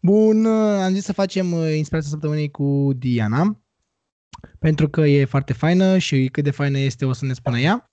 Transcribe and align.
Bun, 0.00 0.46
am 0.46 0.92
zis 0.92 1.04
să 1.04 1.12
facem 1.12 1.52
uh, 1.52 1.74
inspirația 1.76 2.10
săptămânii 2.10 2.50
cu 2.50 2.90
Diana, 2.96 3.60
pentru 4.58 4.88
că 4.88 5.00
e 5.00 5.24
foarte 5.24 5.52
faină 5.52 5.98
și 5.98 6.28
cât 6.32 6.44
de 6.44 6.50
faină 6.50 6.78
este 6.78 7.04
o 7.04 7.12
să 7.12 7.24
ne 7.24 7.32
spună 7.32 7.58
ea 7.58 7.92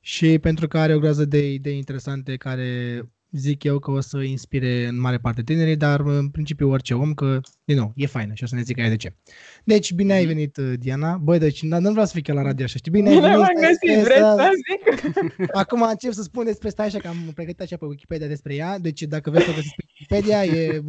și 0.00 0.38
pentru 0.38 0.68
că 0.68 0.78
are 0.78 0.94
o 0.94 0.98
groază 0.98 1.24
de 1.24 1.52
idei 1.52 1.76
interesante 1.76 2.36
care 2.36 3.02
zic 3.30 3.64
eu 3.64 3.78
că 3.78 3.90
o 3.90 4.00
să 4.00 4.18
inspire 4.18 4.86
în 4.86 5.00
mare 5.00 5.18
parte 5.18 5.42
tinerii, 5.42 5.76
dar 5.76 6.00
în 6.00 6.28
principiu 6.28 6.70
orice 6.70 6.94
om, 6.94 7.14
că, 7.14 7.40
din 7.64 7.76
nou, 7.76 7.92
e 7.96 8.06
faină 8.06 8.34
și 8.34 8.42
o 8.44 8.46
să 8.46 8.54
ne 8.54 8.62
zic 8.62 8.78
aia 8.78 8.88
de 8.88 8.96
ce. 8.96 9.16
Deci, 9.64 9.92
bine 9.92 10.12
ai 10.12 10.26
venit, 10.26 10.56
uh, 10.56 10.72
Diana. 10.78 11.16
Băi, 11.16 11.38
deci, 11.38 11.62
nu 11.62 11.90
vreau 11.90 12.06
să 12.06 12.12
fii 12.12 12.22
chiar 12.22 12.36
la 12.36 12.42
radio 12.42 12.64
așa, 12.64 12.76
știi? 12.76 12.90
Bine, 12.90 13.10
Bine 13.10 13.26
ai 13.26 13.30
venit. 13.36 13.44
m-am 13.44 13.54
găsit, 13.60 14.04
vreți 14.04 14.18
să 14.20 14.50
zic? 14.54 15.00
Acum 15.62 15.82
încep 15.82 16.12
să 16.12 16.22
spun 16.22 16.44
despre 16.44 16.68
stai 16.68 16.86
așa, 16.86 16.98
că 16.98 17.08
am 17.08 17.30
pregătit 17.34 17.60
așa 17.60 17.76
pe 17.76 17.84
Wikipedia 17.84 18.26
despre 18.26 18.54
ea, 18.54 18.78
deci 18.78 19.02
dacă 19.02 19.30
vreți 19.30 19.44
să 19.44 19.50
o 19.50 19.54
găsiți 19.54 19.74
pe 19.76 19.84
Wikipedia, 20.00 20.44
e... 20.44 20.82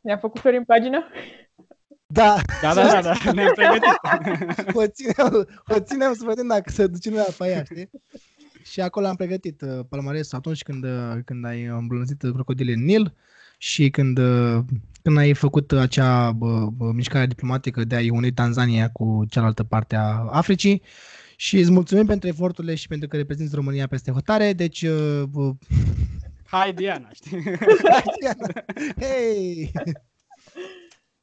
Mi-a 0.00 0.16
făcut 0.16 0.40
Florin 0.40 0.64
pagină? 0.64 1.04
Da, 2.06 2.36
Da, 2.62 2.74
da, 2.74 2.86
da, 2.86 3.00
da, 3.02 3.32
ne-am 3.32 3.52
pregătit. 3.54 4.00
o 4.74 4.86
ținem, 4.86 5.48
o 5.68 5.80
ținem 5.80 6.12
să 6.12 6.24
vedem 6.24 6.46
dacă 6.46 6.70
se 6.70 6.86
duce 6.86 7.08
lumea 7.08 7.26
pe 7.38 7.46
ea, 7.48 7.64
știi? 7.64 7.90
Și 8.64 8.80
acolo 8.80 9.06
am 9.06 9.16
pregătit 9.16 9.60
uh, 9.62 9.84
palmaresul 9.88 10.38
atunci 10.38 10.62
când, 10.62 10.84
uh, 10.84 11.18
când 11.24 11.44
ai 11.44 11.64
îmblânzit 11.64 12.20
crocodile 12.20 12.72
în 12.72 12.84
Nil 12.84 13.14
și 13.58 13.90
când, 13.90 14.18
uh, 14.18 14.64
când 15.02 15.18
ai 15.18 15.34
făcut 15.34 15.72
acea 15.72 16.32
bă, 16.32 16.66
bă, 16.66 16.92
mișcare 16.92 17.26
diplomatică 17.26 17.84
de 17.84 17.94
a-i 17.94 18.10
uni 18.10 18.32
Tanzania 18.32 18.90
cu 18.90 19.24
cealaltă 19.28 19.64
parte 19.64 19.96
a 19.96 20.26
Africii 20.30 20.82
și 21.36 21.58
îți 21.58 21.70
mulțumim 21.70 22.06
pentru 22.06 22.28
eforturile 22.28 22.74
și 22.74 22.88
pentru 22.88 23.08
că 23.08 23.16
reprezinți 23.16 23.54
România 23.54 23.86
peste 23.86 24.10
hotare, 24.10 24.52
deci 24.52 24.82
uh, 24.82 25.22
bă, 25.30 25.52
Hai, 26.54 26.72
Diana, 26.72 27.10
știi? 27.12 27.42
Hei! 29.00 29.72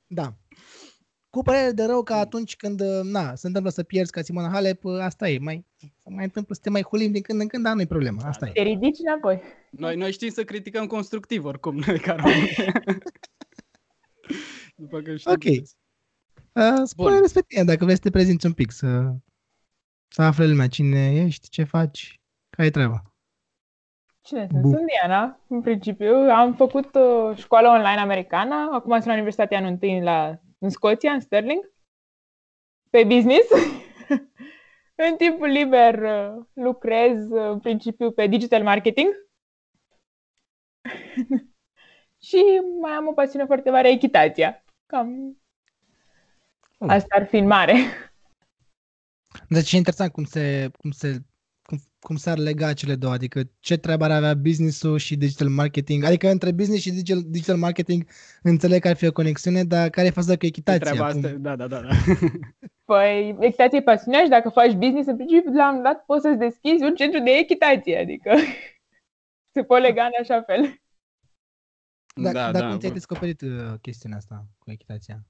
Da. 0.07 0.33
Cu 1.29 1.41
părere 1.41 1.71
de 1.71 1.83
rău 1.83 2.03
că 2.03 2.13
atunci 2.13 2.55
când 2.55 2.81
na, 3.03 3.35
se 3.35 3.47
întâmplă 3.47 3.71
să 3.71 3.83
pierzi 3.83 4.11
ca 4.11 4.21
Simona 4.21 4.49
Halep, 4.49 4.85
asta 4.85 5.29
e, 5.29 5.37
mai, 5.39 5.65
se 5.77 6.09
mai 6.09 6.23
întâmplă 6.23 6.55
să 6.55 6.61
te 6.63 6.69
mai 6.69 6.81
hulim 6.81 7.11
din 7.11 7.21
când 7.21 7.41
în 7.41 7.47
când, 7.47 7.63
dar 7.63 7.73
nu 7.73 7.81
e 7.81 7.85
problemă, 7.85 8.21
asta 8.23 8.47
e. 8.47 8.51
Te 8.51 8.61
ridici 8.61 8.97
înapoi. 8.99 9.41
Noi, 9.69 9.95
noi 9.95 10.11
știm 10.11 10.29
să 10.29 10.43
criticăm 10.43 10.87
constructiv 10.87 11.45
oricum, 11.45 11.75
noi 11.85 11.99
ca 11.99 12.15
români. 12.15 12.55
După 14.75 15.01
că 15.01 15.15
știm. 15.15 15.31
Ok. 15.31 15.43
Uh, 15.43 16.81
spune 16.83 17.11
Bun. 17.11 17.21
despre 17.21 17.41
tine, 17.41 17.63
dacă 17.63 17.83
vrei 17.83 17.95
să 17.95 18.01
te 18.01 18.09
prezinți 18.09 18.45
un 18.45 18.53
pic, 18.53 18.71
să, 18.71 19.15
să 20.13 20.21
afle 20.21 20.47
lumea 20.47 20.67
cine 20.67 21.13
ești, 21.13 21.49
ce 21.49 21.63
faci, 21.63 22.19
care 22.49 22.67
e 22.67 22.71
treaba. 22.71 23.01
Cine 24.21 24.47
sunt? 24.49 24.61
Bun. 24.61 24.71
Sunt 24.71 24.85
Diana, 24.85 25.39
în 25.47 25.61
principiu. 25.61 26.13
Am 26.15 26.53
făcut 26.53 26.95
uh, 26.95 27.37
școală 27.37 27.67
online 27.67 27.99
americană. 27.99 28.69
Acum 28.73 28.91
sunt 28.91 29.05
la 29.05 29.13
Universitatea 29.13 29.57
anul 29.57 29.69
întâi 29.69 30.01
la, 30.01 30.39
în 30.57 30.69
Scoția, 30.69 31.11
în 31.11 31.19
Stirling. 31.19 31.71
Pe 32.89 33.03
business. 33.03 33.49
în 35.09 35.15
timpul 35.17 35.47
liber 35.47 36.01
uh, 36.01 36.45
lucrez 36.53 37.29
uh, 37.29 37.49
în 37.49 37.59
principiu 37.59 38.11
pe 38.11 38.27
digital 38.27 38.63
marketing. 38.63 39.07
și 42.27 42.43
mai 42.81 42.91
am 42.91 43.07
o 43.07 43.13
pasiune 43.13 43.45
foarte 43.45 43.69
mare, 43.69 43.89
echitația. 43.89 44.63
Cam 44.85 45.35
Oh. 46.81 46.89
asta 46.89 47.15
ar 47.15 47.25
fi 47.25 47.37
în 47.37 47.47
mare. 47.47 47.73
Deci 49.53 49.71
e 49.71 49.77
interesant 49.77 50.11
cum 50.11 50.23
se, 50.23 50.71
cum 50.77 50.91
se 50.91 51.21
cum, 51.63 51.77
cum 51.99 52.15
s-ar 52.15 52.37
lega 52.37 52.73
cele 52.73 52.95
două, 52.95 53.13
adică 53.13 53.41
ce 53.59 53.77
treabă 53.77 54.03
ar 54.03 54.11
avea 54.11 54.33
business-ul 54.33 54.97
și 54.97 55.15
digital 55.15 55.49
marketing, 55.49 56.03
adică 56.03 56.29
între 56.29 56.51
business 56.51 56.81
și 56.81 56.91
digital, 56.91 57.23
digital 57.27 57.57
marketing 57.57 58.05
înțeleg 58.43 58.81
că 58.81 58.87
ar 58.87 58.95
fi 58.95 59.07
o 59.07 59.11
conexiune, 59.11 59.63
dar 59.63 59.89
care 59.89 60.07
e 60.07 60.11
faza 60.11 60.37
cu 60.37 60.45
echitația? 60.45 60.79
Treaba 60.79 61.11
Cum- 61.11 61.17
asta, 61.17 61.37
da, 61.37 61.55
da, 61.55 61.67
da, 61.67 61.81
da. 61.81 61.89
Păi, 62.91 63.37
echitație 63.39 63.77
e 63.77 63.81
pasiunea 63.81 64.23
și 64.23 64.29
dacă 64.29 64.49
faci 64.49 64.73
business, 64.73 65.07
în 65.07 65.15
principiu, 65.15 65.51
la 65.53 65.73
un 65.73 65.83
dat 65.83 66.05
poți 66.05 66.21
să-ți 66.21 66.37
deschizi 66.37 66.83
un 66.83 66.95
centru 66.95 67.19
de 67.23 67.31
echitație, 67.31 67.97
adică 67.97 68.31
se 69.53 69.63
pot 69.63 69.81
lega 69.81 70.03
în 70.03 70.11
așa 70.19 70.41
fel. 70.41 70.81
Dar, 72.15 72.33
da, 72.33 72.51
dar 72.51 72.61
da, 72.61 72.67
cum 72.69 72.79
ți-ai 72.79 72.91
bă. 72.91 72.97
descoperit 72.97 73.41
uh, 73.41 73.73
chestiunea 73.81 74.17
asta 74.17 74.45
cu 74.59 74.71
echitația? 74.71 75.25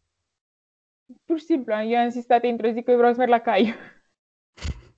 Pur 1.26 1.40
și 1.40 1.46
simplu, 1.46 1.74
eu 1.74 1.98
am 1.98 2.06
insistat 2.06 2.44
într-o 2.44 2.72
zi 2.72 2.82
că 2.82 2.92
eu 2.92 2.98
vreau 2.98 3.14
să 3.14 3.20
merg 3.20 3.32
la 3.32 3.40
cai. 3.40 3.74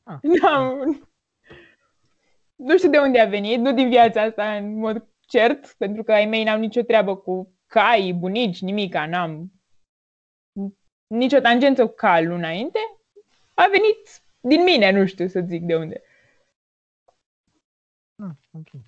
Ah. 0.04 0.18
N-am... 0.42 1.08
Nu 2.56 2.78
știu 2.78 2.90
de 2.90 2.98
unde 2.98 3.20
a 3.20 3.26
venit, 3.26 3.60
nu 3.60 3.74
din 3.74 3.90
viața 3.90 4.22
asta 4.22 4.56
în 4.56 4.76
mod 4.78 5.08
cert, 5.20 5.74
pentru 5.78 6.04
că 6.04 6.12
ai 6.12 6.26
mei 6.26 6.44
n-au 6.44 6.60
nicio 6.60 6.82
treabă 6.82 7.16
cu 7.16 7.54
cai, 7.68 8.14
bunici, 8.14 8.62
nimica, 8.62 9.06
n-am 9.08 9.52
nicio 11.08 11.40
tangență 11.40 11.86
cu 11.88 11.94
calul 11.94 12.38
înainte. 12.38 12.80
A 13.54 13.68
venit 13.72 14.22
din 14.40 14.64
mine, 14.64 14.92
nu 14.92 15.06
știu 15.06 15.28
să 15.28 15.40
zic 15.48 15.62
de 15.62 15.76
unde. 15.76 16.02
Ah, 18.16 18.36
ok. 18.52 18.82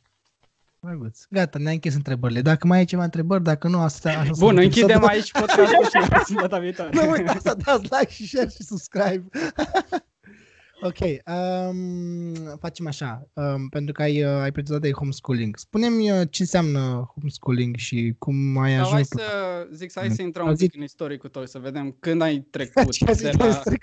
Drăguț. 0.80 1.26
Gata, 1.30 1.60
ne-a 1.60 1.72
închis 1.72 1.96
întrebările. 1.96 2.42
Dacă 2.42 2.68
mai 2.68 2.78
ai 2.78 2.86
ceva 2.86 3.04
întrebări, 3.04 3.44
dacă 3.44 3.68
nu, 3.68 3.82
asta 3.82 4.10
așa 4.10 4.24
să 4.24 4.40
Bun, 4.40 4.54
facem. 4.56 4.64
închidem 4.64 5.02
Să- 5.02 5.08
aici 5.08 5.32
podcastul 5.32 5.86
și 5.86 5.90
ne 5.94 6.00
vedem 6.02 6.36
data 6.36 6.60
viitoare. 6.60 6.92
Nu 6.94 7.10
uitați 7.10 7.42
să 7.42 7.54
dați 7.66 7.82
like 7.82 8.12
și 8.12 8.28
share 8.28 8.50
și 8.50 8.64
subscribe. 8.64 9.26
ok, 10.82 10.98
um, 11.36 12.58
facem 12.60 12.88
așa, 12.88 13.28
um, 13.34 13.68
pentru 13.70 13.94
că 13.94 14.02
ai, 14.02 14.24
uh, 14.24 14.30
ai 14.42 14.52
prezentat 14.52 14.82
de 14.84 14.92
homeschooling. 14.92 15.58
Spune-mi 15.58 16.12
uh, 16.12 16.22
ce 16.30 16.42
înseamnă 16.42 17.12
homeschooling 17.14 17.76
și 17.76 18.16
cum 18.20 18.58
ai 18.58 18.72
Sau 18.76 18.82
hai 18.90 18.92
ajuns 18.92 19.08
să, 19.08 19.68
zic, 19.74 19.92
să 19.92 20.00
hai 20.00 20.08
Mm. 20.08 20.16
să 20.16 20.22
intrăm 20.22 20.44
Au 20.46 20.50
un 20.52 20.56
zis- 20.58 20.68
pic 20.68 20.78
în 20.78 20.84
istoricul 20.84 21.30
tău, 21.30 21.46
să 21.46 21.60
vedem 21.60 21.98
când 22.00 22.22
ai 22.22 22.40
trecut 22.52 22.92
Ce 22.92 23.06
de 23.06 23.12
zic 23.14 23.34
la, 23.38 23.46
despre- 23.46 23.78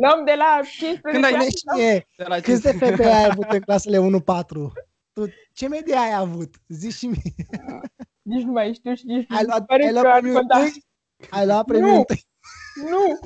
Luăm 0.00 0.24
de 0.24 0.34
la 0.36 0.60
15 0.78 1.00
Când 1.12 1.24
ai 1.24 1.32
ani. 1.32 1.48
Cine, 1.50 2.06
de 2.16 2.24
la 2.28 2.38
câți 2.40 2.62
de 2.62 2.72
fete 2.72 3.04
ai 3.06 3.24
avut 3.30 3.46
în 3.50 3.60
clasele 3.60 3.98
1-4? 3.98 4.72
Tu 5.12 5.24
ce 5.52 5.68
medie 5.68 5.94
ai 5.96 6.14
avut? 6.16 6.54
Zici 6.68 6.92
și 6.92 7.06
mie. 7.06 7.34
Nici 8.22 8.42
nu 8.44 8.52
mai 8.52 8.72
știu 8.74 8.94
și 8.94 9.06
nici 9.06 9.26
nu 9.28 9.36
Ai 9.36 9.42
mi 9.42 9.48
luat, 9.48 9.64
pare 9.66 9.82
ai 9.82 9.92
că 9.92 10.00
luat 10.00 10.04
ar 10.14 10.18
premiul 10.20 10.38
conta. 10.38 10.56
întâi? 10.58 10.84
Ai 11.30 11.46
luat 11.46 11.64
premiul 11.64 11.90
Nu. 11.90 11.96
întâi? 11.98 12.24
Nu, 12.90 13.18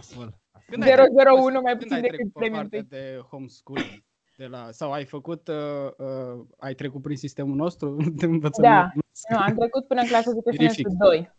Nasol. 0.00 0.34
Când 0.70 0.82
ai 0.82 0.90
001 0.90 1.04
trecut- 1.14 1.62
mai 1.62 1.62
când 1.62 1.78
puțin 1.80 1.94
ai 1.94 2.00
decât 2.00 2.16
trecut 2.16 2.32
pe 2.32 2.38
premiul 2.38 2.60
partea 2.60 2.78
întâi. 2.78 2.98
de 2.98 3.18
homeschooling? 3.30 4.02
De 4.36 4.46
la, 4.46 4.66
sau 4.70 4.92
ai 4.92 5.04
făcut, 5.04 5.48
uh, 5.48 5.54
uh, 5.98 6.44
ai 6.58 6.74
trecut 6.74 7.02
prin 7.02 7.16
sistemul 7.16 7.56
nostru 7.56 7.96
de 8.20 8.24
învățământ? 8.26 8.72
Da. 8.74 8.90
Nu, 9.30 9.38
am 9.38 9.54
trecut 9.54 9.86
până 9.86 10.00
în 10.00 10.06
clasa 10.06 10.30
10 10.30 10.40
Verific. 10.44 10.86
semestru 10.86 11.06
2. 11.06 11.30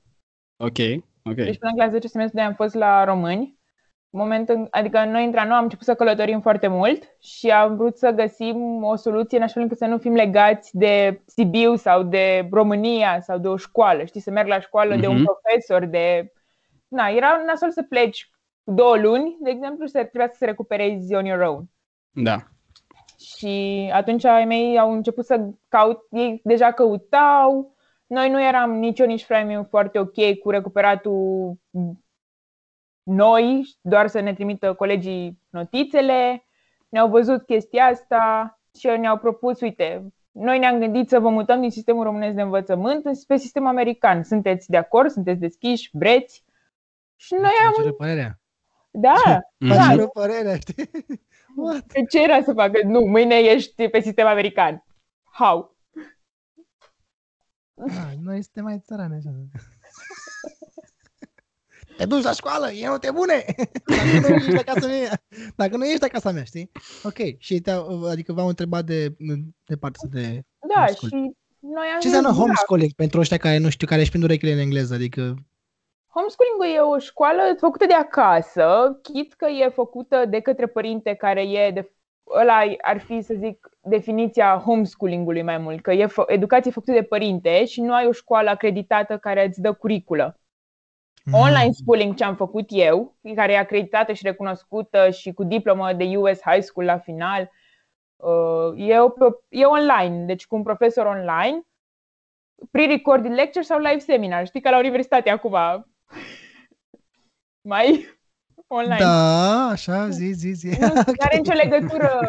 Ok, 0.58 1.04
ok. 1.24 1.36
Deci 1.36 1.58
până 1.58 1.72
în 1.72 1.78
clasa 1.78 1.92
10 1.92 2.08
semestru 2.08 2.38
2 2.38 2.46
am 2.48 2.54
fost 2.54 2.74
la 2.74 3.04
români. 3.04 3.60
În 4.14 4.20
Moment 4.20 4.50
în, 4.50 4.68
adică 4.72 5.06
noi 5.06 5.26
între 5.26 5.44
noi 5.46 5.56
am 5.58 5.64
început 5.64 5.86
să 5.86 5.96
călătorim 5.96 6.42
foarte 6.42 6.68
mult 6.68 7.04
și 7.20 7.50
am 7.52 7.76
vrut 7.76 7.98
să 7.98 8.10
găsim 8.10 8.84
o 8.84 8.96
soluție 8.96 9.38
în 9.38 9.44
așa 9.44 9.54
fel 9.54 9.62
încât 9.62 9.78
să 9.78 9.86
nu 9.86 9.98
fim 9.98 10.14
legați 10.14 10.78
de 10.78 11.22
Sibiu 11.26 11.76
sau 11.76 12.04
de 12.04 12.48
România 12.52 13.22
sau 13.22 13.38
de 13.38 13.48
o 13.48 13.58
școală, 13.58 14.04
știi, 14.04 14.22
să 14.22 14.32
merg 14.32 14.48
la 14.48 14.60
școală 14.60 14.96
de 14.96 15.08
un 15.08 15.16
Mhm. 15.16 15.24
profesor, 15.24 15.86
de... 15.86 16.32
Na, 16.88 17.08
era 17.08 17.44
nasol 17.46 17.72
să 17.72 17.84
pleci 17.84 18.30
două 18.64 18.98
luni, 18.98 19.38
de 19.40 19.50
exemplu, 19.50 19.86
și 19.86 19.92
să 19.92 20.00
trebuia 20.00 20.28
să 20.28 20.36
se 20.38 20.46
recuperezi 20.46 21.14
on 21.14 21.26
your 21.26 21.42
own. 21.42 21.70
Da. 22.10 22.38
Și 23.18 23.90
atunci 23.94 24.24
ai 24.24 24.46
mei 24.46 24.80
au 24.80 24.92
început 24.92 25.26
să 25.26 25.50
caut, 25.68 26.00
ei 26.12 26.42
deja 26.44 26.72
căutau, 26.72 27.76
noi 28.08 28.30
nu 28.30 28.44
eram 28.44 28.72
nici 28.72 29.00
eu, 29.00 29.06
nici 29.06 29.24
fraii 29.24 29.46
mei 29.46 29.66
foarte 29.70 30.00
ok 30.00 30.38
cu 30.44 30.50
recuperatul 30.50 31.54
noi, 33.04 33.78
doar 33.82 34.08
să 34.08 34.20
ne 34.20 34.34
trimită 34.34 34.74
colegii 34.74 35.40
notițele, 35.50 36.46
ne-au 36.90 37.10
văzut 37.10 37.46
chestia 37.46 37.86
asta 37.86 38.56
și 38.80 38.88
ne-au 38.88 39.18
propus, 39.18 39.62
uite, 39.62 40.14
noi 40.32 40.60
ne-am 40.60 40.80
gândit 40.80 41.10
să 41.10 41.20
vă 41.20 41.30
mutăm 41.30 41.62
din 41.62 41.70
sistemul 41.70 42.04
românesc 42.04 42.36
de 42.36 42.42
învățământ 42.42 43.04
pe 43.28 43.38
sistemul 43.38 43.68
american. 43.68 44.24
Sunteți 44.24 44.70
de 44.70 44.78
acord? 44.78 45.10
Sunteți 45.10 45.40
deschiși? 45.40 45.90
Vreți? 45.94 46.44
Și 47.16 47.34
noi 47.34 47.52
am, 47.66 47.74
Face 47.76 47.92
părerea. 47.92 48.41
Da, 48.92 49.40
Mhm. 49.58 49.70
Da. 49.76 49.84
Face 49.84 50.08
părerea, 50.14 50.58
știi? 50.58 50.90
What? 51.56 51.82
Pe 51.88 52.04
ce 52.10 52.24
era 52.24 52.42
să 52.44 52.54
facă? 52.54 52.80
Nu, 52.84 53.00
mâine 53.00 53.36
ești 53.36 53.88
pe 53.90 54.00
sistem 54.00 54.28
american. 54.28 54.84
How? 55.34 55.78
Ah, 57.88 58.14
noi 58.22 58.44
suntem 58.44 58.64
mai 58.64 58.82
țărani 58.86 59.16
așa. 59.16 59.30
Te 61.98 62.06
duci 62.06 62.24
la 62.24 62.32
școală, 62.32 62.72
e 62.72 62.88
nu 62.88 62.98
te 62.98 63.12
bune! 63.12 63.46
Dacă 63.86 64.30
nu 64.30 64.36
ești 64.36 64.58
acasă 64.70 64.88
mea, 64.88 65.22
dacă 65.56 65.78
nu 65.78 65.86
ești 65.86 66.04
acasă 66.04 66.32
mea, 66.32 66.44
știi? 66.44 66.72
Ok, 67.04 67.18
și 67.38 67.60
te 67.60 67.72
adică 68.10 68.34
v-au 68.34 68.48
întrebat 68.48 68.86
de, 68.86 69.16
de 69.66 69.76
partea 69.80 70.10
de 70.12 70.44
Da, 70.68 70.74
Homeschooling. 70.82 71.32
și 71.32 71.38
noi 71.60 71.88
am 71.94 72.00
Ce 72.00 72.08
zis, 72.08 72.16
înseamnă 72.16 72.30
da, 72.30 72.36
homeschooling 72.36 72.92
pentru 72.92 73.20
ăștia 73.20 73.38
care 73.38 73.58
nu 73.58 73.70
știu, 73.70 73.88
care 73.88 74.02
își 74.02 74.10
prind 74.10 74.24
urechile 74.24 74.52
în 74.52 74.58
engleză? 74.60 74.94
Adică, 74.94 75.36
Homeschooling 76.14 76.76
e 76.76 76.80
o 76.80 76.98
școală 76.98 77.42
făcută 77.60 77.86
de 77.86 77.94
acasă, 77.94 79.00
chit 79.02 79.34
că 79.34 79.46
e 79.46 79.70
făcută 79.70 80.26
de 80.26 80.40
către 80.40 80.68
părinte 80.68 81.14
care 81.14 81.42
e 81.42 81.72
de 81.72 81.92
ăla 82.30 82.60
ar 82.82 83.00
fi, 83.00 83.22
să 83.22 83.34
zic, 83.34 83.70
definiția 83.82 84.58
homeschooling-ului 84.58 85.42
mai 85.42 85.58
mult, 85.58 85.82
că 85.82 85.92
e 85.92 86.06
fă- 86.06 86.28
educație 86.28 86.72
făcută 86.72 86.92
de 86.92 87.04
părinte 87.04 87.66
și 87.66 87.82
nu 87.82 87.94
ai 87.94 88.08
o 88.08 88.12
școală 88.12 88.50
acreditată 88.50 89.18
care 89.18 89.46
îți 89.46 89.62
dă 89.62 89.74
curiculă. 89.74 90.40
Mm. 91.26 91.34
Online 91.34 91.72
schooling 91.72 92.16
ce 92.16 92.24
am 92.24 92.36
făcut 92.36 92.66
eu, 92.70 93.16
care 93.36 93.52
e 93.52 93.58
acreditată 93.58 94.14
și 94.14 94.26
recunoscută 94.26 95.10
și 95.10 95.34
cu 95.34 95.44
diplomă 95.44 95.94
de 95.94 96.18
US 96.18 96.42
High 96.42 96.64
School 96.64 96.86
la 96.86 96.98
final, 96.98 97.52
uh, 98.16 98.88
e, 98.88 99.00
o, 99.00 99.10
e 99.50 99.66
online, 99.66 100.26
deci 100.26 100.48
cu 100.48 100.56
un 100.56 100.64
profesor 100.64 101.06
online, 101.06 101.62
pre-recorded 102.72 103.32
lecture 103.32 103.64
sau 103.64 103.80
live 103.80 104.00
seminar. 104.00 104.46
Știi 104.46 104.62
că 104.62 104.70
la 104.70 104.78
universitate 104.78 105.30
acum 105.30 105.56
mai 107.62 108.06
online. 108.68 108.98
Da, 109.00 109.68
așa, 109.68 110.10
zi, 110.10 110.32
zi, 110.32 110.52
zi. 110.52 110.68
Nu 110.80 110.86
are 111.26 111.38
nicio 111.38 111.54
legătură 111.54 112.20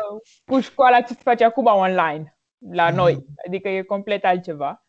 cu 0.44 0.60
școala 0.60 1.00
ce 1.00 1.12
se 1.14 1.20
face 1.22 1.44
acum 1.44 1.64
online 1.66 2.36
la 2.70 2.86
Mhm. 2.86 2.96
noi. 2.96 3.24
Adică 3.46 3.68
e 3.68 3.82
complet 3.82 4.24
altceva. 4.24 4.86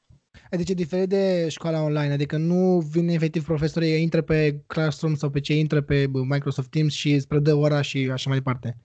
Adică 0.51 0.71
e 0.71 0.75
diferit 0.75 1.09
de 1.09 1.49
școala 1.49 1.81
online, 1.81 2.13
adică 2.13 2.37
nu 2.37 2.79
vine 2.79 3.13
efectiv 3.13 3.45
profesorii, 3.45 4.01
intră 4.01 4.21
pe 4.21 4.59
Classroom 4.67 5.15
sau 5.15 5.29
pe 5.29 5.39
ce 5.39 5.53
intră 5.57 5.81
pe 5.81 6.05
Microsoft 6.29 6.69
Teams 6.69 6.93
și 6.93 7.11
îți 7.13 7.27
predă 7.27 7.53
ora 7.55 7.81
și 7.81 8.09
așa 8.13 8.29
mai 8.29 8.37
departe. 8.37 8.75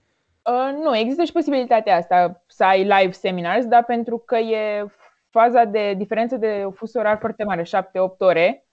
Uh, 0.45 0.83
nu, 0.83 0.97
există 0.97 1.23
și 1.23 1.31
posibilitatea 1.31 1.95
asta 1.95 2.43
să 2.47 2.63
ai 2.63 2.83
live 2.83 3.11
seminars, 3.11 3.65
dar 3.65 3.83
pentru 3.85 4.17
că 4.17 4.35
e 4.37 4.85
faza 5.29 5.63
de 5.63 5.93
diferență 5.97 6.35
de 6.37 6.65
fus 6.73 6.93
orar 6.93 7.17
foarte 7.19 7.43
mare, 7.43 7.63
7-8 7.63 7.67
ore, 8.17 8.67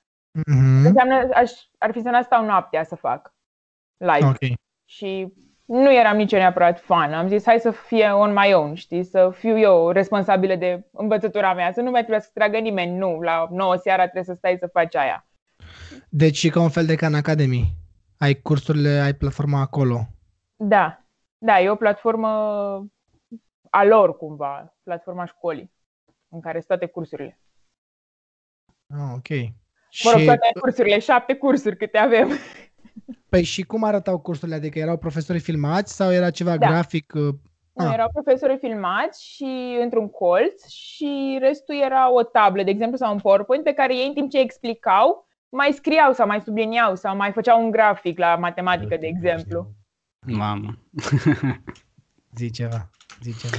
Mhm. 0.47 0.85
înseamnă, 0.87 1.29
aș, 1.35 1.53
ar 1.79 1.93
fi 1.93 2.01
să 2.01 2.11
n 2.11 2.23
stau 2.23 2.45
noaptea 2.45 2.85
să 2.85 2.95
fac 2.95 3.35
live. 3.97 4.27
Ok. 4.27 4.59
Și 4.85 5.33
nu 5.65 5.93
eram 5.93 6.17
nici 6.17 6.33
eu 6.33 6.39
neapărat 6.39 6.81
fan. 6.81 7.13
Am 7.13 7.29
zis, 7.29 7.45
hai 7.45 7.61
să 7.61 7.71
fie 7.71 8.09
on 8.09 8.33
my 8.33 8.55
own, 8.55 8.75
știi, 8.75 9.05
să 9.05 9.31
fiu 9.35 9.59
eu 9.59 9.91
responsabilă 9.91 10.55
de 10.55 10.87
învățătura 10.93 11.55
mea, 11.55 11.73
să 11.73 11.81
nu 11.81 11.91
mai 11.91 12.01
trebuie 12.01 12.21
să 12.21 12.31
tragă 12.35 12.59
nimeni, 12.59 12.97
nu, 12.97 13.21
la 13.21 13.49
9 13.51 13.77
seara 13.77 14.03
trebuie 14.03 14.25
să 14.25 14.35
stai 14.35 14.57
să 14.59 14.67
faci 14.67 14.95
aia. 14.95 15.27
Deci 16.09 16.45
e 16.45 16.49
ca 16.49 16.61
un 16.61 16.69
fel 16.69 16.87
de 16.87 16.95
Khan 16.95 17.15
Academy. 17.15 17.77
Ai 18.19 18.35
cursurile, 18.35 18.89
ai 18.89 19.15
platforma 19.15 19.61
acolo. 19.61 20.07
Da, 20.57 21.05
da, 21.39 21.61
e 21.61 21.71
o 21.71 21.75
platformă 21.75 22.29
a 23.71 23.85
lor 23.85 24.17
cumva, 24.17 24.77
platforma 24.83 25.25
școlii, 25.25 25.73
în 26.29 26.41
care 26.41 26.57
sunt 26.57 26.67
toate 26.67 26.87
cursurile. 26.87 27.41
Ah, 28.87 29.13
ok. 29.15 29.53
Mă 30.05 30.11
rog, 30.11 30.21
și, 30.21 30.27
toate 30.27 30.49
cursurile, 30.61 30.99
șapte 30.99 31.35
cursuri 31.35 31.77
câte 31.77 31.99
avem. 31.99 32.29
păi 33.29 33.43
și 33.43 33.63
cum 33.63 33.85
arătau 33.85 34.19
cursurile? 34.19 34.57
Adică 34.57 34.79
erau 34.79 34.97
profesori 34.97 35.39
filmați 35.39 35.95
sau 35.97 36.13
era 36.13 36.31
ceva 36.31 36.57
Da. 36.57 36.67
grafic? 36.67 37.13
uh, 37.15 37.35
Nu, 37.73 37.87
Ah. 37.87 37.93
erau 37.93 38.11
profesori 38.13 38.57
filmați 38.61 39.25
și 39.25 39.79
într-un 39.83 40.09
colț 40.09 40.67
și 40.67 41.39
restul 41.41 41.75
era 41.85 42.13
o 42.13 42.23
tablă, 42.23 42.63
de 42.63 42.71
exemplu, 42.71 42.97
sau 42.97 43.13
un 43.13 43.19
PowerPoint 43.21 43.65
pe 43.65 43.73
care 43.73 43.97
ei 43.97 44.07
în 44.07 44.15
timp 44.15 44.31
ce 44.31 44.39
explicau 44.41 45.27
mai 45.49 45.73
scriau 45.73 46.13
sau 46.13 46.27
mai 46.27 46.41
subliniau 46.41 46.95
sau 46.95 47.17
mai 47.17 47.33
făceau 47.33 47.65
un 47.65 47.71
grafic 47.71 48.19
la 48.19 48.37
matematică, 48.37 48.97
de 49.01 49.07
exemplu. 49.07 49.71
Mamă. 50.27 50.79
Zi 52.37 52.51
ceva, 52.51 52.91
zi 53.23 53.35
ceva. 53.39 53.57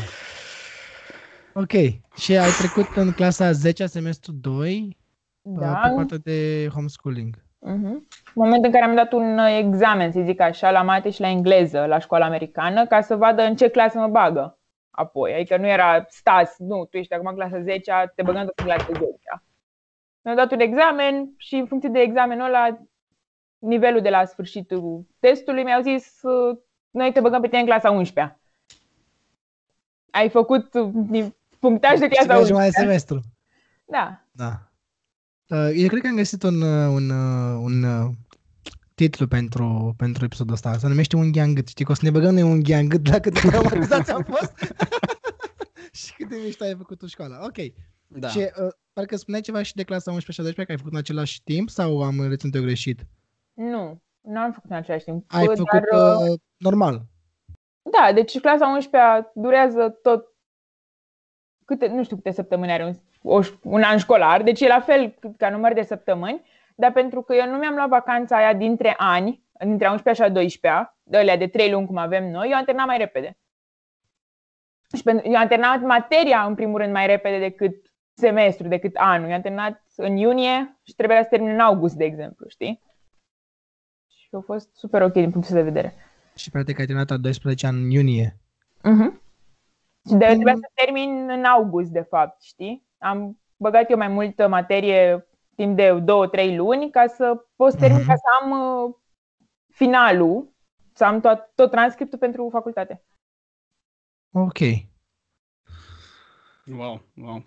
Ok. 1.53 1.71
Și 2.19 2.37
ai 2.37 2.49
trecut 2.57 2.95
în 2.95 3.11
clasa 3.11 3.51
10 3.51 3.85
semestru 3.85 4.31
2 4.31 4.97
Da, 5.49 5.79
pe 5.83 5.93
partea 5.95 6.17
de 6.17 6.67
homeschooling. 6.73 7.35
Mhm. 7.59 7.85
În 7.85 8.43
momentul 8.43 8.65
în 8.65 8.71
care 8.71 8.83
am 8.85 8.95
dat 8.95 9.11
un 9.11 9.37
uh, 9.37 9.57
examen, 9.57 10.11
să 10.11 10.21
zic 10.21 10.39
așa, 10.39 10.71
la 10.71 10.81
mate 10.81 11.09
și 11.09 11.21
la 11.21 11.27
engleză 11.29 11.85
la 11.85 11.99
școala 11.99 12.25
americană, 12.25 12.87
ca 12.87 13.01
să 13.01 13.15
vadă 13.15 13.41
în 13.41 13.55
ce 13.55 13.69
clasă 13.69 13.99
mă 13.99 14.07
bagă 14.07 14.59
apoi. 14.89 15.33
Adică 15.33 15.57
nu 15.57 15.67
era 15.67 16.05
stas, 16.09 16.55
nu, 16.57 16.85
tu 16.85 16.97
ești 16.97 17.13
acum 17.13 17.27
în 17.27 17.35
clasa 17.35 17.61
10 17.61 18.11
te 18.15 18.23
băgăm 18.23 18.45
tot 18.45 18.59
în 18.59 18.65
clasa 18.65 18.85
10 18.91 19.03
Mi-au 20.21 20.35
dat 20.35 20.51
un 20.51 20.59
examen 20.59 21.33
și 21.37 21.55
în 21.55 21.65
funcție 21.65 21.89
de 21.89 21.99
examenul 21.99 22.45
ăla, 22.45 22.79
nivelul 23.57 24.01
de 24.01 24.09
la 24.09 24.25
sfârșitul 24.25 25.05
testului, 25.19 25.63
mi-au 25.63 25.81
zis, 25.81 26.21
uh, 26.21 26.57
noi 26.89 27.11
te 27.11 27.19
băgăm 27.19 27.41
pe 27.41 27.47
tine 27.47 27.59
în 27.59 27.65
clasa 27.65 27.91
11 27.91 28.39
Ai 30.11 30.29
făcut 30.29 30.73
uh, 30.73 30.89
ni- 31.09 31.35
punctaj 31.59 31.99
de 31.99 32.05
Și 32.05 32.11
clasa 32.11 32.33
mergi 32.33 32.51
11 32.51 32.53
mai 32.53 32.69
semestru. 32.69 33.19
Da. 33.85 34.21
Da. 34.31 34.66
Uh, 35.49 35.71
Eu 35.73 35.87
cred 35.87 36.01
că 36.01 36.07
am 36.07 36.15
găsit 36.15 36.43
un, 36.43 36.61
uh, 36.61 36.87
un, 36.93 37.09
uh, 37.09 37.59
un 37.61 37.83
uh, 37.83 38.09
titlu 38.95 39.27
pentru, 39.27 39.93
pentru 39.97 40.25
episodul 40.25 40.53
ăsta. 40.53 40.77
Se 40.77 40.87
numește 40.87 41.15
Unghia 41.15 41.43
în 41.43 41.53
gât. 41.53 41.67
Știi 41.67 41.85
că 41.85 41.91
o 41.91 41.95
să 41.95 42.01
ne 42.03 42.11
băgăm 42.11 42.33
noi 42.33 42.43
unghia 42.43 42.77
în 42.77 42.89
gât 42.89 43.07
la 43.07 43.19
cât 43.19 43.33
de 43.33 43.39
traumatizați 43.49 44.11
am 44.11 44.23
fost. 44.23 44.53
și 45.99 46.13
cât 46.13 46.29
de 46.29 46.35
mișto 46.43 46.63
ai 46.63 46.75
făcut 46.75 46.97
tu 46.97 47.07
școala. 47.07 47.45
Ok. 47.45 47.57
Da. 48.07 48.27
Și 48.27 48.37
uh, 48.37 48.67
parcă 48.93 49.15
spuneai 49.15 49.41
ceva 49.41 49.61
și 49.61 49.75
de 49.75 49.83
clasa 49.83 50.11
11 50.11 50.31
și 50.31 50.39
a 50.39 50.43
12 50.43 50.65
că 50.65 50.71
ai 50.71 50.77
făcut 50.77 50.93
în 50.93 50.99
același 50.99 51.43
timp 51.43 51.69
sau 51.69 52.03
am 52.03 52.27
reținut 52.27 52.55
eu 52.55 52.61
greșit? 52.61 53.05
Nu, 53.53 54.01
nu 54.21 54.39
am 54.39 54.51
făcut 54.51 54.69
în 54.69 54.75
același 54.75 55.03
timp. 55.03 55.25
Ai 55.27 55.45
dar, 55.45 55.55
făcut 55.55 55.81
uh, 55.91 56.29
uh, 56.29 56.39
normal. 56.57 57.05
Da, 57.81 58.13
deci 58.13 58.39
clasa 58.39 58.67
11 58.67 59.31
durează 59.35 59.89
tot 59.89 60.25
câte, 61.65 61.87
nu 61.87 62.03
știu 62.03 62.15
câte 62.15 62.31
săptămâni 62.31 62.71
are 62.71 62.85
un, 62.85 62.93
o, 62.93 63.06
un 63.63 63.81
an 63.83 63.97
școlar, 63.97 64.43
deci 64.43 64.61
e 64.61 64.67
la 64.67 64.79
fel 64.79 65.15
ca 65.37 65.49
număr 65.49 65.73
de 65.73 65.81
săptămâni, 65.81 66.41
dar 66.75 66.91
pentru 66.91 67.21
că 67.21 67.33
eu 67.35 67.49
nu 67.51 67.57
mi-am 67.57 67.75
luat 67.75 67.87
vacanța 67.89 68.37
aia 68.37 68.53
dintre 68.53 68.93
ani, 68.97 69.43
dintre 69.59 69.89
11 69.89 70.23
și 70.23 70.29
a 70.29 70.33
12 70.33 70.93
de 71.03 71.17
alea 71.17 71.37
de 71.37 71.47
3 71.47 71.71
luni 71.71 71.85
cum 71.87 71.97
avem 71.97 72.29
noi, 72.31 72.49
eu 72.49 72.57
am 72.57 72.63
terminat 72.63 72.87
mai 72.87 72.97
repede. 72.97 73.37
Și 74.95 75.03
pentru, 75.03 75.27
eu 75.27 75.35
am 75.37 75.47
terminat 75.47 75.81
materia 75.81 76.45
în 76.45 76.55
primul 76.55 76.79
rând 76.79 76.91
mai 76.93 77.07
repede 77.07 77.39
decât 77.39 77.75
semestru, 78.13 78.67
decât 78.67 78.95
anul. 78.95 79.27
Eu 79.29 79.35
am 79.35 79.41
terminat 79.41 79.83
în 79.95 80.15
iunie 80.15 80.77
și 80.83 80.95
trebuia 80.95 81.21
să 81.23 81.27
termin 81.29 81.49
în 81.49 81.59
august, 81.59 81.95
de 81.95 82.03
exemplu, 82.05 82.47
știi? 82.49 82.81
Și 84.07 84.27
a 84.31 84.39
fost 84.39 84.75
super 84.75 85.01
ok 85.01 85.11
din 85.11 85.31
punctul 85.31 85.41
ăsta 85.41 85.55
de 85.55 85.61
vedere. 85.71 85.93
Și 86.35 86.49
practic 86.49 86.79
ai 86.79 86.85
terminat 86.85 87.09
a 87.11 87.17
12 87.17 87.67
în 87.67 87.89
iunie. 87.89 88.37
Mhm. 88.83 89.21
Și 90.07 90.13
de 90.13 90.25
Mm. 90.25 90.31
trebuia 90.33 90.53
să 90.55 90.69
termin 90.73 91.29
în 91.29 91.43
august, 91.43 91.89
de 91.91 92.01
fapt, 92.01 92.41
știi? 92.41 92.86
Am 92.97 93.39
băgat 93.57 93.89
eu 93.89 93.97
mai 93.97 94.07
multă 94.07 94.47
materie 94.47 95.27
timp 95.55 95.75
de 95.75 95.99
două, 95.99 96.27
trei 96.27 96.55
luni 96.55 96.89
ca 96.89 97.07
să 97.07 97.45
pot 97.55 97.71
să 97.71 97.77
termin, 97.77 97.97
Mhm. 97.99 98.07
ca 98.07 98.15
să 98.15 98.43
am 98.43 98.51
uh, 98.51 98.93
finalul, 99.73 100.53
să 100.93 101.03
am 101.05 101.19
tot, 101.21 101.51
tot 101.55 101.71
transcriptul 101.71 102.17
pentru 102.19 102.49
facultate. 102.51 103.03
Ok. 104.31 104.57
Wow, 106.77 107.01
wow. 107.15 107.43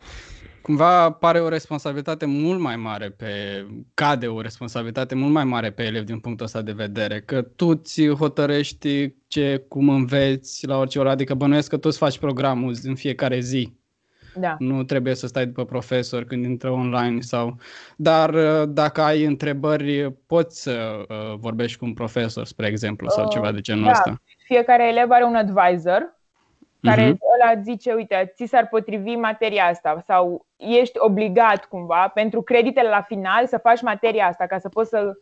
Cumva 0.62 1.12
pare 1.12 1.40
o 1.40 1.48
responsabilitate 1.48 2.26
mult 2.26 2.60
mai 2.60 2.76
mare 2.76 3.10
pe, 3.10 3.66
cade 3.94 4.28
o 4.28 4.40
responsabilitate 4.40 5.14
mult 5.14 5.32
mai 5.32 5.44
mare 5.44 5.72
pe 5.72 5.82
elevi 5.82 6.04
din 6.06 6.20
punctul 6.20 6.46
ăsta 6.46 6.62
de 6.62 6.72
vedere, 6.72 7.20
că 7.20 7.42
tu 7.42 7.74
ți 7.74 8.08
hotărăști 8.08 9.14
ce, 9.26 9.64
cum 9.68 9.88
înveți 9.88 10.66
la 10.66 10.76
orice 10.78 10.98
oră, 10.98 11.10
adică 11.10 11.34
bănuiesc 11.34 11.68
că 11.68 11.76
tu 11.78 11.88
îți 11.88 11.98
faci 11.98 12.18
programul 12.18 12.74
în 12.82 12.94
fiecare 12.94 13.40
zi. 13.40 13.78
Da. 14.34 14.56
Nu 14.58 14.82
trebuie 14.82 15.14
să 15.14 15.26
stai 15.26 15.46
după 15.46 15.64
profesor 15.64 16.24
când 16.24 16.44
intră 16.44 16.70
online 16.70 17.20
sau... 17.20 17.56
Dar 17.96 18.34
uh, 18.34 18.62
dacă 18.68 19.00
ai 19.00 19.24
întrebări, 19.24 20.12
poți 20.26 20.62
să 20.62 21.04
uh, 21.08 21.34
vorbești 21.38 21.78
cu 21.78 21.84
un 21.84 21.94
profesor, 21.94 22.44
spre 22.44 22.66
exemplu, 22.66 23.08
sau 23.08 23.24
Uh, 23.24 23.30
ceva 23.30 23.52
de 23.52 23.60
genul 23.60 23.84
da. 23.84 23.90
ăsta. 23.90 24.20
Fiecare 24.44 24.88
elev 24.88 25.10
are 25.10 25.24
un 25.24 25.34
advisor 25.34 26.18
care 26.82 27.08
Mhm. 27.08 27.18
ăla 27.34 27.60
zice, 27.60 27.92
uite, 27.92 28.32
ți 28.34 28.44
s-ar 28.44 28.68
potrivi 28.68 29.14
materia 29.14 29.64
asta 29.64 30.02
sau 30.06 30.46
ești 30.56 30.98
obligat 30.98 31.64
cumva 31.64 32.08
pentru 32.08 32.42
creditele 32.42 32.88
la 32.88 33.02
final 33.02 33.46
să 33.46 33.58
faci 33.58 33.82
materia 33.82 34.26
asta 34.26 34.46
ca 34.46 34.58
să 34.58 34.68
poți 34.68 34.88
să 34.88 35.12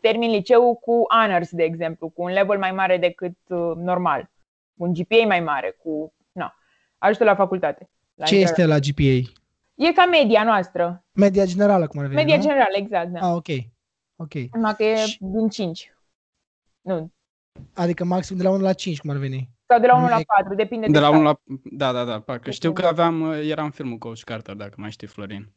termini 0.00 0.32
liceul 0.32 0.74
cu 0.74 1.02
honors, 1.08 1.50
de 1.50 1.62
exemplu, 1.62 2.08
cu 2.08 2.22
un 2.22 2.30
level 2.32 2.58
mai 2.58 2.72
mare 2.72 2.96
decât 2.96 3.36
uh, 3.46 3.72
normal, 3.76 4.30
cu 4.78 4.84
un 4.84 4.92
GPA 4.92 5.26
mai 5.26 5.40
mare, 5.40 5.76
cu... 5.82 6.12
Na, 6.32 6.54
ajută 6.98 7.24
la 7.24 7.34
facultate. 7.34 7.88
La 8.14 8.24
Ce 8.24 8.34
intrare. 8.36 8.60
este 8.62 8.66
la 8.72 8.78
GPA? 8.78 9.30
E 9.74 9.92
ca 9.92 10.06
media 10.06 10.44
noastră. 10.44 11.04
Media 11.12 11.44
generală, 11.44 11.86
cum 11.86 12.00
ar 12.00 12.06
veni, 12.06 12.16
Media 12.20 12.36
nu? 12.36 12.42
generală, 12.42 12.76
exact, 12.76 13.08
da. 13.12 13.18
Ah, 13.28 13.34
ok. 13.34 13.46
Ok. 14.16 14.34
Numai 14.52 14.74
că 14.76 14.84
e 14.84 14.96
Și- 15.06 15.18
din 15.20 15.48
5. 15.48 15.92
Nu. 16.80 17.12
Adică 17.74 18.04
maxim 18.04 18.36
de 18.36 18.42
la 18.42 18.50
1 18.50 18.62
la 18.62 18.72
5, 18.72 19.00
cum 19.00 19.10
ar 19.10 19.16
veni. 19.16 19.50
Sau 19.68 19.80
de 19.80 19.86
la 19.86 19.94
1 19.94 20.02
Nu 20.02 20.08
la 20.08 20.18
e- 20.18 20.24
4, 20.36 20.54
depinde 20.54 20.86
De 20.86 20.98
la 20.98 21.06
stat. 21.06 21.18
1 21.18 21.22
la... 21.24 21.40
Da, 21.64 21.92
da, 21.92 22.04
da, 22.04 22.20
parcă 22.20 22.50
știu 22.50 22.72
că 22.72 22.86
aveam, 22.86 23.20
uh, 23.20 23.38
era 23.48 23.62
în 23.64 23.70
filmul 23.70 23.98
Coach 23.98 24.20
Carter, 24.20 24.54
dacă 24.54 24.74
mai 24.76 24.90
știi, 24.90 25.06
Florin. 25.06 25.52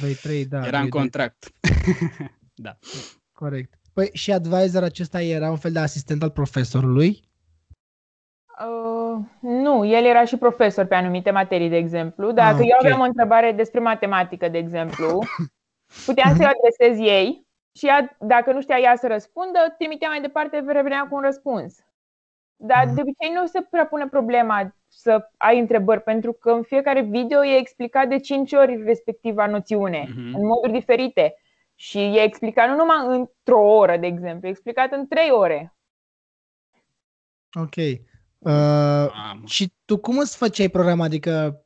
2, 0.00 0.14
3, 0.14 0.44
da. 0.46 0.56
Era 0.66 0.70
doi, 0.70 0.80
în 0.80 0.88
doi. 0.88 1.00
contract. 1.00 1.52
da. 2.54 2.78
Corect. 3.32 3.74
Păi 3.92 4.10
și 4.12 4.32
advisor 4.32 4.82
acesta 4.82 5.22
era 5.22 5.50
un 5.50 5.56
fel 5.56 5.72
de 5.72 5.78
asistent 5.78 6.22
al 6.22 6.30
profesorului? 6.30 7.24
Uh, 8.64 9.18
nu, 9.40 9.84
el 9.84 10.04
era 10.04 10.24
și 10.24 10.36
profesor 10.36 10.84
pe 10.84 10.94
anumite 10.94 11.30
materii, 11.30 11.68
de 11.68 11.76
exemplu. 11.76 12.32
Dacă 12.32 12.56
Ah, 12.62 12.68
eu 12.68 12.76
ok. 12.78 12.84
aveam 12.84 13.00
o 13.00 13.04
întrebare 13.04 13.52
despre 13.52 13.80
matematică, 13.80 14.48
de 14.48 14.58
exemplu, 14.58 15.18
puteam 16.06 16.34
să-i 16.36 16.46
adresez 16.56 16.98
ei 17.06 17.46
și 17.74 17.86
ea, 17.86 18.16
dacă 18.20 18.52
nu 18.52 18.60
știa 18.60 18.78
ea 18.78 18.96
să 18.96 19.06
răspundă, 19.06 19.74
trimitea 19.78 20.08
mai 20.08 20.20
departe, 20.20 20.64
revenea 20.66 21.06
cu 21.10 21.14
un 21.14 21.20
răspuns. 21.20 21.84
Dar 22.56 22.84
Mhm. 22.84 22.94
de 22.94 23.00
obicei 23.00 23.32
nu 23.34 23.46
se 23.46 23.60
prea 23.70 23.86
pune 23.86 24.06
problema 24.08 24.74
să 24.88 25.28
ai 25.36 25.58
întrebări, 25.58 26.02
pentru 26.02 26.32
că 26.32 26.50
în 26.50 26.62
fiecare 26.62 27.00
video 27.00 27.44
e 27.44 27.56
explicat 27.56 28.08
de 28.08 28.18
5 28.18 28.52
ori 28.52 28.82
respectiva 28.82 29.46
noțiune, 29.46 30.06
Mhm. 30.08 30.34
în 30.34 30.46
moduri 30.46 30.72
diferite. 30.72 31.34
Și 31.74 31.98
e 31.98 32.22
explicat 32.22 32.68
nu 32.68 32.76
numai 32.76 33.06
într-o 33.06 33.60
oră, 33.60 33.96
de 33.96 34.06
exemplu, 34.06 34.46
e 34.46 34.50
explicat 34.50 34.92
în 34.92 35.06
3 35.08 35.30
ore. 35.30 35.74
Ok. 37.60 37.74
Uh, 38.46 38.52
Mamă. 38.52 39.42
și 39.44 39.72
tu 39.84 39.96
cum 39.96 40.18
îți 40.18 40.36
făceai 40.36 40.68
programa? 40.68 41.04
Adică 41.04 41.60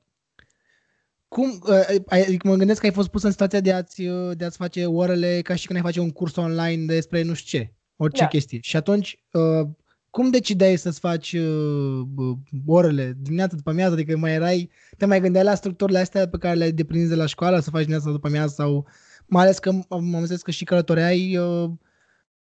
cum, 1.29 1.61
uh, 1.69 1.85
ai- 2.07 2.23
adică 2.23 2.49
mă 2.49 2.55
gândesc 2.55 2.81
că 2.81 2.87
ai 2.87 2.93
fost 2.93 3.09
pus 3.09 3.23
în 3.23 3.31
situația 3.31 3.61
de 3.61 3.73
a-ți, 3.73 4.07
uh, 4.07 4.37
de 4.37 4.45
a-ți 4.45 4.57
face 4.57 4.87
orele 4.87 5.41
ca 5.43 5.55
și 5.55 5.67
când 5.67 5.79
ai 5.79 5.85
face 5.85 6.01
un 6.01 6.11
curs 6.11 6.37
online 6.37 6.85
despre 6.85 7.23
nu 7.23 7.35
știu 7.35 7.59
ce, 7.59 7.73
orice 7.97 8.21
Da. 8.23 8.29
chestie. 8.29 8.59
Și 8.63 8.77
atunci, 8.77 9.19
uh, 9.33 9.69
cum 10.11 10.31
decideai 10.31 10.77
să-ți 10.77 11.01
faci 11.01 11.33
uh, 11.33 12.01
b- 12.15 12.63
orele 12.67 13.17
dimineața 13.21 13.57
după 13.57 13.71
amiază? 13.71 13.93
Adică 13.93 14.17
mai 14.17 14.33
erai, 14.33 14.71
te 14.99 15.07
mai 15.07 15.21
gândeai 15.21 15.45
la 15.45 15.55
structurile 15.55 15.99
astea 15.99 16.29
pe 16.29 16.39
care 16.39 16.55
le-ai 16.55 16.73
deprins 16.73 17.09
de 17.09 17.15
la 17.15 17.27
școală, 17.27 17.59
să 17.61 17.71
faci 17.71 17.81
dimineața 17.81 18.11
după 18.11 18.27
amiază 18.27 18.55
sau 18.57 18.87
mai 19.27 19.43
ales 19.43 19.59
că 19.59 19.69
am 19.69 19.85
am 19.89 20.15
înțeles 20.15 20.43
că 20.43 20.51
și 20.51 20.65
călătoreai, 20.65 21.37
uh, 21.37 21.71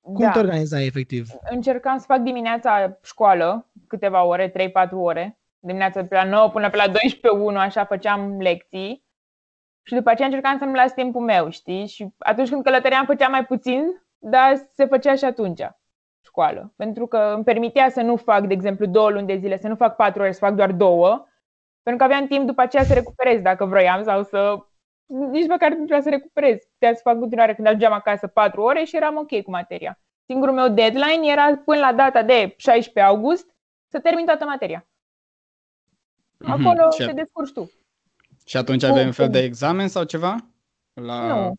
cum 0.02 0.26
da. 0.26 0.32
te 0.32 0.40
organizai 0.40 0.86
efectiv? 0.86 1.30
Încercam 1.52 1.98
să 1.98 2.04
fac 2.08 2.22
dimineața 2.22 2.98
școală, 3.04 3.70
câteva 3.94 4.24
ore, 4.24 4.52
3-4 4.52 4.54
ore. 4.92 5.40
Dimineața 5.60 6.02
de 6.02 6.08
pe 6.08 6.16
la 6.16 6.24
9 6.24 6.50
până 6.50 6.70
pe 6.70 6.78
la 6.78 6.88
12-1, 7.54 7.58
așa 7.58 7.86
făceam 7.86 8.42
lecții. 8.42 9.06
Și 9.84 9.94
după 9.94 10.10
aceea 10.10 10.28
încercam 10.28 10.58
să-mi 10.58 10.76
las 10.76 10.94
timpul 10.94 11.22
meu, 11.22 11.50
știi? 11.50 11.88
Și 11.88 12.08
atunci 12.18 12.50
când 12.50 12.64
călătoream 12.64 13.06
făceam 13.06 13.32
mai 13.32 13.46
puțin, 13.46 13.84
dar 14.18 14.56
se 14.56 14.86
făcea 14.86 15.16
și 15.16 15.26
atunci 15.26 15.62
școală. 16.26 16.74
Pentru 16.76 17.08
că 17.08 17.18
îmi 17.18 17.44
permitea 17.44 17.90
să 17.90 18.02
nu 18.02 18.16
fac, 18.16 18.46
de 18.48 18.54
exemplu, 18.54 18.86
două 18.86 19.10
luni 19.10 19.28
de 19.28 19.36
zile, 19.36 19.58
să 19.58 19.68
nu 19.68 19.76
fac 19.76 19.96
patru 19.96 20.22
ore, 20.22 20.32
să 20.32 20.40
fac 20.40 20.54
doar 20.54 20.72
două. 20.72 21.26
Pentru 21.84 22.06
că 22.06 22.14
aveam 22.14 22.28
timp 22.28 22.46
după 22.48 22.62
aceea 22.62 22.84
să 22.84 22.94
recuperez 22.94 23.42
dacă 23.42 23.66
vroiam 23.66 24.04
sau 24.04 24.24
să... 24.24 24.58
Nici 25.06 25.48
măcar 25.48 25.70
nu 25.70 25.76
trebuia 25.76 26.02
să 26.02 26.10
recuperez. 26.10 26.58
Puteam 26.72 26.94
să 26.94 27.02
fac 27.04 27.14
în 27.14 27.20
continuare 27.20 27.54
când 27.54 27.68
ajungeam 27.68 27.94
acasă 27.94 28.28
patru 28.28 28.62
ore 28.62 28.84
și 28.84 28.96
eram 28.96 29.18
ok 29.18 29.42
cu 29.42 29.52
materia. 29.52 30.00
Singurul 30.26 30.54
meu 30.54 30.68
deadline 30.68 31.32
era 31.32 31.62
până 31.66 31.80
la 31.80 31.94
data 31.94 32.24
de 32.24 32.54
16 32.58 33.14
august 33.14 33.53
să 33.94 34.00
termin 34.00 34.26
toată 34.26 34.46
materia. 34.46 34.86
Mhm. 36.38 36.52
Acolo 36.52 36.90
Și, 36.92 37.06
te 37.06 37.12
descurci 37.12 37.52
tu. 37.52 37.72
și 38.46 38.58
atunci 38.58 38.84
Cu- 38.84 38.90
aveai 38.90 39.06
un 39.06 39.12
fel 39.12 39.26
cu- 39.26 39.32
de 39.32 39.40
examen 39.40 39.88
sau 39.88 40.04
ceva? 40.04 40.36
La... 40.94 41.28
Nu. 41.28 41.54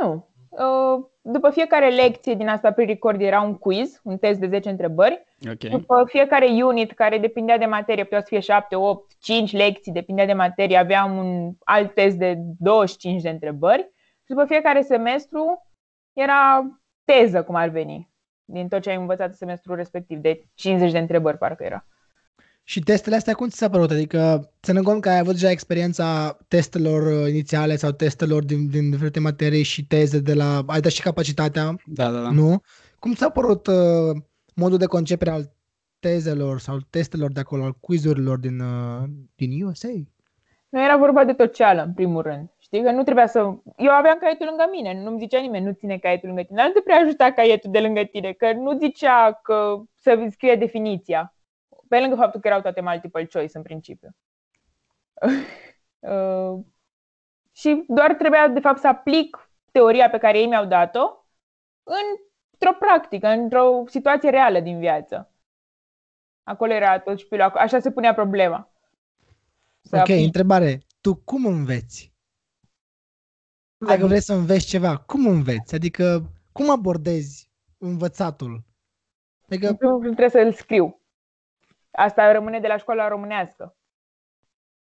Nu. 0.00 0.28
Uh, 0.48 1.08
După 1.22 1.50
fiecare 1.50 1.88
lecție 1.90 2.34
din 2.34 2.48
asta 2.48 2.72
pre-record 2.72 3.20
era 3.20 3.40
un 3.40 3.54
quiz, 3.54 4.00
un 4.04 4.18
test 4.18 4.38
de 4.40 4.46
10 4.48 4.68
întrebări. 4.70 5.24
Ok. 5.50 5.58
După 5.70 6.04
fiecare 6.06 6.46
unit 6.46 6.92
care 6.92 7.18
depindea 7.18 7.58
de 7.58 7.64
materie, 7.64 8.02
putea 8.04 8.20
să 8.20 8.26
fie 8.28 8.40
7, 8.40 8.76
8, 8.76 9.18
5 9.18 9.52
lecții, 9.52 9.92
depindea 9.92 10.26
de 10.26 10.32
materie, 10.32 10.76
aveam 10.76 11.16
un 11.16 11.52
alt 11.64 11.94
test 11.94 12.16
de 12.16 12.34
25 12.58 13.22
de 13.22 13.28
întrebări. 13.28 13.82
Și 14.22 14.26
după 14.26 14.44
fiecare 14.44 14.82
semestru 14.82 15.66
era 16.12 16.66
teză, 17.04 17.42
cum 17.42 17.54
ar 17.54 17.68
veni, 17.68 18.09
din 18.52 18.68
tot 18.68 18.82
ce 18.82 18.90
ai 18.90 18.96
învățat 18.96 19.28
în 19.28 19.34
semestrul 19.34 19.76
respectiv, 19.76 20.18
de 20.18 20.44
50 20.54 20.92
de 20.92 20.98
întrebări 20.98 21.38
parcă 21.38 21.64
era. 21.64 21.86
Și 22.62 22.80
testele 22.80 23.16
astea 23.16 23.34
cum 23.34 23.48
ți 23.48 23.56
s-a 23.56 23.70
părut? 23.70 23.90
Adică, 23.90 24.50
ținând 24.62 24.84
cont 24.84 25.00
că 25.00 25.08
ai 25.08 25.18
avut 25.18 25.32
deja 25.32 25.50
experiența 25.50 26.38
testelor 26.48 27.22
uh, 27.22 27.28
inițiale 27.28 27.76
sau 27.76 27.90
testelor 27.90 28.44
din, 28.44 28.68
din 28.68 28.90
diferite 28.90 29.20
materii 29.20 29.62
și 29.62 29.86
teze 29.86 30.20
de 30.20 30.34
la... 30.34 30.62
Ai 30.66 30.80
dat 30.80 30.92
și 30.92 31.02
capacitatea, 31.02 31.74
Da, 31.86 32.10
da, 32.10 32.22
da. 32.22 32.30
nu? 32.30 32.60
Cum 32.98 33.14
ți-a 33.14 33.30
părut 33.30 33.66
uh, 33.66 34.22
modul 34.54 34.78
de 34.78 34.86
concepere 34.86 35.30
al 35.30 35.52
tezelor 35.98 36.60
sau 36.60 36.78
testelor 36.90 37.32
de 37.32 37.40
acolo, 37.40 37.64
al 37.64 37.72
quizurilor 37.72 38.38
din, 38.38 38.60
uh, 38.60 39.08
din 39.34 39.64
USA? 39.64 39.88
Nu 40.70 40.82
era 40.82 40.96
vorba 40.96 41.24
de 41.24 41.32
toceală, 41.32 41.82
în 41.82 41.94
primul 41.94 42.22
rând. 42.22 42.48
Știi 42.58 42.82
că 42.82 42.90
nu 42.90 43.02
trebuia 43.02 43.26
să... 43.26 43.38
Eu 43.76 43.92
aveam 43.92 44.18
caietul 44.18 44.46
lângă 44.46 44.68
mine, 44.70 45.02
nu-mi 45.02 45.18
zicea 45.18 45.40
nimeni, 45.40 45.64
nu 45.64 45.72
ține 45.72 45.98
caietul 45.98 46.28
lângă 46.28 46.42
tine. 46.42 46.56
Dar 46.56 46.66
nu 46.66 46.72
te 46.72 46.80
prea 46.80 46.96
ajuta 46.96 47.32
caietul 47.32 47.70
de 47.70 47.80
lângă 47.80 48.04
tine, 48.04 48.32
că 48.32 48.52
nu 48.52 48.78
zicea 48.78 49.32
că 49.32 49.80
să 49.94 50.26
scrie 50.30 50.56
definiția. 50.56 51.34
Pe 51.88 52.00
lângă 52.00 52.14
faptul 52.16 52.40
că 52.40 52.46
erau 52.48 52.60
toate 52.60 52.80
multiple 52.80 53.26
choice 53.26 53.56
în 53.56 53.62
principiu. 53.62 54.08
Uh, 56.00 56.58
și 57.52 57.84
doar 57.88 58.14
trebuia, 58.14 58.48
de 58.48 58.60
fapt, 58.60 58.78
să 58.78 58.86
aplic 58.88 59.50
teoria 59.70 60.10
pe 60.10 60.18
care 60.18 60.38
ei 60.38 60.46
mi-au 60.46 60.64
dat-o 60.64 61.24
într-o 61.82 62.72
practică, 62.78 63.28
într-o 63.28 63.82
situație 63.86 64.30
reală 64.30 64.60
din 64.60 64.78
viață. 64.78 65.32
Acolo 66.42 66.72
era 66.72 66.98
tot 66.98 67.18
șpilul, 67.18 67.50
ac- 67.50 67.54
așa 67.54 67.78
se 67.78 67.90
punea 67.90 68.14
problema. 68.14 68.70
Să 69.80 69.96
ok, 69.96 70.00
aplici. 70.00 70.24
întrebare. 70.24 70.80
Tu 71.00 71.14
cum 71.14 71.46
înveți? 71.46 72.12
Dacă 73.76 73.92
Adică- 73.92 74.06
vrei 74.06 74.20
să 74.20 74.32
înveți 74.32 74.66
ceva, 74.66 74.96
cum 74.98 75.26
înveți? 75.26 75.74
Adică, 75.74 76.30
cum 76.52 76.70
abordezi 76.70 77.50
învățatul? 77.78 78.64
Adică, 79.48 79.68
În 79.68 79.76
primul 79.76 80.02
rând 80.02 80.16
trebuie 80.16 80.44
să-l 80.44 80.52
scriu. 80.52 81.00
Asta 81.90 82.32
rămâne 82.32 82.60
de 82.60 82.66
la 82.66 82.76
școala 82.76 83.08
românească. 83.08 83.76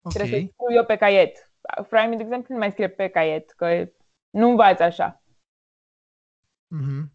Trebuie 0.10 0.32
să 0.40 0.46
ok, 0.46 0.52
scriu 0.52 0.76
eu 0.78 0.86
pe 0.86 0.96
caiet. 0.98 1.52
Fraimii, 1.88 2.18
de 2.18 2.24
exemplu, 2.24 2.54
nu 2.54 2.60
mai 2.60 2.72
scrie 2.72 2.90
pe 2.90 3.10
caiet, 3.10 3.52
că 3.52 3.90
nu 4.30 4.50
învață 4.50 4.84
așa. 4.84 5.24
mhm. 6.68 7.12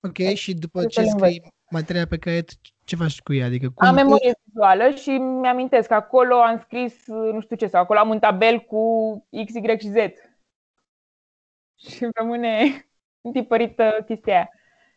ok, 0.00 0.16
și 0.34 0.54
după 0.54 0.78
trebuie 0.84 1.04
ce 1.04 1.10
să 1.10 1.16
le 1.24 1.30
scrii 1.30 1.52
materia 1.70 2.06
pe 2.06 2.18
caiet, 2.18 2.50
ce 2.84 2.96
faci 2.96 3.22
cu 3.22 3.32
ea? 3.32 3.46
Adică, 3.46 3.70
cum, 3.70 3.86
Am 3.86 3.94
memorie 3.94 4.34
vizuală 4.44 4.90
și 4.90 5.10
mi-amintesc 5.10 5.88
că 5.88 5.94
acolo 5.94 6.34
am 6.34 6.60
scris 6.60 7.06
nu 7.06 7.40
știu 7.40 7.56
ce, 7.56 7.66
sau 7.66 7.82
acolo 7.82 7.98
am 7.98 8.08
un 8.08 8.18
tabel 8.18 8.58
cu 8.58 9.12
X, 9.44 9.52
Y 9.52 9.78
și 9.78 9.88
Z. 9.88 9.94
Și 11.86 12.02
îmi 12.02 12.12
rămâne 12.14 12.86
întipărită 13.20 14.04
chestia 14.06 14.34
aia. 14.34 14.50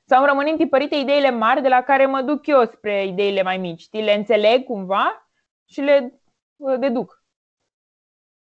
Sau 0.06 0.20
îmi 0.20 0.28
rămân 0.28 0.48
întipărite 0.52 0.96
ideile 0.96 1.32
mari 1.32 1.62
de 1.62 1.68
la 1.68 1.82
care 1.82 2.06
mă 2.06 2.22
duc 2.22 2.48
eu 2.48 2.66
spre 2.66 3.06
ideile 3.06 3.42
mai 3.42 3.58
mici. 3.58 3.82
Știi? 3.82 4.04
Le 4.04 4.14
înțeleg 4.14 4.64
cumva 4.64 5.30
și 5.66 5.80
le 5.82 6.22
uh, 6.56 6.80
deduc. 6.80 7.24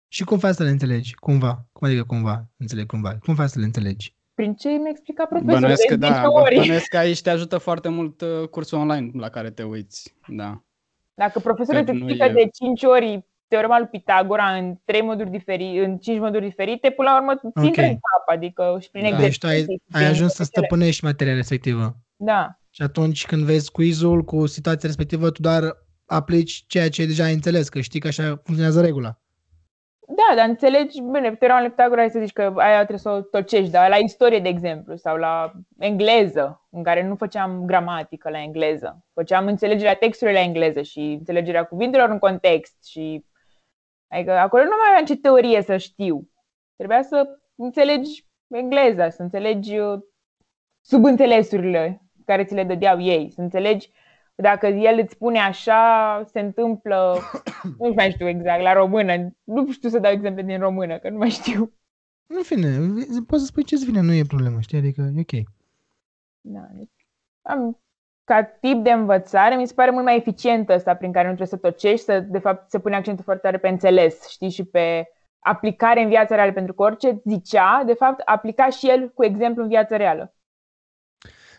Și 0.08 0.24
cum 0.24 0.40
faci 0.40 0.54
să 0.54 0.64
le 0.64 0.70
înțelegi? 0.70 1.16
Cumva. 1.16 1.66
Cum 1.72 1.88
adică 1.88 2.04
cumva? 2.04 2.46
Înțeleg 2.58 2.86
cumva. 2.86 3.18
Cum 3.18 3.36
faci 3.36 3.50
să 3.50 3.60
le 3.60 3.66
înțelegi? 3.66 4.16
Prin 4.36 4.54
ce 4.56 4.70
mi-a 4.70 4.90
explicat 4.90 5.28
profesorul 5.28 5.60
Bănuiesc 5.60 5.86
că 5.88 5.96
de 5.96 6.08
da, 6.08 6.14
10 6.14 6.26
ori. 6.28 6.56
bănuiesc 6.56 6.88
că 6.88 6.98
aici 6.98 7.22
te 7.22 7.30
ajută 7.30 7.58
foarte 7.58 7.90
mult 7.90 8.22
uh, 8.22 8.48
cursul 8.50 8.78
online 8.78 9.10
la 9.14 9.30
care 9.30 9.50
te 9.50 9.64
uiți. 9.64 10.16
Da. 10.28 10.64
Dacă 11.14 11.40
profesorul 11.40 11.80
Că 11.84 11.86
te 11.86 11.92
nu 11.92 11.98
explică 11.98 12.26
e- 12.26 12.44
de 12.44 12.50
5 12.54 12.84
ori 12.84 13.26
teorema 13.48 13.78
lui 13.80 13.88
Pitagora 13.88 14.48
în 14.56 14.76
trei 14.86 15.02
moduri 15.02 15.30
diferite, 15.30 15.86
în 15.86 15.98
5 15.98 16.20
moduri 16.20 16.46
diferite, 16.46 16.90
până 16.90 17.10
la 17.10 17.18
urmă 17.18 17.34
ți 17.36 17.66
intră 17.66 17.82
Ok. 17.82 17.88
în 17.88 17.94
cap, 17.94 18.36
adică 18.36 18.78
și 18.82 18.90
prin 18.92 19.10
Da. 19.12 19.18
Deci 19.18 19.38
tu 19.38 19.48
ai, 19.48 19.54
exerciții. 19.58 19.84
și 19.90 19.96
ai 19.96 20.02
prin 20.02 20.12
ajuns 20.14 20.32
să 20.34 20.42
exercițiile. 20.42 20.68
stăpânești 20.68 21.04
materia 21.04 21.34
respectivă. 21.34 21.96
Da. 22.16 22.60
Și 22.70 22.82
atunci 22.82 23.26
când 23.26 23.44
vezi 23.44 23.72
quizul 23.72 24.24
cu 24.24 24.46
situația 24.46 24.88
respectivă, 24.88 25.30
tu 25.30 25.42
doar 25.42 25.64
aplici 26.06 26.64
ceea 26.68 26.90
ce 26.90 27.06
deja 27.06 27.24
ai 27.24 27.34
înțeles, 27.34 27.70
că 27.70 27.82
știi 27.82 28.00
că 28.00 28.08
așa 28.08 28.24
funcționează 28.44 28.82
regula. 28.82 29.20
Da, 30.08 30.36
dar 30.36 30.48
înțelegi, 30.48 31.02
bine, 31.02 31.36
teorema 31.36 31.60
lui 31.60 31.70
Pitagora 31.70 32.02
ai 32.02 32.10
să 32.10 32.20
zici 32.20 32.34
că 32.34 32.54
aia 32.56 32.76
trebuie 32.76 32.98
să 32.98 33.10
o 33.10 33.22
tocești, 33.22 33.72
dar 33.72 33.90
la 33.90 33.96
istorie, 33.96 34.40
de 34.40 34.50
exemplu, 34.50 34.96
sau 34.96 35.18
la 35.18 35.52
engleză, 35.80 36.68
în 36.70 36.84
care 36.84 37.08
nu 37.08 37.16
făceam 37.16 37.66
gramatică 37.66 38.30
la 38.30 38.42
engleză, 38.42 39.06
făceam 39.14 39.48
înțelegerea 39.48 39.96
textului 39.96 40.34
la 40.34 40.40
engleză 40.40 40.82
și 40.82 41.00
înțelegerea 41.00 41.64
cuvintelor 41.64 42.10
în 42.10 42.20
context 42.20 42.86
și 42.86 43.26
adică 44.08 44.32
acolo 44.32 44.64
nu 44.64 44.70
mai 44.70 44.88
aveam 44.90 45.06
ce 45.06 45.16
teorie 45.16 45.62
să 45.62 45.78
știu. 45.78 46.30
Trebuia 46.76 47.02
să 47.02 47.28
înțelegi 47.56 48.28
engleza, 48.48 49.10
să 49.10 49.22
înțelegi 49.22 49.78
uh, 49.78 50.00
subînțelesurile 50.82 52.02
care 52.26 52.44
ți 52.44 52.54
le 52.54 52.64
dădeau 52.64 53.02
ei, 53.02 53.32
să 53.32 53.42
înțelegi 53.42 53.92
dacă 54.36 54.68
el 54.68 55.00
îți 55.00 55.14
spune 55.14 55.40
așa, 55.40 56.24
se 56.32 56.40
întâmplă, 56.40 57.18
nu 57.80 57.94
mai 57.96 58.12
știu 58.12 58.28
exact, 58.28 58.62
la 58.62 58.74
română. 58.74 59.36
Nu 59.44 59.72
știu 59.72 59.90
să 59.90 60.00
dau 60.00 60.12
exemple 60.12 60.42
din 60.42 60.60
română, 60.60 60.98
că 60.98 61.10
nu 61.10 61.18
mai 61.18 61.30
știu. 61.30 61.74
În 62.28 62.44
fine, 62.44 62.68
poți 63.28 63.42
să 63.42 63.48
spui 63.48 63.64
ce-ți 63.64 63.86
vine, 63.86 64.02
nu 64.02 64.14
e 64.14 64.24
problemă, 64.28 64.60
știi? 64.60 64.78
Adică 64.78 65.02
e 65.16 65.20
ok. 65.20 65.46
Da, 66.42 66.68
deci, 66.72 67.08
am, 67.42 67.80
ca 68.24 68.44
tip 68.44 68.84
de 68.84 68.92
învățare, 68.92 69.56
mi 69.56 69.68
se 69.68 69.74
pare 69.74 69.92
mult 69.92 70.04
mai 70.04 70.18
eficient 70.18 70.70
ăsta 70.70 70.96
prin 70.96 71.12
care 71.12 71.28
nu 71.28 71.36
trebuie 71.36 71.60
să 71.60 71.68
tocești, 71.70 72.06
să, 72.06 72.20
de 72.20 72.40
fapt 72.40 72.70
se 72.70 72.80
pune 72.80 72.96
accentul 72.96 73.24
foarte 73.24 73.42
tare 73.42 73.58
pe 73.58 73.68
înțeles, 73.68 74.28
știi, 74.28 74.50
și 74.50 74.64
pe 74.64 75.10
aplicare 75.40 76.02
în 76.02 76.10
viața 76.10 76.36
reală, 76.36 76.52
pentru 76.52 76.74
că 76.74 76.82
orice 76.82 77.22
zicea, 77.26 77.84
de 77.86 77.94
fapt, 77.94 78.20
aplica 78.20 78.70
și 78.70 78.90
el 78.90 79.10
cu 79.10 79.24
exemplu 79.24 79.64
în 79.64 79.70
viața 79.70 79.98
reală. 79.98 80.35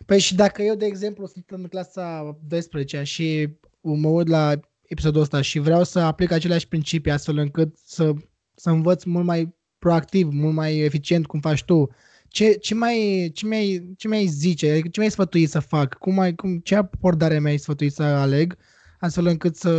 Păi 0.07 0.19
și 0.19 0.35
dacă 0.35 0.63
eu, 0.63 0.75
de 0.75 0.87
exemplu, 0.87 1.27
sunt 1.27 1.45
în 1.51 1.63
clasa 1.63 2.39
12 2.49 3.03
și 3.03 3.49
mă 3.81 4.09
uit 4.09 4.29
la 4.29 4.61
episodul 4.83 5.21
ăsta 5.21 5.41
și 5.41 5.59
vreau 5.59 5.85
să 5.85 5.99
aplic 5.99 6.31
aceleași 6.31 6.69
principii 6.69 7.13
astfel 7.13 7.39
încât 7.39 7.77
să, 7.85 8.13
să 8.55 8.71
învăț 8.71 9.05
mult 9.05 9.25
mai 9.25 9.55
proactiv, 9.79 10.29
mult 10.33 10.55
mai 10.55 10.79
eficient 10.79 11.27
cum 11.27 11.41
faci 11.41 11.65
tu, 11.65 11.89
ce, 12.29 12.53
ce, 12.53 12.75
mai, 12.75 13.31
ce, 13.35 13.47
mai, 13.47 13.95
ce 13.97 14.09
mai 14.09 14.27
zice, 14.27 14.71
adică 14.71 14.89
ce 14.89 15.01
mai 15.01 15.11
sfătui 15.11 15.47
să 15.47 15.59
fac, 15.59 15.95
cum 15.95 16.15
mai, 16.15 16.35
cum, 16.35 16.59
ce 16.59 16.75
abordare 16.75 17.41
mi-ai 17.41 17.59
sfătui 17.59 17.91
să 17.91 18.03
aleg, 18.03 18.57
astfel 19.01 19.27
încât 19.27 19.57
să, 19.57 19.73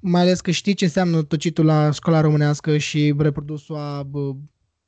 mai 0.00 0.20
ales 0.20 0.40
că 0.40 0.50
știi 0.50 0.74
ce 0.74 0.84
înseamnă 0.84 1.22
tocitul 1.22 1.64
la 1.64 1.90
școala 1.90 2.20
românească 2.20 2.76
și 2.76 3.14
reprodusul 3.18 3.76
a 3.76 4.02
bă, 4.02 4.32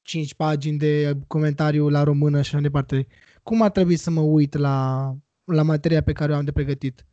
5 0.03 0.35
pagini 0.35 0.79
de 0.79 1.17
comentariu 1.27 1.89
la 1.89 2.03
română 2.03 2.43
și 2.43 2.55
așa 2.55 2.63
departe. 2.63 3.07
Cum 3.51 3.63
ar 3.63 3.71
trebui 3.71 3.97
să 3.97 4.11
mă 4.11 4.21
uit 4.21 4.57
la, 4.57 5.11
la 5.45 5.63
materia 5.63 6.03
pe 6.03 6.13
care 6.13 6.33
o 6.33 6.35
am 6.35 6.45
de 6.45 6.53
pregătit? 6.53 7.07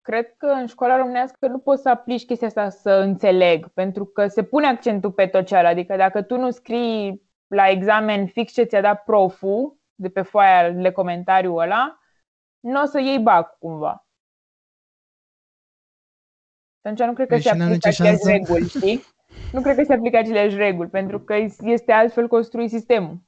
Cred 0.00 0.36
că 0.36 0.46
în 0.46 0.66
școala 0.66 0.96
românească 0.96 1.46
nu 1.46 1.58
poți 1.58 1.82
să 1.82 1.88
aplici 1.88 2.24
chestia 2.24 2.46
asta 2.46 2.68
să 2.68 2.90
înțeleg, 2.90 3.68
pentru 3.68 4.04
că 4.04 4.26
se 4.26 4.42
pune 4.42 4.66
accentul 4.66 5.12
pe 5.12 5.26
tot 5.26 5.46
ce 5.46 5.56
Adică 5.56 5.96
dacă 5.96 6.22
tu 6.22 6.36
nu 6.36 6.50
scrii 6.50 7.22
la 7.46 7.68
examen 7.68 8.26
fix 8.26 8.52
ce 8.52 8.62
ți-a 8.62 8.80
dat 8.80 9.04
proful 9.04 9.78
de 9.94 10.08
pe 10.08 10.22
foaia 10.22 10.70
de 10.70 10.90
comentariu 10.90 11.54
ăla, 11.54 11.98
nu 12.60 12.82
o 12.82 12.84
să 12.84 13.00
iei 13.00 13.18
bac 13.18 13.58
cumva. 13.58 14.06
Atunci 16.82 17.06
nu 17.06 17.12
cred 17.12 17.28
că 17.28 17.34
deci 17.34 17.44
se 17.44 17.50
aplică 17.50 17.88
aceleași 17.88 18.26
reguli, 18.26 18.68
știi? 18.68 19.02
Nu 19.52 19.60
cred 19.60 19.76
că 19.76 19.84
se 19.84 19.92
aplică 19.92 20.16
aceleași 20.16 20.56
reguli, 20.56 20.88
pentru 20.88 21.20
că 21.20 21.34
este 21.60 21.92
altfel 21.92 22.28
construit 22.28 22.70
sistemul 22.70 23.24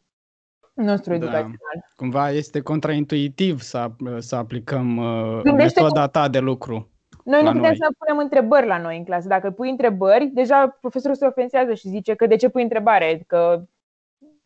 nostru 0.85 1.11
da. 1.11 1.17
educațional. 1.17 1.89
Cumva 1.97 2.31
este 2.31 2.61
contraintuitiv 2.61 3.61
să, 3.61 3.91
să 4.19 4.37
aplicăm 4.37 4.97
uh, 4.97 5.43
metoda 5.43 6.07
ta 6.07 6.29
de 6.29 6.39
lucru. 6.39 6.91
Noi 7.25 7.43
nu 7.43 7.47
putem 7.47 7.63
noi. 7.63 7.77
să 7.77 7.95
punem 7.99 8.19
întrebări 8.19 8.67
la 8.67 8.79
noi 8.79 8.97
în 8.97 9.05
clasă. 9.05 9.29
Dacă 9.29 9.51
pui 9.51 9.71
întrebări, 9.71 10.27
deja 10.27 10.77
profesorul 10.81 11.17
se 11.17 11.27
ofensează 11.27 11.75
și 11.75 11.89
zice 11.89 12.15
că 12.15 12.27
de 12.27 12.37
ce 12.37 12.49
pui 12.49 12.63
întrebare, 12.63 13.25
că 13.27 13.63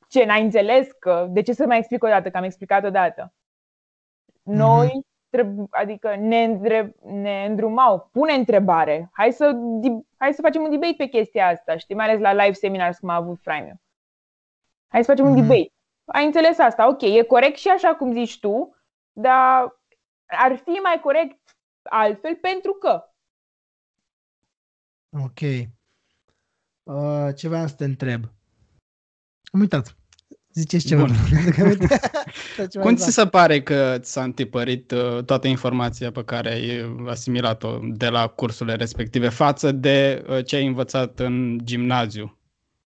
ce, 0.09 0.25
n-ai 0.25 0.43
înțeles, 0.43 0.89
că 0.99 1.27
de 1.31 1.43
ce 1.43 1.53
să 1.53 1.67
mai 1.67 1.79
explic 1.79 2.05
o 2.05 2.09
dată, 2.09 2.31
că 2.31 2.37
am 2.37 2.45
explicat 2.45 2.85
odată. 2.85 3.33
Noi, 4.43 4.87
mm-hmm. 4.87 5.29
trebuie, 5.31 5.67
adică 5.71 6.17
ne, 6.19 6.43
îndre, 6.43 6.95
ne 7.03 7.45
îndrumau, 7.49 8.09
pune 8.13 8.33
întrebare, 8.33 9.11
hai 9.13 9.33
să, 9.33 9.57
hai 10.17 10.33
să 10.33 10.43
facem 10.43 10.63
un 10.63 10.71
debate 10.71 10.95
pe 10.97 11.07
chestia 11.07 11.47
asta, 11.47 11.77
știi, 11.77 11.95
mai 11.95 12.07
ales 12.07 12.21
la 12.21 12.33
live 12.33 12.53
seminars 12.53 12.99
cum 12.99 13.09
a 13.09 13.15
avut 13.15 13.39
Frame. 13.41 13.81
Hai 14.89 15.05
să 15.05 15.11
facem 15.11 15.25
mm-hmm. 15.25 15.29
un 15.29 15.39
mhm. 15.39 15.49
debate 15.49 15.73
ai 16.13 16.25
înțeles 16.25 16.59
asta, 16.59 16.89
ok, 16.89 17.03
e 17.03 17.23
corect 17.23 17.59
și 17.59 17.69
așa 17.69 17.95
cum 17.95 18.13
zici 18.13 18.41
tu, 18.41 18.77
dar 19.13 19.81
ar 20.27 20.57
fi 20.57 20.71
mai 20.71 21.01
corect 21.03 21.57
altfel 21.83 22.37
pentru 22.37 22.73
că. 22.73 23.05
Ok. 25.11 25.41
Uh, 26.83 27.35
ce 27.37 27.49
vreau 27.49 27.67
să 27.67 27.75
te 27.75 27.85
întreb? 27.85 28.25
Am 29.53 29.61
uitat. 29.61 29.97
Ziceți 30.53 30.87
ceva. 30.87 31.07
Cum 32.83 32.97
ți 32.97 33.13
se 33.13 33.27
pare 33.27 33.63
că 33.63 33.99
ți-a 33.99 34.23
întipărit 34.23 34.91
uh, 34.91 35.25
toată 35.25 35.49
informația 35.49 36.13
pe 36.13 36.25
care 36.25 36.53
ai 36.53 36.95
asimilat-o 37.09 37.79
de 37.83 38.09
la 38.09 38.27
cursurile 38.27 38.75
respective 38.75 39.29
față 39.29 39.73
de 39.73 40.25
uh, 40.29 40.45
ce 40.45 40.57
ai 40.57 40.67
învățat 40.67 41.19
în 41.19 41.59
gimnaziu, 41.65 42.39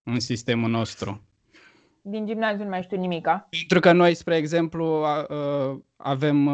în 0.02 0.20
sistemul 0.20 0.70
nostru? 0.70 1.25
Din 2.08 2.26
gimnaziu 2.26 2.64
nu 2.64 2.70
mai 2.70 2.82
știu 2.82 2.96
nimica. 2.96 3.48
Pentru 3.50 3.80
că 3.80 3.92
noi, 3.92 4.14
spre 4.14 4.36
exemplu, 4.36 5.04
avem 5.96 6.50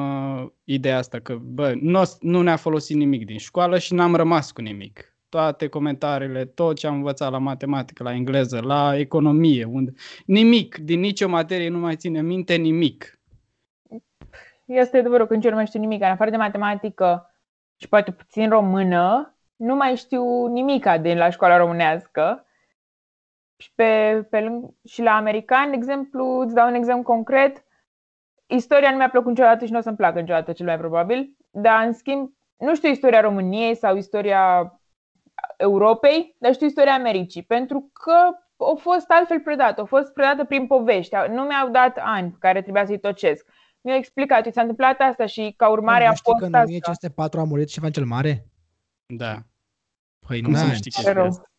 ideea 0.64 0.99
asta 0.99 1.18
că 1.18 1.35
bă, 1.35 1.75
nu 2.21 2.42
ne-a 2.42 2.56
folosit 2.56 2.97
nimic 2.97 3.26
din 3.26 3.38
școală 3.38 3.78
și 3.78 3.94
n-am 3.94 4.14
rămas 4.14 4.52
cu 4.52 4.61
nimic. 4.61 5.16
Toate 5.28 5.68
comentariile, 5.68 6.44
tot 6.44 6.76
ce 6.76 6.87
am 6.87 6.94
învățat 6.94 7.30
la 7.30 7.38
matematică, 7.38 8.02
la 8.02 8.12
engleză, 8.12 8.61
la 8.61 8.97
economie, 8.97 9.64
unde 9.64 9.92
nimic, 10.26 10.76
din 10.76 11.00
nicio 11.00 11.28
materie 11.28 11.68
nu 11.68 11.78
mai 11.78 11.97
ține 11.97 12.23
minte 12.23 12.54
nimic. 12.54 13.21
Este 14.64 14.99
adevărul 14.99 15.26
că 15.26 15.35
nici 15.35 15.49
nu 15.49 15.54
mai 15.54 15.66
știu 15.66 15.80
nimic. 15.80 16.02
În 16.02 16.09
afară 16.09 16.30
de 16.30 16.37
matematică 16.37 17.30
și 17.76 17.88
poate 17.88 18.11
puțin 18.11 18.49
română, 18.49 19.37
nu 19.56 19.75
mai 19.75 19.97
știu 19.97 20.47
nimica 20.47 20.99
din 20.99 21.16
la 21.16 21.30
școala 21.30 21.56
românească 21.56 22.47
și, 23.62 23.73
pe, 23.75 24.23
pe, 24.31 24.61
și 24.85 25.02
la 25.02 25.16
americani, 25.16 25.71
de 25.71 25.76
exemplu, 25.76 26.25
îți 26.26 26.54
dau 26.54 26.69
un 26.69 26.75
exemplu 26.75 27.02
concret, 27.02 27.65
istoria 28.47 28.91
nu 28.91 28.97
mi-a 28.97 29.10
plăcut 29.10 29.28
niciodată 29.28 29.65
și 29.65 29.73
nu 29.73 29.78
o 29.78 29.80
să-mi 29.80 29.97
placă 29.97 30.21
niciodată, 30.21 30.52
cel 30.52 30.67
mai 30.67 30.78
probabil, 30.78 31.36
dar, 31.50 31.86
în 31.86 31.93
schimb, 31.93 32.32
nu 32.56 32.75
știu 32.75 32.89
istoria 32.89 33.21
României 33.21 33.75
sau 33.75 33.97
istoria 33.97 34.73
Europei, 35.56 36.36
dar 36.39 36.52
știu 36.52 36.67
istoria 36.67 36.95
Americii, 36.95 37.43
pentru 37.43 37.91
că 37.93 38.15
au 38.56 38.76
fost 38.76 39.10
altfel 39.10 39.41
predată, 39.41 39.80
au 39.80 39.86
fost 39.86 40.13
predată 40.13 40.45
prin 40.45 40.67
povești, 40.67 41.17
nu 41.28 41.43
mi-au 41.43 41.71
dat 41.71 41.99
ani 42.00 42.36
care 42.39 42.63
trebuia 42.63 42.86
să-i 42.86 43.00
tocesc. 43.00 43.47
Mi-au 43.80 43.97
explicat, 43.97 44.45
ce 44.45 44.50
s-a 44.50 44.60
întâmplat 44.60 45.00
asta 45.00 45.26
și 45.26 45.54
ca 45.56 45.69
urmare 45.69 46.04
a 46.04 46.13
fost 46.13 46.39
că 46.39 46.45
în 46.45 46.54
1504 46.54 47.41
a 47.41 47.45
murit 47.45 47.69
ceva 47.69 47.91
cel 47.91 48.04
mare? 48.04 48.47
Da. 49.06 49.34
Păi 50.26 50.41
nu 50.41 50.56
știi 50.56 50.91
chestia 50.91 51.25
asta. 51.25 51.50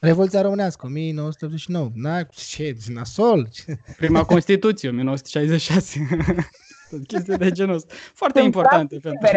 Revoluția 0.00 0.40
Românească, 0.40 0.86
1989. 0.86 1.90
Na, 1.94 2.22
ce, 2.22 2.76
nasol. 2.92 3.48
Prima 3.96 4.24
Constituție, 4.24 4.88
1966. 4.88 6.06
Chestii 7.06 7.36
de 7.36 7.50
genul 7.50 7.74
ăsta. 7.74 7.94
Foarte 8.14 8.40
importante 8.40 8.98
pentru 8.98 9.30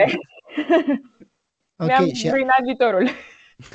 Mi-am 1.75 2.13
și... 2.13 2.31
viitorul. 2.63 3.09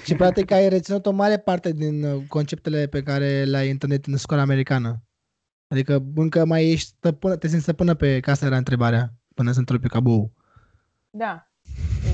Și 0.04 0.14
practic 0.14 0.50
ai 0.50 0.68
reținut 0.68 1.06
o 1.06 1.10
mare 1.10 1.38
parte 1.38 1.72
din 1.72 2.04
uh, 2.04 2.22
conceptele 2.28 2.86
pe 2.86 3.02
care 3.02 3.44
le-ai 3.44 3.70
întâlnit 3.70 4.06
în 4.06 4.16
școala 4.16 4.42
americană. 4.42 5.02
Adică 5.68 6.04
încă 6.14 6.44
mai 6.44 6.70
ești 6.70 6.86
stăpână, 6.86 7.36
te 7.36 7.48
simți 7.48 7.62
stăpână 7.62 7.94
pe 7.94 8.20
casa 8.20 8.46
era 8.46 8.56
întrebarea, 8.56 9.12
până 9.34 9.52
să 9.52 9.58
întrebi 9.58 9.82
pe 9.82 9.88
cabou. 9.88 10.32
Da, 11.10 11.50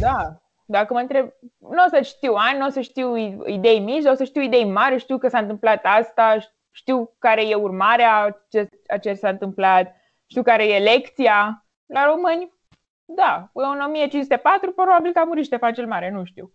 da, 0.00 0.41
dacă 0.64 0.92
mă 0.92 0.98
întreb, 0.98 1.28
nu 1.58 1.84
o 1.86 1.88
să 1.88 2.00
știu 2.02 2.32
ani, 2.32 2.58
nu 2.58 2.66
o 2.66 2.70
să 2.70 2.80
știu 2.80 3.16
idei 3.46 3.80
mici, 3.80 4.02
dar 4.02 4.12
o 4.12 4.16
să 4.16 4.24
știu 4.24 4.42
idei 4.42 4.64
mari, 4.64 4.98
știu 4.98 5.18
că 5.18 5.28
s-a 5.28 5.38
întâmplat 5.38 5.80
asta, 5.84 6.36
știu 6.70 7.14
care 7.18 7.48
e 7.48 7.54
urmarea 7.54 8.42
a 8.86 8.98
ce 8.98 9.14
s-a 9.14 9.28
întâmplat, 9.28 9.94
știu 10.26 10.42
care 10.42 10.66
e 10.68 10.78
lecția. 10.78 11.66
La 11.86 12.04
români, 12.04 12.52
da, 13.04 13.50
în 13.52 13.80
1504 13.80 14.72
probabil 14.72 15.12
că 15.12 15.18
a 15.18 15.24
murit 15.24 15.44
Ștefan 15.44 15.72
cel 15.72 15.86
Mare, 15.86 16.10
nu 16.10 16.24
știu. 16.24 16.52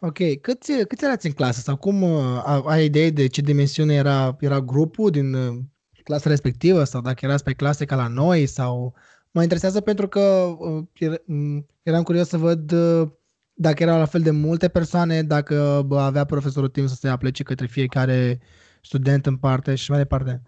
Ok, 0.00 0.40
câți, 0.40 0.86
câți 0.86 1.04
erați 1.04 1.26
în 1.26 1.32
clasă 1.32 1.60
sau 1.60 1.76
cum 1.76 2.02
uh, 2.02 2.62
ai 2.66 2.84
idee 2.84 3.10
de 3.10 3.26
ce 3.26 3.40
dimensiune 3.40 3.94
era, 3.94 4.36
era 4.40 4.60
grupul 4.60 5.10
din 5.10 5.34
uh, 5.34 5.56
clasa 6.02 6.28
respectivă 6.28 6.84
sau 6.84 7.00
dacă 7.00 7.24
erați 7.24 7.44
pe 7.44 7.52
clase 7.52 7.84
ca 7.84 7.96
la 7.96 8.06
noi 8.06 8.46
sau 8.46 8.94
Mă 9.38 9.44
interesează 9.44 9.80
pentru 9.80 10.08
că 10.08 10.54
uh, 10.58 11.18
mm, 11.24 11.66
eram 11.82 12.02
curios 12.02 12.28
să 12.28 12.36
văd 12.36 12.72
uh, 12.72 13.08
dacă 13.52 13.82
erau 13.82 13.98
la 13.98 14.04
fel 14.04 14.20
de 14.20 14.30
multe 14.30 14.68
persoane, 14.68 15.22
dacă 15.22 15.86
avea 15.90 16.24
profesorul 16.24 16.68
timp 16.68 16.88
să 16.88 16.94
se 16.94 17.08
aplece 17.08 17.42
către 17.42 17.66
fiecare 17.66 18.38
student 18.82 19.26
în 19.26 19.36
parte 19.36 19.74
și 19.74 19.90
mai 19.90 19.98
departe. 19.98 20.42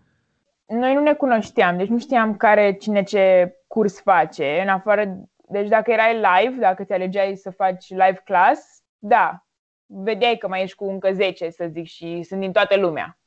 Noi 0.67 0.95
nu 0.95 1.01
ne 1.01 1.15
cunoșteam, 1.15 1.77
deci 1.77 1.89
nu 1.89 1.99
știam 1.99 2.37
care 2.37 2.73
cine 2.73 3.03
ce 3.03 3.55
curs 3.67 4.01
face, 4.01 4.61
în 4.63 4.69
afară, 4.69 5.29
deci 5.49 5.69
dacă 5.69 5.91
erai 5.91 6.15
live, 6.15 6.61
dacă 6.61 6.85
ți 6.85 6.93
alegeai 6.93 7.37
să 7.37 7.51
faci 7.51 7.89
live 7.89 8.23
class, 8.25 8.61
da, 8.99 9.47
vedeai 9.87 10.37
că 10.37 10.49
mai 10.49 10.63
ești 10.63 10.77
cu 10.77 10.85
încă 10.85 11.13
10, 11.13 11.51
să 11.51 11.69
zic, 11.73 11.87
și 11.87 12.23
sunt 12.23 12.41
din 12.41 12.53
toată 12.53 12.77
lumea. 12.77 13.19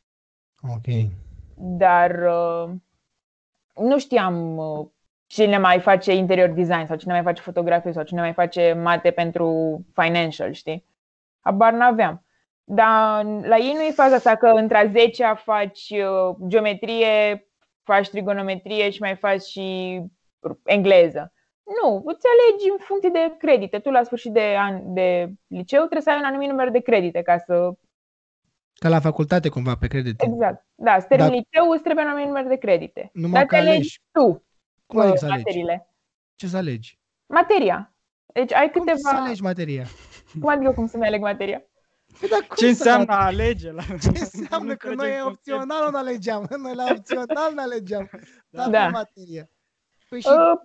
Ok. 0.61 1.11
Dar 1.55 2.11
uh, 2.11 2.71
nu 3.75 3.99
știam 3.99 4.57
uh, 4.57 4.87
cine 5.33 5.57
mai 5.57 5.79
face 5.79 6.13
interior 6.13 6.49
design 6.49 6.85
sau 6.85 6.95
cine 6.95 7.13
mai 7.13 7.21
face 7.21 7.41
fotografie 7.41 7.91
sau 7.91 8.03
cine 8.03 8.21
mai 8.21 8.33
face 8.33 8.73
mate 8.73 9.11
pentru 9.11 9.79
financial, 9.93 10.51
știi? 10.51 10.85
Habar 11.39 11.73
n-aveam. 11.73 12.25
Dar 12.63 13.23
la 13.23 13.57
ei 13.57 13.73
nu 13.73 13.81
e 13.81 13.91
faza 13.91 14.15
asta 14.15 14.35
că 14.35 14.47
între 14.47 14.77
a 14.77 14.85
10 14.85 15.33
faci 15.35 15.89
uh, 15.89 16.35
geometrie, 16.47 17.47
faci 17.83 18.09
trigonometrie 18.09 18.89
și 18.89 19.01
mai 19.01 19.15
faci 19.15 19.41
și 19.41 19.99
engleză. 20.63 21.33
Nu, 21.81 22.03
îți 22.05 22.25
alegi 22.33 22.69
în 22.71 22.77
funcție 22.79 23.09
de 23.09 23.35
credite. 23.37 23.79
Tu 23.79 23.89
la 23.89 24.03
sfârșit 24.03 24.31
de 24.31 24.55
an 24.57 24.93
de 24.93 25.33
liceu 25.47 25.79
trebuie 25.79 26.01
să 26.01 26.09
ai 26.09 26.17
un 26.17 26.23
anumit 26.23 26.49
număr 26.49 26.69
de 26.69 26.79
credite 26.79 27.21
ca 27.21 27.37
să... 27.37 27.71
Ca 28.73 28.89
la 28.89 28.99
facultate 28.99 29.49
cumva 29.49 29.75
pe 29.75 29.87
credite. 29.87 30.25
Exact. 30.25 30.65
Da, 30.75 30.99
să 30.99 31.05
termini 31.07 31.29
Dar... 31.29 31.37
liceu 31.37 31.71
îți 31.71 31.83
trebuie 31.83 32.05
un 32.05 32.11
anumit 32.11 32.27
număr 32.27 32.47
de 32.47 32.55
credite. 32.55 33.09
Numai 33.13 33.31
Dar 33.31 33.45
te 33.45 33.55
alegi 33.55 34.01
tu. 34.11 34.43
Cum 34.93 35.01
adică 35.01 35.17
să 35.17 35.27
materiile. 35.27 35.87
Ce 36.35 36.47
să 36.47 36.57
alegi? 36.57 36.99
Materia. 37.25 37.93
Deci 38.33 38.53
ai 38.53 38.71
cum 38.71 38.81
câteva... 38.81 39.09
să 39.09 39.15
alegi 39.15 39.41
materia? 39.41 39.85
Cum 40.39 40.49
adică 40.49 40.71
cum 40.71 40.87
să-mi 40.87 41.05
aleg 41.05 41.21
materia? 41.21 41.63
Păi, 42.19 42.29
dar 42.29 42.39
cum 42.39 42.55
Ce 42.57 42.67
înseamnă 42.67 43.13
a 43.13 43.25
alege? 43.25 43.71
La... 43.71 43.81
Ce 44.01 44.07
înseamnă 44.07 44.75
că 44.75 44.93
noi 44.93 45.21
opțional 45.25 45.91
nu 45.91 45.97
alegeam? 45.97 46.47
Noi 46.63 46.75
la 46.75 46.85
opțional 46.97 47.53
nu 47.53 47.61
alegeam. 47.61 48.09
Da. 48.49 48.69
da. 48.69 48.87
materie. 48.87 49.49
Păi 50.09 50.21
și 50.21 50.27
uh, 50.27 50.59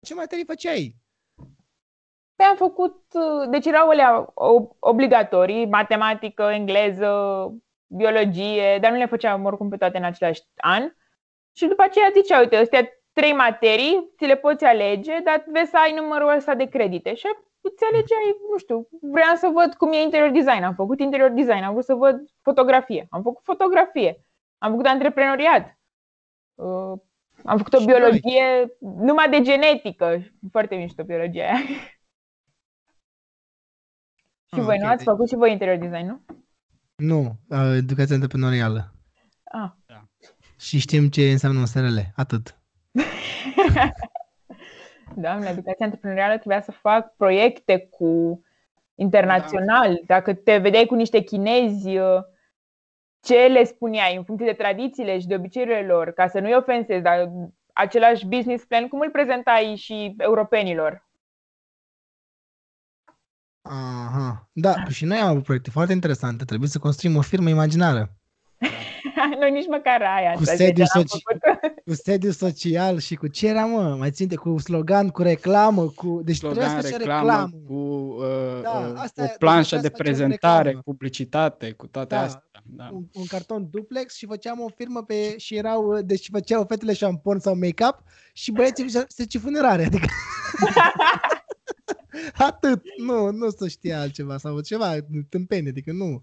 ce 0.00 0.14
materii 0.14 0.44
făceai? 0.44 0.96
Păi 2.36 2.46
am 2.46 2.56
făcut, 2.56 3.02
uh, 3.12 3.48
deci 3.50 3.66
erau 3.66 3.88
alea 3.88 4.32
obligatorii, 4.78 5.66
matematică, 5.66 6.42
engleză, 6.42 7.12
biologie, 7.86 8.78
dar 8.80 8.90
nu 8.90 8.96
le 8.96 9.06
făceam 9.06 9.44
oricum 9.44 9.68
pe 9.68 9.76
toate 9.76 9.96
în 9.96 10.04
același 10.04 10.42
an. 10.56 10.82
Și 11.52 11.66
după 11.66 11.82
aceea 11.82 12.10
zicea, 12.14 12.38
uite, 12.38 12.56
astea 12.56 12.88
trei 13.14 13.32
materii, 13.32 14.12
ți 14.16 14.24
le 14.24 14.36
poți 14.36 14.64
alege, 14.64 15.20
dar 15.24 15.44
vezi 15.52 15.70
să 15.70 15.76
ai 15.76 15.92
numărul 15.94 16.34
ăsta 16.36 16.54
de 16.54 16.64
credite. 16.64 17.14
Și 17.14 17.26
îți 17.60 17.84
alegeai, 17.84 18.36
nu 18.50 18.58
știu, 18.58 18.88
vreau 19.00 19.34
să 19.36 19.50
văd 19.52 19.74
cum 19.74 19.92
e 19.92 20.02
interior 20.02 20.30
design, 20.30 20.62
am 20.62 20.74
făcut 20.74 21.00
interior 21.00 21.30
design, 21.30 21.62
am 21.62 21.72
vrut 21.72 21.84
să 21.84 21.94
văd 21.94 22.16
fotografie, 22.40 23.06
am 23.10 23.22
făcut 23.22 23.44
fotografie, 23.44 24.24
am 24.58 24.70
făcut 24.70 24.86
antreprenoriat, 24.86 25.78
uh, 26.54 26.92
am 27.44 27.56
făcut 27.56 27.72
o 27.72 27.78
și 27.78 27.86
biologie 27.86 28.74
noi. 28.80 28.94
numai 29.06 29.30
de 29.30 29.40
genetică, 29.40 30.22
foarte 30.50 30.74
mișto 30.74 31.04
biologia 31.04 31.44
aia. 31.44 31.56
și 34.50 34.60
ah, 34.60 34.64
voi 34.68 34.74
okay. 34.74 34.78
nu 34.78 34.88
ați 34.88 35.04
făcut 35.04 35.28
și 35.28 35.34
voi 35.34 35.52
interior 35.52 35.76
design, 35.76 36.06
nu? 36.06 36.20
Nu, 36.96 37.36
educația 37.76 38.14
antreprenorială. 38.14 38.94
Ah. 39.44 39.70
Da. 39.86 40.08
Și 40.58 40.78
știm 40.78 41.08
ce 41.08 41.30
înseamnă 41.30 41.58
un 41.58 41.66
SRL, 41.66 41.98
atât. 42.16 42.63
Doamne, 45.16 45.48
educația 45.48 45.84
antreprenorială 45.84 46.34
trebuia 46.34 46.60
să 46.60 46.70
fac 46.70 47.16
proiecte 47.16 47.88
cu 47.90 48.42
internațional. 48.94 49.92
Da. 49.94 50.00
Dacă 50.06 50.34
te 50.34 50.56
vedeai 50.56 50.86
cu 50.86 50.94
niște 50.94 51.20
chinezi, 51.20 51.88
ce 53.20 53.46
le 53.46 53.64
spuneai 53.64 54.16
în 54.16 54.24
funcție 54.24 54.46
de 54.46 54.52
tradițiile 54.52 55.18
și 55.18 55.26
de 55.26 55.34
obiceiurile 55.34 55.86
lor, 55.86 56.10
ca 56.10 56.28
să 56.28 56.40
nu-i 56.40 56.54
ofensezi, 56.54 57.02
dar 57.02 57.30
același 57.72 58.26
business 58.26 58.64
plan, 58.64 58.88
cum 58.88 59.00
îl 59.00 59.10
prezentai 59.10 59.74
și 59.76 60.14
europenilor? 60.18 61.08
Aha. 63.62 64.48
Da, 64.52 64.84
și 64.88 65.04
noi 65.04 65.18
am 65.18 65.28
avut 65.28 65.42
proiecte 65.42 65.70
foarte 65.70 65.92
interesante. 65.92 66.44
Trebuie 66.44 66.68
să 66.68 66.78
construim 66.78 67.16
o 67.16 67.20
firmă 67.20 67.48
imaginară. 67.48 68.10
Noi 69.40 69.50
nici 69.50 69.66
măcar 69.68 70.02
aia. 70.02 70.32
Cu 70.32 70.44
sediu, 70.44 70.84
soci... 70.84 71.22
cu 71.86 71.94
sediu 71.94 72.30
social 72.30 72.98
și 72.98 73.14
cu 73.14 73.26
ce 73.26 73.48
era, 73.48 73.64
mă? 73.64 73.96
Mai 73.98 74.10
ținte, 74.10 74.34
cu 74.34 74.58
slogan, 74.58 75.08
cu 75.08 75.22
reclamă, 75.22 75.88
cu... 75.88 76.20
Deci 76.24 76.36
slogan, 76.36 76.80
să 76.80 76.88
reclamă, 76.88 77.20
reclamă, 77.20 77.50
cu 77.66 77.74
uh, 77.74 78.62
da, 78.62 78.70
uh, 78.70 78.92
asta 78.96 79.22
o 79.22 79.26
planșă 79.38 79.76
de 79.76 79.90
prezentare, 79.90 80.78
publicitate, 80.84 81.70
cu 81.70 81.86
toate 81.86 82.14
da, 82.14 82.20
astea. 82.20 82.42
Da. 82.62 82.88
Un, 82.92 83.04
un, 83.12 83.26
carton 83.26 83.68
duplex 83.70 84.16
și 84.16 84.26
făceam 84.26 84.60
o 84.60 84.68
firmă 84.76 85.02
pe... 85.02 85.38
și 85.38 85.56
erau... 85.56 86.00
Deci 86.00 86.28
făceau 86.32 86.64
fetele 86.68 86.92
șampon 86.92 87.38
sau 87.38 87.54
make-up 87.54 88.02
și 88.32 88.52
băieții 88.52 88.90
se 89.08 89.38
funerare, 89.38 89.84
adică... 89.84 90.06
Atât, 92.36 92.82
nu, 92.96 93.30
nu 93.30 93.50
să 93.50 93.68
știa 93.68 94.00
altceva 94.00 94.36
sau 94.36 94.60
ceva 94.60 94.96
tâmpenie, 95.28 95.70
adică 95.70 95.92
nu. 95.92 96.22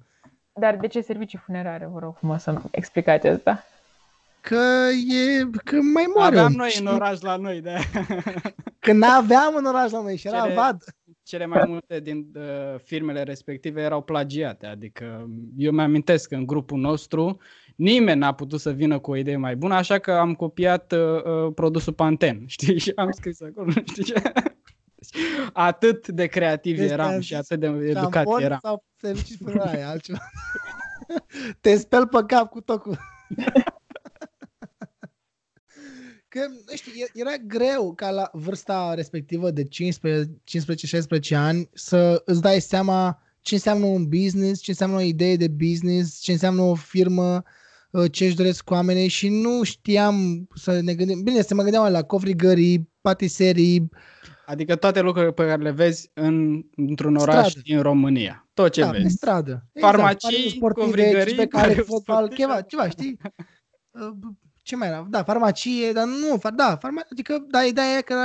Dar 0.53 0.77
de 0.77 0.87
ce 0.87 1.01
servicii 1.01 1.41
funerare, 1.45 1.89
vă 1.91 1.99
rog 1.99 2.15
frumos 2.15 2.41
să 2.41 2.61
explicați 2.71 3.27
asta? 3.27 3.63
Că 4.41 4.89
e, 5.09 5.49
că 5.63 5.75
mai 5.93 6.05
moare. 6.15 6.37
Aveam 6.37 6.51
noi 6.51 6.75
în 6.79 6.85
oraș 6.85 7.19
la 7.19 7.35
noi, 7.35 7.61
de 7.61 7.75
Că 8.79 8.93
n-aveam 8.93 9.55
în 9.55 9.65
oraș 9.65 9.91
la 9.91 10.01
noi 10.01 10.17
și 10.17 10.27
era 10.27 10.41
cele, 10.41 10.53
vad. 10.53 10.83
Cele 11.23 11.45
mai 11.45 11.63
multe 11.67 11.99
din 11.99 12.27
uh, 12.35 12.79
firmele 12.83 13.23
respective 13.23 13.81
erau 13.81 14.01
plagiate, 14.01 14.65
adică 14.65 15.29
eu 15.57 15.71
mi-amintesc 15.71 16.29
că 16.29 16.35
în 16.35 16.45
grupul 16.45 16.79
nostru 16.79 17.37
nimeni 17.75 18.19
n-a 18.19 18.33
putut 18.33 18.59
să 18.59 18.71
vină 18.71 18.99
cu 18.99 19.11
o 19.11 19.15
idee 19.15 19.37
mai 19.37 19.55
bună, 19.55 19.73
așa 19.73 19.99
că 19.99 20.11
am 20.11 20.33
copiat 20.33 20.91
uh, 20.91 21.23
uh 21.23 21.53
produsul 21.55 21.93
Panten, 21.93 22.43
știi, 22.55 22.79
și 22.79 22.91
am 22.95 23.11
scris 23.11 23.41
acolo, 23.41 23.71
știi 23.71 24.03
ce? 24.03 24.21
Atât 25.53 26.07
de 26.07 26.25
creativ 26.25 26.77
deci 26.77 26.89
eram 26.89 27.19
și 27.19 27.35
atât 27.35 27.59
de 27.59 27.67
educat 27.67 28.27
eram. 28.39 28.59
sau 28.61 28.85
servicii 28.97 29.37
funerare, 29.37 29.81
altceva. 29.81 30.19
Te 31.61 31.77
speli 31.77 32.07
pe 32.07 32.23
cap 32.27 32.49
cu 32.49 32.61
tot 32.61 32.81
cu... 32.81 32.97
Că, 36.27 36.39
nu 36.47 36.75
știu, 36.75 36.91
era 37.13 37.35
greu 37.47 37.93
ca 37.93 38.09
la 38.09 38.29
vârsta 38.33 38.93
respectivă 38.93 39.51
de 39.51 39.63
15-16 39.63 39.67
ani 41.35 41.69
să 41.73 42.21
îți 42.25 42.41
dai 42.41 42.59
seama 42.59 43.21
ce 43.41 43.53
înseamnă 43.53 43.85
un 43.85 44.07
business, 44.07 44.61
ce 44.61 44.71
înseamnă 44.71 44.95
o 44.95 45.01
idee 45.01 45.35
de 45.35 45.47
business, 45.47 46.19
ce 46.19 46.31
înseamnă 46.31 46.61
o 46.61 46.75
firmă, 46.75 47.43
uh, 47.91 48.11
ce 48.11 48.25
își 48.25 48.35
doresc 48.35 48.69
oamenii 48.69 49.07
și 49.07 49.29
nu 49.29 49.63
știam 49.63 50.47
să 50.55 50.79
ne 50.79 50.93
gândim. 50.93 51.21
Bine, 51.23 51.41
să 51.41 51.53
mă 51.53 51.61
gândeam 51.61 51.91
la 51.91 52.03
covrigării, 52.03 52.89
patiserii, 53.01 53.89
Adică 54.51 54.75
toate 54.75 55.01
lucrurile 55.01 55.31
pe 55.31 55.45
care 55.45 55.61
le 55.61 55.71
vezi 55.71 56.11
în, 56.13 56.63
într-un 56.75 57.15
oraș 57.15 57.47
stradă. 57.47 57.59
din 57.63 57.81
România. 57.81 58.49
Tot 58.53 58.71
ce 58.71 58.81
da, 58.81 58.89
vezi. 58.89 59.13
stradă. 59.15 59.65
Exact. 59.73 59.95
Farmacii, 59.95 60.59
covrigării, 60.59 61.35
pe 61.35 61.47
care 61.47 61.73
fotbal, 61.73 62.33
ceva, 62.35 62.61
ceva, 62.61 62.89
știi? 62.89 63.17
Uh, 63.91 64.09
ce 64.61 64.75
mai 64.75 64.87
era? 64.87 65.07
Da, 65.09 65.23
farmacie, 65.23 65.91
dar 65.91 66.05
nu, 66.05 66.51
da, 66.55 66.75
farma, 66.75 67.01
adică, 67.11 67.45
da, 67.49 67.63
ideea 67.63 67.97
e 67.97 68.01
că 68.01 68.15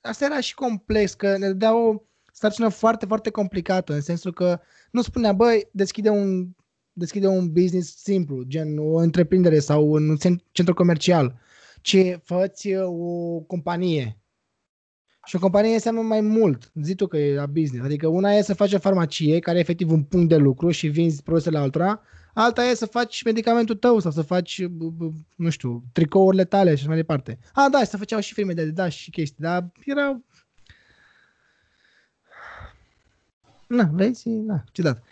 asta 0.00 0.24
era 0.24 0.40
și 0.40 0.54
complex, 0.54 1.14
că 1.14 1.38
ne 1.38 1.52
dea 1.52 1.76
o 1.76 2.02
sarcină 2.32 2.68
foarte, 2.68 3.06
foarte 3.06 3.30
complicată, 3.30 3.92
în 3.92 4.00
sensul 4.00 4.32
că 4.32 4.60
nu 4.90 5.02
spunea, 5.02 5.32
băi, 5.32 5.68
deschide 5.72 6.08
un, 6.08 6.48
deschide 6.92 7.26
un 7.26 7.52
business 7.52 8.02
simplu, 8.02 8.42
gen 8.42 8.78
o 8.78 8.96
întreprindere 8.96 9.58
sau 9.58 9.90
un 9.90 10.16
centru 10.50 10.74
comercial, 10.74 11.38
ci 11.80 11.96
făți 12.22 12.74
o 12.74 13.40
companie, 13.40 14.18
și 15.24 15.36
o 15.36 15.38
companie 15.38 15.72
înseamnă 15.72 16.00
mai 16.00 16.20
mult. 16.20 16.70
Zi 16.82 16.94
tu 16.94 17.06
că 17.06 17.16
e 17.16 17.34
la 17.34 17.46
business. 17.46 17.84
Adică 17.84 18.06
una 18.06 18.32
e 18.32 18.42
să 18.42 18.54
faci 18.54 18.72
o 18.72 18.78
farmacie, 18.78 19.38
care 19.38 19.56
e 19.56 19.60
efectiv 19.60 19.90
un 19.90 20.02
punct 20.02 20.28
de 20.28 20.36
lucru 20.36 20.70
și 20.70 20.88
vinzi 20.88 21.22
produsele 21.22 21.58
altora. 21.58 22.02
Alta 22.34 22.64
e 22.64 22.74
să 22.74 22.86
faci 22.86 23.22
medicamentul 23.22 23.76
tău 23.76 23.98
sau 23.98 24.10
să 24.10 24.22
faci, 24.22 24.62
nu 25.36 25.50
știu, 25.50 25.84
tricourile 25.92 26.44
tale 26.44 26.70
și 26.70 26.76
așa 26.76 26.86
mai 26.86 26.96
departe. 26.96 27.38
A, 27.52 27.68
da, 27.68 27.84
să 27.84 27.96
făceau 27.96 28.20
și 28.20 28.32
firme 28.32 28.52
de 28.52 28.64
da 28.64 28.88
și 28.88 29.10
chestii, 29.10 29.42
dar 29.42 29.72
era... 29.84 30.20
Na, 33.66 33.90
vezi? 33.92 34.28
Na, 34.28 34.64
ciudat. 34.72 35.02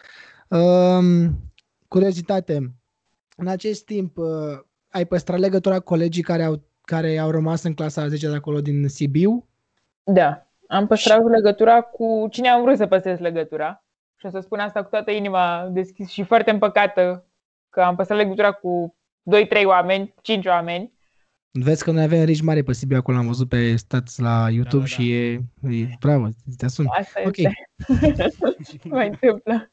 Um, 0.48 1.40
curiozitate. 1.88 2.75
În 3.37 3.46
acest 3.46 3.85
timp, 3.85 4.16
uh, 4.16 4.27
ai 4.88 5.07
păstrat 5.07 5.38
legătura 5.38 5.79
cu 5.79 5.85
colegii 5.85 6.22
care 6.22 6.42
au, 6.42 6.62
care 6.81 7.18
au 7.18 7.31
rămas 7.31 7.62
în 7.62 7.75
clasa 7.75 8.09
10 8.09 8.29
de 8.29 8.35
acolo 8.35 8.61
din 8.61 8.88
Sibiu? 8.88 9.48
Da, 10.04 10.46
am 10.66 10.86
păstrat 10.86 11.18
și... 11.18 11.28
legătura 11.28 11.80
cu 11.80 12.26
cine 12.30 12.48
am 12.48 12.62
vrut 12.62 12.76
să 12.76 12.86
păstrez 12.86 13.18
legătura. 13.18 13.84
Și 14.16 14.26
o 14.26 14.30
să 14.30 14.40
spun 14.40 14.58
asta 14.58 14.82
cu 14.82 14.88
toată 14.88 15.10
inima 15.10 15.68
deschis 15.70 16.08
și 16.08 16.22
foarte 16.22 16.50
împăcată 16.50 17.26
că 17.70 17.82
am 17.82 17.96
păstrat 17.96 18.18
legătura 18.18 18.52
cu 18.52 18.96
2-3 19.60 19.64
oameni, 19.64 20.14
5 20.22 20.46
oameni. 20.46 20.92
Vezi 21.50 21.84
că 21.84 21.90
noi 21.90 22.02
avem 22.02 22.24
rici 22.24 22.42
mari 22.42 22.62
pe 22.62 22.72
Sibiu, 22.72 22.96
acolo 22.96 23.16
am 23.18 23.26
văzut 23.26 23.48
pe 23.48 23.76
stats 23.76 24.18
la 24.18 24.48
YouTube 24.50 24.82
da, 24.82 24.88
da, 24.88 25.02
și 25.02 25.12
e, 25.12 25.32
e 25.70 25.96
bravo, 26.00 26.28
te 26.56 26.64
asumi. 26.64 26.88
Asta 26.88 27.20
ok. 27.24 27.36
este. 27.36 28.88
mai 28.88 29.08
întâmplă. 29.08 29.70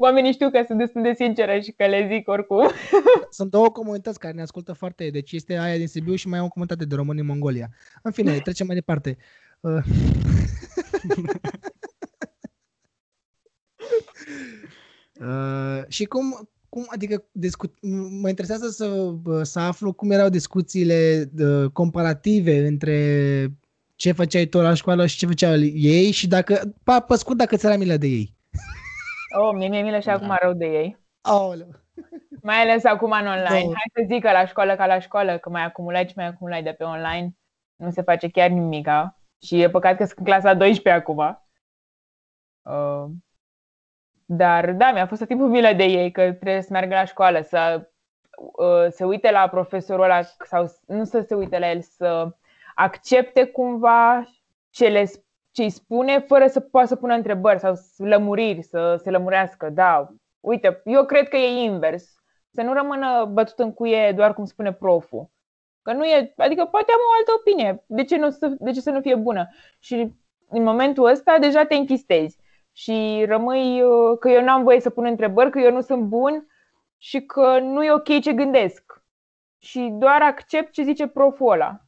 Oamenii 0.00 0.32
știu 0.32 0.50
că 0.50 0.62
sunt 0.66 0.78
destul 0.78 1.02
de 1.02 1.12
sinceră 1.16 1.58
și 1.58 1.72
că 1.72 1.86
le 1.86 2.08
zic 2.12 2.28
oricum. 2.28 2.70
Sunt 3.38 3.50
două 3.50 3.68
comunități 3.68 4.18
care 4.18 4.34
ne 4.34 4.42
ascultă 4.42 4.72
foarte, 4.72 5.10
deci 5.10 5.32
este 5.32 5.58
aia 5.58 5.76
din 5.76 5.86
Sibiu 5.86 6.14
și 6.14 6.28
mai 6.28 6.38
e 6.38 6.42
o 6.42 6.48
comunitate 6.48 6.84
de 6.84 6.94
români 6.94 7.20
în 7.20 7.26
Mongolia. 7.26 7.68
În 8.02 8.12
fine, 8.12 8.38
trecem 8.44 8.66
mai 8.66 8.74
departe. 8.74 9.16
Uh. 9.60 9.82
uh, 15.20 15.82
și 15.88 16.04
cum, 16.04 16.48
cum 16.68 16.86
adică 16.88 17.24
discut, 17.32 17.78
mă 18.20 18.28
interesează 18.28 18.68
să, 18.68 19.14
să 19.42 19.58
aflu 19.58 19.92
cum 19.92 20.10
erau 20.10 20.28
discuțiile 20.28 21.30
uh, 21.38 21.70
comparative 21.70 22.66
între 22.66 23.48
ce 23.94 24.12
făceai 24.12 24.46
tu 24.46 24.58
la 24.58 24.74
școală 24.74 25.06
și 25.06 25.16
ce 25.16 25.26
făceau 25.26 25.60
ei 25.62 26.10
și 26.10 26.26
dacă, 26.28 26.74
pa, 26.82 27.00
pe 27.00 27.16
scurt, 27.16 27.36
dacă 27.36 27.56
ți 27.56 27.66
era 27.66 27.76
milă 27.76 27.96
de 27.96 28.06
ei. 28.06 28.36
Oh, 29.36 29.52
mie 29.54 29.68
mi-e 29.68 29.82
milă 29.82 29.98
și 29.98 30.08
acum 30.08 30.36
rău 30.40 30.52
de 30.52 30.66
ei. 30.66 30.98
Aoleu. 31.20 31.68
Mai 32.42 32.60
ales 32.60 32.84
acum 32.84 33.10
în 33.10 33.26
online. 33.26 33.64
No. 33.64 33.72
Hai 33.72 33.90
să 33.94 34.02
zic 34.06 34.22
că 34.22 34.30
la 34.30 34.46
școală 34.46 34.76
ca 34.76 34.86
la 34.86 34.98
școală, 34.98 35.38
că 35.38 35.50
mai 35.50 35.64
acumulai 35.64 36.06
și 36.06 36.12
mai 36.16 36.26
acumulai 36.26 36.62
de 36.62 36.72
pe 36.72 36.84
online. 36.84 37.36
Nu 37.76 37.90
se 37.90 38.02
face 38.02 38.28
chiar 38.28 38.50
nimica. 38.50 39.18
Și 39.42 39.60
e 39.60 39.70
păcat 39.70 39.96
că 39.96 40.04
sunt 40.04 40.18
în 40.18 40.24
clasa 40.24 40.54
12 40.54 41.02
acum. 41.02 41.42
Uh, 42.62 43.10
dar 44.24 44.72
da, 44.72 44.92
mi-a 44.92 45.06
fost 45.06 45.20
tot 45.20 45.28
timpul 45.28 45.48
milă 45.48 45.72
de 45.72 45.84
ei 45.84 46.10
că 46.10 46.20
trebuie 46.22 46.62
să 46.62 46.68
meargă 46.70 46.94
la 46.94 47.04
școală, 47.04 47.40
să 47.40 47.90
uh, 48.36 48.86
se 48.90 49.04
uite 49.04 49.30
la 49.30 49.48
profesorul 49.48 50.04
ăla 50.04 50.22
sau 50.22 50.72
nu 50.86 51.04
să 51.04 51.20
se 51.20 51.34
uite 51.34 51.58
la 51.58 51.70
el, 51.70 51.80
să 51.80 52.36
accepte 52.74 53.46
cumva 53.46 54.22
ce 54.70 54.88
le 54.88 55.10
ce 55.50 55.62
îi 55.62 55.70
spune 55.70 56.18
fără 56.18 56.46
să 56.46 56.60
poată 56.60 56.88
să 56.88 56.96
pună 56.96 57.14
întrebări 57.14 57.58
sau 57.58 57.74
lămuriri, 57.96 58.62
să 58.62 59.00
se 59.02 59.10
lămurească. 59.10 59.70
Da, 59.70 60.08
uite, 60.40 60.80
eu 60.84 61.04
cred 61.04 61.28
că 61.28 61.36
e 61.36 61.62
invers. 61.62 62.14
Să 62.50 62.62
nu 62.62 62.72
rămână 62.72 63.24
bătut 63.24 63.58
în 63.58 63.72
cuie 63.72 64.12
doar 64.12 64.34
cum 64.34 64.44
spune 64.44 64.72
proful. 64.72 65.30
Că 65.82 65.92
nu 65.92 66.04
e, 66.04 66.32
adică 66.36 66.64
poate 66.64 66.92
am 66.92 66.98
o 67.08 67.16
altă 67.18 67.32
opinie. 67.36 67.84
De 67.86 68.04
ce, 68.04 68.16
nu, 68.16 68.28
de 68.58 68.70
ce 68.70 68.80
să 68.80 68.90
nu 68.90 69.00
fie 69.00 69.14
bună? 69.14 69.48
Și 69.78 70.12
în 70.48 70.62
momentul 70.62 71.06
ăsta 71.06 71.38
deja 71.38 71.64
te 71.64 71.74
închistezi 71.74 72.38
și 72.72 73.24
rămâi 73.26 73.82
uh, 73.82 74.18
că 74.18 74.30
eu 74.30 74.42
n-am 74.42 74.62
voie 74.62 74.80
să 74.80 74.90
pun 74.90 75.04
întrebări, 75.04 75.50
că 75.50 75.58
eu 75.58 75.72
nu 75.72 75.80
sunt 75.80 76.02
bun 76.02 76.46
și 76.96 77.20
că 77.20 77.58
nu 77.58 77.84
e 77.84 77.92
ok 77.92 78.20
ce 78.20 78.32
gândesc 78.32 79.02
și 79.58 79.88
doar 79.92 80.22
accept 80.22 80.72
ce 80.72 80.82
zice 80.82 81.06
proful 81.06 81.52
ăla. 81.52 81.80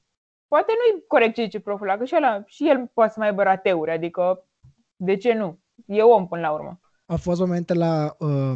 Poate 0.53 0.73
nu 0.79 0.99
e 0.99 1.05
corect 1.07 1.35
ce 1.35 1.43
zice 1.43 1.61
proful 1.61 1.89
ăla, 1.89 1.99
că 1.99 2.05
și, 2.05 2.15
ăla, 2.17 2.43
și 2.47 2.69
el 2.69 2.91
poate 2.95 3.13
să 3.13 3.19
mai 3.19 3.29
aibă 3.29 3.43
rateuri, 3.43 3.91
adică 3.91 4.45
de 4.97 5.17
ce 5.17 5.33
nu? 5.33 5.59
E 5.87 6.03
om 6.03 6.29
până 6.29 6.41
la 6.41 6.51
urmă. 6.51 6.81
Au 7.07 7.17
fost 7.17 7.41
momente 7.41 7.75
la 7.75 8.17
uh, 8.19 8.53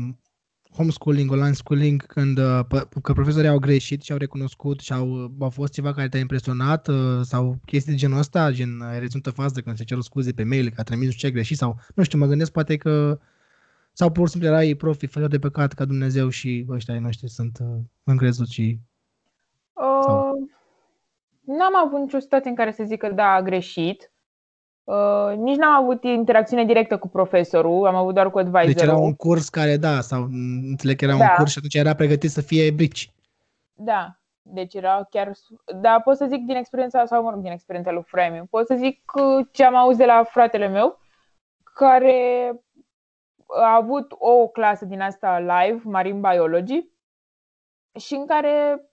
homeschooling, 0.77 1.31
online 1.31 1.53
schooling, 1.53 2.07
când 2.07 2.39
uh, 2.39 2.61
că 3.03 3.13
profesorii 3.13 3.49
au 3.49 3.59
greșit 3.59 4.03
și 4.03 4.13
au 4.13 4.19
recunoscut 4.19 4.81
și 4.81 4.93
au, 4.93 5.09
uh, 5.09 5.31
au 5.41 5.51
fost 5.51 5.73
ceva 5.73 5.93
care 5.93 6.09
te-a 6.09 6.21
impresionat 6.21 6.89
uh, 6.89 7.21
sau 7.23 7.57
chestii 7.67 7.93
de 7.93 7.99
genul 7.99 8.19
ăsta, 8.19 8.51
gen 8.51 8.81
ai 8.81 9.01
reținut 9.01 9.35
fază 9.35 9.61
când 9.61 9.77
se 9.77 9.85
cer 9.85 10.01
scuze 10.01 10.33
pe 10.33 10.45
mail 10.45 10.69
că 10.69 10.81
a 10.81 10.83
trimis 10.83 11.15
ce 11.15 11.31
greșit 11.31 11.57
sau 11.57 11.77
nu 11.95 12.03
știu, 12.03 12.19
mă 12.19 12.27
gândesc 12.27 12.53
poate 12.53 12.77
că 12.77 13.19
sau 13.93 14.11
pur 14.11 14.25
și 14.27 14.31
simplu 14.31 14.49
erai 14.49 14.75
profi 14.75 15.07
fără 15.07 15.27
de 15.27 15.39
păcat 15.39 15.73
ca 15.73 15.85
Dumnezeu 15.85 16.29
și 16.29 16.67
ăștia 16.69 16.95
ai 16.95 17.01
noștri 17.01 17.29
sunt 17.29 17.59
uh, 17.61 17.77
încrezuți 18.05 18.53
și... 18.53 18.79
Uh, 19.73 20.53
n-am 21.47 21.77
avut 21.77 22.01
nicio 22.01 22.19
situație 22.19 22.51
în 22.51 22.57
care 22.57 22.73
să 22.73 22.85
zic 22.85 22.99
că 22.99 23.09
da, 23.09 23.33
a 23.33 23.43
greșit. 23.43 24.13
Uh, 24.85 25.33
nici 25.37 25.57
n-am 25.57 25.83
avut 25.83 26.05
interacțiune 26.05 26.65
directă 26.65 26.99
cu 26.99 27.09
profesorul, 27.09 27.87
am 27.87 27.95
avut 27.95 28.15
doar 28.15 28.31
cu 28.31 28.39
advisorul. 28.39 28.73
Deci 28.73 28.83
era 28.83 28.97
un 28.97 29.15
curs 29.15 29.49
care, 29.49 29.77
da, 29.77 30.01
sau 30.01 30.23
înțeleg 30.71 30.97
că 30.97 31.05
era 31.05 31.17
da. 31.17 31.25
un 31.25 31.35
curs 31.37 31.51
și 31.51 31.59
atunci 31.59 31.75
era 31.75 31.95
pregătit 31.95 32.31
să 32.31 32.41
fie 32.41 32.71
brici. 32.71 33.13
Da, 33.75 34.19
deci 34.43 34.75
era 34.75 35.07
chiar... 35.11 35.33
Da, 35.81 36.01
pot 36.01 36.17
să 36.17 36.27
zic 36.27 36.45
din 36.47 36.57
experiența, 36.57 37.07
sau 37.07 37.23
mă 37.23 37.31
rog, 37.31 37.41
din 37.41 37.51
experiența 37.51 37.91
lui 37.91 38.03
Frame, 38.07 38.47
pot 38.51 38.67
să 38.67 38.75
zic 38.75 39.03
ce 39.51 39.65
am 39.65 39.75
auzit 39.75 39.99
de 39.99 40.05
la 40.05 40.25
fratele 40.25 40.69
meu, 40.69 40.99
care 41.75 42.51
a 43.63 43.75
avut 43.75 44.15
o 44.19 44.49
clasă 44.49 44.85
din 44.85 45.01
asta 45.01 45.39
live, 45.39 45.81
Marine 45.85 46.29
Biology, 46.31 46.89
și 47.99 48.15
în 48.15 48.27
care 48.27 48.85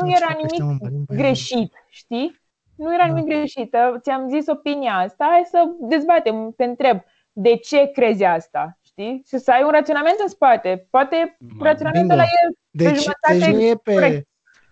nu 0.00 0.10
era 0.10 0.36
nimic 0.36 1.04
greșit, 1.06 1.72
știi? 1.88 2.40
Nu 2.76 2.94
era 2.94 3.06
nimic 3.06 3.28
da. 3.28 3.34
greșit. 3.34 3.76
Ți-am 4.00 4.28
zis 4.28 4.46
opinia 4.46 4.92
asta, 4.92 5.26
hai 5.30 5.42
să 5.50 5.64
dezbatem, 5.80 6.52
te 6.56 6.64
întreb, 6.64 7.00
de 7.32 7.56
ce 7.56 7.90
crezi 7.92 8.24
asta? 8.24 8.78
Știi? 8.82 9.22
Și 9.26 9.38
să 9.38 9.50
ai 9.50 9.62
un 9.62 9.70
raționament 9.70 10.16
în 10.22 10.28
spate. 10.28 10.86
Poate 10.90 11.36
Ma, 11.38 11.64
raționamentul 11.64 12.12
ăla 12.12 12.22
e 12.22 12.54
deci, 12.70 13.04
pe 13.04 13.38
deci 13.38 13.46
nu 13.46 13.62
e 13.62 13.74
pe, 13.82 13.92
corect. 13.92 14.28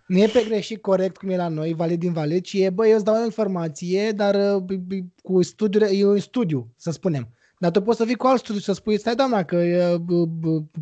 nu 0.07 0.19
e 0.19 0.27
pe 0.27 0.45
greșit 0.49 0.81
corect 0.81 1.17
cum 1.17 1.29
e 1.29 1.37
la 1.37 1.49
noi, 1.49 1.75
valid 1.75 2.03
invalid, 2.03 2.45
ci 2.45 2.53
e, 2.53 2.71
bă, 2.71 2.87
eu 2.87 2.95
îți 2.95 3.05
dau 3.05 3.15
o 3.15 3.25
informație, 3.25 4.11
dar 4.11 4.35
uh, 4.35 5.03
cu 5.23 5.43
studiu, 5.43 5.87
e 5.87 6.07
un 6.07 6.19
studiu, 6.19 6.67
să 6.77 6.91
spunem. 6.91 7.29
Dar 7.59 7.71
tu 7.71 7.83
poți 7.83 7.99
să 7.99 8.05
vii 8.05 8.15
cu 8.15 8.27
alt 8.27 8.39
studiu 8.39 8.61
și 8.61 8.67
să 8.67 8.73
spui, 8.73 8.99
stai 8.99 9.15
doamna, 9.15 9.43
că 9.43 9.63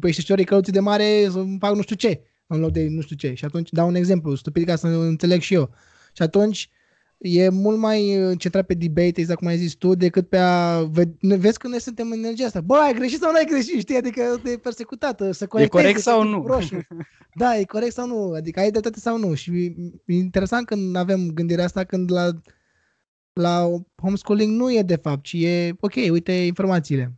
peștișorii 0.01 0.45
căluții 0.45 0.73
de 0.73 0.81
mare 0.81 1.29
să 1.31 1.45
fac 1.59 1.75
nu 1.75 1.83
știu 1.83 1.97
ce, 1.97 2.21
în 2.47 2.61
loc 2.61 2.71
de 2.71 2.87
nu 2.89 3.01
știu 3.01 3.17
ce. 3.17 3.35
Și 3.35 3.45
atunci 3.45 3.71
dau 3.71 3.89
un 3.89 3.95
exemplu 3.95 4.35
stupid 4.35 4.67
ca 4.67 4.77
să 4.77 4.87
înțeleg 4.87 5.41
și 5.41 5.55
eu. 5.55 5.71
Și 6.13 6.23
atunci 6.23 6.71
e 7.19 7.49
mult 7.49 7.79
mai 7.79 8.23
uh, 8.23 8.39
centrat 8.39 8.67
pe 8.67 8.75
debate, 8.75 9.21
exact 9.21 9.39
cum 9.39 9.49
ai 9.49 9.57
zis 9.57 9.75
tu, 9.75 9.95
decât 9.95 10.29
pe 10.29 10.37
a... 10.37 10.83
Vezi 11.21 11.59
că 11.59 11.69
noi 11.69 11.81
suntem 11.81 12.11
în 12.11 12.19
energia 12.19 12.47
asta. 12.47 12.61
Bă, 12.61 12.75
ai 12.75 12.95
greșit 12.95 13.21
sau 13.21 13.31
nu 13.31 13.37
ai 13.37 13.47
greșit, 13.49 13.81
știi? 13.81 13.97
Adică 13.97 14.41
de 14.43 14.59
persecutată, 14.63 15.33
să 15.33 15.47
corectezi. 15.47 15.79
E 15.79 15.83
corect 15.83 16.05
sau 16.05 16.23
nu? 16.23 16.47
Roșu. 16.47 16.79
Da, 17.35 17.59
e 17.59 17.65
corect 17.65 17.93
sau 17.93 18.07
nu, 18.07 18.33
adică 18.33 18.61
ai 18.61 18.71
dreptate 18.71 18.99
sau 18.99 19.19
nu. 19.19 19.35
Și 19.35 19.51
e 20.07 20.15
interesant 20.15 20.67
când 20.67 20.97
avem 20.97 21.31
gândirea 21.31 21.65
asta, 21.65 21.85
când 21.85 22.13
la, 22.13 22.31
la 23.33 23.69
homeschooling 24.03 24.57
nu 24.57 24.73
e 24.73 24.83
de 24.83 24.97
fapt, 24.97 25.23
ci 25.23 25.33
e, 25.33 25.75
ok, 25.81 25.95
uite 26.11 26.33
informațiile. 26.33 27.13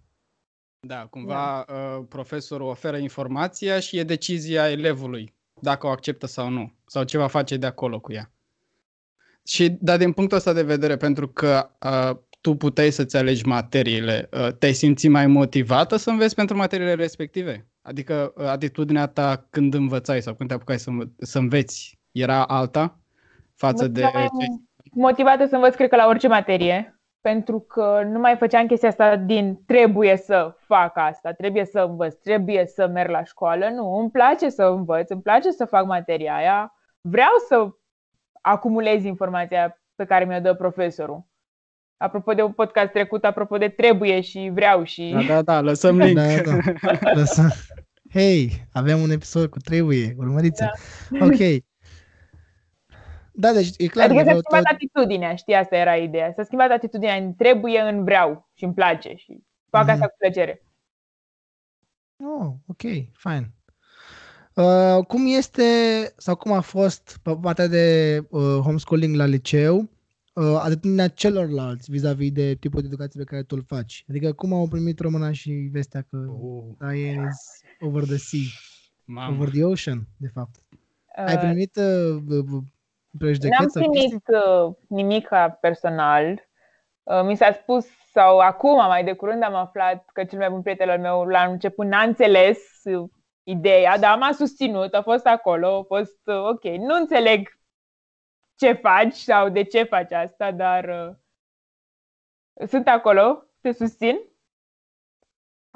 Da, 0.80 1.06
cumva 1.06 1.64
da. 1.66 1.74
Uh, 1.74 2.04
profesorul 2.08 2.68
oferă 2.68 2.96
informația 2.96 3.80
și 3.80 3.98
e 3.98 4.02
decizia 4.02 4.70
elevului 4.70 5.36
dacă 5.60 5.86
o 5.86 5.90
acceptă 5.90 6.26
sau 6.26 6.48
nu, 6.48 6.72
sau 6.86 7.04
ce 7.04 7.18
va 7.18 7.26
face 7.26 7.56
de 7.56 7.66
acolo 7.66 8.00
cu 8.00 8.12
ea. 8.12 8.32
Și, 9.44 9.76
dar 9.80 9.98
din 9.98 10.12
punctul 10.12 10.36
ăsta 10.36 10.52
de 10.52 10.62
vedere, 10.62 10.96
pentru 10.96 11.28
că 11.28 11.70
uh, 11.84 12.16
tu 12.40 12.54
puteai 12.54 12.90
să-ți 12.90 13.16
alegi 13.16 13.46
materiile, 13.46 14.28
uh, 14.32 14.52
te-ai 14.52 14.72
simțit 14.72 15.10
mai 15.10 15.26
motivată 15.26 15.96
să 15.96 16.10
înveți 16.10 16.34
pentru 16.34 16.56
materiile 16.56 16.94
respective? 16.94 17.68
Adică 17.82 18.32
uh, 18.36 18.44
atitudinea 18.44 19.06
ta 19.06 19.46
când 19.50 19.74
învățai 19.74 20.22
sau 20.22 20.34
când 20.34 20.48
te 20.48 20.54
apucai 20.54 20.78
să, 20.78 20.90
să 21.18 21.38
înveți 21.38 21.98
era 22.12 22.44
alta 22.44 22.98
față 23.54 23.82
mă 23.82 23.88
de... 23.88 24.02
Motivată 24.92 25.46
să 25.46 25.54
învăț, 25.54 25.74
cred 25.74 25.88
că, 25.88 25.96
la 25.96 26.06
orice 26.06 26.28
materie, 26.28 26.97
pentru 27.20 27.60
că 27.60 28.02
nu 28.04 28.18
mai 28.18 28.36
făceam 28.36 28.66
chestia 28.66 28.88
asta 28.88 29.16
din 29.16 29.62
trebuie 29.66 30.16
să 30.16 30.56
fac 30.58 30.96
asta, 30.96 31.32
trebuie 31.32 31.64
să 31.64 31.80
învăț, 31.80 32.14
trebuie 32.14 32.66
să 32.66 32.86
merg 32.86 33.10
la 33.10 33.24
școală. 33.24 33.68
Nu, 33.68 33.98
îmi 33.98 34.10
place 34.10 34.48
să 34.48 34.62
învăț, 34.62 35.10
îmi 35.10 35.22
place 35.22 35.50
să 35.50 35.64
fac 35.64 35.86
materia 35.86 36.34
aia, 36.34 36.72
vreau 37.00 37.32
să 37.48 37.68
acumulezi 38.40 39.06
informația 39.06 39.82
pe 39.94 40.04
care 40.04 40.24
mi-o 40.24 40.40
dă 40.40 40.54
profesorul. 40.54 41.26
Apropo 41.96 42.32
de 42.32 42.42
un 42.42 42.52
podcast 42.52 42.92
trecut, 42.92 43.24
apropo 43.24 43.56
de 43.56 43.68
trebuie 43.68 44.20
și 44.20 44.50
vreau 44.52 44.84
și... 44.84 45.10
Da, 45.12 45.34
da, 45.34 45.42
da, 45.42 45.60
lăsăm 45.60 45.98
link. 46.02 46.18
Da, 46.18 46.92
da. 47.00 47.12
Lăsăm. 47.12 47.48
Hei, 48.12 48.66
avem 48.72 49.00
un 49.00 49.10
episod 49.10 49.50
cu 49.50 49.58
trebuie, 49.58 50.14
urmăriți 50.16 50.60
da. 50.60 50.70
Ok. 51.24 51.64
Da, 53.40 53.52
deci 53.52 53.74
e 53.76 53.86
clar. 53.86 54.04
Adică 54.04 54.24
s-a 54.24 54.38
schimbat 54.38 54.62
tot... 54.62 54.72
atitudinea, 54.72 55.34
știi, 55.34 55.54
asta 55.54 55.76
era 55.76 55.96
ideea. 55.96 56.32
S-a 56.36 56.42
schimbat 56.42 56.70
atitudinea 56.70 57.14
în 57.14 57.34
trebuie, 57.34 57.80
în 57.80 58.04
vreau 58.04 58.50
și 58.54 58.64
îmi 58.64 58.74
place 58.74 59.14
și 59.16 59.42
fac 59.70 59.86
mm-hmm. 59.86 59.92
asta 59.92 60.06
cu 60.06 60.14
plăcere. 60.18 60.62
Oh, 62.16 62.52
ok, 62.66 62.80
fine. 63.12 63.52
Uh, 64.54 65.04
cum 65.06 65.26
este 65.26 65.62
sau 66.16 66.36
cum 66.36 66.52
a 66.52 66.60
fost 66.60 67.18
pe 67.22 67.36
partea 67.40 67.66
de 67.66 68.16
uh, 68.30 68.58
homeschooling 68.62 69.16
la 69.16 69.24
liceu 69.24 69.88
uh, 70.32 70.60
atitudinea 70.62 71.08
celorlalți 71.08 71.90
vis-a-vis 71.90 72.32
de 72.32 72.54
tipul 72.54 72.80
de 72.80 72.86
educație 72.86 73.20
pe 73.20 73.30
care 73.30 73.42
tu 73.42 73.56
îl 73.56 73.64
faci? 73.66 74.04
Adică 74.08 74.32
cum 74.32 74.52
au 74.52 74.68
primit 74.68 74.98
româna 74.98 75.32
și 75.32 75.50
vestea 75.50 76.06
că 76.10 76.16
oh. 76.16 76.64
Diane 76.78 77.28
is 77.30 77.60
over 77.80 78.04
the 78.04 78.16
sea, 78.16 78.48
Mama. 79.04 79.34
over 79.34 79.48
the 79.48 79.64
ocean, 79.64 80.06
de 80.16 80.28
fapt? 80.28 80.62
Uh, 81.18 81.24
Ai 81.24 81.38
primit 81.38 81.76
uh, 81.76 82.62
prejudecăți? 83.18 83.60
N-am 83.60 83.90
primit 83.92 84.22
uh, 84.28 84.74
nimic 84.88 85.28
personal. 85.60 86.48
Uh, 87.02 87.22
mi 87.22 87.36
s-a 87.36 87.52
spus, 87.52 87.86
sau 88.12 88.38
acum, 88.38 88.76
mai 88.76 89.04
de 89.04 89.12
curând 89.12 89.42
am 89.42 89.54
aflat 89.54 90.04
că 90.12 90.24
cel 90.24 90.38
mai 90.38 90.50
bun 90.50 90.62
prieten 90.62 90.88
al 90.88 90.98
meu 90.98 91.24
la 91.24 91.44
început 91.44 91.86
n-a 91.86 92.02
înțeles 92.02 92.58
ideea, 93.42 93.98
dar 93.98 94.18
m-a 94.18 94.32
susținut, 94.32 94.94
a 94.94 95.02
fost 95.02 95.26
acolo, 95.26 95.78
a 95.78 95.82
fost 95.82 96.20
uh, 96.24 96.48
ok. 96.48 96.64
Nu 96.64 96.94
înțeleg 96.94 97.58
ce 98.56 98.72
faci 98.72 99.14
sau 99.14 99.48
de 99.48 99.62
ce 99.62 99.82
faci 99.82 100.12
asta, 100.12 100.50
dar 100.50 100.84
uh, 100.84 102.68
sunt 102.68 102.88
acolo, 102.88 103.44
te 103.60 103.72
susțin. 103.72 104.18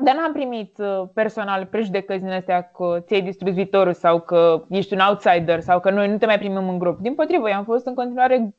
Dar 0.04 0.14
n-am 0.14 0.32
primit 0.32 0.78
uh, 0.78 1.08
personal 1.14 1.66
prejudecăți 1.66 2.22
din 2.22 2.32
astea 2.32 2.62
că 2.62 3.02
ți-ai 3.06 3.22
distrus 3.22 3.54
viitorul 3.54 3.94
sau 3.94 4.20
că 4.20 4.64
ești 4.68 4.92
un 4.92 5.00
outsider 5.00 5.60
sau 5.60 5.80
că 5.80 5.90
noi 5.90 6.08
nu 6.08 6.18
te 6.18 6.26
mai 6.26 6.38
primim 6.38 6.68
în 6.68 6.78
grup. 6.78 7.00
Din 7.00 7.14
potrivă, 7.14 7.48
eu 7.48 7.56
am 7.56 7.64
fost 7.64 7.86
în 7.86 7.94
continuare 7.94 8.54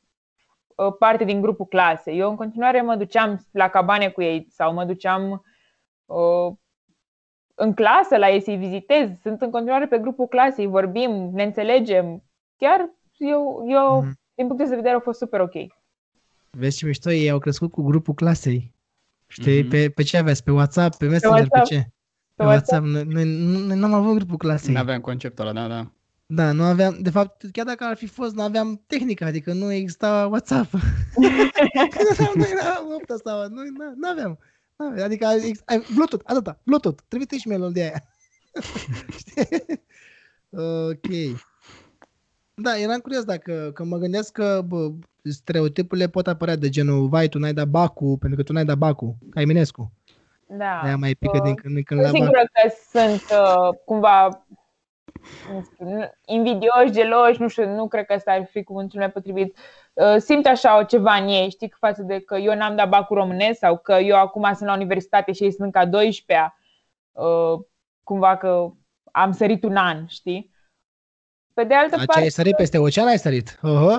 uh, 0.74 0.94
parte 0.98 1.24
din 1.24 1.40
grupul 1.40 1.66
clase. 1.66 2.12
Eu 2.12 2.30
în 2.30 2.36
continuare 2.36 2.82
mă 2.82 2.94
duceam 2.94 3.46
la 3.50 3.68
cabane 3.68 4.08
cu 4.08 4.22
ei 4.22 4.46
sau 4.50 4.72
mă 4.72 4.84
duceam 4.84 5.44
uh, 6.04 6.52
în 7.54 7.74
clasă 7.74 8.16
la 8.16 8.30
ei 8.30 8.40
să-i 8.40 8.56
vizitez, 8.56 9.20
sunt 9.20 9.42
în 9.42 9.50
continuare 9.50 9.86
pe 9.86 9.98
grupul 9.98 10.26
clasei, 10.26 10.66
vorbim, 10.66 11.30
ne 11.32 11.42
înțelegem. 11.42 12.22
Chiar 12.56 12.90
eu, 13.16 13.64
eu 13.68 14.02
mm-hmm. 14.02 14.12
din 14.34 14.46
punct 14.46 14.68
de 14.68 14.74
vedere, 14.74 14.94
au 14.94 15.00
fost 15.00 15.18
super 15.18 15.40
ok. 15.40 15.54
Vezi 16.50 16.76
ce 16.76 16.86
mișto, 16.86 17.10
ei 17.10 17.30
au 17.30 17.38
crescut 17.38 17.70
cu 17.70 17.82
grupul 17.82 18.14
clasei. 18.14 18.72
Știi, 19.40 19.64
mm-hmm. 19.64 19.68
pe, 19.68 19.90
pe 19.90 20.02
ce 20.02 20.16
aveți? 20.16 20.42
Pe 20.42 20.50
WhatsApp? 20.50 20.96
Pe 20.96 21.06
Messenger? 21.06 21.48
Pe, 21.48 21.56
WhatsApp. 21.56 21.68
pe 21.68 21.74
ce? 21.74 21.80
Pe, 21.80 21.92
pe 22.34 22.44
WhatsApp. 22.44 22.84
WhatsApp. 22.84 23.12
Noi, 23.12 23.24
noi 23.66 23.76
nu 23.76 23.84
am 23.84 23.92
avut 23.92 24.14
grupul 24.14 24.36
clasei. 24.36 24.74
Nu 24.74 24.80
aveam 24.80 25.00
conceptul 25.00 25.46
ăla, 25.46 25.60
da, 25.60 25.68
da. 25.68 25.90
Da, 26.26 26.52
nu 26.52 26.62
aveam, 26.62 26.96
de 27.00 27.10
fapt, 27.10 27.44
chiar 27.52 27.64
dacă 27.64 27.84
ar 27.84 27.96
fi 27.96 28.06
fost, 28.06 28.34
nu 28.34 28.42
aveam 28.42 28.82
tehnică, 28.86 29.24
adică 29.24 29.52
nu 29.52 29.72
exista 29.72 30.26
WhatsApp. 30.30 30.72
nu 32.34 32.44
era 32.50 32.94
opta 32.94 33.14
asta, 33.14 33.46
nu, 33.50 33.62
nu 33.96 34.08
aveam. 34.08 34.38
Adică 35.02 35.26
ai, 35.26 35.84
Bluetooth, 35.94 36.24
atâta, 36.26 36.60
Bluetooth, 36.64 37.02
trebuie 37.08 37.38
și 37.38 37.48
mail 37.48 37.72
de 37.72 37.80
aia. 37.80 38.02
ok. 40.90 41.38
Da, 42.54 42.78
eram 42.78 42.98
curios 42.98 43.24
dacă 43.24 43.70
că 43.74 43.84
mă 43.84 43.96
gândesc 43.96 44.32
că 44.32 44.60
bă, 44.66 44.90
stereotipurile 45.22 46.08
pot 46.08 46.26
apărea 46.26 46.56
de 46.56 46.68
genul 46.68 47.08
vai, 47.08 47.28
tu 47.28 47.38
n-ai 47.38 47.52
dat 47.52 47.66
Bacu, 47.66 48.16
pentru 48.20 48.38
că 48.38 48.44
tu 48.44 48.52
n-ai 48.52 48.64
dat 48.64 48.76
Bacu, 48.76 49.16
ca 49.30 49.40
Eminescu. 49.40 49.92
Da. 50.46 50.80
Aia 50.80 50.96
mai 50.96 51.14
pică 51.14 51.36
uh, 51.36 51.42
din 51.42 51.54
când 51.54 51.76
în 51.76 51.82
când 51.82 52.00
la 52.00 52.08
Sigură 52.08 52.42
că 52.52 52.72
sunt 52.90 53.22
uh, 53.30 53.78
cumva 53.84 54.44
invidioși, 56.26 56.90
geloși, 56.90 57.40
nu 57.40 57.48
știu, 57.48 57.74
nu 57.74 57.88
cred 57.88 58.06
că 58.06 58.14
ăsta 58.14 58.32
ar 58.32 58.44
fi 58.44 58.62
cuvântul 58.62 58.98
mai 58.98 59.10
potrivit. 59.10 59.56
Uh, 59.92 60.16
simt 60.18 60.46
așa 60.46 60.78
o 60.78 60.82
ceva 60.82 61.14
în 61.14 61.28
ei, 61.28 61.50
știi, 61.50 61.72
față 61.78 62.02
de 62.02 62.20
că 62.20 62.36
eu 62.36 62.54
n-am 62.54 62.76
dat 62.76 62.88
bacul 62.88 63.16
românesc 63.16 63.58
sau 63.58 63.78
că 63.78 63.92
eu 63.92 64.16
acum 64.16 64.42
sunt 64.54 64.68
la 64.68 64.74
universitate 64.74 65.32
și 65.32 65.42
ei 65.42 65.52
sunt 65.52 65.72
ca 65.72 65.88
12-a. 65.88 66.58
Uh, 67.12 67.60
cumva 68.02 68.36
că 68.36 68.70
am 69.12 69.32
sărit 69.32 69.64
un 69.64 69.76
an, 69.76 70.06
știi? 70.06 70.53
Pe 71.54 71.64
de 71.64 71.74
altă 71.74 71.90
Dar 71.90 71.98
ce 71.98 72.06
parte... 72.06 72.22
ai 72.22 72.28
sărit 72.28 72.56
peste 72.56 72.78
ocean, 72.78 73.06
ai 73.06 73.18
sărit. 73.18 73.58
Oho. 73.62 73.96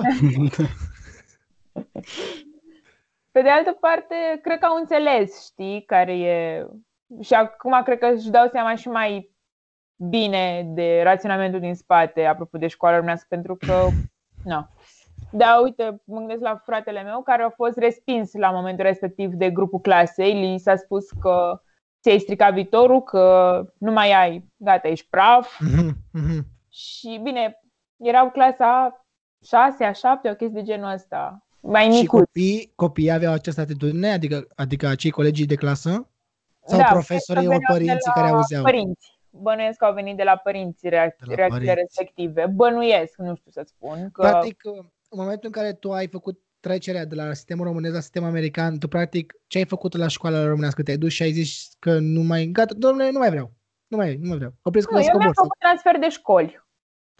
Pe 3.30 3.42
de 3.42 3.48
altă 3.48 3.76
parte, 3.80 4.14
cred 4.42 4.58
că 4.58 4.66
au 4.66 4.76
înțeles, 4.76 5.44
știi, 5.44 5.84
care 5.84 6.18
e... 6.18 6.66
Și 7.20 7.34
acum 7.34 7.82
cred 7.84 7.98
că 7.98 8.06
își 8.06 8.30
dau 8.30 8.48
seama 8.52 8.74
și 8.74 8.88
mai 8.88 9.34
bine 9.96 10.70
de 10.74 11.00
raționamentul 11.02 11.60
din 11.60 11.74
spate, 11.74 12.24
apropo 12.24 12.58
de 12.58 12.66
școala 12.66 12.94
românească, 12.94 13.26
pentru 13.28 13.56
că, 13.56 13.86
nu. 14.50 14.68
Da, 15.32 15.60
uite, 15.62 16.02
mă 16.04 16.18
gândesc 16.18 16.40
la 16.40 16.60
fratele 16.64 17.02
meu 17.02 17.22
care 17.22 17.42
a 17.42 17.50
fost 17.50 17.76
respins 17.76 18.32
la 18.32 18.50
momentul 18.50 18.84
respectiv 18.84 19.32
de 19.32 19.50
grupul 19.50 19.80
clasei. 19.80 20.32
Li 20.32 20.58
s-a 20.58 20.76
spus 20.76 21.10
că 21.10 21.62
ți-ai 22.02 22.18
stricat 22.18 22.52
viitorul, 22.52 23.02
că 23.02 23.62
nu 23.78 23.92
mai 23.92 24.12
ai, 24.12 24.52
gata, 24.56 24.88
ești 24.88 25.06
praf. 25.10 25.60
Mhm, 25.60 25.96
mhm. 26.12 26.46
Și 26.80 27.20
bine, 27.22 27.60
erau 27.96 28.30
clasa 28.30 29.00
6, 29.44 29.84
a 29.84 29.92
7, 29.92 30.30
o 30.30 30.34
chestie 30.34 30.60
de 30.60 30.66
genul 30.66 30.92
ăsta. 30.92 31.46
Mai 31.60 31.82
Și 31.84 32.00
micuț. 32.00 32.18
copiii, 32.20 32.72
copiii 32.74 33.10
aveau 33.10 33.32
această 33.32 33.60
atitudine, 33.60 34.12
adică, 34.12 34.46
adică 34.54 34.86
acei 34.86 35.10
colegii 35.10 35.46
de 35.46 35.54
clasă? 35.54 36.08
Sau 36.66 36.78
Da, 36.78 36.84
profesorii 36.84 37.46
cred 37.46 37.58
că 37.66 37.72
ori 37.72 37.78
veneau 37.78 37.78
de 37.78 37.84
părinții 37.84 38.10
la 38.14 38.20
care 38.20 38.32
auzeau? 38.34 38.62
Părinți. 38.62 39.14
Bănuiesc 39.30 39.78
că 39.78 39.84
au 39.84 39.92
venit 39.92 40.16
de 40.16 40.22
la 40.22 40.36
părinți 40.36 40.88
reac- 40.88 41.16
De 41.18 41.24
la 41.26 41.34
reacțiile 41.34 41.72
părinți. 41.72 41.74
respective. 41.96 42.46
Bănuiesc, 42.54 43.16
nu 43.16 43.34
știu 43.34 43.50
să 43.50 43.62
spun. 43.66 44.10
Că... 44.12 44.22
Practic, 44.22 44.60
în 45.10 45.18
momentul 45.18 45.46
în 45.46 45.50
care 45.50 45.72
tu 45.72 45.92
ai 45.92 46.06
făcut 46.08 46.40
trecerea 46.60 47.04
de 47.04 47.14
la 47.14 47.32
sistemul 47.32 47.66
românesc 47.66 47.94
la 47.94 48.00
sistemul 48.00 48.28
american, 48.28 48.78
tu 48.78 48.88
practic 48.88 49.32
ce 49.46 49.58
ai 49.58 49.64
făcut 49.64 49.96
la 49.96 50.08
școala 50.08 50.46
românească? 50.46 50.82
Te-ai 50.82 50.96
dus 50.96 51.12
și 51.12 51.22
ai 51.22 51.32
zis 51.32 51.68
că 51.78 51.98
nu 51.98 52.20
mai, 52.22 52.46
gata, 52.46 52.74
domnule, 52.76 53.10
nu 53.10 53.18
mai 53.18 53.30
vreau. 53.30 53.52
Nu 53.86 53.96
mai, 53.96 54.16
nu 54.20 54.28
mai 54.28 54.36
vreau. 54.36 54.52
Opresc 54.62 54.90
nu, 54.90 54.96
cu 54.96 55.02
eu 55.02 55.06
mi-am 55.08 55.18
scobor 55.18 55.34
sau 55.34 55.44
făcut 55.44 55.58
transfer 55.58 55.98
de 55.98 56.08
școli. 56.08 56.64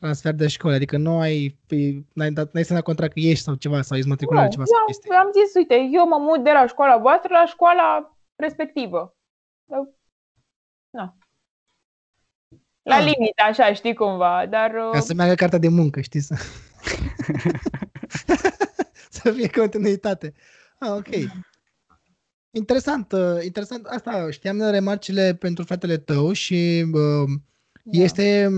Transfer 0.00 0.32
de 0.34 0.46
școală, 0.48 0.76
adică 0.76 0.96
nu 0.96 1.20
ai, 1.20 1.58
păi, 1.66 2.06
n-ai, 2.12 2.30
dat, 2.30 2.52
n-ai 2.52 2.64
semnat 2.64 2.84
contract 2.84 3.12
că 3.12 3.18
ești 3.20 3.44
sau 3.44 3.54
ceva, 3.54 3.82
sau 3.82 3.96
ești 3.96 4.08
matriculat 4.08 4.40
Nu, 4.42 4.46
la 4.48 4.52
ceva 4.52 4.64
sau 4.64 4.78
eu 4.78 4.86
chestii. 4.86 5.10
am, 5.10 5.16
am 5.26 5.30
zis, 5.44 5.54
uite, 5.54 5.74
eu 5.92 6.08
mă 6.08 6.16
mut 6.18 6.44
de 6.44 6.50
la 6.50 6.66
școala 6.66 6.96
voastră 6.98 7.28
la 7.32 7.44
școala 7.46 8.16
respectivă. 8.36 9.16
Nu. 9.64 9.94
La 12.82 12.94
Ah. 12.94 13.00
limită, 13.04 13.42
așa, 13.42 13.72
știi 13.72 13.94
cumva, 13.94 14.46
dar... 14.46 14.70
Ca 14.70 14.90
uh, 14.94 15.00
să 15.00 15.14
meargă 15.14 15.34
cartea 15.34 15.58
de 15.58 15.68
muncă, 15.68 16.00
știi? 16.00 16.20
Să, 16.20 16.34
să 19.10 19.32
fie 19.32 19.50
continuitate. 19.50 20.34
Ah, 20.78 20.90
ok. 20.90 21.08
Interesant, 22.50 23.12
uh, 23.12 23.44
interesant. 23.44 23.86
Asta 23.86 24.30
știam 24.30 24.56
de 24.58 24.70
remarcile 24.70 25.34
pentru 25.34 25.64
fratele 25.64 25.96
tău 25.96 26.32
și 26.32 26.84
uh, 26.92 27.28
da. 27.82 28.02
este 28.02 28.48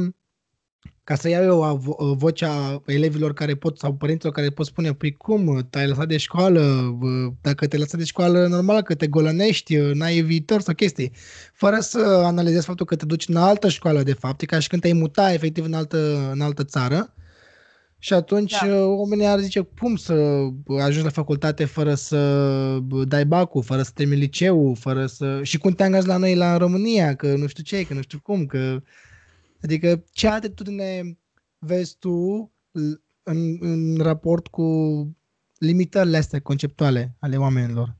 ca 1.08 1.14
să 1.14 1.28
iau 1.28 1.44
eu 1.44 1.62
avo- 1.62 1.96
uh, 1.98 2.16
vocea 2.16 2.82
elevilor 2.86 3.32
care 3.32 3.54
pot 3.54 3.78
sau 3.78 3.94
părinților 3.94 4.32
care 4.32 4.50
pot 4.50 4.66
spune, 4.66 4.92
păi 4.92 5.16
cum, 5.16 5.66
te-ai 5.70 5.86
lăsat 5.86 6.08
de 6.08 6.16
școală, 6.16 6.60
uh, 7.00 7.32
dacă 7.40 7.66
te-ai 7.66 7.80
lăsat 7.80 7.98
de 7.98 8.04
școală, 8.04 8.46
normal 8.46 8.82
că 8.82 8.94
te 8.94 9.06
golănești, 9.06 9.76
uh, 9.76 9.94
n-ai 9.94 10.20
viitor 10.20 10.60
sau 10.60 10.74
chestii, 10.74 11.12
fără 11.52 11.80
să 11.80 12.22
analizezi 12.24 12.66
faptul 12.66 12.86
că 12.86 12.96
te 12.96 13.06
duci 13.06 13.28
în 13.28 13.36
altă 13.36 13.68
școală, 13.68 14.02
de 14.02 14.12
fapt, 14.12 14.42
e 14.42 14.46
ca 14.46 14.58
și 14.58 14.68
când 14.68 14.82
te-ai 14.82 14.92
muta 14.92 15.32
efectiv 15.32 15.64
în 15.64 15.72
altă, 15.72 16.30
în 16.32 16.40
altă 16.40 16.64
țară 16.64 17.14
și 17.98 18.12
atunci 18.12 18.54
Da. 18.60 18.66
da. 18.68 18.84
oamenii 18.84 19.26
ar 19.26 19.38
zice, 19.38 19.60
cum 19.80 19.96
să 19.96 20.12
ajungi 20.78 21.04
la 21.04 21.10
facultate 21.10 21.64
fără 21.64 21.94
să 21.94 22.18
dai 23.06 23.24
bacul, 23.24 23.62
fără 23.62 23.82
să 23.82 23.90
termini 23.94 24.20
liceul, 24.20 24.76
fără 24.76 25.06
să... 25.06 25.40
Și 25.42 25.58
cum 25.58 25.72
te 25.72 25.82
angaji 25.82 26.06
la 26.06 26.16
noi 26.16 26.34
la 26.34 26.56
România, 26.56 27.14
că 27.14 27.34
nu 27.36 27.46
știu 27.46 27.62
ce, 27.62 27.86
că 27.86 27.94
nu 27.94 28.02
știu 28.02 28.20
cum, 28.22 28.46
că... 28.46 28.82
Adică 29.62 30.04
ce 30.12 30.28
atitudine 30.28 31.18
vezi 31.58 31.98
tu 31.98 32.50
l- 32.70 33.00
în, 33.22 33.56
în 33.60 33.98
raport 34.02 34.46
cu 34.46 34.62
limitările 35.58 36.16
astea 36.16 36.40
conceptuale 36.40 37.08
ale 37.20 37.36
oamenilor? 37.36 37.96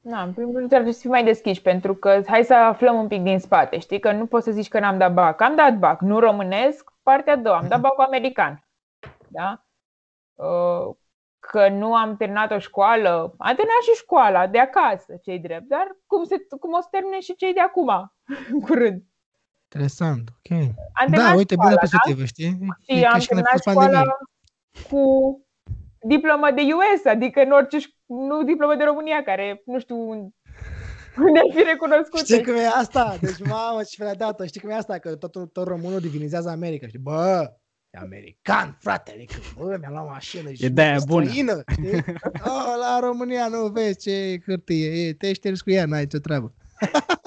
Da, 0.00 0.22
în 0.22 0.32
primul 0.32 0.54
rând 0.56 0.68
trebuie 0.68 0.92
să 0.92 1.00
fii 1.00 1.10
mai 1.10 1.24
deschiși, 1.24 1.62
pentru 1.62 1.94
că 1.94 2.22
hai 2.26 2.44
să 2.44 2.54
aflăm 2.54 2.96
un 2.96 3.08
pic 3.08 3.22
din 3.22 3.38
spate, 3.38 3.78
știi? 3.78 4.00
Că 4.00 4.12
nu 4.12 4.26
poți 4.26 4.44
să 4.44 4.50
zici 4.50 4.68
că 4.68 4.78
n-am 4.80 4.98
dat 4.98 5.12
bac. 5.12 5.40
Am 5.40 5.56
dat 5.56 5.78
bac, 5.78 6.00
nu 6.00 6.18
românesc, 6.18 6.92
partea 7.02 7.32
a 7.32 7.36
doua, 7.36 7.58
am 7.58 7.68
dat 7.68 7.80
bacul 7.86 8.04
american. 8.04 8.68
Da? 9.28 9.66
Uh, 10.34 10.94
Că 11.40 11.68
nu 11.68 11.94
am 11.94 12.16
terminat 12.16 12.50
o 12.50 12.58
școală, 12.58 13.10
am 13.38 13.54
terminat 13.54 13.82
și 13.82 14.00
școala 14.02 14.46
de 14.46 14.58
acasă, 14.58 15.16
cei 15.22 15.38
drept, 15.38 15.68
dar 15.68 15.96
cum, 16.06 16.24
se, 16.24 16.36
cum 16.60 16.72
o 16.72 16.80
să 16.80 16.88
termine 16.90 17.20
și 17.20 17.34
cei 17.36 17.52
de 17.52 17.60
acum, 17.60 17.88
în 18.52 18.60
curând. 18.60 19.02
Interesant, 19.72 20.28
ok. 20.28 20.50
Am 20.60 20.66
Da, 20.72 21.04
terminat 21.04 21.36
uite, 21.36 21.54
școala, 21.54 21.70
bună 21.70 21.74
da? 21.74 21.80
perspectivă, 21.80 22.24
știi? 22.24 22.58
Și 22.86 22.98
E 22.98 23.00
ca 23.00 23.08
am 23.08 23.20
și 23.20 23.26
când 23.28 23.40
a 23.40 23.42
terminat 23.42 23.50
fost 23.50 23.62
școala 23.68 23.80
pandemie. 23.88 24.14
cu 24.88 25.02
diplomă 26.06 26.48
de 26.54 26.62
US, 26.78 27.04
adică 27.04 27.40
în 27.40 27.50
orice, 27.52 27.78
ș- 27.78 27.94
nu 28.06 28.42
diplomă 28.42 28.74
de 28.74 28.84
România, 28.84 29.22
care 29.22 29.62
nu 29.66 29.78
știu 29.80 29.96
un- 30.10 30.28
unde 31.26 31.38
ar 31.38 31.48
fi 31.54 31.62
recunoscută. 31.62 32.24
Știi 32.24 32.44
cum 32.44 32.54
e 32.54 32.66
asta? 32.66 33.16
Deci, 33.20 33.38
mamă, 33.48 33.82
ce 33.82 34.02
fel 34.04 34.14
dată. 34.18 34.46
Știi 34.46 34.60
cum 34.60 34.70
e 34.70 34.74
asta? 34.74 34.98
Că 34.98 35.14
tot, 35.16 35.52
tot 35.52 35.66
românul 35.66 36.00
divinizează 36.00 36.48
America. 36.48 36.86
Știi? 36.86 36.98
Bă, 36.98 37.50
e 37.90 37.98
american, 37.98 38.76
frate. 38.80 39.12
Adică, 39.14 39.34
bă, 39.58 39.76
mi-am 39.80 39.92
luat 39.92 40.06
mașină 40.08 40.52
și 40.52 40.64
E 40.64 40.68
de-aia 40.68 40.98
bună. 41.06 41.24
străină, 41.26 41.62
știi? 41.72 41.90
Oh, 42.52 42.74
la 42.80 42.98
România 43.00 43.48
nu 43.48 43.66
vezi 43.66 43.98
ce 43.98 44.38
hârtie 44.46 45.06
e. 45.06 45.12
Te 45.14 45.32
ștergi 45.32 45.62
cu 45.62 45.70
ea, 45.70 45.86
n-ai 45.86 46.06
ce 46.06 46.18
treabă. 46.18 46.54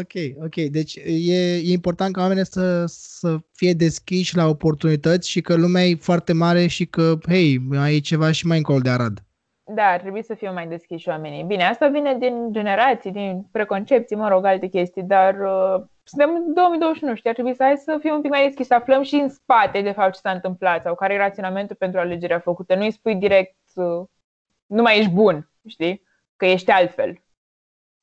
ok, 0.00 0.44
ok. 0.44 0.54
Deci 0.54 0.94
e, 0.94 1.12
e 1.62 1.72
important 1.72 2.12
ca 2.14 2.20
oamenii 2.20 2.46
să, 2.46 2.84
să 2.86 3.36
fie 3.52 3.72
deschiși 3.72 4.36
la 4.36 4.46
oportunități 4.46 5.30
și 5.30 5.40
că 5.40 5.54
lumea 5.54 5.84
e 5.84 5.94
foarte 5.94 6.32
mare 6.32 6.66
și 6.66 6.86
că, 6.86 7.14
hei, 7.28 7.60
ai 7.78 8.00
ceva 8.00 8.32
și 8.32 8.46
mai 8.46 8.56
încolo 8.56 8.78
de 8.78 8.90
Arad. 8.90 9.26
Da, 9.74 9.82
ar 9.82 10.00
trebui 10.00 10.22
să 10.22 10.34
fie 10.34 10.50
mai 10.50 10.68
deschiși 10.68 11.08
oamenii. 11.08 11.42
Bine, 11.42 11.64
asta 11.64 11.88
vine 11.88 12.16
din 12.18 12.52
generații, 12.52 13.10
din 13.10 13.46
preconcepții, 13.52 14.16
mă 14.16 14.28
rog, 14.28 14.44
alte 14.44 14.66
chestii, 14.66 15.02
dar 15.02 15.34
uh, 15.34 15.84
suntem 16.02 16.34
în 16.34 16.52
2021, 16.54 17.14
știi, 17.14 17.28
ar 17.28 17.34
trebui 17.34 17.54
să 17.54 17.62
hai 17.62 17.76
să 17.76 17.98
fim 18.00 18.14
un 18.14 18.20
pic 18.20 18.30
mai 18.30 18.44
deschiși, 18.44 18.68
să 18.68 18.74
aflăm 18.74 19.02
și 19.02 19.14
în 19.14 19.28
spate, 19.28 19.80
de 19.80 19.90
fapt, 19.90 20.14
ce 20.14 20.20
s-a 20.20 20.30
întâmplat 20.30 20.82
sau 20.82 20.94
care 20.94 21.14
e 21.14 21.16
raționamentul 21.16 21.76
pentru 21.76 22.00
alegerea 22.00 22.38
făcută. 22.38 22.74
Nu 22.74 22.82
îi 22.82 22.90
spui 22.90 23.14
direct, 23.14 23.56
uh, 23.74 24.04
nu 24.66 24.82
mai 24.82 24.98
ești 24.98 25.10
bun, 25.10 25.50
știi, 25.66 26.02
că 26.36 26.46
ești 26.46 26.70
altfel. 26.70 27.20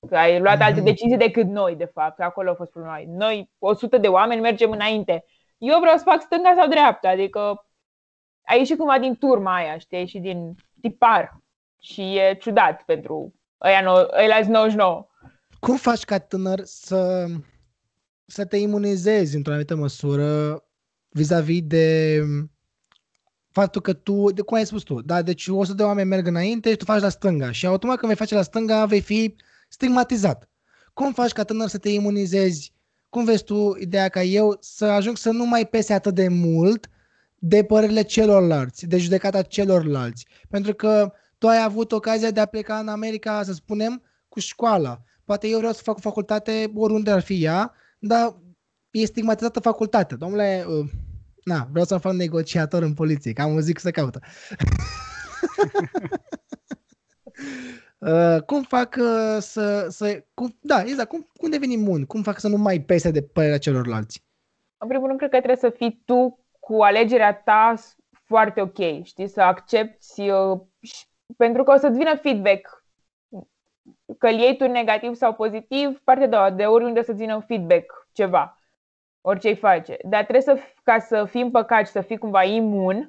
Că 0.08 0.18
ai 0.18 0.40
luat 0.40 0.62
alte 0.62 0.76
Mhm. 0.76 0.86
decizii 0.86 1.18
decât 1.18 1.48
noi, 1.48 1.76
de 1.76 1.92
fapt, 1.94 2.16
că 2.16 2.24
acolo 2.24 2.50
a 2.50 2.56
fost 2.56 2.72
problema. 2.72 3.02
Noi, 3.08 3.52
100 3.60 3.98
de 3.98 4.08
oameni, 4.08 4.42
mergem 4.42 4.72
înainte. 4.72 5.26
Eu 5.58 5.80
vreau 5.80 5.98
să 5.98 6.04
fac 6.06 6.22
stânga 6.22 6.54
sau 6.58 6.68
dreapta, 6.68 7.10
adică 7.10 7.68
ai 8.46 8.58
ieșit 8.58 8.78
cumva 8.78 9.00
din 9.00 9.16
turma 9.16 9.56
aia, 9.56 9.78
știi, 9.78 9.96
ai 9.98 10.02
ieșit 10.04 10.22
din 10.22 10.56
tipar. 10.82 11.42
Și 11.80 12.02
e 12.02 12.38
ciudat 12.42 12.84
pentru 12.84 13.34
ăia, 13.62 13.82
nou, 13.82 13.96
ăia 13.96 14.48
99. 14.48 15.08
Cum 15.60 15.76
faci 15.76 16.04
ca 16.04 16.18
tânăr 16.20 16.60
să, 16.64 17.26
să 18.26 18.46
te 18.46 18.58
imunizezi 18.58 19.36
într-o 19.36 19.52
anumită 19.52 19.76
măsură 19.76 20.64
vis-a-vis 21.10 21.62
de 21.62 22.20
faptul 23.52 23.82
că 23.82 23.94
tu, 23.94 24.32
de 24.32 24.42
cum 24.42 24.58
ai 24.58 24.66
spus 24.66 24.84
tu, 24.84 25.02
da, 25.02 25.22
deci 25.22 25.48
100 25.48 25.76
de 25.78 25.84
oameni 25.84 26.08
merg 26.08 26.28
înainte 26.28 26.70
și 26.70 26.76
tu 26.76 26.86
faci 26.86 27.02
la 27.02 27.10
stânga 27.10 27.52
și 27.52 27.66
automat 27.66 27.98
când 27.98 28.08
vei 28.08 28.20
face 28.20 28.36
la 28.36 28.42
stânga 28.42 28.86
vei 28.86 29.02
fi 29.02 29.36
stigmatizat. 29.74 30.50
Cum 30.94 31.14
faci 31.14 31.32
ca 31.32 31.44
tânăr 31.44 31.68
să 31.68 31.78
te 31.78 31.90
imunizezi? 31.90 32.74
Cum 33.10 33.24
vezi 33.24 33.44
tu 33.44 33.78
ideea 33.80 34.10
ca 34.10 34.24
eu 34.24 34.58
să 34.60 34.86
ajung 34.86 35.18
să 35.18 35.30
nu 35.30 35.46
mai 35.46 35.68
pese 35.68 35.94
atât 35.94 36.16
de 36.16 36.28
mult 36.28 36.90
de 37.40 37.64
părerile 37.64 38.02
celorlalți, 38.02 38.86
de 38.86 38.98
judecata 38.98 39.42
celorlalți? 39.42 40.28
Pentru 40.50 40.74
că 40.74 41.14
tu 41.38 41.48
ai 41.48 41.64
avut 41.64 41.92
ocazia 41.92 42.32
de 42.32 42.40
a 42.40 42.46
pleca 42.46 42.80
în 42.80 42.88
America, 42.88 43.44
să 43.44 43.54
spunem, 43.54 44.02
cu 44.30 44.40
școala. 44.40 45.02
Poate 45.26 45.48
eu 45.48 45.58
vreau 45.58 45.74
să 45.74 45.82
fac 45.84 45.98
o 45.98 46.00
facultate 46.00 46.72
oriunde 46.76 47.12
ar 47.12 47.22
fi 47.22 47.44
ea, 47.44 47.74
dar 48.00 48.36
e 48.92 49.06
stigmatizată 49.06 49.60
facultatea. 49.60 50.18
Domnule, 50.18 50.66
uh, 50.68 50.90
na, 51.44 51.68
vreau 51.72 51.86
să 51.86 51.98
fac 51.98 52.14
negociator 52.14 52.84
în 52.84 52.94
poliție, 52.94 53.34
cam 53.34 53.56
o 53.56 53.60
zic 53.60 53.80
să 53.80 53.92
caută. 53.92 54.20
Uh, 58.06 58.42
cum 58.46 58.62
fac 58.62 58.96
uh, 59.00 59.38
să, 59.40 59.88
să 59.90 60.24
cum, 60.34 60.58
da, 60.62 60.82
exact, 60.82 61.10
cum, 61.10 61.28
cum 61.38 61.50
devin 61.50 61.70
imun? 61.72 62.06
Cum 62.06 62.22
fac 62.22 62.40
să 62.40 62.48
nu 62.48 62.58
mai 62.58 62.80
pese 62.80 63.12
de 63.12 63.22
părerea 63.22 63.58
celorlalți? 63.58 64.24
În 64.78 64.88
primul 64.88 65.08
rând, 65.08 65.18
cred 65.20 65.30
că 65.32 65.38
trebuie 65.38 65.72
să 65.72 65.78
fii 65.78 66.02
tu 66.06 66.46
cu 66.60 66.82
alegerea 66.82 67.34
ta 67.36 67.74
s- 67.78 67.96
foarte 68.24 68.62
ok, 68.62 69.04
știi, 69.04 69.28
să 69.28 69.42
accepti, 69.42 70.30
uh, 70.30 70.60
și- 70.82 71.06
pentru 71.38 71.64
că 71.64 71.72
o 71.72 71.78
să-ți 71.78 71.98
vină 71.98 72.16
feedback. 72.16 72.86
Că 74.18 74.28
îl 74.28 74.34
iei 74.34 74.58
tu 74.58 74.68
negativ 74.68 75.16
sau 75.16 75.34
pozitiv, 75.34 76.00
partea 76.04 76.26
a 76.26 76.30
doua, 76.30 76.50
de 76.52 76.66
oriunde 76.66 77.00
o 77.00 77.04
să-ți 77.04 77.18
vină 77.18 77.36
un 77.36 77.42
feedback, 77.42 78.08
ceva, 78.12 78.60
orice 79.22 79.48
îi 79.48 79.56
face. 79.56 79.98
Dar 80.04 80.22
trebuie 80.26 80.42
să, 80.56 80.58
f- 80.60 80.84
ca 80.84 81.00
să 81.00 81.26
fii 81.26 81.42
împăcat 81.42 81.86
și 81.86 81.92
să 81.92 82.02
fii 82.02 82.18
cumva 82.18 82.44
imun, 82.44 83.08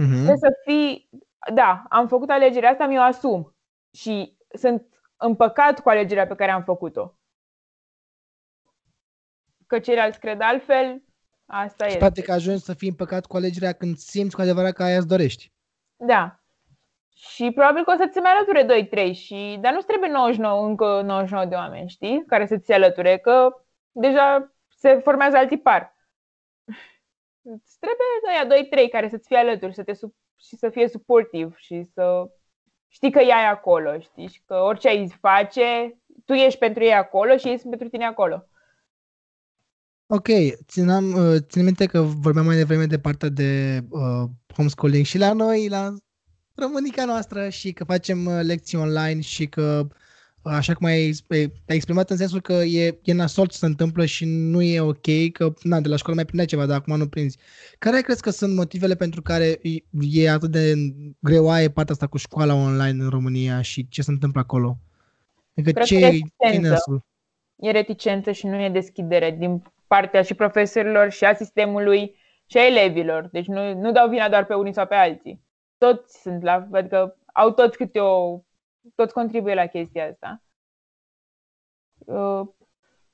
Uh-huh. 0.00 0.14
Trebuie 0.14 0.36
să 0.36 0.52
fii, 0.64 1.08
da, 1.54 1.84
am 1.88 2.08
făcut 2.08 2.30
alegerea 2.30 2.70
asta, 2.70 2.86
mi-o 2.86 3.00
asum 3.00 3.54
și 3.92 4.36
sunt 4.54 4.86
împăcat 5.16 5.80
cu 5.80 5.88
alegerea 5.88 6.26
pe 6.26 6.34
care 6.34 6.50
am 6.50 6.62
făcut-o. 6.62 7.16
că 9.66 9.78
ceilalți 9.78 10.20
cred 10.20 10.40
altfel, 10.40 11.02
asta 11.46 11.84
Și 11.84 11.90
este. 11.90 11.98
practic 11.98 12.28
ajungi 12.28 12.62
să 12.62 12.74
fii 12.74 12.88
împăcat 12.88 13.26
cu 13.26 13.36
alegerea 13.36 13.72
când 13.72 13.96
simți 13.96 14.34
cu 14.34 14.40
adevărat 14.40 14.72
că 14.72 14.82
aia 14.82 14.96
îți 14.96 15.06
dorești. 15.06 15.52
Da. 15.96 16.40
Și 17.14 17.50
probabil 17.50 17.84
că 17.84 17.90
o 17.90 17.96
să-ți 17.96 18.18
mai 18.18 18.30
alăture 18.30 18.88
2-3 19.10 19.14
și... 19.14 19.58
Dar 19.60 19.72
nu 19.72 19.80
trebuie 19.80 20.10
99, 20.10 20.66
încă 20.66 21.00
99 21.02 21.46
de 21.46 21.54
oameni, 21.54 21.88
știi? 21.88 22.24
Care 22.26 22.46
să 22.46 22.58
ți 22.58 22.72
alăture, 22.72 23.18
că 23.18 23.64
deja 23.90 24.54
se 24.68 24.98
formează 24.98 25.36
alt 25.36 25.48
tipar. 25.48 25.96
Îți 27.42 27.78
trebuie 27.78 28.06
ăia 28.28 28.86
2-3 28.86 28.90
care 28.90 29.08
să-ți 29.08 29.26
fie 29.26 29.36
alături 29.36 29.74
să 29.74 29.82
te 29.82 29.92
sup- 29.92 30.20
și 30.36 30.56
să 30.56 30.70
fie 30.70 30.88
suportiv 30.88 31.56
și 31.56 31.84
să 31.94 32.30
știi 32.92 33.10
că 33.10 33.18
ea 33.18 33.42
e 33.42 33.48
acolo, 33.48 33.98
știi? 34.00 34.28
Și 34.28 34.42
că 34.46 34.54
orice 34.54 34.88
ai 34.88 35.14
face, 35.20 35.98
tu 36.24 36.32
ești 36.32 36.58
pentru 36.58 36.82
ei 36.82 36.94
acolo 36.94 37.36
și 37.36 37.48
ei 37.48 37.58
sunt 37.58 37.70
pentru 37.70 37.88
tine 37.88 38.04
acolo. 38.04 38.46
Ok, 40.06 40.28
țineam, 40.66 41.12
uh, 41.12 41.36
țin 41.40 41.64
minte 41.64 41.86
că 41.86 42.00
vorbeam 42.00 42.46
mai 42.46 42.56
devreme 42.56 42.86
de 42.86 42.98
partea 42.98 43.28
de 43.28 43.80
uh, 43.88 44.28
homeschooling 44.54 45.04
și 45.04 45.18
la 45.18 45.32
noi, 45.32 45.68
la 45.68 45.94
românica 46.54 47.04
noastră 47.04 47.48
și 47.48 47.72
că 47.72 47.84
facem 47.84 48.26
uh, 48.26 48.40
lecții 48.42 48.78
online 48.78 49.20
și 49.20 49.46
că 49.46 49.82
uh, 49.84 50.01
așa 50.42 50.74
cum 50.74 50.86
ai, 50.86 51.14
ai 51.68 51.76
exprimat 51.76 52.10
în 52.10 52.16
sensul 52.16 52.40
că 52.40 52.52
e, 52.52 52.98
e 53.02 53.12
nasol 53.12 53.46
ce 53.46 53.56
se 53.56 53.66
întâmplă 53.66 54.04
și 54.04 54.24
nu 54.24 54.62
e 54.62 54.80
ok, 54.80 55.32
că 55.32 55.52
na, 55.62 55.80
de 55.80 55.88
la 55.88 55.96
școală 55.96 56.14
mai 56.14 56.24
prindeai 56.24 56.46
ceva, 56.48 56.66
dar 56.66 56.76
acum 56.76 56.96
nu 56.96 57.08
prinzi. 57.08 57.38
Care 57.78 58.00
crezi 58.00 58.22
că 58.22 58.30
sunt 58.30 58.54
motivele 58.54 58.94
pentru 58.94 59.22
care 59.22 59.58
e- 59.62 59.82
e 60.22 60.30
atât 60.30 60.50
de 60.50 60.74
greoaie 61.18 61.70
partea 61.70 61.92
asta 61.94 62.06
cu 62.06 62.16
școala 62.16 62.54
online 62.54 63.02
în 63.04 63.08
România 63.10 63.60
și 63.62 63.88
ce 63.88 64.02
se 64.02 64.10
întâmplă 64.10 64.40
acolo? 64.40 64.78
Adică 65.56 65.72
Cred 65.72 65.86
ce 65.86 65.98
că 65.98 66.04
e 66.04 66.08
reticență. 66.08 66.68
nasul? 66.70 67.04
e 67.56 67.70
reticență 67.70 68.32
și 68.32 68.46
nu 68.46 68.60
e 68.60 68.68
deschidere 68.68 69.30
din 69.38 69.62
partea 69.86 70.22
și 70.22 70.34
profesorilor 70.34 71.10
și 71.10 71.24
a 71.24 71.34
sistemului 71.34 72.14
și 72.46 72.56
a 72.58 72.66
elevilor. 72.66 73.28
Deci 73.32 73.46
nu, 73.46 73.74
nu 73.74 73.92
dau 73.92 74.08
vina 74.08 74.28
doar 74.28 74.44
pe 74.46 74.54
unii 74.54 74.74
sau 74.74 74.86
pe 74.86 74.94
alții. 74.94 75.40
Toți 75.78 76.20
sunt 76.20 76.42
la, 76.42 76.68
adică 76.72 77.16
au 77.32 77.50
toți 77.50 77.76
câte 77.76 77.98
o, 77.98 78.40
toți 78.94 79.12
contribuie 79.14 79.54
la 79.54 79.66
chestia 79.66 80.08
asta. 80.08 80.42
Uh, 81.98 82.48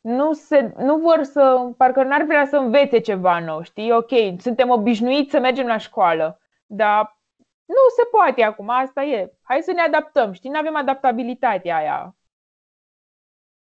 Nu, 0.00 0.32
se, 0.32 0.72
nu 0.76 0.98
vor 0.98 1.22
să, 1.22 1.72
parcă 1.76 2.02
n-ar 2.02 2.22
vrea 2.22 2.46
să 2.46 2.56
învețe 2.56 2.98
ceva 2.98 3.38
nou, 3.38 3.62
știi? 3.62 3.92
Ok, 3.92 4.10
suntem 4.38 4.70
obișnuiți 4.70 5.30
să 5.30 5.38
mergem 5.38 5.66
la 5.66 5.76
școală, 5.76 6.40
dar 6.66 7.20
nu 7.64 7.74
se 7.96 8.02
poate 8.10 8.42
acum, 8.42 8.68
asta 8.68 9.02
e. 9.02 9.32
Hai 9.42 9.62
să 9.62 9.72
ne 9.72 9.80
adaptăm, 9.80 10.32
știi? 10.32 10.50
Nu 10.50 10.58
avem 10.58 10.76
adaptabilitatea 10.76 11.76
aia 11.76 12.16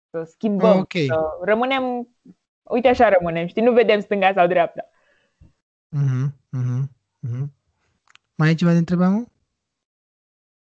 să 0.09 0.23
schimbăm, 0.23 0.79
Ok. 0.79 0.91
să 1.07 1.37
rămânem, 1.41 2.07
uite 2.63 2.87
așa 2.87 3.09
rămânem, 3.09 3.47
știi, 3.47 3.61
nu 3.61 3.71
vedem 3.71 3.99
stânga 3.99 4.33
sau 4.33 4.47
dreapta. 4.47 4.89
Mhm, 5.89 6.33
mhm, 6.49 6.89
mhm. 7.19 7.53
Mai 8.35 8.49
e 8.49 8.53
ceva 8.53 8.71
de 8.71 8.77
întrebat, 8.77 9.11
mă? 9.11 9.25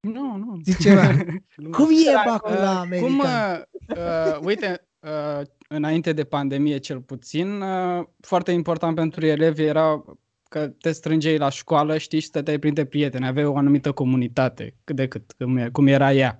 Nu, 0.04 0.36
nu. 0.36 0.60
Zici 0.64 0.82
ceva. 0.82 1.02
Cum 1.72 1.90
e 1.90 1.96
Săracu, 1.96 2.30
bacul 2.30 2.56
la 2.56 2.80
american? 2.80 3.10
Cum, 3.10 3.20
uh, 3.20 3.62
uh, 3.98 4.40
uite, 4.46 4.88
uh, 5.00 5.42
înainte 5.68 6.14
de 6.14 6.24
pandemie 6.24 6.78
cel 6.78 7.02
puțin, 7.02 7.62
uh, 7.62 8.06
foarte 8.20 8.52
important 8.52 8.96
pentru 8.96 9.26
elevi 9.26 9.64
era 9.64 10.04
că 10.50 10.68
te 10.68 10.92
strângeai 10.92 11.38
la 11.38 11.50
școală, 11.50 11.98
știi, 11.98 12.20
și 12.20 12.26
stăteai 12.26 12.60
printre 12.60 12.86
prieteni, 12.86 13.26
aveai 13.26 13.46
o 13.46 13.58
anumită 13.58 13.92
comunitate, 13.92 14.76
cât 14.84 14.96
de 14.96 15.08
cât, 15.08 15.32
cum, 15.38 15.58
e- 15.58 15.70
cum 15.70 15.88
era 15.88 16.14
ea. 16.14 16.40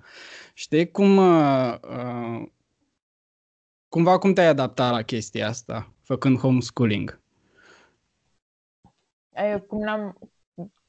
Știi, 0.54 0.90
cum, 0.90 1.16
uh, 1.16 1.74
uh, 1.82 2.46
cumva 3.88 4.18
cum 4.18 4.32
te-ai 4.32 4.46
adaptat 4.46 4.92
la 4.92 5.02
chestia 5.02 5.48
asta, 5.48 5.92
făcând 6.02 6.38
homeschooling? 6.38 7.20
E, 9.32 9.58
Cum 9.58 9.78
n-am, 9.78 10.18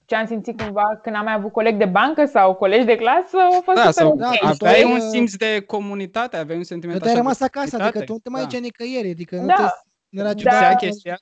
ce 0.06 0.16
am 0.16 0.26
simțit 0.26 0.62
cumva 0.62 0.99
când 1.01 1.16
am 1.16 1.24
mai 1.24 1.34
avut 1.34 1.51
coleg 1.51 1.78
de 1.78 1.86
bancă 1.86 2.26
sau 2.26 2.56
colegi 2.56 2.86
de 2.86 2.95
clasă, 2.95 3.38
a 3.38 3.62
fost 3.64 3.78
Da, 3.84 3.91
super 3.91 3.91
sau 3.93 4.12
ok. 4.12 4.18
da, 4.20 4.30
tu 4.30 4.66
aveai 4.66 4.76
ai, 4.84 4.84
un 4.91 4.95
uh, 4.99 5.08
simț 5.12 5.36
de 5.36 5.60
comunitate, 5.68 6.38
aveai 6.38 6.58
un 6.58 6.64
sentiment 6.64 6.97
Că 6.97 7.03
tu 7.03 7.10
ai 7.10 7.14
așa 7.16 7.22
rămas 7.24 7.38
de 7.39 7.45
acasă, 7.45 7.76
adică 7.76 7.80
comunitate? 7.82 8.06
tu 8.06 8.12
nu 8.14 8.20
te 8.20 8.30
mai 8.30 8.39
Da. 8.41 8.45
duceai 8.47 8.62
nicăieri, 8.62 9.10
adică 9.10 9.36
nu 9.36 9.45
Da. 9.45 9.53
te 9.56 9.62
nu 10.10 10.20
era 10.20 10.28
Da. 10.30 10.34
ciudat. 10.36 10.53
Lipsea 10.53 10.70
Da. 10.70 10.76
chestia 10.76 11.18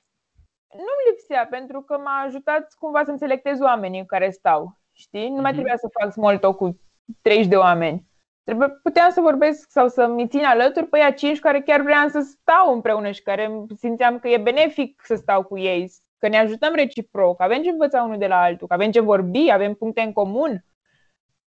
Nu 0.74 0.92
lipsea, 1.10 1.46
pentru 1.50 1.80
că 1.80 1.98
m-a 2.04 2.22
ajutat 2.26 2.74
cumva 2.78 3.02
să-mi 3.04 3.18
selectez 3.18 3.60
oamenii 3.60 4.00
cu 4.00 4.06
care 4.06 4.30
stau. 4.30 4.78
Știi? 4.92 5.28
Nu 5.28 5.34
mai 5.34 5.42
Mhm. 5.42 5.52
trebuia 5.52 5.76
să 5.76 5.88
fac 6.00 6.12
small 6.12 6.38
talk 6.38 6.56
cu 6.56 6.80
30 7.22 7.46
de 7.46 7.56
oameni. 7.56 8.04
Trebuie, 8.44 8.68
puteam 8.82 9.10
să 9.10 9.20
vorbesc 9.20 9.70
sau 9.70 9.88
să 9.88 10.06
mi 10.06 10.28
țin 10.28 10.44
alături 10.44 10.86
pe 10.86 10.98
ea 10.98 11.12
5 11.12 11.38
care 11.38 11.60
chiar 11.60 11.80
vreau 11.80 12.08
să 12.08 12.20
stau 12.20 12.72
împreună 12.74 13.10
și 13.10 13.22
care 13.22 13.50
simțeam 13.78 14.18
că 14.18 14.28
e 14.28 14.36
benefic 14.38 15.02
să 15.04 15.14
stau 15.14 15.42
cu 15.42 15.58
ei, 15.58 15.92
că 16.24 16.30
ne 16.30 16.38
ajutăm 16.38 16.74
reciproc, 16.74 17.40
avem 17.40 17.62
ce 17.62 17.68
învăța 17.70 18.02
unul 18.02 18.18
de 18.18 18.26
la 18.26 18.40
altul, 18.40 18.66
că 18.66 18.74
avem 18.74 18.90
ce 18.90 19.00
vorbi, 19.00 19.50
avem 19.52 19.74
puncte 19.74 20.00
în 20.00 20.12
comun. 20.12 20.64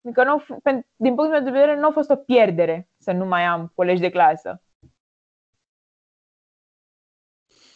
Adică 0.03 0.23
nu, 0.23 0.41
pen- 0.41 0.87
din 0.95 1.15
punctul 1.15 1.29
meu 1.29 1.43
de 1.43 1.49
vedere 1.49 1.79
nu 1.79 1.87
a 1.87 1.91
fost 1.91 2.09
o 2.09 2.15
pierdere 2.15 2.89
să 2.97 3.11
nu 3.11 3.25
mai 3.25 3.43
am 3.43 3.71
colegi 3.75 4.01
de 4.01 4.09
clasă. 4.09 4.61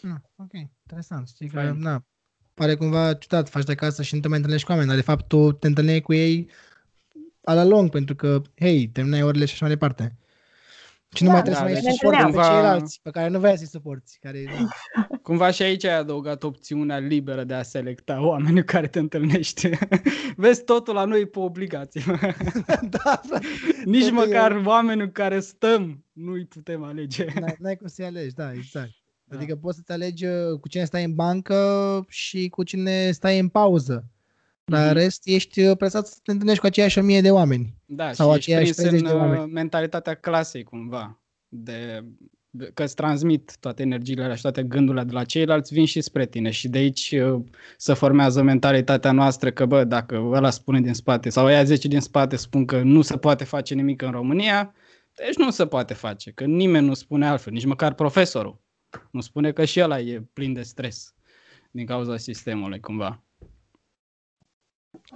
Na, 0.02 0.22
ok, 0.36 0.52
interesant. 0.82 1.28
Știi 1.28 1.48
că, 1.50 1.60
Fain. 1.60 1.80
na, 1.80 2.06
pare 2.54 2.76
cumva 2.76 3.14
ciudat, 3.14 3.50
faci 3.50 3.64
de 3.64 3.72
acasă 3.72 4.02
și 4.04 4.16
nu 4.16 4.20
te 4.22 4.28
mai 4.28 4.38
întâlnești 4.38 4.66
cu 4.66 4.72
oameni, 4.72 4.89
dar 4.89 4.98
de 5.00 5.04
fapt 5.12 5.28
tu 5.28 5.52
te 5.52 5.68
întâlneai 5.68 6.02
cu 6.02 6.14
ei 6.14 6.50
a 7.43 7.54
la 7.54 7.64
lung, 7.64 7.89
pentru 7.89 8.16
că, 8.16 8.41
hei, 8.60 8.88
terminai 8.88 9.24
orele 9.24 9.45
și 9.45 9.54
așa 9.54 9.66
mai 9.66 9.74
departe. 9.74 10.18
Și 11.16 11.24
nu 11.24 11.30
Da, 11.30 11.34
mai 11.36 11.43
trebuie 11.43 11.64
da, 11.64 11.70
să 11.70 11.74
mai 11.74 11.82
deci 11.84 11.93
suporți 12.00 12.18
pe 12.18 12.24
cumva- 12.32 12.48
ceilalți 12.48 13.00
pe 13.04 13.10
care 13.10 13.28
nu 13.28 13.39
vrei 13.39 13.58
să-i 13.58 13.68
suporți. 13.68 14.20
Care, 14.20 14.43
da. 14.43 15.08
Cumva 15.28 15.51
și 15.51 15.61
aici 15.61 15.84
ai 15.84 15.97
adăugat 15.97 16.43
opțiunea 16.43 16.97
liberă 16.97 17.43
de 17.43 17.53
a 17.53 17.63
selecta 17.63 18.21
oamenii 18.28 18.59
cu 18.59 18.65
care 18.71 18.88
te 18.88 18.99
întâlnești. 18.99 19.69
Vezi, 20.36 20.63
totul 20.63 20.93
la 20.93 21.05
noi 21.05 21.21
e 21.21 21.25
pe 21.25 21.39
obligație. 21.39 22.01
da, 23.03 23.21
frate, 23.28 23.45
Nici 23.86 24.03
Totul 24.03 24.17
e- 24.21 24.25
măcar 24.25 24.61
oamenii 24.65 25.05
cu 25.05 25.11
care 25.11 25.39
stăm 25.39 26.03
nu-i 26.13 26.45
putem 26.45 26.84
alege. 26.84 27.25
n-ai, 27.39 27.55
n-ai 27.59 27.75
cum 27.75 27.88
să-i 27.88 28.05
alegi, 28.05 28.34
da, 28.34 28.51
exact. 28.53 28.91
Da. 29.23 29.38
Adică 29.38 29.55
poți 29.55 29.75
să-ți 29.78 29.91
alegi 29.91 30.25
uh, 30.25 30.59
cu 30.59 30.67
cine 30.67 30.84
stai 30.86 31.03
în 31.03 31.15
bancă 31.15 32.05
și 32.09 32.47
cu 32.49 32.63
cine 32.63 33.11
stai 33.11 33.39
în 33.39 33.47
pauză. 33.47 34.05
Dar 34.65 34.82
în 34.82 34.86
Mhm. 34.88 34.95
rest 34.97 35.21
ești 35.28 35.61
uh, 35.63 35.78
presat 35.78 36.07
să 36.07 36.17
te 36.23 36.32
întâlnești 36.32 36.61
cu 36.61 36.65
aceiași 36.67 36.99
o 36.99 37.01
mie 37.01 37.21
de 37.21 37.32
oameni. 37.32 37.75
Da, 37.86 38.13
Sau 38.13 38.32
și 38.32 38.38
ești 38.38 38.51
aceiași 38.51 38.73
prins 38.73 38.88
30 38.89 38.99
în 38.99 39.07
de 39.07 39.23
oameni. 39.23 39.43
uh, 39.43 39.49
mentalitatea 39.53 40.13
clasei 40.15 40.63
cumva. 40.63 41.19
De, 41.47 41.71
de, 41.71 42.03
că 42.74 42.84
îți 42.84 42.95
transmit 42.95 43.58
toate 43.60 43.82
energiile 43.82 44.24
alea 44.24 44.36
și 44.36 44.41
toate 44.41 44.64
gândurile 44.64 45.04
de 45.04 45.14
la 45.14 45.24
ceilalți, 45.24 45.74
vin 45.74 45.86
și 45.86 46.02
spre 46.02 46.26
tine. 46.26 46.50
Și 46.50 46.68
de 46.68 46.78
aici 46.78 47.12
uh, 47.12 47.43
se 47.78 47.93
formează 47.93 48.41
mentalitatea 48.41 49.12
noastră 49.12 49.52
că, 49.52 49.66
bă, 49.66 49.84
dacă 49.84 50.30
ăla 50.32 50.50
spune 50.50 50.82
din 50.82 50.93
spate 50.93 51.30
sau 51.30 51.45
ăia 51.45 51.64
10 51.64 51.88
din 51.88 52.00
spate 52.00 52.36
spun 52.36 52.66
că 52.66 52.82
nu 52.82 53.02
se 53.02 53.18
poate 53.18 53.43
face 53.43 53.74
nimic 53.74 54.02
în 54.02 54.12
România, 54.12 54.74
deci 55.16 55.36
nu 55.36 55.52
se 55.52 55.66
poate 55.66 55.93
face, 55.93 56.32
că 56.32 56.43
nimeni 56.43 56.86
nu 56.86 56.93
spune 56.93 57.28
altfel, 57.28 57.54
nici 57.54 57.66
măcar 57.66 57.93
profesorul. 57.93 58.62
Nu 59.12 59.22
spune 59.22 59.52
că 59.52 59.66
și 59.66 59.82
ăla 59.82 60.00
e 60.00 60.22
plin 60.34 60.54
de 60.54 60.62
stres 60.62 61.16
din 61.72 61.86
cauza 61.86 62.18
sistemului, 62.18 62.80
cumva. 62.80 63.22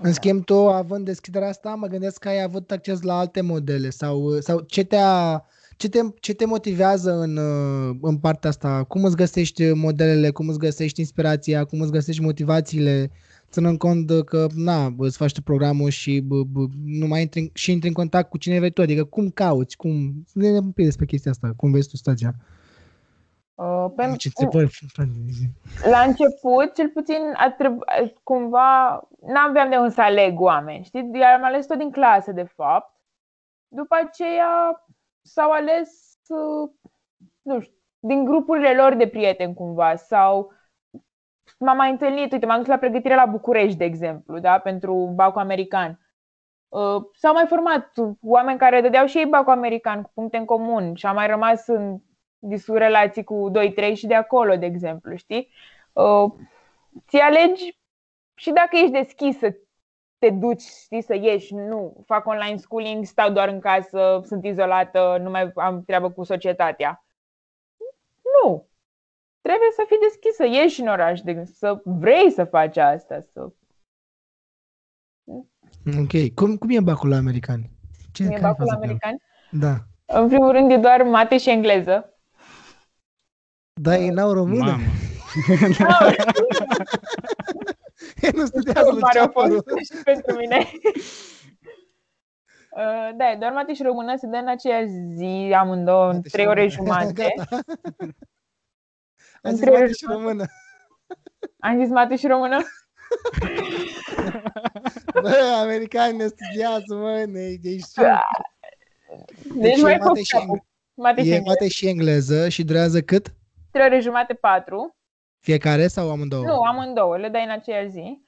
În 0.02 0.14
schimb, 0.14 0.46
tu, 0.46 0.70
având 0.70 1.06
deschiderea 1.06 1.48
asta, 1.48 1.76
mă 1.76 1.88
gândesc 1.88 2.20
că 2.20 2.28
ai 2.28 2.42
avut 2.42 2.72
acces 2.72 3.02
la 3.02 3.20
alte 3.20 3.42
modele 3.42 3.90
sau, 3.90 4.40
sau 4.40 4.60
ce, 4.60 4.84
te-a, 4.84 5.46
ce, 5.82 5.90
te, 5.90 6.00
ce 6.20 6.34
te 6.34 6.46
motivează 6.46 7.12
în, 7.12 7.38
uh, 7.38 7.98
în 8.02 8.18
partea 8.18 8.50
asta? 8.50 8.84
Cum 8.88 9.04
îți 9.04 9.16
găsești 9.16 9.72
modelele, 9.74 10.30
cum 10.30 10.48
îți 10.48 10.60
găsești 10.60 11.00
inspirația, 11.00 11.64
cum 11.66 11.82
îți 11.82 11.92
găsești 11.92 12.22
motivațiile, 12.22 13.12
ținând 13.50 13.78
cont 13.78 14.08
de 14.08 14.24
că, 14.24 14.48
na, 14.56 14.94
îți 14.98 15.18
faci 15.18 15.32
tu 15.32 15.42
programul 15.42 15.90
și 15.90 16.20
bă, 16.20 16.44
bă, 16.44 16.66
nu 16.86 17.08
mai 17.08 17.22
intri, 17.22 17.40
în- 17.40 17.50
și 17.54 17.72
intri 17.72 17.88
în 17.88 17.94
contact 17.94 18.30
cu 18.30 18.38
cine 18.38 18.58
vrei 18.58 18.72
tu, 18.72 18.82
adică 18.82 19.04
cum 19.04 19.30
cauți, 19.30 19.78
cum, 19.78 20.24
să 20.26 20.34
ne 20.40 20.50
un 20.50 20.72
pic 20.72 20.86
despre 20.86 21.06
chestia 21.06 21.32
asta, 21.32 21.54
cum 21.56 21.72
vezi 21.72 21.90
tu 21.90 21.96
stagia? 21.96 22.32
Uh, 23.56 23.86
pe, 23.96 24.14
Ce 24.18 24.30
întrebări, 24.38 24.88
frate, 24.94 25.10
la 25.90 26.00
început, 26.00 26.74
cel 26.76 26.90
puțin, 26.90 27.22
a 27.36 27.52
trebu- 27.58 27.84
cumva, 28.24 29.02
n-aveam 29.28 29.70
de 29.70 29.76
unde 29.76 29.94
să 29.94 30.02
aleg 30.02 30.40
oameni, 30.40 30.84
știi? 30.84 31.10
Iar 31.14 31.34
am 31.40 31.44
ales 31.46 31.66
tot 31.66 31.78
din 31.78 31.92
clasă, 31.92 32.32
de 32.32 32.48
fapt. 32.56 32.96
După 33.68 33.96
aceea 34.06 34.52
s-au 35.22 35.52
ales, 35.52 36.18
uh, 36.28 36.70
nu 37.42 37.60
știu, 37.60 37.76
din 38.00 38.26
grupurile 38.26 38.76
lor 38.76 38.94
de 38.94 39.08
prieteni, 39.08 39.54
cumva, 39.54 39.96
sau 39.96 40.52
m-am 41.60 41.78
mai 41.78 41.92
întâlnit, 41.92 42.32
uite, 42.32 42.46
m-am 42.46 42.58
dus 42.58 42.68
la 42.68 42.78
pregătire 42.78 43.16
la 43.16 43.26
București, 43.26 43.78
de 43.78 43.84
exemplu, 43.84 44.40
da, 44.40 44.60
pentru 44.60 45.12
bacul 45.16 45.42
american. 45.42 46.00
Uh, 46.68 47.04
s-au 47.14 47.34
mai 47.34 47.46
format 47.48 47.94
oameni 48.22 48.60
care 48.60 48.82
dădeau 48.82 49.06
și 49.06 49.18
ei 49.18 49.26
bacul 49.26 49.54
american 49.54 50.02
cu 50.02 50.12
puncte 50.14 50.38
în 50.38 50.46
comun 50.46 50.96
și 50.96 51.06
am 51.06 51.16
mai 51.16 51.28
rămas 51.28 51.68
în 51.68 51.98
discu 52.40 52.74
relații 52.74 53.24
cu 53.24 53.52
2-3 53.92 53.94
și 53.94 54.08
de 54.08 54.16
acolo, 54.16 54.56
de 54.56 54.66
exemplu, 54.66 55.16
știi? 55.16 55.50
Uh, 55.94 56.32
ți 57.08 57.18
alegi 57.18 57.80
și 58.36 58.52
dacă 58.52 58.76
ești 58.76 58.92
deschis 58.92 59.38
să 59.38 59.56
te 60.22 60.30
duci, 60.30 60.62
știi, 60.62 61.02
să 61.02 61.16
ieși, 61.16 61.54
nu, 61.54 62.04
fac 62.06 62.28
online 62.28 62.58
schooling, 62.58 63.06
stau 63.06 63.32
doar 63.32 63.48
în 63.48 63.60
casă, 63.60 64.22
sunt 64.26 64.46
izolată, 64.46 65.18
nu 65.22 65.30
mai 65.30 65.52
am 65.56 65.84
treabă 65.84 66.12
cu 66.12 66.24
societatea. 66.24 67.06
Nu. 68.44 68.68
trebuie 69.42 69.70
să 69.76 69.84
fii 69.88 69.98
deschis, 70.02 70.36
să 70.36 70.46
ieși 70.46 70.82
în 70.82 70.88
oraș, 70.88 71.22
de, 71.22 71.44
să 71.44 71.82
vrei 71.84 72.32
să 72.32 72.44
faci 72.44 72.78
asta. 72.78 73.22
Să... 73.32 73.52
Ok. 76.00 76.34
Cum, 76.36 76.58
cum 76.58 76.70
e 76.70 76.80
bacul 76.80 77.10
la 77.10 77.16
americani? 77.16 77.72
Ce, 78.12 78.24
e 78.24 78.28
care 78.28 78.42
bacul 78.42 78.66
faza 78.68 78.78
pe 78.78 78.86
el? 78.86 78.90
american. 78.90 79.22
Da. 79.52 79.76
În 80.06 80.28
primul 80.28 80.52
rând 80.52 80.72
e 80.72 80.78
doar 80.78 81.04
mate 81.04 81.38
și 81.38 81.50
engleză. 81.50 82.20
Dar 83.82 84.00
ei 84.00 84.10
n-au 84.10 84.34
română. 84.34 84.72
Mamă. 84.72 84.84
Ei 88.22 88.30
nu 88.40 88.46
studiază 88.46 88.90
Cum 88.90 88.94
la 88.98 89.00
mare 89.00 89.20
a 89.20 89.22
ceapărul. 89.22 89.64
fost 89.68 89.92
și 89.94 90.04
pentru 90.12 90.36
mine. 90.38 90.68
Uh, 92.78 93.10
da, 93.18 93.36
doar 93.40 93.52
mate 93.52 93.74
și 93.74 93.84
română 93.84 94.16
se 94.18 94.28
dă 94.28 94.36
în 94.38 94.48
aceeași 94.48 94.88
zi, 95.16 95.54
amândouă, 95.58 96.10
în 96.10 96.16
Mate 96.16 96.28
și 96.28 96.34
trei 96.34 96.48
ore 96.48 96.68
română. 96.76 96.94
jumate. 97.02 97.14
Gata. 97.14 97.58
Am 98.00 98.14
În 99.42 99.52
zis 99.52 99.60
trei 99.60 99.74
ore 99.74 99.82
mate 99.82 99.94
și 99.94 100.06
română. 100.08 100.46
Am 101.60 101.80
zis 101.84 101.90
mate 101.90 102.16
și 102.16 102.28
română? 102.28 102.58
Bă, 105.22 105.36
americani 105.62 106.18
ne 106.18 106.28
studiază, 106.28 106.96
mă, 106.96 107.24
ne, 107.28 107.40
ești 107.64 107.82
sus. 107.82 108.04
Deci 109.54 109.62
Deci 109.62 109.82
mai 109.82 109.94
e 109.94 109.98
mate 109.98 110.08
fac 110.08 110.18
și 110.18 110.32
capul. 110.36 110.64
Mate 110.94 111.24
și 111.24 111.30
E 111.30 111.34
engleză. 111.36 111.50
mate 111.50 111.68
și 111.68 111.88
engleză 111.88 112.50
și 112.50 112.64
durează 112.64 113.02
cât? 113.02 113.34
Trei 113.72 113.86
ore 113.86 114.00
jumate, 114.00 114.34
patru. 114.34 114.96
Fiecare 115.42 115.88
sau 115.88 116.12
amândouă? 116.12 116.44
Nu, 116.46 116.60
amândouă, 116.62 117.18
le 117.18 117.30
dai 117.30 117.44
în 117.44 117.50
aceeași 117.50 117.90
zi. 117.90 118.22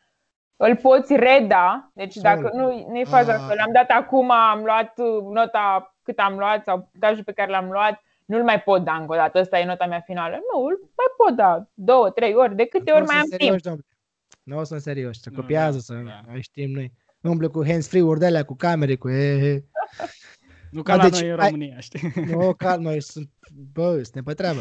Îl 0.55 0.75
poți 0.75 1.15
reda, 1.15 1.91
deci 1.93 2.13
Sol. 2.13 2.21
dacă 2.23 2.49
nu, 2.53 2.87
nu 2.89 2.97
e 2.99 3.03
faza 3.03 3.33
Ah. 3.33 3.39
că 3.47 3.53
l-am 3.53 3.71
dat 3.73 3.89
acum, 3.89 4.31
am 4.31 4.63
luat 4.63 4.93
uh, 4.99 5.23
nota 5.33 5.95
cât 6.03 6.17
am 6.19 6.37
luat 6.37 6.63
sau 6.63 6.77
punctajul 6.91 7.23
pe 7.23 7.31
care 7.31 7.51
l-am 7.51 7.71
luat, 7.71 8.01
nu-l 8.25 8.43
mai 8.43 8.61
pot 8.61 8.83
da 8.83 8.93
încă 8.95 9.13
o 9.13 9.15
dată, 9.15 9.39
ăsta 9.39 9.59
e 9.59 9.65
nota 9.65 9.85
mea 9.85 9.99
finală. 9.99 10.35
Nu, 10.53 10.63
îl 10.63 10.79
mai 10.79 11.05
pot 11.17 11.35
da 11.35 11.67
două, 11.73 12.09
trei 12.09 12.33
ori, 12.35 12.55
de 12.55 12.65
câte 12.65 12.91
ori 12.91 12.99
Nu 12.99 13.05
mai 13.05 13.15
am 13.15 13.21
sunt 13.21 13.29
timp. 13.39 13.41
serioși, 13.41 13.63
domnule. 13.63 13.85
Nu 14.43 14.63
sunt 14.63 14.81
serioși, 14.81 15.19
să 15.19 15.29
Nu, 15.31 15.35
copiază, 15.39 15.75
da, 15.75 15.79
să 15.79 15.93
da. 15.93 16.21
mai 16.27 16.41
știm 16.41 16.71
noi. 16.71 16.91
Umble 17.21 17.47
cu 17.47 17.65
hands-free-uri 17.65 18.19
de 18.19 18.25
alea, 18.25 18.43
cu 18.45 18.55
camere, 18.55 18.95
cu 18.95 19.09
e, 19.09 19.47
e. 19.51 19.63
Nu 20.71 20.81
ca 20.81 20.95
Da, 20.97 21.03
la 21.03 21.09
deci 21.09 21.19
noi 21.21 21.29
în 21.29 21.39
ai- 21.39 21.45
România, 21.49 21.79
știi? 21.79 22.11
Nu, 22.27 22.53
cal, 22.53 22.79
noi 22.79 23.01
sunt, 23.01 23.29
bă, 23.73 23.93
suntem 24.03 24.23
pe 24.23 24.33
treabă. 24.33 24.59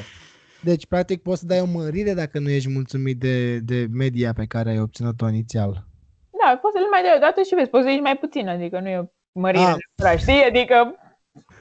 Deci, 0.64 0.86
practic, 0.86 1.22
poți 1.22 1.40
să 1.40 1.46
dai 1.46 1.60
o 1.60 1.66
mărire 1.66 2.14
dacă 2.14 2.38
nu 2.38 2.50
ești 2.50 2.70
mulțumit 2.72 3.18
de, 3.18 3.58
de 3.58 3.86
media 3.90 4.32
pe 4.32 4.46
care 4.46 4.70
ai 4.70 4.80
obținut-o 4.80 5.28
inițial. 5.28 5.72
Da, 6.44 6.58
poți 6.62 6.74
să-l 6.76 6.88
mai 6.90 7.02
dai 7.02 7.14
o 7.16 7.18
dată 7.18 7.42
și 7.42 7.54
vezi, 7.54 7.70
poți 7.70 7.84
să 7.84 7.90
iei 7.90 8.00
mai 8.00 8.16
puțin, 8.18 8.48
adică 8.48 8.80
nu 8.80 8.88
e 8.88 8.98
o 8.98 9.04
mărire 9.40 9.64
Ah. 9.64 9.74
neapărat, 9.78 10.18
știi? 10.20 10.44
Adică 10.44 10.76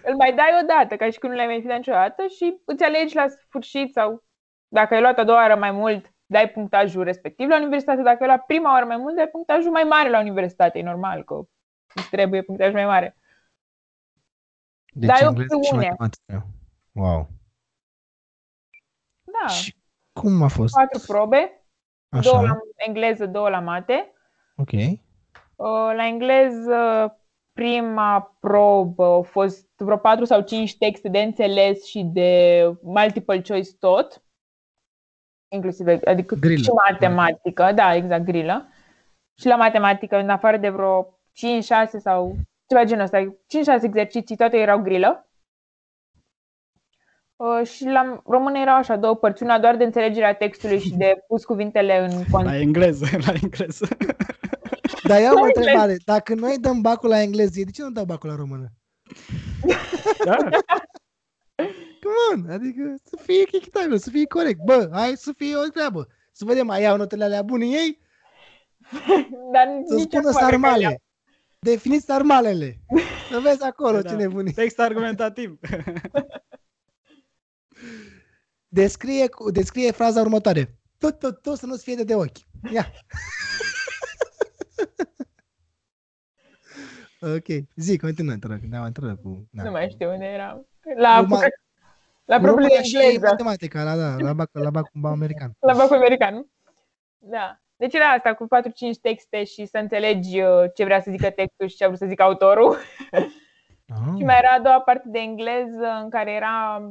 îl 0.04 0.16
mai 0.16 0.34
dai 0.36 0.49
o 0.62 0.66
dată, 0.66 0.95
ca 0.95 1.10
și 1.10 1.20
când 1.20 1.32
nu 1.34 1.38
l-ai 1.38 1.47
mai 1.47 1.62
fi 1.62 1.68
dat 1.68 1.78
niciodată 1.78 2.26
și 2.38 2.62
îți 2.66 2.84
alegi 2.84 3.16
la 3.16 3.26
sfârșit 3.28 3.91
sau 3.93 4.24
dacă 4.68 4.93
ai 4.93 5.02
luat 5.02 5.18
a 5.18 5.24
doua 5.24 5.38
oară 5.41 5.56
mai 5.56 5.72
mult, 5.72 6.14
dai 6.26 6.49
punctajul 6.49 7.04
respectiv 7.04 7.47
la 7.49 7.58
universitate, 7.58 8.02
dacă 8.02 8.18
ai 8.22 8.28
luat 8.28 8.45
prima 8.45 8.72
oară 8.72 8.86
mai 8.86 8.97
mult, 8.97 9.16
dai 9.16 9.28
punctajul 9.28 9.72
mai 9.72 9.84
mare 9.84 10.10
la 10.10 10.20
universitate, 10.20 10.80
e 10.80 10.84
normal 10.84 11.24
că 11.24 11.36
îți 11.95 12.10
trebuie 12.10 12.41
punctaj 12.41 12.74
mai 12.74 12.86
mare. 12.86 13.16
Deci, 14.93 15.10
Dai 15.10 15.20
engleză 15.28 15.47
și 15.49 15.56
opțiune. 15.56 15.88
matematică. 15.89 16.47
Wow. 16.91 17.30
Da, 19.42 19.48
Și 19.48 19.76
cum 20.20 20.42
a 20.42 20.48
fost? 20.48 20.74
patru 20.74 21.00
probe, 21.08 21.66
două 22.22 22.36
la 22.36 22.42
Așa, 22.42 22.60
engleză, 22.76 23.26
două 23.26 23.50
la 23.50 23.60
mate. 23.60 24.14
ok. 24.58 24.72
Uh, 24.72 25.94
La 25.96 26.06
engleză, 26.08 27.16
prima 27.54 28.38
probă 28.39 29.04
au 29.06 29.22
fost 29.22 29.68
vreo 29.78 29.98
4 29.98 30.26
sau 30.26 30.42
5 30.42 30.78
texte 30.78 31.10
de 31.10 31.20
înțeles 31.20 31.86
și 31.86 32.04
de 32.04 32.62
multiple 32.82 33.42
choice 33.42 33.72
tot, 33.80 34.24
inclusiv, 35.54 35.88
adică 36.06 36.36
Grilă. 36.36 36.62
și 36.62 36.70
matematică, 36.89 37.72
da, 37.76 37.96
exact, 37.96 38.24
grilă. 38.24 38.68
Și 39.39 39.48
la 39.48 39.56
matematică, 39.56 40.18
în 40.18 40.30
afară 40.30 40.58
de 40.58 40.70
vreo 40.70 41.20
5, 41.32 41.64
6 41.64 42.00
sau 42.00 42.36
ceva 42.68 42.84
genul 42.84 43.04
ăsta, 43.04 43.38
5-6 43.48 43.84
exerciții, 43.84 44.36
toate 44.36 44.58
erau 44.58 44.82
grilă. 44.82 45.30
Uh, 47.44 47.68
Și 47.68 47.86
la 47.86 48.22
română 48.26 48.60
erau 48.60 48.76
așa 48.76 48.96
două 48.96 49.16
părți, 49.16 49.44
una 49.44 49.60
doar 49.60 49.76
de 49.76 49.84
înțelegerea 49.84 50.36
textului 50.36 50.80
și 50.80 50.94
de 50.94 51.14
pus 51.28 51.44
cuvintele 51.46 51.98
în 52.00 52.18
La 52.18 52.24
context. 52.32 52.60
engleză, 52.62 53.06
la 53.26 53.34
engleză. 53.42 53.88
Dar 55.08 55.20
eu 55.20 55.28
am 55.28 55.36
o 55.36 55.39
La 55.39 55.46
întrebare. 55.56 55.98
Dacă 56.06 56.34
noi 56.36 56.58
dăm 56.60 56.82
bacul 56.82 57.10
la 57.10 57.22
engleză, 57.22 57.52
de 57.66 57.72
ce 57.72 57.82
nu 57.82 57.89
dau 57.92 58.04
bacul 58.06 58.30
la 58.30 58.36
română? 58.36 58.68
Da? 60.26 60.36
Come 62.04 62.16
on, 62.34 62.50
adică 62.52 62.96
să 63.04 63.18
fie 63.22 63.42
echitabil, 63.54 63.98
să 63.98 64.10
fie 64.10 64.26
corect. 64.26 64.60
Bă, 64.66 64.89
hai 64.92 65.12
să 65.16 65.32
fie 65.38 65.56
o 65.56 65.70
treabă. 65.74 66.08
Să 66.32 66.46
vedem, 66.46 66.66
mai 66.66 66.82
iau 66.82 66.98
notele 66.98 67.24
alea 67.24 67.42
bune 67.42 67.66
ei? 67.66 68.00
Dar 69.54 69.68
Să 69.88 69.94
nici 69.96 70.12
spună 70.12 70.30
acum, 70.30 70.32
cred 70.32 70.34
că 70.34 70.39
le-am- 70.39 70.50
sarmale. 70.50 71.02
Definiți 71.60 72.06
sarmalele. 72.06 72.78
Să 73.32 73.39
vezi 73.39 73.64
acolo 73.64 74.02
Da. 74.02 74.10
ce 74.10 74.16
nebunie. 74.16 74.52
Text 74.56 74.80
argumentativ. 74.80 75.60
Descrie, 78.74 79.28
cu- 79.30 79.52
descrie 79.52 79.92
fraza 79.92 80.22
următoare. 80.22 80.76
Tot, 80.98 81.20
tot, 81.20 81.42
tot 81.42 81.58
să 81.58 81.66
nu-ți 81.66 81.84
fie 81.84 81.96
de, 81.96 82.04
de 82.04 82.16
ochi. 82.16 82.38
Ia. 82.74 82.86
ok, 87.36 87.46
zi, 87.76 87.98
continuă, 87.98 88.36
te 88.36 88.48
rog. 88.48 88.60
Ne-am 88.70 88.84
întrebat 88.84 89.22
cu... 89.22 89.48
Da. 89.52 89.64
Nu 89.64 89.72
mai 89.72 89.90
știu 89.90 90.12
unde 90.12 90.26
eram. 90.26 90.68
La, 90.98 91.22
Roma- 91.22 91.40
la 92.26 92.40
probleme 92.40 92.68
de 92.68 92.74
România 92.74 92.82
și 92.82 92.98
engleză. 92.98 93.26
matematica, 93.26 93.84
la, 93.84 93.96
da, 93.96 94.16
la 94.18 94.34
bac, 94.34 94.50
la 94.54 94.70
bac 94.70 94.90
american. 95.04 95.52
La 95.60 95.74
bacul 95.74 95.96
american, 95.96 96.34
nu? 96.34 96.48
Da. 97.18 97.60
Deci 97.76 97.94
era 97.94 98.06
asta 98.06 98.34
cu 98.34 98.46
4-5 98.46 98.48
texte 99.02 99.44
și 99.44 99.66
să 99.66 99.78
înțelegi 99.78 100.42
uh, 100.42 100.64
ce 100.76 100.84
vrea 100.84 101.02
să 101.02 101.12
zică 101.12 101.30
textul 101.30 101.68
și 101.68 101.76
ce 101.76 101.84
a 101.84 101.88
vrut 101.88 102.00
să 102.00 102.06
zică 102.06 102.24
autorul. 102.24 102.78
Ah. 103.12 103.26
Și 104.18 104.24
mai 104.24 104.38
era 104.38 104.52
a 104.58 104.60
doua 104.60 104.82
parte 104.82 105.08
de 105.10 105.20
engleză 105.20 106.00
în 106.04 106.10
care 106.10 106.32
era, 106.32 106.82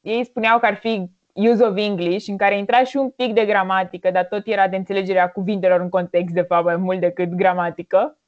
ei 0.00 0.24
spuneau 0.24 0.58
că 0.58 0.66
ar 0.66 0.74
fi 0.76 1.10
use 1.38 1.64
of 1.64 1.76
English, 1.76 2.28
în 2.28 2.36
care 2.36 2.58
intra 2.58 2.84
și 2.84 2.96
un 2.96 3.10
pic 3.10 3.34
de 3.34 3.44
gramatică, 3.44 4.10
dar 4.10 4.24
tot 4.24 4.46
era 4.46 4.68
de 4.68 4.76
înțelegerea 4.76 5.30
cuvintelor 5.30 5.80
în 5.80 5.88
context, 5.88 6.34
de 6.34 6.42
fapt, 6.42 6.64
mai 6.64 6.76
mult 6.76 7.00
decât 7.00 7.28
gramatică. 7.28 8.18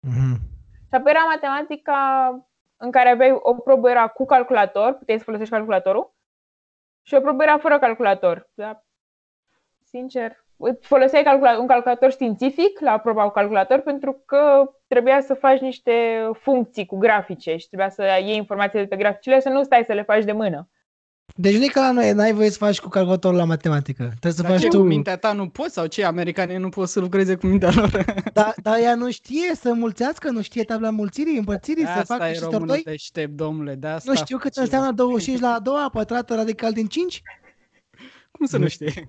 Mhm. 0.00 0.40
Și 0.88 0.98
apoi 0.98 1.10
era 1.10 1.24
matematica 1.24 2.30
în 2.76 2.90
care 2.90 3.08
aveai 3.08 3.38
o 3.42 3.54
probă 3.54 3.90
era 3.90 4.08
cu 4.08 4.24
calculator, 4.24 4.92
puteai 4.92 5.18
să 5.18 5.24
folosești 5.24 5.52
calculatorul, 5.52 6.14
și 7.02 7.14
o 7.14 7.20
probă 7.20 7.42
era 7.42 7.58
fără 7.58 7.78
calculator. 7.78 8.50
Dar, 8.54 8.84
sincer, 9.84 10.44
foloseai 10.80 11.22
calcula- 11.22 11.58
un 11.58 11.66
calculator 11.66 12.10
științific 12.10 12.80
la 12.80 12.98
proba 12.98 13.24
cu 13.24 13.30
calculator 13.30 13.80
pentru 13.80 14.22
că 14.26 14.72
trebuia 14.86 15.20
să 15.20 15.34
faci 15.34 15.60
niște 15.60 16.28
funcții 16.32 16.86
cu 16.86 16.98
grafice 16.98 17.56
și 17.56 17.66
trebuia 17.66 17.88
să 17.88 18.02
iei 18.02 18.36
informații 18.36 18.78
de 18.78 18.86
pe 18.86 18.96
graficele 18.96 19.40
să 19.40 19.48
nu 19.48 19.62
stai 19.62 19.84
să 19.84 19.92
le 19.92 20.02
faci 20.02 20.24
de 20.24 20.32
mână. 20.32 20.68
Deci 21.36 21.56
nu 21.56 21.64
e 21.64 21.68
ca 21.68 21.80
la 21.80 21.92
noi, 21.92 22.12
n-ai 22.12 22.32
voie 22.32 22.50
să 22.50 22.56
faci 22.58 22.80
cu 22.80 22.88
calculatorul 22.88 23.36
la 23.38 23.44
matematică. 23.44 24.02
Trebuie 24.04 24.32
să 24.32 24.42
Dar 24.42 24.50
faci 24.50 24.60
ce, 24.60 24.68
tu. 24.68 24.78
cu 24.78 24.82
mintea 24.86 25.16
ta 25.16 25.32
nu 25.32 25.48
poți? 25.48 25.72
Sau 25.72 25.86
ce, 25.86 26.04
americanii 26.04 26.56
nu 26.56 26.68
pot 26.68 26.88
să 26.88 27.00
lucreze 27.00 27.34
cu 27.36 27.46
mintea 27.46 27.70
lor? 27.74 28.04
Dar 28.32 28.54
da, 28.62 28.78
ea 28.78 28.94
nu 28.94 29.10
știe 29.10 29.54
să 29.54 29.72
mulțească, 29.72 30.30
nu 30.30 30.42
știe 30.42 30.64
tabla 30.64 30.90
mulțirii, 30.90 31.36
împărțirii, 31.38 31.82
De 31.84 31.88
să 31.90 31.98
asta 31.98 32.16
facă 32.16 32.30
e 32.30 32.34
și 32.34 32.40
românul 32.40 32.66
tortoi. 32.66 32.82
deștept, 32.84 33.32
domnule, 33.32 33.74
de 33.74 33.86
asta 33.86 34.10
Nu 34.12 34.16
știu 34.18 34.36
cât 34.36 34.46
face 34.54 34.60
înseamnă 34.60 34.86
el. 34.88 34.94
25 34.94 35.40
la 35.40 35.52
a 35.54 35.58
doua, 35.60 35.88
pătrat 35.92 36.30
radical 36.30 36.72
din 36.72 36.86
5? 36.86 37.22
Cum 38.30 38.46
să 38.46 38.56
Nu 38.56 38.62
nu 38.62 38.68
știi? 38.68 39.06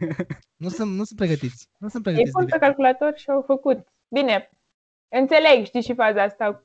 Nu 0.55 0.70
sunt, 0.70 0.91
nu 0.95 1.03
sunt 1.03 1.20
pregătiți. 1.20 1.68
Nu 1.78 1.88
sunt 1.88 2.05
Ei 2.05 2.11
pregătiți. 2.14 2.32
pun 2.32 2.45
pe 2.45 2.51
de- 2.51 2.66
calculator 2.66 3.14
și 3.16 3.30
au 3.30 3.43
făcut. 3.47 3.88
Bine, 4.07 4.49
înțeleg, 5.09 5.66
știi 5.66 5.82
și 5.82 5.93
faza 5.93 6.22
asta. 6.24 6.64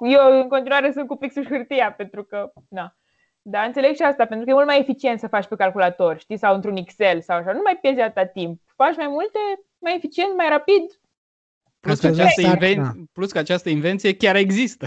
Eu 0.00 0.40
în 0.40 0.48
continuare 0.48 0.92
sunt 0.92 1.06
cu 1.06 1.16
pixul 1.16 1.42
și 1.42 1.48
hârtia 1.48 1.92
pentru 1.92 2.24
că, 2.24 2.52
na. 2.68 2.96
Dar 3.46 3.66
înțeleg 3.66 3.94
și 3.94 4.02
asta, 4.02 4.24
pentru 4.24 4.44
că 4.44 4.50
e 4.50 4.54
mult 4.54 4.66
mai 4.66 4.80
eficient 4.80 5.18
să 5.18 5.26
faci 5.26 5.46
pe 5.46 5.56
calculator, 5.56 6.18
știi, 6.18 6.38
sau 6.38 6.54
într-un 6.54 6.76
Excel 6.76 7.20
sau 7.20 7.36
așa. 7.36 7.52
Nu 7.52 7.60
mai 7.64 7.78
pierzi 7.80 8.00
atâta 8.00 8.26
timp. 8.26 8.60
Faci 8.76 8.96
mai 8.96 9.06
multe, 9.06 9.38
mai 9.78 9.94
eficient, 9.96 10.36
mai 10.36 10.48
rapid. 10.48 10.82
Plus 11.80 12.00
că, 12.00 12.06
Asta 12.06 12.22
această 12.22 12.40
e 12.40 12.44
inven... 12.44 12.74
sarcina. 12.74 13.04
Plus 13.12 13.32
că 13.32 13.38
această 13.38 13.68
invenție 13.68 14.16
chiar 14.16 14.36
există. 14.36 14.86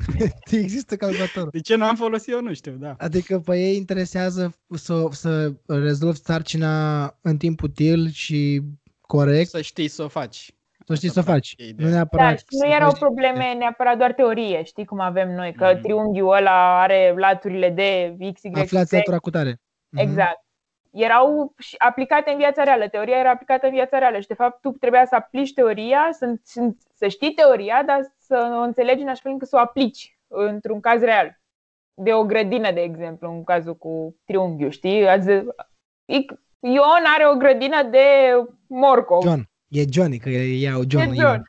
Există 0.50 0.96
calculatorul. 0.96 1.48
De 1.52 1.60
ce 1.60 1.76
n-am 1.76 1.96
folosit 1.96 2.32
eu, 2.32 2.40
nu 2.40 2.54
știu, 2.54 2.72
da. 2.72 2.94
Adică 2.98 3.38
pe 3.38 3.58
ei 3.58 3.76
interesează 3.76 4.56
să, 4.74 5.08
să 5.10 5.52
rezolvi 5.66 6.18
sarcina 6.18 7.04
în 7.20 7.36
timp 7.36 7.62
util 7.62 8.10
și 8.10 8.62
corect, 9.00 9.48
Să 9.48 9.60
știi 9.60 9.88
să 9.88 10.02
o 10.02 10.08
faci. 10.08 10.52
Să 10.88 10.94
știi 10.94 11.08
să 11.08 11.18
o 11.18 11.20
Asta 11.20 11.32
faci. 11.32 11.54
e 11.56 11.64
ideea. 11.68 11.86
Nu 11.88 11.90
Da, 11.90 11.94
neapărat 11.96 12.38
și 12.38 12.44
să 12.48 12.66
nu 12.66 12.72
erau 12.72 12.90
faci- 12.90 12.98
probleme 12.98 13.54
neapărat 13.58 13.96
doar 13.98 14.12
teorie, 14.12 14.62
știi 14.62 14.84
cum 14.84 15.00
avem 15.00 15.30
noi, 15.34 15.52
că 15.52 15.70
Mhm. 15.72 15.82
triunghiul 15.82 16.32
ăla 16.34 16.80
are 16.80 17.14
laturile 17.16 17.70
de 17.70 18.16
X, 18.32 18.42
Y, 18.42 18.50
Aflați 18.54 18.88
Z. 18.88 18.92
latura 18.92 19.18
cu 19.18 19.30
tare. 19.30 19.60
Mhm. 19.88 20.02
Exact. 20.02 20.42
Erau 20.92 21.52
și 21.58 21.74
aplicate 21.78 22.30
în 22.30 22.36
viața 22.36 22.62
reală. 22.62 22.88
Teoria 22.88 23.16
era 23.18 23.30
aplicată 23.30 23.66
în 23.66 23.72
viața 23.72 23.98
reală 23.98 24.18
și, 24.20 24.26
de 24.26 24.34
fapt, 24.34 24.60
tu 24.60 24.70
trebuia 24.70 25.04
să 25.06 25.14
aplici 25.14 25.52
teoria, 25.52 26.08
să, 26.12 26.34
să, 26.42 26.68
să 26.94 27.08
știi 27.08 27.32
teoria, 27.34 27.82
dar 27.86 28.00
să 28.18 28.56
o 28.58 28.62
înțelegi 28.62 29.02
în 29.02 29.08
așa 29.08 29.20
fel 29.22 29.32
încât 29.32 29.48
să 29.48 29.56
o 29.56 29.60
aplici 29.60 30.18
într-un 30.26 30.80
caz 30.80 31.00
real. 31.02 31.38
De 31.94 32.12
o 32.14 32.24
grădină, 32.24 32.72
de 32.72 32.80
exemplu, 32.80 33.30
în 33.30 33.44
cazul 33.44 33.76
cu 33.76 34.16
triunghiul, 34.24 34.70
știi? 34.70 35.08
Azi, 35.08 35.30
e 35.30 36.16
Ion 36.60 37.04
are 37.14 37.26
o 37.32 37.36
grădină 37.36 37.82
de 37.82 38.04
morcov. 38.66 39.22
John. 39.22 39.47
E 39.68 39.84
Johnny, 39.92 40.18
că 40.18 40.28
iau 40.28 40.82
John. 40.88 41.02
E 41.04 41.06
nu 41.06 41.14
John. 41.14 41.26
Ion. 41.26 41.42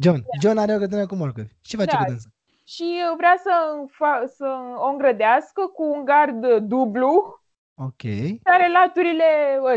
John. 0.00 0.20
John 0.40 0.58
are 0.58 0.74
o 0.74 0.76
grădină 0.76 1.06
cu 1.06 1.14
morcovi. 1.14 1.48
Ce 1.62 1.76
face 1.76 1.90
Da. 1.90 1.98
cu 1.98 2.04
dânsa? 2.10 2.28
Și 2.64 2.84
vrea 3.16 3.34
să, 3.42 3.50
fa- 3.98 4.24
să 4.36 4.46
o 4.76 4.86
îngrădească 4.88 5.66
cu 5.66 5.82
un 5.82 6.04
gard 6.04 6.56
dublu 6.58 7.40
Ok. 7.74 8.00
și 8.00 8.40
are 8.42 8.70
laturile 8.70 9.24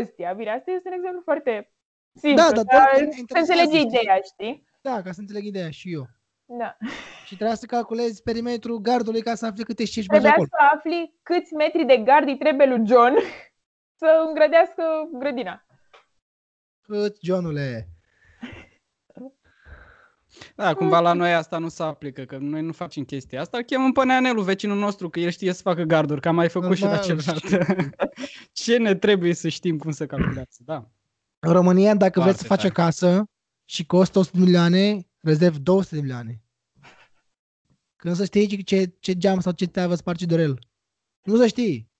ăstea. 0.00 0.32
Bine, 0.32 0.50
asta 0.50 0.70
este 0.70 0.88
un 0.88 0.94
exemplu 0.94 1.20
foarte 1.24 1.72
simplu, 2.14 2.42
Da, 2.42 2.50
dar 2.50 2.64
dar 2.64 2.64
doar 2.64 2.88
să 2.94 3.18
interesează, 3.18 3.52
înțelegi 3.62 3.76
știi? 3.76 3.98
ideea, 3.98 4.18
știi? 4.24 4.66
Da, 4.80 5.02
ca 5.02 5.12
să 5.12 5.20
înțeleg 5.20 5.44
ideea 5.44 5.70
și 5.70 5.92
eu. 5.92 6.06
Da. 6.44 6.76
Și 7.26 7.34
trebuia 7.34 7.56
să 7.56 7.66
calculezi 7.66 8.22
perimetrul 8.22 8.78
gardului 8.78 9.22
ca 9.22 9.34
să 9.34 9.46
afli 9.46 9.64
câte 9.64 9.84
știți 9.84 10.06
bagi 10.06 10.20
Trebuia 10.20 10.30
acolo. 10.46 10.48
să 10.68 10.74
afli 10.76 11.14
câți 11.22 11.54
metri 11.54 11.84
de 11.84 11.96
gard 11.96 12.26
îi 12.28 12.36
trebuie 12.38 12.66
lui 12.66 12.86
John 12.86 13.14
să 14.00 14.24
îngrădească 14.28 14.82
grădina. 15.12 15.64
Cât, 16.92 17.16
Johnule? 17.20 17.88
Da, 20.54 20.74
cumva 20.74 21.00
la 21.00 21.12
noi 21.12 21.34
asta 21.34 21.58
nu 21.58 21.68
se 21.68 21.82
aplică, 21.82 22.24
că 22.24 22.36
noi 22.36 22.62
nu 22.62 22.72
facem 22.72 23.04
chestia 23.04 23.40
asta. 23.40 23.56
Îl 23.56 23.62
chemăm 23.62 23.92
pe 23.92 24.04
neanelul, 24.04 24.42
vecinul 24.42 24.78
nostru, 24.78 25.08
că 25.08 25.20
el 25.20 25.30
știe 25.30 25.52
să 25.52 25.62
facă 25.62 25.82
garduri, 25.82 26.20
că 26.20 26.28
am 26.28 26.34
mai 26.34 26.48
făcut 26.48 26.76
și 26.76 26.82
la 26.82 26.88
Normal, 26.88 27.40
celălalt. 27.40 27.94
Ce 28.62 28.76
ne 28.76 28.94
trebuie 28.94 29.34
să 29.34 29.48
știm 29.48 29.78
cum 29.78 29.90
să 29.90 30.06
calculează, 30.06 30.58
da. 30.58 30.90
În 31.38 31.52
România, 31.52 31.94
dacă 31.94 32.20
vreți 32.20 32.38
să 32.38 32.44
Foarte 32.44 32.68
faci 32.68 32.72
o 32.72 32.82
casă 32.82 33.24
și 33.64 33.86
costă 33.86 34.18
100 34.18 34.36
de 34.36 34.44
milioane, 34.44 35.06
rezerv 35.20 35.56
200 35.56 35.94
de 35.94 36.00
milioane. 36.00 36.42
Când 37.96 38.16
să 38.16 38.24
știi 38.24 38.62
ce, 38.62 38.96
ce 39.00 39.14
geam 39.14 39.40
sau 39.40 39.52
ce 39.52 39.66
teavă 39.66 39.94
sparge 39.94 40.26
dorel. 40.26 40.58
Nu 41.22 41.36
să 41.36 41.46
știi. 41.46 41.90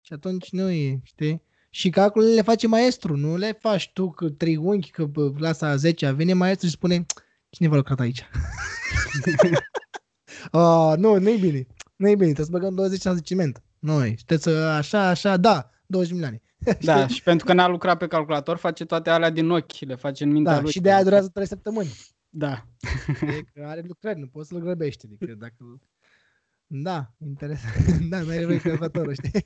Și 0.00 0.12
atunci 0.12 0.50
nu 0.50 0.70
e, 0.70 1.00
știi? 1.02 1.42
Și 1.74 1.90
calculele 1.90 2.34
le 2.34 2.42
face 2.42 2.66
maestru, 2.66 3.16
nu 3.16 3.36
le 3.36 3.52
faci 3.60 3.90
tu 3.92 4.10
cu 4.10 4.28
triunghi, 4.28 4.90
că 4.90 5.04
bă, 5.04 5.32
clasa 5.32 5.68
a 5.68 5.76
10 5.76 6.12
vine 6.12 6.32
maestru 6.32 6.66
și 6.66 6.72
spune 6.72 7.06
cine 7.50 7.68
v-a 7.68 7.76
lucrat 7.76 8.00
aici? 8.00 8.24
oh, 10.50 10.92
nu, 11.02 11.18
nu 11.18 11.30
e 11.30 11.36
bine. 11.36 11.66
Nu 11.96 12.08
e 12.08 12.14
bine, 12.14 12.32
trebuie 12.32 12.44
să 12.44 12.50
băgăm 12.50 12.74
20 12.74 13.02
de 13.02 13.20
ciment. 13.20 13.62
Noi, 13.78 14.14
știți 14.18 14.42
să 14.42 14.50
așa, 14.50 15.08
așa, 15.08 15.36
da, 15.36 15.70
20 15.86 16.12
milioane. 16.12 16.42
Da, 16.80 17.06
și 17.06 17.22
pentru 17.22 17.46
că 17.46 17.52
n-a 17.52 17.68
lucrat 17.68 17.98
pe 17.98 18.06
calculator, 18.06 18.56
face 18.56 18.84
toate 18.84 19.10
alea 19.10 19.30
din 19.30 19.50
ochi, 19.50 19.78
le 19.78 19.94
face 19.94 20.24
în 20.24 20.30
mintea 20.30 20.54
Da, 20.54 20.60
lui. 20.60 20.70
și 20.70 20.80
de 20.80 20.92
aia 20.92 21.02
durează 21.02 21.28
3 21.28 21.46
săptămâni. 21.46 21.90
Da. 22.28 22.66
E 23.20 23.42
că 23.52 23.64
are 23.66 23.84
lucrări, 23.86 24.18
nu 24.18 24.26
poți 24.26 24.48
să-l 24.48 24.58
grăbești. 24.58 25.06
Adică 25.06 25.34
dacă... 25.38 25.78
Da, 26.66 27.12
interesant. 27.26 27.74
da, 28.10 28.22
mai 28.22 28.36
are 28.36 28.56
calculatorul, 28.58 29.14
știi? 29.14 29.44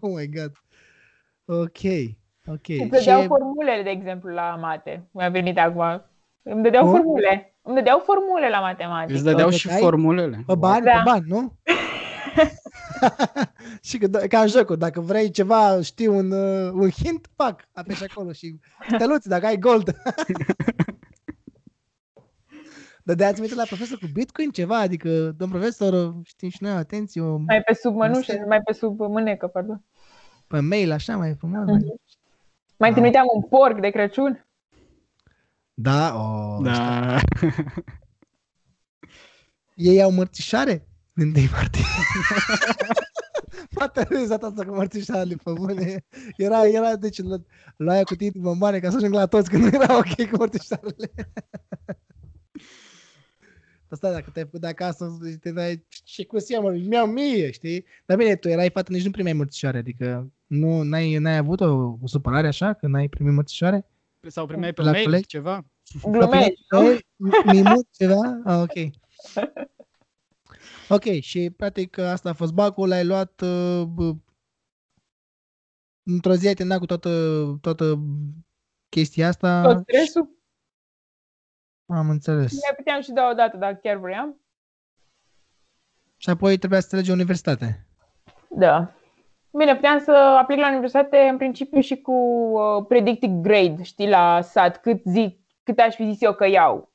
oh 0.00 0.12
my 0.14 0.28
god. 0.28 0.52
Ok, 1.44 1.82
ok. 2.46 2.68
Îți 2.68 2.88
dădeau 2.90 3.20
Și, 3.20 3.26
formulele, 3.26 3.82
de 3.82 3.90
exemplu, 3.90 4.30
la 4.32 4.56
mate. 4.60 5.08
Mi-a 5.10 5.28
venit 5.28 5.58
acum. 5.58 6.02
Îmi 6.42 6.62
dădeau 6.62 6.82
Cum? 6.84 6.92
formule. 6.92 7.54
Îmi 7.62 7.74
dădeau 7.74 7.98
formule 7.98 8.48
la 8.48 8.60
matematică. 8.60 9.12
Îți 9.14 9.24
dădeau 9.24 9.48
Dacă 9.48 9.56
și 9.60 9.68
ai- 9.70 9.80
formulele. 9.80 10.42
pe 10.46 10.54
bani, 10.54 10.84
Da. 10.84 10.90
pe 10.90 11.00
bani, 11.04 11.24
nu? 11.26 11.52
și 13.88 13.98
că, 13.98 14.06
ca 14.06 14.40
în 14.40 14.46
jocul, 14.46 14.76
dacă 14.76 15.00
vrei 15.00 15.30
ceva, 15.30 15.80
știi, 15.80 16.06
un, 16.06 16.30
uh, 16.30 16.70
un 16.72 16.90
hint, 16.90 17.26
pac, 17.36 17.68
apeși 17.72 18.04
acolo 18.04 18.32
și 18.32 18.58
steluți, 18.96 19.28
dacă 19.28 19.46
ai 19.46 19.58
gold. 19.58 19.94
Dar 23.02 23.16
de 23.16 23.24
ați 23.24 23.54
la 23.56 23.64
profesor 23.64 23.98
cu 23.98 24.06
Bitcoin 24.12 24.50
ceva? 24.50 24.78
Adică, 24.78 25.08
domn 25.36 25.50
profesor, 25.50 26.14
știm 26.24 26.48
și 26.48 26.56
noi, 26.62 26.72
atenție, 26.72 27.20
o, 27.20 27.36
Mai 27.36 27.62
pe 27.62 27.74
sub 27.74 27.94
mănușă, 27.94 28.32
Asta- 28.32 28.44
mai 28.48 28.60
pe 28.60 28.72
sub 28.72 28.98
mânecă, 28.98 29.46
pardon. 29.46 29.84
Pe 30.50 30.60
mail, 30.60 30.90
așa, 30.92 31.16
mai 31.16 31.34
frumos. 31.34 31.60
Mhm. 31.60 31.70
Mai... 31.70 32.00
Mai 32.76 32.88
Ah. 32.88 32.94
trimiteam 32.94 33.24
un 33.34 33.42
porc 33.42 33.80
de 33.80 33.90
Crăciun. 33.90 34.46
Da, 35.74 36.14
o, 36.14 36.56
ăștia. 36.62 36.72
Da. 36.72 37.18
Ei 39.74 40.02
au 40.02 40.10
mărțișare? 40.10 40.86
În 41.14 41.28
1 41.36 41.44
martie. 41.52 41.82
M-a 43.76 43.88
terorizat 43.88 44.42
asta 44.42 44.64
cu 44.64 44.74
mărțișarele, 44.74 45.34
pe 45.44 45.52
bune. 45.52 46.04
Era, 46.36 46.66
era, 46.66 46.96
deci, 46.96 47.18
lu- 47.18 47.46
luaia 47.76 48.02
cutii 48.02 48.30
de 48.30 48.38
bomboane 48.38 48.78
ca 48.80 48.90
să 48.90 48.96
ajung 48.96 49.12
la 49.14 49.26
toți, 49.26 49.50
că 49.50 49.56
nu 49.56 49.66
era 49.72 49.96
ok 49.96 50.30
cu 50.30 50.36
mărțișarele. 50.36 51.10
Asta 53.88 54.12
dacă 54.12 54.30
te-ai 54.32 54.44
făcut 54.44 54.60
de 54.60 54.66
acasă, 54.66 55.18
te 55.40 55.52
dai, 55.52 55.86
ce 56.04 56.26
cu 56.26 56.38
seamă, 56.38 56.70
mi-au 56.70 57.06
mie, 57.06 57.50
știi? 57.50 57.84
Dar 58.06 58.16
bine, 58.16 58.36
tu 58.36 58.48
erai 58.48 58.70
fată, 58.70 58.92
nici 58.92 59.04
nu 59.04 59.10
primeai 59.10 59.34
mărțișoare, 59.34 59.78
adică 59.78 60.32
nu, 60.50 60.82
n-ai, 60.82 61.16
n-ai 61.16 61.36
avut 61.36 61.60
o, 61.60 61.96
o 62.02 62.06
supărare 62.06 62.46
așa, 62.46 62.72
că 62.72 62.86
n-ai 62.86 63.08
primit 63.08 63.32
mărțișoare? 63.32 63.86
Sau 64.28 64.46
primeai 64.46 64.72
pe 64.72 64.82
La 64.82 64.90
mail 64.90 65.04
colegi? 65.04 65.26
ceva? 65.26 65.64
Glumești, 66.02 66.64
nu? 66.70 66.86
Ei, 66.86 67.06
Mimut 67.44 67.86
ceva? 67.90 68.40
Ah, 68.44 68.60
ok. 68.62 68.72
Ok, 70.88 71.04
și 71.20 71.50
practic 71.56 71.98
asta 71.98 72.28
a 72.28 72.32
fost 72.32 72.52
bacul, 72.52 72.88
l-ai 72.88 73.04
luat 73.04 73.40
uh, 73.40 73.82
bă, 73.82 74.12
într-o 76.02 76.34
zi 76.34 76.46
ai 76.46 76.54
terminat 76.54 76.78
cu 76.78 76.86
toată, 76.86 77.10
toată 77.60 77.98
chestia 78.88 79.28
asta. 79.28 79.62
Tot 79.62 79.82
stresul. 79.82 80.38
Am 81.86 82.10
înțeles. 82.10 82.52
Mai 82.52 82.74
puteam 82.76 83.00
și 83.00 83.10
da 83.10 83.28
o 83.30 83.34
dată, 83.34 83.56
dacă 83.56 83.78
chiar 83.82 83.96
vreau. 83.96 84.40
Și 86.16 86.30
apoi 86.30 86.58
trebuia 86.58 86.80
să 86.80 86.88
te 86.88 86.96
legi 86.96 87.10
o 87.10 87.14
universitate. 87.14 87.86
Da. 88.48 88.94
Bine, 89.52 89.74
puteam 89.74 90.02
să 90.04 90.10
aplic 90.10 90.58
la 90.58 90.68
universitate 90.70 91.16
în 91.16 91.36
principiu 91.36 91.80
și 91.80 91.96
cu 91.96 92.12
uh, 92.12 92.84
predicted 92.88 93.30
grade, 93.30 93.82
știi, 93.82 94.08
la 94.08 94.40
SAT, 94.42 94.76
cât 94.76 95.00
zic, 95.04 95.38
cât 95.62 95.78
aș 95.78 95.94
fi 95.94 96.10
zis 96.10 96.20
eu 96.20 96.34
că 96.34 96.46
iau. 96.46 96.92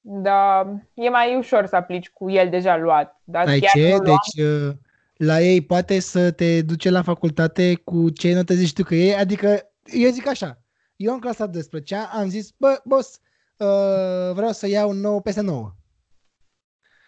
Dar 0.00 0.66
e 0.94 1.08
mai 1.08 1.36
ușor 1.36 1.66
să 1.66 1.76
aplici 1.76 2.10
cu 2.10 2.30
el 2.30 2.48
deja 2.48 2.76
luat. 2.76 3.20
Dar 3.24 3.46
Ai 3.46 3.60
chiar 3.60 3.72
ce? 3.72 3.90
nu 3.90 3.96
luam, 3.96 4.18
Deci 4.34 4.46
uh, 4.46 4.72
la 5.16 5.40
ei 5.40 5.60
poate 5.60 5.98
să 5.98 6.30
te 6.30 6.62
duce 6.62 6.90
la 6.90 7.02
facultate 7.02 7.74
cu 7.74 8.10
ce 8.10 8.34
note 8.34 8.54
zici 8.54 8.72
tu 8.72 8.82
că 8.82 8.94
e, 8.94 9.16
adică 9.16 9.72
eu 9.84 10.10
zic 10.10 10.26
așa, 10.26 10.62
eu 10.96 11.12
în 11.12 11.20
clasa 11.20 11.46
12 11.46 11.94
am 11.94 12.28
zis, 12.28 12.50
bă, 12.56 12.80
boss, 12.84 13.20
uh, 13.56 14.34
vreau 14.34 14.52
să 14.52 14.68
iau 14.68 14.92
9 14.92 15.20
peste 15.20 15.40
9. 15.40 15.72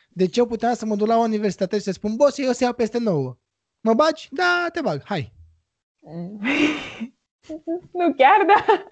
Deci 0.09 0.37
eu 0.37 0.47
puteam 0.47 0.75
să 0.75 0.87
mă 0.87 0.97
duc 0.97 1.07
la 1.07 1.17
o 1.17 1.21
universitate 1.21 1.77
și 1.77 1.83
să 1.83 1.93
spun, 1.93 2.17
boss, 2.17 2.39
eu 2.39 2.49
o 2.49 2.53
să 2.53 2.65
iau 2.65 2.73
peste 2.73 2.99
9. 2.99 3.37
Mă 3.83 3.95
bagi? 3.95 4.29
Da, 4.31 4.67
te 4.73 4.81
bag, 4.81 5.03
hai. 5.05 5.33
nu 7.93 8.15
chiar, 8.17 8.45
dar 8.47 8.87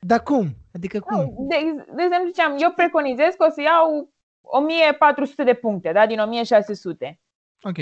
Dar 0.00 0.22
cum? 0.22 0.48
Adică 0.74 1.00
cum? 1.00 1.16
Nu, 1.16 1.46
de, 1.48 1.56
de 1.94 2.02
exemplu, 2.02 2.26
ziceam, 2.26 2.56
eu 2.58 2.72
preconizez 2.72 3.34
că 3.34 3.44
o 3.44 3.50
să 3.50 3.60
iau 3.60 4.12
1400 4.40 5.44
de 5.44 5.54
puncte, 5.54 5.92
da, 5.92 6.06
din 6.06 6.18
1600. 6.18 7.20
Ok. 7.62 7.76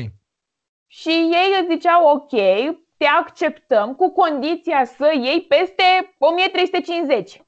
Și 0.87 1.09
ei 1.09 1.61
îți 1.61 1.75
ziceau, 1.75 2.07
ok, 2.07 2.31
te 2.97 3.05
acceptăm 3.05 3.95
cu 3.95 4.11
condiția 4.11 4.85
să 4.85 5.13
iei 5.15 5.43
peste 5.43 6.15
1350. 6.19 7.43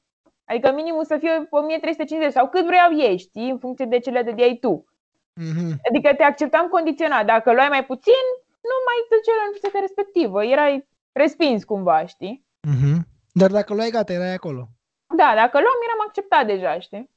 Adică 0.45 0.71
minimul 0.71 1.05
să 1.05 1.17
fie 1.17 1.47
1350 1.49 2.31
sau 2.33 2.49
cât 2.49 2.65
vreau 2.65 2.97
ei, 2.97 3.17
știi, 3.17 3.49
în 3.49 3.59
funcție 3.59 3.85
de 3.85 3.99
ce 3.99 4.09
le 4.09 4.21
dădeai 4.21 4.57
tu. 4.61 4.85
Mhm. 5.33 5.79
Adică 5.89 6.13
te 6.13 6.23
acceptam 6.23 6.67
condiționat. 6.67 7.25
Dacă 7.25 7.53
luai 7.53 7.67
mai 7.67 7.85
puțin, 7.85 8.25
nu 8.69 8.75
mai 8.87 8.97
duceai 9.11 9.37
la 9.39 9.43
universitatea 9.45 9.79
respectivă. 9.87 10.37
Erai 10.45 10.87
respins 11.11 11.63
cumva, 11.63 12.05
știi? 12.05 12.45
Mhm. 12.67 13.07
Dar 13.33 13.51
dacă 13.51 13.73
luai 13.73 13.89
gata, 13.89 14.13
erai 14.13 14.33
acolo. 14.33 14.69
Da, 15.17 15.31
dacă 15.41 15.55
luam, 15.63 15.79
eram 15.87 16.01
acceptat 16.07 16.45
deja, 16.45 16.79
știi? 16.79 17.09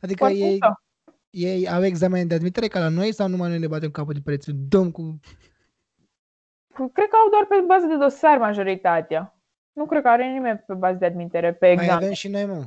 Adică 0.00 0.18
Foarte 0.18 0.36
ei, 0.38 0.50
mișto. 0.50 0.72
ei 1.30 1.68
au 1.68 1.84
examen 1.84 2.28
de 2.28 2.34
admitere 2.34 2.68
ca 2.68 2.78
la 2.78 2.88
noi 2.88 3.12
sau 3.12 3.28
numai 3.28 3.48
noi 3.48 3.58
ne 3.58 3.66
batem 3.66 3.90
capul 3.90 4.12
de 4.14 4.20
pereți? 4.24 4.50
Dăm 4.54 4.90
cu... 4.90 5.20
Cred 6.92 7.08
că 7.08 7.16
au 7.16 7.30
doar 7.30 7.46
pe 7.46 7.64
bază 7.66 7.86
de 7.86 7.96
dosar 7.96 8.38
majoritatea. 8.38 9.38
Nu 9.72 9.86
cred 9.86 10.02
că 10.02 10.08
are 10.08 10.32
nimeni 10.32 10.58
pe 10.66 10.74
bază 10.74 10.96
de 10.98 11.06
admitere, 11.06 11.54
pe 11.54 11.64
Mai 11.66 11.72
examen. 11.74 11.94
avem 12.02 12.12
și 12.12 12.28
noi, 12.28 12.46
mă. 12.46 12.64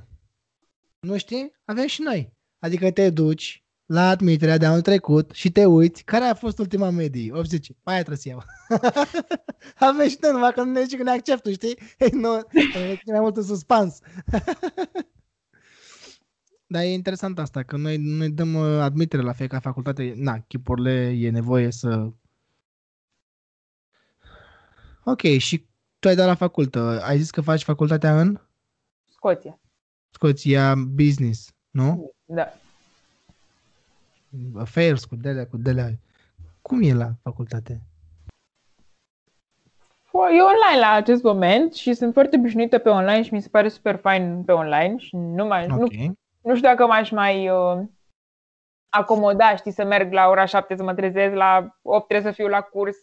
Nu 1.00 1.18
știi? 1.18 1.54
Avem 1.66 1.86
și 1.86 2.02
noi. 2.02 2.34
Adică 2.60 2.92
te 2.92 3.10
duci 3.10 3.64
la 3.88 4.10
admiterea 4.10 4.58
de 4.58 4.66
anul 4.66 4.82
trecut 4.82 5.32
și 5.32 5.52
te 5.52 5.66
uiți 5.66 6.04
care 6.04 6.24
a 6.24 6.34
fost 6.34 6.60
ultima 6.60 6.90
medie. 6.90 7.34
80. 7.34 7.68
Pe 7.68 7.74
aia 7.84 7.98
trebuie 7.98 8.18
să 8.18 8.30
iau. 8.30 8.44
avem 9.76 10.08
și 10.08 10.18
noi, 10.22 10.32
numai 10.38 10.54
că 10.54 10.64
nu 10.64 10.72
ne 10.72 10.82
zice 10.82 10.98
că 10.98 11.04
ne 11.04 11.12
acceptă, 11.12 11.52
știi? 11.52 11.78
Ei, 12.00 12.10
nu, 12.12 12.36
e 13.06 13.12
mai 13.12 13.20
mult 13.20 13.38
în 13.38 13.44
suspans. 13.44 14.00
Dar 16.70 16.82
e 16.82 16.94
interesant 16.94 17.40
asta, 17.40 17.64
că 17.64 17.78
noi, 17.78 17.98
noi 17.98 18.30
dăm 18.30 18.54
uh, 18.54 18.80
admitere 18.80 19.22
la 19.22 19.32
fiecare 19.32 19.62
facultate. 19.62 20.14
Na, 20.16 20.40
chipurile 20.40 21.16
e 21.18 21.30
nevoie 21.30 21.72
să... 21.72 22.10
Ok, 25.04 25.22
și 25.22 25.66
tu 26.00 26.08
ai 26.08 26.16
dat 26.16 26.28
la 26.28 26.36
facultă. 26.36 27.02
Ai 27.04 27.18
zis 27.18 27.30
că 27.30 27.42
faci 27.42 27.64
facultatea 27.64 28.20
în 28.20 28.42
Scoție. 29.06 29.60
Scoția 30.10 30.76
Business, 30.76 31.54
nu? 31.70 32.12
Da. 32.26 32.54
Affairs 34.56 35.06
cu 35.06 35.16
delea, 35.16 35.48
cu 35.48 35.58
delea. 35.58 35.90
Cum 36.62 36.82
e 36.82 36.94
la 36.94 37.10
facultate? 37.24 37.82
e 40.26 40.42
online 40.42 40.80
la 40.80 40.92
acest 40.92 41.24
moment 41.24 41.74
și 41.74 41.94
sunt 41.94 42.14
foarte 42.14 42.38
obișnuită 42.38 42.78
pe 42.78 42.90
online 42.90 43.22
și 43.22 43.34
mi 43.34 43.42
se 43.42 43.50
pare 43.50 43.68
super 43.68 43.96
fain 43.96 44.44
pe 44.44 44.52
online 44.52 44.98
și 44.98 45.16
nu 45.16 45.46
mai, 45.46 45.68
nu, 45.68 45.82
Ok. 45.82 45.94
nu 46.42 46.56
știu 46.56 46.68
dacă 46.68 46.86
m-aș 46.86 47.12
mai 47.12 47.50
uh, 47.50 47.80
acomoda, 48.90 49.56
știi, 49.56 49.72
să 49.72 49.84
merg 49.84 50.12
la 50.12 50.28
ora 50.28 50.46
7 50.46 50.76
să 50.76 50.84
mă 50.84 50.94
trezesc, 50.94 51.34
la 51.34 51.78
8 51.82 52.08
trebuie 52.08 52.32
să 52.32 52.38
fiu 52.42 52.48
la 52.48 52.62
curs. 52.62 52.98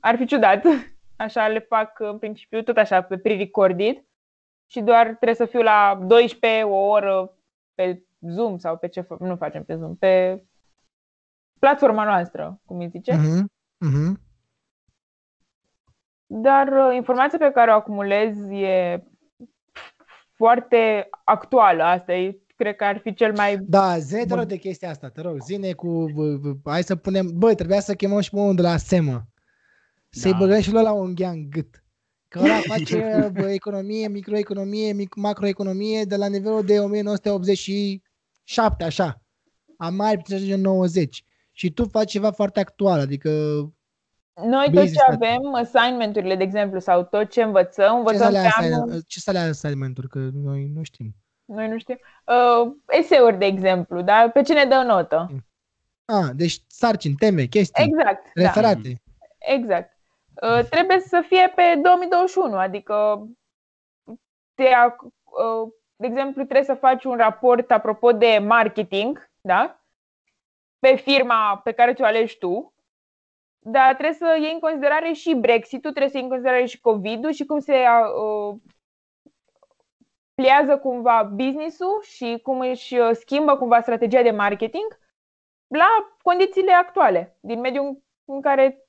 Ar 0.00 0.16
fi 0.16 0.26
ciudat. 0.26 0.64
Așa 1.16 1.48
le 1.48 1.58
fac 1.58 2.00
în 2.00 2.18
principiu 2.18 2.62
tot 2.62 2.76
așa 2.76 3.02
pe 3.02 3.18
pre-recorded 3.18 4.04
și 4.66 4.80
doar 4.80 5.06
trebuie 5.06 5.34
să 5.34 5.44
fiu 5.44 5.62
la 5.62 5.98
12 6.06 6.62
o 6.62 6.76
oră 6.76 7.36
pe 7.74 8.02
Zoom 8.28 8.58
sau 8.58 8.76
pe 8.76 8.88
ce 8.88 9.00
fă- 9.00 9.18
nu 9.18 9.36
facem 9.36 9.64
pe 9.64 9.76
Zoom, 9.76 9.96
pe 9.96 10.44
platforma 11.58 12.04
noastră, 12.04 12.60
cum 12.64 12.78
îi 12.78 12.88
zice. 12.88 13.14
Mhm. 13.14 13.52
Mhm. 13.78 14.20
Dar 16.26 16.66
uh, 16.68 16.94
informația 16.94 17.38
pe 17.38 17.50
care 17.54 17.70
o 17.70 17.74
acumulez 17.74 18.36
e 18.50 19.02
foarte 20.36 21.08
actuală. 21.24 21.82
Asta 21.82 22.14
e, 22.14 22.40
cred 22.56 22.76
că 22.76 22.84
ar 22.84 22.98
fi 22.98 23.14
cel 23.14 23.32
mai... 23.32 23.58
Da, 23.58 23.98
zi 23.98 24.16
te 24.16 24.24
Bun. 24.26 24.36
rog 24.36 24.46
de 24.46 24.56
chestia 24.56 24.90
asta, 24.90 25.08
te 25.08 25.20
rog, 25.20 25.42
zine 25.42 25.72
cu, 25.72 26.04
bă, 26.14 26.36
bă, 26.36 26.70
hai 26.70 26.82
să 26.82 26.96
punem, 26.96 27.30
bă, 27.34 27.54
trebuia 27.54 27.80
să 27.80 27.94
chemăm 27.94 28.20
și 28.20 28.30
pe 28.30 28.36
unul 28.38 28.54
de 28.54 28.62
la 28.62 28.76
SEMă, 28.76 29.26
să-i 30.08 30.30
Da. 30.30 30.36
băgăm 30.36 30.60
și 30.60 30.72
lui 30.72 30.82
la 30.82 30.92
un 30.92 31.14
ghea 31.14 31.30
în 31.30 31.50
gât. 31.50 31.84
Că 32.28 32.38
ăla 32.38 32.58
face 32.74 33.30
bă, 33.32 33.50
economie, 33.50 34.08
microeconomie, 34.08 34.92
mic, 34.92 35.14
macroeconomie 35.14 36.04
de 36.04 36.16
la 36.16 36.28
nivelul 36.28 36.62
de 36.64 36.80
1987, 38.46 38.84
așa. 38.84 39.20
Am 39.76 39.94
mai 39.94 40.16
putea 40.16 40.36
ajunge 40.36 40.54
în 40.54 40.60
90. 40.60 41.24
Și 41.52 41.72
tu 41.72 41.88
faci 41.88 42.10
ceva 42.10 42.30
foarte 42.30 42.60
actual, 42.60 43.00
adică 43.00 43.30
Noi 44.42 44.64
tot 44.64 44.74
Busy 44.74 44.86
ce 44.86 44.92
stat. 44.98 45.14
avem, 45.14 45.54
assignment-urile, 45.54 46.36
de 46.36 46.42
exemplu, 46.42 46.78
sau 46.78 47.04
tot 47.04 47.30
ce 47.30 47.42
învățăm, 47.42 47.90
ce 47.92 47.96
învățăm 47.96 48.18
sunt 48.20 48.28
alea 48.36 48.42
pe 48.42 48.64
anul, 48.64 48.72
assignment- 48.80 49.06
ce 49.06 49.20
sunt 49.20 49.36
alea 49.36 49.48
assignment-uri, 49.48 50.08
că 50.08 50.18
noi 50.32 50.70
nu 50.74 50.82
știm. 50.82 51.14
noi 51.44 51.68
nu 51.68 51.78
știm, 51.78 51.98
uh, 52.26 52.72
eseuri, 52.88 53.38
de 53.38 53.44
exemplu, 53.44 54.02
da? 54.02 54.30
pe 54.32 54.42
ce 54.42 54.52
ne 54.52 54.64
dă 54.64 54.82
notă. 54.86 55.30
Ah, 56.04 56.30
deci 56.34 56.62
sarcini, 56.66 57.14
teme, 57.14 57.44
chestii, 57.44 57.84
Exact, 57.84 58.22
da, 58.34 58.42
referate. 58.42 59.02
exact. 59.38 59.90
Uh, 60.42 60.64
trebuie 60.70 61.00
să 61.00 61.24
fie 61.28 61.52
pe 61.54 61.80
2021, 61.82 62.56
adică, 62.56 63.26
te, 64.54 64.64
ac- 64.64 65.12
uh, 65.24 65.72
de 65.96 66.06
exemplu, 66.06 66.42
trebuie 66.42 66.64
să 66.64 66.74
faci 66.74 67.04
un 67.04 67.16
raport 67.16 67.70
apropo 67.70 68.12
de 68.12 68.38
marketing, 68.38 69.30
da? 69.40 69.80
pe 70.78 70.94
firma 70.94 71.60
pe 71.64 71.72
care 71.72 71.94
ți-o 71.94 72.04
alegi 72.04 72.38
tu, 72.38 72.74
dar 73.58 73.94
trebuie 73.94 74.16
să 74.16 74.36
iei 74.40 74.52
în 74.52 74.58
considerare 74.60 75.12
și 75.12 75.34
Brexit-ul, 75.34 75.90
trebuie 75.90 76.08
să 76.10 76.16
iei 76.16 76.24
în 76.24 76.30
considerare 76.30 76.64
și 76.64 76.80
COVID-ul 76.80 77.32
și 77.32 77.44
cum 77.44 77.58
se 77.58 77.72
uh, 77.72 78.56
pliază 80.34 80.78
cumva 80.78 81.22
business-ul 81.22 82.02
și 82.02 82.40
cum 82.42 82.60
își 82.60 82.98
uh, 82.98 83.10
schimbă 83.12 83.56
cumva 83.56 83.80
strategia 83.80 84.22
de 84.22 84.30
marketing 84.30 84.98
la 85.66 86.16
condițiile 86.22 86.72
actuale, 86.72 87.36
din 87.40 87.60
mediul 87.60 88.02
în 88.24 88.40
care 88.40 88.86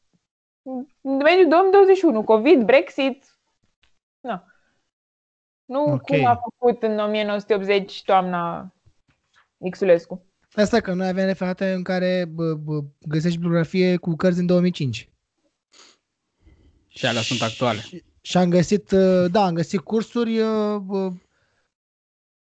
în 1.01 1.15
mediul 1.15 1.47
2021, 1.47 2.23
COVID, 2.23 2.63
Brexit, 2.63 3.25
nu. 4.19 4.41
Nu 5.67 5.83
Ok. 5.83 6.01
cum 6.01 6.25
a 6.25 6.39
făcut 6.43 6.83
în 6.83 6.99
1980 6.99 8.03
toamna 8.03 8.71
Xulescu. 9.69 10.25
Asta 10.53 10.79
că 10.79 10.93
noi 10.93 11.07
avem 11.07 11.25
referate 11.25 11.71
în 11.71 11.83
care 11.83 12.25
bă, 12.29 12.53
bă, 12.53 12.79
găsești 13.07 13.37
bibliografie 13.37 13.97
cu 13.97 14.15
cărți 14.15 14.37
din 14.37 14.45
2005. 14.45 15.09
Și 16.87 17.05
alea 17.05 17.21
sunt 17.21 17.41
actuale. 17.41 17.79
Și, 17.79 18.03
și 18.21 18.37
am 18.37 18.49
găsit, 18.49 18.91
uh, 18.91 19.25
da, 19.31 19.45
am 19.45 19.53
găsit 19.53 19.79
cursuri 19.79 20.39
uh, 20.39 20.75
bă, 20.75 21.11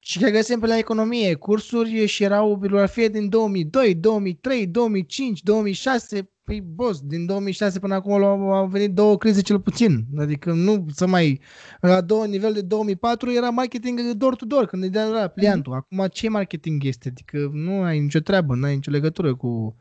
și 0.10 0.20
le 0.20 0.32
găsim 0.32 0.60
pe 0.60 0.68
la 0.68 0.78
economie, 0.78 1.34
cursuri 1.34 2.05
și 2.05 2.24
erau 2.24 2.53
bibliografie 2.53 3.07
din 3.07 3.30
2002, 3.30 3.95
2003, 3.95 4.68
2005, 4.68 5.41
2006. 5.41 6.32
Păi, 6.43 6.62
boss, 6.62 6.99
din 7.01 7.26
2006 7.26 7.80
până 7.80 7.93
acum 7.93 8.24
au, 8.24 8.51
au 8.51 8.66
venit 8.66 8.93
două 8.93 9.18
crize 9.18 9.41
cel 9.41 9.60
puțin. 9.60 10.03
Adică 10.20 10.51
nu 10.51 10.86
să 10.93 11.07
mai... 11.07 11.41
La 11.80 12.01
două 12.01 12.26
nivel 12.26 12.53
de 12.53 12.62
2004 12.62 13.32
era 13.32 13.49
marketing 13.49 13.99
door-to-door, 13.99 14.66
când 14.66 14.84
îi 14.84 14.89
dea 14.89 15.05
la 15.05 15.28
pliantul. 15.28 15.74
Acum 15.74 16.05
ce 16.12 16.30
marketing 16.30 16.84
este? 16.84 17.10
Adică 17.10 17.49
nu 17.53 17.82
ai 17.82 17.99
nicio 17.99 18.20
treabă, 18.20 18.55
nu 18.55 18.66
ai 18.66 18.76
nicio 18.76 18.91
legătură 18.91 19.36
cu... 19.36 19.76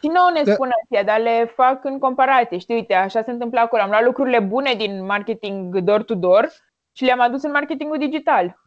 Și 0.00 0.06
nouă 0.06 0.30
ne 0.34 0.42
Da. 0.44 0.52
spun 0.52 0.70
astea, 0.82 1.04
dar 1.04 1.20
le 1.20 1.52
fac 1.56 1.84
în 1.84 1.98
comparație. 1.98 2.58
Știi, 2.58 2.74
uite, 2.74 2.94
așa 2.94 3.22
se 3.22 3.30
întâmplă 3.30 3.60
acolo. 3.60 3.82
Am 3.82 3.90
luat 3.90 4.04
lucrurile 4.04 4.40
bune 4.40 4.74
din 4.78 5.04
marketing 5.04 5.78
door-to-door 5.78 6.52
și 6.92 7.04
le-am 7.04 7.20
adus 7.20 7.42
în 7.42 7.50
marketingul 7.50 7.98
digital. 7.98 8.64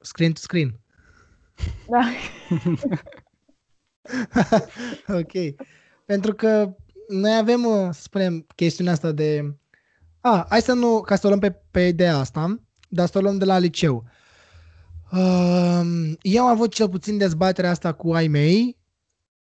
Screen 0.00 0.32
to 0.32 0.40
screen. 0.40 0.80
Da. 1.88 2.10
ok. 5.20 5.32
Pentru 6.06 6.34
că 6.34 6.74
noi 7.08 7.36
avem, 7.36 7.64
uh, 7.64 7.88
să 7.92 8.00
spunem, 8.00 8.46
chestiunea 8.54 8.92
asta 8.92 9.12
de... 9.12 9.54
A, 10.20 10.46
hai 10.48 10.62
să 10.62 10.72
nu, 10.72 11.00
ca 11.00 11.16
să 11.16 11.26
o 11.26 11.28
luăm 11.28 11.40
pe, 11.40 11.60
pe 11.70 11.80
ideea 11.80 12.16
asta, 12.16 12.60
dar 12.88 13.08
să 13.08 13.18
o 13.18 13.20
luăm 13.20 13.38
de 13.38 13.44
la 13.44 13.58
liceu. 13.58 14.04
Um, 15.12 16.16
eu 16.20 16.42
am 16.42 16.48
avut 16.48 16.72
cel 16.74 16.88
puțin 16.88 17.18
dezbaterea 17.18 17.70
asta 17.70 17.92
cu 17.92 18.12
ai 18.12 18.28
mei 18.28 18.76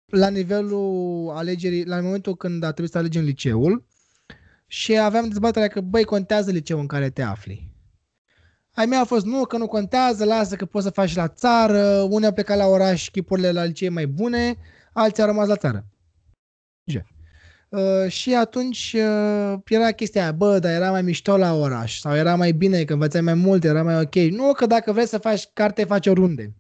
la 0.07 0.29
nivelul 0.29 1.31
alegerii, 1.31 1.85
la 1.85 2.01
momentul 2.01 2.37
când 2.37 2.63
a 2.63 2.67
trebuit 2.67 2.91
să 2.91 2.99
alegem 2.99 3.25
liceul 3.25 3.87
și 4.67 4.99
aveam 4.99 5.29
dezbaterea 5.29 5.69
că, 5.69 5.81
băi, 5.81 6.05
contează 6.05 6.51
liceul 6.51 6.81
în 6.81 6.87
care 6.87 7.11
te 7.11 7.23
afli. 7.23 7.73
Ai 8.79 8.87
mei 8.87 8.99
a 8.99 9.05
fost, 9.05 9.25
nu, 9.25 9.45
că 9.45 9.57
nu 9.57 9.67
contează, 9.67 10.25
lasă 10.25 10.57
că 10.57 10.65
poți 10.67 10.85
să 10.85 10.91
faci 10.91 11.15
la 11.15 11.29
țară, 11.29 12.07
unii 12.11 12.27
au 12.27 12.33
plecat 12.33 12.57
la 12.57 12.67
oraș, 12.67 13.09
chipurile 13.09 13.53
la 13.53 13.65
licee 13.65 13.89
mai 13.89 14.07
bune, 14.07 14.57
alții 14.93 15.23
au 15.23 15.29
rămas 15.29 15.49
la 15.49 15.57
țară. 15.57 15.87
Ce? 16.85 17.05
Uh, 17.69 18.09
și 18.09 18.35
atunci 18.35 18.97
uh, 18.99 19.59
era 19.65 19.91
chestia 19.91 20.23
aia, 20.23 20.33
bă, 20.33 20.59
dar 20.59 20.73
era 20.73 20.91
mai 20.91 21.03
mișto 21.03 21.37
la 21.37 21.55
oraș 21.55 21.99
sau 21.99 22.15
era 22.15 22.35
mai 22.35 22.53
bine 22.53 22.85
că 22.85 22.93
învățai 22.93 23.21
mai 23.21 23.35
mult, 23.35 23.65
era 23.65 23.83
mai 23.83 24.01
ok. 24.01 24.15
Nu 24.15 24.53
că 24.53 24.67
dacă 24.67 24.93
vrei 24.93 25.07
să 25.07 25.19
faci 25.19 25.47
carte, 25.53 25.85
faci 25.85 26.07
oriunde. 26.07 26.55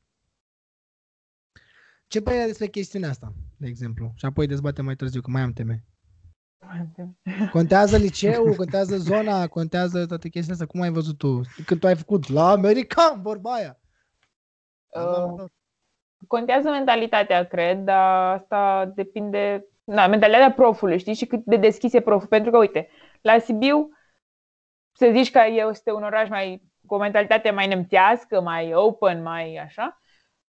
Ce 2.07 2.21
părere 2.21 2.41
ai 2.43 2.49
despre 2.49 2.67
chestiunea 2.67 3.09
asta, 3.09 3.35
de 3.57 3.67
exemplu? 3.67 4.13
Și 4.17 4.25
apoi 4.25 4.47
dezbatem 4.47 4.85
mai 4.85 4.97
târziu, 4.97 5.21
că 5.21 5.31
mai 5.31 5.43
am 5.43 5.53
teme. 5.53 5.85
Contează 7.53 7.97
liceul, 7.97 8.55
contează 8.55 8.97
zona, 8.97 9.47
contează 9.47 10.07
toate 10.07 10.29
chestiile 10.29 10.53
astea. 10.53 10.67
Cum 10.67 10.81
ai 10.81 10.91
văzut 10.91 11.19
tu? 11.19 11.41
Când 11.67 11.81
tu 11.81 11.87
ai 11.87 11.97
făcut 11.97 12.29
la 12.29 12.51
american, 12.51 13.23
vorba 13.23 13.53
aia. 13.53 13.79
Uh, 14.89 15.45
Contează 16.27 16.71
mentalitatea, 16.71 17.45
cred, 17.45 17.79
dar 17.79 18.35
asta 18.35 18.93
depinde... 18.95 19.67
Da, 19.85 20.07
mentalitatea 20.07 20.53
profului, 20.53 20.99
știi, 20.99 21.15
și 21.15 21.27
cât 21.27 21.45
de 21.45 21.57
deschis 21.57 21.93
e 21.93 22.01
proful. 22.01 22.29
Pentru 22.29 22.51
că, 22.51 22.59
uite, 22.59 22.89
la 23.21 23.39
Sibiu, 23.39 23.91
să 24.93 25.11
zici 25.13 25.31
că 25.31 25.41
este 25.71 25.93
un 25.93 26.03
oraș 26.03 26.29
mai 26.29 26.63
cu 26.87 26.95
o 26.95 26.99
mentalitate 26.99 27.51
mai 27.51 27.67
nemțească, 27.67 28.41
mai 28.41 28.75
open, 28.75 29.23
mai 29.23 29.57
așa, 29.57 30.01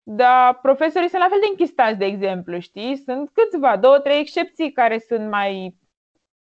dar 0.03 0.59
profesorii 0.63 1.09
sunt 1.09 1.23
la 1.23 1.29
fel 1.29 1.39
de 1.41 1.47
închistați, 1.51 1.99
de 1.99 2.05
exemplu, 2.05 2.59
știi? 2.59 2.97
Sunt 2.97 3.31
câțiva, 3.33 3.77
două, 3.77 3.99
trei 3.99 4.21
excepții 4.21 4.73
care 4.73 4.99
sunt 4.99 5.31
mai 5.31 5.77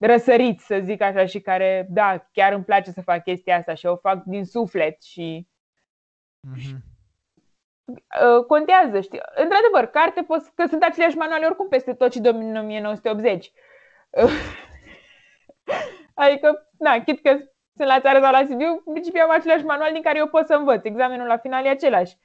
răsăriți, 0.01 0.67
să 0.67 0.81
zic 0.83 1.01
așa, 1.01 1.27
și 1.27 1.41
care, 1.41 1.87
da, 1.91 2.27
chiar 2.33 2.53
îmi 2.53 2.65
place 2.65 2.91
să 2.91 3.03
fac 3.03 3.23
chestia 3.23 3.57
asta 3.57 3.75
și 3.75 3.87
o 3.87 3.97
fac 3.97 4.23
din 4.25 4.45
suflet 4.45 5.03
și 5.03 5.49
Mhm. 6.49 6.77
uh, 8.37 8.45
contează, 8.47 9.01
știi? 9.01 9.21
Într-adevăr, 9.35 9.87
carte 9.91 10.23
poți, 10.23 10.55
că 10.55 10.67
sunt 10.67 10.83
aceleași 10.83 11.17
manuale 11.17 11.47
oricum 11.47 11.69
peste 11.69 11.95
tot 11.95 12.13
și 12.13 12.21
din 12.21 12.57
1980. 12.57 13.53
Uh, 14.11 14.31
adică, 16.15 16.71
na, 16.79 17.03
chit 17.03 17.23
că 17.23 17.31
sunt 17.77 17.89
la 17.89 18.01
țară 18.01 18.21
sau 18.21 18.33
la 18.33 18.45
Sibiu, 18.47 18.83
în 18.85 18.93
principiu 18.93 19.23
am 19.23 19.31
același 19.31 19.65
manual 19.65 19.93
din 19.93 20.03
care 20.03 20.19
eu 20.19 20.27
pot 20.29 20.47
să 20.47 20.55
învăț. 20.55 20.85
Examenul 20.85 21.27
la 21.27 21.37
final 21.37 21.65
e 21.65 21.69
același. 21.69 22.17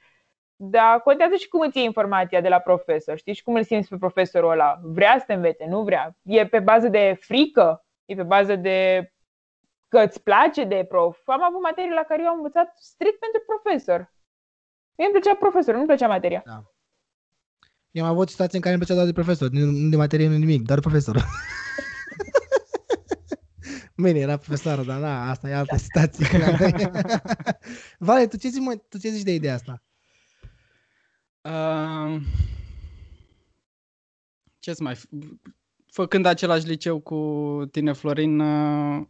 Dar 0.56 1.00
contează 1.00 1.34
și 1.34 1.48
cum 1.48 1.60
îți 1.60 1.76
iei 1.76 1.86
informația 1.86 2.40
de 2.40 2.48
la 2.48 2.58
profesor, 2.58 3.16
știi? 3.16 3.34
Și 3.34 3.42
cum 3.42 3.54
îl 3.54 3.64
simți 3.64 3.88
pe 3.88 3.96
profesorul 3.96 4.50
ăla. 4.50 4.80
Vrea 4.82 5.16
să 5.18 5.24
te 5.26 5.32
învețe, 5.32 5.66
nu 5.66 5.82
vrea. 5.82 6.16
E 6.22 6.46
pe 6.46 6.58
bază 6.58 6.88
de 6.88 7.16
frică, 7.20 7.86
e 8.04 8.14
pe 8.14 8.22
bază 8.22 8.56
de 8.56 9.10
că 9.88 9.98
îți 9.98 10.22
place 10.22 10.64
de 10.64 10.84
prof. 10.88 11.18
Am 11.28 11.42
avut 11.42 11.62
materii 11.62 11.92
la 11.92 12.02
care 12.02 12.22
eu 12.22 12.28
am 12.28 12.36
învățat 12.36 12.76
strict 12.76 13.18
pentru 13.18 13.40
profesor. 13.46 14.14
Mie 14.96 15.06
îmi 15.06 15.20
plăcea 15.20 15.36
profesorul, 15.36 15.74
nu-mi 15.74 15.86
plăcea 15.86 16.08
materia. 16.08 16.42
Eu 17.90 18.04
am 18.04 18.10
avut 18.10 18.28
situații 18.28 18.56
în 18.56 18.60
care 18.60 18.74
îmi 18.74 18.84
plăcea 18.84 19.00
doar 19.00 19.12
de 19.12 19.20
profesor, 19.20 19.48
nu 19.50 19.64
nu 19.64 19.88
de 19.88 19.96
materie, 19.96 20.28
nu 20.28 20.36
nimic, 20.36 20.62
doar 20.62 20.80
profesor. 20.80 21.16
Bine, 23.96 24.18
era 24.18 24.36
profesoră, 24.36 24.82
dar 24.82 25.00
da, 25.00 25.30
asta 25.30 25.48
e 25.48 25.54
altă 25.54 25.76
situație. 25.76 26.26
vale, 28.08 28.26
tu 28.26 28.36
ce, 28.36 28.48
zici, 28.48 28.62
mă, 28.62 28.74
tu 28.88 28.98
ce 28.98 29.08
zici 29.08 29.22
de 29.22 29.34
ideea 29.34 29.54
asta? 29.54 29.85
Uh, 31.46 32.20
ce 34.58 34.72
să 34.72 34.82
mai... 34.82 34.94
f- 34.94 35.08
făcând 35.90 36.26
același 36.26 36.66
liceu 36.66 36.98
cu 36.98 37.68
tine, 37.70 37.92
Florin, 37.92 38.38
uh, 38.40 39.06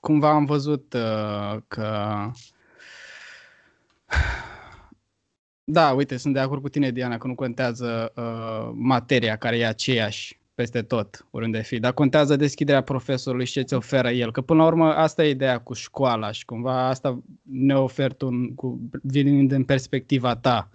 cumva 0.00 0.30
am 0.30 0.44
văzut 0.44 0.92
uh, 0.92 1.56
că... 1.68 1.90
Da, 5.64 5.90
uite, 5.92 6.16
sunt 6.16 6.34
de 6.34 6.40
acord 6.40 6.62
cu 6.62 6.68
tine, 6.68 6.90
Diana, 6.90 7.18
că 7.18 7.26
nu 7.26 7.34
contează 7.34 8.12
uh, 8.16 8.70
materia 8.74 9.36
care 9.36 9.58
e 9.58 9.66
aceeași 9.66 10.40
peste 10.54 10.82
tot, 10.82 11.26
oriunde 11.30 11.62
fi, 11.62 11.78
dar 11.78 11.92
contează 11.92 12.36
deschiderea 12.36 12.82
profesorului 12.82 13.46
și 13.46 13.52
ce 13.52 13.62
ți 13.62 13.74
oferă 13.74 14.10
el, 14.10 14.32
că 14.32 14.40
până 14.40 14.60
la 14.60 14.66
urmă 14.66 14.94
asta 14.94 15.24
e 15.24 15.30
ideea 15.30 15.60
cu 15.60 15.72
școala 15.72 16.30
și 16.30 16.44
cumva 16.44 16.88
asta 16.88 17.22
ne 17.42 17.78
ofer 17.78 18.12
tu, 18.12 18.52
cu, 18.54 18.80
venind 19.02 19.52
în 19.52 19.64
perspectiva 19.64 20.36
ta 20.36 20.70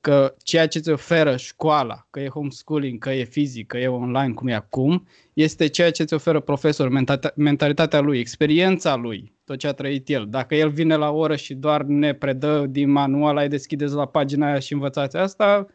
că 0.00 0.34
ceea 0.42 0.68
ce 0.68 0.78
îți 0.78 0.90
oferă 0.90 1.36
școala, 1.36 2.06
că 2.10 2.20
e 2.20 2.28
homeschooling, 2.28 2.98
că 2.98 3.10
e 3.10 3.24
fizic, 3.24 3.66
că 3.66 3.78
e 3.78 3.88
online, 3.88 4.34
cum 4.34 4.48
e 4.48 4.54
acum, 4.54 5.06
este 5.32 5.66
ceea 5.66 5.90
ce 5.90 6.02
îți 6.02 6.14
oferă 6.14 6.40
profesorul, 6.40 7.04
mentalitatea 7.34 8.00
lui, 8.00 8.18
experiența 8.18 8.94
lui, 8.94 9.32
tot 9.44 9.58
ce 9.58 9.66
a 9.66 9.72
trăit 9.72 10.08
el. 10.08 10.26
Dacă 10.28 10.54
el 10.54 10.70
vine 10.70 10.96
la 10.96 11.10
oră 11.10 11.36
și 11.36 11.54
doar 11.54 11.82
ne 11.82 12.12
predă 12.12 12.66
din 12.68 12.90
manual, 12.90 13.36
ai 13.36 13.48
deschideți 13.48 13.94
la 13.94 14.06
pagina 14.06 14.46
aia 14.46 14.58
și 14.58 14.72
învățați 14.72 15.16
asta, 15.16 15.66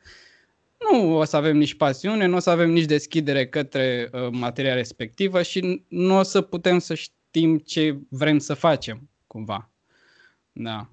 nu 0.91 1.17
o 1.17 1.23
să 1.23 1.35
avem 1.35 1.57
nici 1.57 1.75
pasiune, 1.75 2.25
nu 2.25 2.35
o 2.35 2.39
să 2.39 2.49
avem 2.49 2.71
nici 2.71 2.85
deschidere 2.85 3.47
către 3.47 4.09
uh, 4.11 4.27
materia 4.31 4.73
respectivă 4.73 5.41
și 5.41 5.83
nu 5.87 6.17
o 6.17 6.23
să 6.23 6.41
putem 6.41 6.79
să 6.79 6.93
știm 6.93 7.57
ce 7.57 7.97
vrem 8.09 8.37
să 8.37 8.53
facem, 8.53 9.09
cumva. 9.27 9.69
Da. 10.51 10.92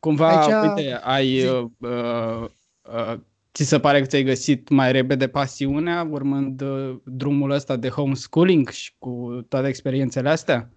Cumva, 0.00 0.40
Aici... 0.40 0.76
uite, 0.76 1.00
ai, 1.02 1.44
uh, 1.44 1.64
uh, 1.80 2.48
uh, 2.82 3.14
ți 3.54 3.64
se 3.64 3.80
pare 3.80 4.00
că 4.00 4.06
ți-ai 4.06 4.22
găsit 4.22 4.68
mai 4.68 4.92
repede 4.92 5.28
pasiunea 5.28 6.06
urmând 6.10 6.60
uh, 6.60 6.96
drumul 7.04 7.50
ăsta 7.50 7.76
de 7.76 7.88
homeschooling 7.88 8.68
și 8.68 8.94
cu 8.98 9.40
toate 9.48 9.68
experiențele 9.68 10.28
astea? 10.28 10.68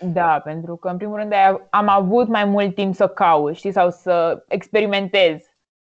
Da, 0.00 0.40
pentru 0.44 0.76
că 0.76 0.88
în 0.88 0.96
primul 0.96 1.16
rând 1.16 1.32
am 1.70 1.88
avut 1.88 2.28
mai 2.28 2.44
mult 2.44 2.74
timp 2.74 2.94
să 2.94 3.08
caut, 3.08 3.56
știi, 3.56 3.72
sau 3.72 3.90
să 3.90 4.44
experimentez. 4.48 5.40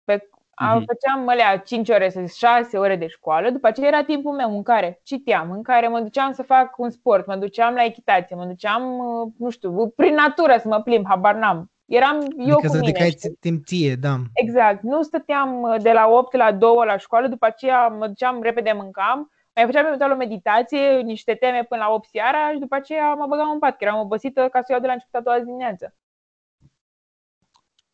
Pe, 0.05 0.29
am, 0.55 0.81
mm-hmm. 0.81 0.85
Făceam 0.87 1.29
alea 1.29 1.57
5 1.57 1.89
ore, 1.89 2.13
6 2.35 2.79
ore 2.79 2.97
de 2.97 3.07
școală, 3.07 3.51
după 3.51 3.67
aceea 3.67 3.89
era 3.89 4.05
timpul 4.05 4.33
meu 4.33 4.57
în 4.57 4.63
care 4.63 5.01
citeam, 5.03 5.51
în 5.51 5.63
care 5.63 5.89
mă 5.89 6.01
duceam 6.01 6.33
să 6.33 6.43
fac 6.43 6.79
un 6.79 6.91
sport, 6.91 7.27
mă 7.27 7.37
duceam 7.37 7.75
la 7.75 7.85
echitație, 7.85 8.37
mă 8.37 8.45
duceam, 8.45 8.99
uh, 8.99 9.33
nu 9.39 9.51
știu, 9.51 9.89
prin 9.89 10.15
natură 10.15 10.57
să 10.61 10.69
mă 10.69 10.81
plimb, 10.81 11.07
habar 11.09 11.35
n-am. 11.35 11.72
Eram 11.85 12.21
eu 12.39 12.57
adică 12.57 12.69
cu 12.69 12.77
mine. 12.77 13.03
Adică 13.03 13.29
timp 13.41 13.67
ție, 13.67 13.95
da. 13.95 14.17
Exact. 14.35 14.83
Nu 14.83 15.03
stăteam 15.03 15.63
uh, 15.63 15.83
de 15.83 15.93
la 15.93 16.07
8 16.09 16.37
la 16.37 16.53
2 16.53 16.71
la 16.87 16.97
școală, 16.97 17.29
după 17.29 17.47
aceea 17.47 17.89
mă 17.89 18.07
duceam 18.07 18.43
repede, 18.43 18.73
mâncam, 18.73 19.31
mai 19.55 19.65
făceam 19.65 19.87
eventual 19.87 20.11
o 20.11 20.17
meditație, 20.17 21.01
niște 21.01 21.35
teme 21.35 21.65
până 21.69 21.81
la 21.81 21.95
8 21.95 22.09
seara 22.09 22.53
și 22.53 22.59
după 22.59 22.75
aceea 22.75 23.15
mă 23.15 23.27
băgam 23.29 23.51
în 23.51 23.59
pat, 23.59 23.77
că 23.77 23.85
eram 23.85 23.99
obosită 23.99 24.49
ca 24.53 24.61
să 24.61 24.67
iau 24.71 24.81
de 24.81 24.87
la 24.87 24.93
început 24.93 25.15
a 25.15 25.21
doua 25.21 25.39
dimineață. 25.39 25.95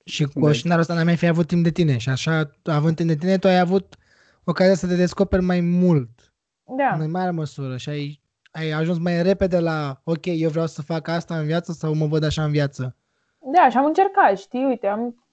Și 0.05 0.25
cu 0.25 0.45
oșinarul 0.45 0.81
ăsta 0.81 0.95
n-ai 0.95 1.05
mai 1.05 1.17
fi 1.17 1.27
avut 1.27 1.47
timp 1.47 1.63
de 1.63 1.71
tine 1.71 1.99
și 1.99 2.09
așa, 2.09 2.51
având 2.65 2.97
timp 2.97 3.09
de 3.09 3.17
tine, 3.17 3.39
tu 3.39 3.47
ai 3.47 3.59
avut 3.59 3.97
ocazia 4.45 4.75
să 4.75 4.87
te 4.87 4.97
descoperi 4.97 5.43
mai 5.43 5.61
mult. 5.61 6.35
Da. 6.77 6.91
În 6.93 6.99
mai 6.99 7.07
mare 7.07 7.31
măsură 7.31 7.77
și 7.77 7.89
ai, 7.89 8.21
ai 8.51 8.71
ajuns 8.71 8.99
mai 8.99 9.23
repede 9.23 9.59
la, 9.59 10.01
ok, 10.05 10.27
eu 10.27 10.51
vreau 10.51 10.67
să 10.67 10.83
fac 10.83 11.09
asta 11.09 11.39
în 11.39 11.47
viață 11.47 11.73
sau 11.73 11.95
mă 11.95 12.07
văd 12.07 12.25
așa 12.25 12.45
în 12.45 12.51
viață. 12.51 12.97
Da, 13.39 13.69
și 13.69 13.77
am 13.77 13.85
încercat, 13.85 14.39
știi, 14.39 14.65
uite, 14.65 14.87
am, 14.87 15.27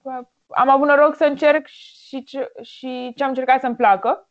am 0.48 0.68
avut 0.68 0.86
noroc 0.86 1.14
să 1.14 1.24
încerc 1.24 1.66
și 1.66 2.24
ce, 2.24 2.52
și 2.62 3.12
ce 3.16 3.22
am 3.22 3.28
încercat 3.28 3.60
să-mi 3.60 3.76
placă. 3.76 4.28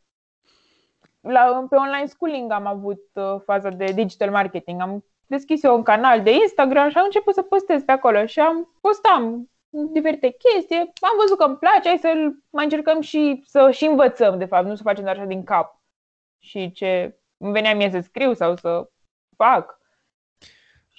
La, 1.21 1.65
pe 1.69 1.75
online 1.75 2.05
schooling 2.05 2.51
am 2.51 2.65
avut 2.65 3.01
uh, 3.13 3.41
faza 3.45 3.69
de 3.69 3.85
digital 3.85 4.31
marketing. 4.31 4.81
Am 4.81 5.05
deschis 5.25 5.63
eu 5.63 5.75
un 5.75 5.83
canal 5.83 6.23
de 6.23 6.31
Instagram 6.31 6.89
și 6.89 6.97
am 6.97 7.03
început 7.03 7.33
să 7.33 7.41
postez 7.41 7.83
pe 7.83 7.91
acolo 7.91 8.25
și 8.25 8.39
am 8.39 8.77
postam 8.81 9.49
diferite 9.69 10.29
chestii. 10.29 10.77
Am 10.77 11.17
văzut 11.19 11.37
că 11.37 11.43
îmi 11.43 11.57
place, 11.57 11.87
hai 11.87 11.97
să 11.97 12.13
mai 12.49 12.63
încercăm 12.63 13.01
și 13.01 13.41
să 13.45 13.71
și 13.71 13.85
învățăm, 13.85 14.37
de 14.37 14.45
fapt, 14.45 14.65
nu 14.65 14.75
să 14.75 14.83
facem 14.83 15.03
doar 15.03 15.15
așa 15.15 15.25
din 15.25 15.43
cap. 15.43 15.81
Și 16.39 16.71
ce 16.71 17.19
îmi 17.37 17.51
venea 17.51 17.75
mie 17.75 17.89
să 17.89 17.99
scriu 17.99 18.33
sau 18.33 18.55
să 18.55 18.89
fac. 19.37 19.79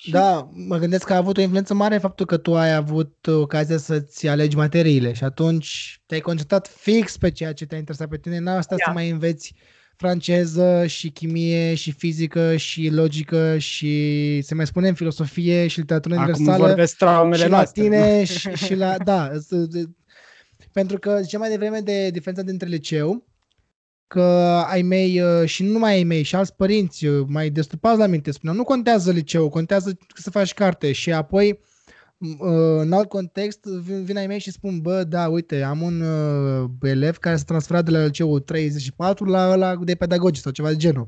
Da, 0.04 0.48
mă 0.52 0.76
gândesc 0.76 1.06
că 1.06 1.12
a 1.12 1.16
avut 1.16 1.36
o 1.36 1.40
influență 1.40 1.74
mare 1.74 1.98
faptul 1.98 2.26
că 2.26 2.36
tu 2.36 2.56
ai 2.56 2.74
avut 2.74 3.26
ocazia 3.26 3.76
să-ți 3.76 4.28
alegi 4.28 4.56
materiile 4.56 5.12
și 5.12 5.24
atunci 5.24 6.00
te-ai 6.06 6.20
concentrat 6.20 6.68
fix 6.68 7.16
pe 7.16 7.30
ceea 7.30 7.52
ce 7.52 7.66
te-a 7.66 7.78
interesat 7.78 8.08
pe 8.08 8.16
tine, 8.16 8.38
n-a 8.38 8.60
stat 8.60 8.78
da. 8.78 8.84
să 8.84 8.90
mai 8.90 9.10
înveți 9.10 9.54
franceză 9.96 10.86
și 10.86 11.10
chimie 11.10 11.74
și 11.74 11.92
fizică 11.92 12.56
și 12.56 12.88
logică 12.88 13.58
și 13.58 14.40
să 14.42 14.54
mai 14.54 14.66
spunem 14.66 14.94
filosofie 14.94 15.66
și 15.66 15.78
literatură 15.78 16.14
Acum 16.14 16.46
universală 16.46 17.34
și 17.34 17.48
la 17.48 17.64
tine 17.64 18.24
și, 18.24 18.50
și 18.50 18.74
la, 18.74 18.96
da, 19.04 19.30
pentru 20.72 20.98
că 20.98 21.18
ziceam 21.22 21.40
mai 21.40 21.50
devreme 21.50 21.80
de 21.80 22.10
diferența 22.10 22.42
dintre 22.42 22.68
liceu 22.68 23.24
că 24.06 24.22
ai 24.66 24.82
mei 24.82 25.20
uh, 25.20 25.48
și 25.48 25.62
nu 25.62 25.70
numai 25.70 25.92
ai 25.92 26.04
mei, 26.04 26.22
și 26.22 26.34
alți 26.34 26.54
părinți 26.54 27.06
uh, 27.06 27.26
mai 27.28 27.50
destupați 27.50 27.98
la 27.98 28.06
minte 28.06 28.30
spuneau, 28.30 28.56
nu 28.56 28.64
contează 28.64 29.10
liceu, 29.10 29.48
contează 29.48 29.98
să 30.14 30.30
faci 30.30 30.54
carte 30.54 30.92
și 30.92 31.12
apoi 31.12 31.60
uh, 32.18 32.78
în 32.78 32.92
alt 32.92 33.08
context 33.08 33.64
vin 34.04 34.16
ai 34.16 34.26
mei 34.26 34.38
și 34.38 34.50
spun, 34.50 34.80
bă, 34.80 35.04
da, 35.04 35.28
uite, 35.28 35.62
am 35.62 35.82
un 35.82 36.02
elev 36.82 37.16
care 37.16 37.36
s-a 37.36 37.44
transferat 37.44 37.84
de 37.84 37.90
la 37.90 38.04
liceu 38.04 38.38
34 38.38 39.24
la 39.24 39.54
la 39.54 39.76
de 39.84 39.94
pedagogic 39.94 40.42
sau 40.42 40.52
ceva 40.52 40.68
de 40.68 40.76
genul. 40.76 41.06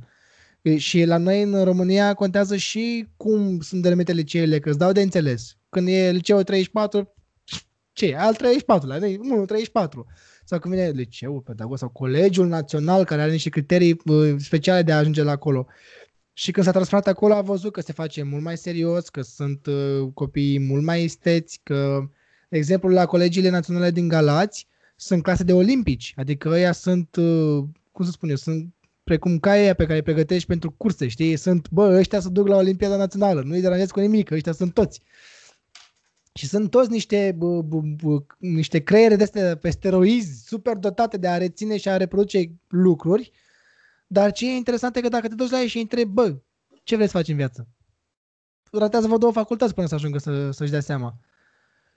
Și 0.76 1.04
la 1.04 1.16
noi 1.16 1.42
în 1.42 1.64
România 1.64 2.14
contează 2.14 2.56
și 2.56 3.08
cum 3.16 3.60
sunt 3.60 3.82
delimite 3.82 4.12
liceele, 4.12 4.58
că 4.58 4.68
îți 4.68 4.78
dau 4.78 4.92
de 4.92 5.02
înțeles. 5.02 5.56
Când 5.68 5.88
e 5.88 6.10
liceu 6.10 6.42
34, 6.42 7.14
ce? 7.92 8.14
Al 8.16 8.34
34, 8.34 8.88
la 8.88 8.98
1, 9.18 9.44
34 9.44 10.06
sau 10.48 10.58
când 10.58 10.74
vine 10.74 10.88
liceul 10.88 11.40
pedagog 11.40 11.78
sau 11.78 11.88
colegiul 11.88 12.46
național 12.46 13.04
care 13.04 13.22
are 13.22 13.30
niște 13.30 13.48
criterii 13.48 14.00
uh, 14.04 14.34
speciale 14.38 14.82
de 14.82 14.92
a 14.92 14.96
ajunge 14.96 15.22
la 15.22 15.30
acolo. 15.30 15.66
Și 16.32 16.50
când 16.50 16.66
s-a 16.66 16.72
transferat 16.72 17.06
acolo 17.06 17.34
a 17.34 17.40
văzut 17.40 17.72
că 17.72 17.80
se 17.80 17.92
face 17.92 18.22
mult 18.22 18.42
mai 18.42 18.56
serios, 18.56 19.08
că 19.08 19.22
sunt 19.22 19.66
uh, 19.66 20.08
copii 20.14 20.58
mult 20.58 20.84
mai 20.84 21.02
esteți, 21.02 21.60
că, 21.62 22.08
de 22.48 22.56
exemplu, 22.56 22.88
la 22.88 23.06
colegiile 23.06 23.48
naționale 23.48 23.90
din 23.90 24.08
Galați 24.08 24.66
sunt 24.96 25.22
clase 25.22 25.42
de 25.42 25.52
olimpici, 25.52 26.12
adică 26.16 26.48
ăia 26.48 26.72
sunt, 26.72 27.16
uh, 27.16 27.64
cum 27.92 28.04
să 28.04 28.10
spun 28.10 28.28
eu, 28.28 28.36
sunt 28.36 28.74
precum 29.04 29.38
caia 29.38 29.74
pe 29.74 29.84
care 29.84 29.96
îi 29.96 30.02
pregătești 30.02 30.46
pentru 30.46 30.70
curse, 30.76 31.08
știi? 31.08 31.36
Sunt, 31.36 31.70
bă, 31.70 31.96
ăștia 31.98 32.20
se 32.20 32.28
duc 32.28 32.48
la 32.48 32.56
Olimpiada 32.56 32.96
Națională, 32.96 33.42
nu-i 33.44 33.60
deranjez 33.60 33.90
cu 33.90 34.00
nimic, 34.00 34.30
ăștia 34.30 34.52
sunt 34.52 34.74
toți. 34.74 35.02
Și 36.38 36.46
sunt 36.46 36.70
toți 36.70 36.90
niște, 36.90 37.32
b- 37.32 37.62
b- 37.68 37.96
b- 37.96 38.36
niște 38.38 38.78
creiere 38.78 39.16
de 39.16 39.22
astea 39.22 39.56
pe 39.56 39.70
steroizi 39.70 40.46
super 40.46 40.76
dotate 40.76 41.16
de 41.16 41.28
a 41.28 41.36
reține 41.36 41.76
și 41.76 41.88
a 41.88 41.96
reproduce 41.96 42.52
lucruri. 42.68 43.32
Dar 44.06 44.32
ce 44.32 44.46
e 44.46 44.56
interesant 44.56 44.96
e 44.96 45.00
că 45.00 45.08
dacă 45.08 45.28
te 45.28 45.34
duci 45.34 45.50
la 45.50 45.60
ei 45.60 45.66
și 45.66 45.76
îi 45.76 45.82
întrebi, 45.82 46.10
bă, 46.10 46.36
ce 46.82 46.94
vrei 46.94 47.06
să 47.08 47.16
faci 47.16 47.28
în 47.28 47.36
viață? 47.36 47.68
Ratează-vă 48.72 49.18
două 49.18 49.32
facultăți 49.32 49.74
până 49.74 49.86
să 49.86 49.94
ajungă 49.94 50.18
să, 50.18 50.50
să-și 50.50 50.70
dea 50.70 50.80
seama. 50.80 51.14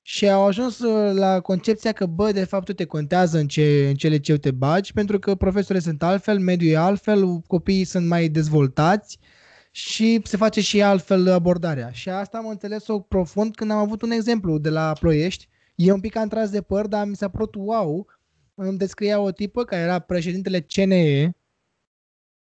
Și 0.02 0.30
au 0.30 0.46
ajuns 0.46 0.80
uh, 0.80 1.14
la 1.14 1.40
concepția 1.40 1.92
că, 1.92 2.06
bă, 2.06 2.32
de 2.32 2.44
fapt, 2.44 2.66
tu 2.66 2.74
te 2.74 2.86
contează 2.86 3.38
în 3.38 3.48
ce, 3.48 3.88
în 3.88 3.96
ce 3.96 4.08
liceu 4.08 4.36
te 4.36 4.52
bagi, 4.52 4.94
pentru 4.94 5.20
că 5.20 5.36
profesorii 5.36 5.82
sunt 5.82 6.04
altfel, 6.04 6.40
mediul 6.40 6.72
e 6.72 6.78
altfel, 6.78 7.40
copiii 7.48 7.84
sunt 7.84 8.08
mai 8.08 8.28
dezvoltați, 8.28 9.20
uh, 9.22 9.41
și 9.72 10.22
se 10.24 10.38
face 10.38 10.62
și 10.62 10.82
altfel 10.82 11.32
abordarea. 11.32 11.92
Și 11.92 12.10
asta 12.10 12.38
am 12.38 12.48
înțeles-o 12.48 13.00
profund 13.00 13.56
când 13.56 13.72
am 13.72 13.78
avut 13.78 14.02
un 14.02 14.12
exemplu 14.12 14.58
de 14.58 14.70
la 14.70 14.94
Ploiești. 15.00 15.50
E 15.76 15.92
un 15.92 16.00
pic 16.00 16.16
am 16.16 16.28
tras 16.28 16.50
de 16.50 16.62
păr, 16.62 16.88
dar 16.88 17.08
mi 17.08 17.16
s-a 17.16 17.30
părut 17.30 17.56
wow. 17.56 18.08
Îmi 18.56 18.78
descria 18.78 19.20
o 19.20 19.32
tipă 19.32 19.64
care 19.64 19.82
era 19.82 20.00
președintele 20.00 20.62
CNE, 20.62 21.36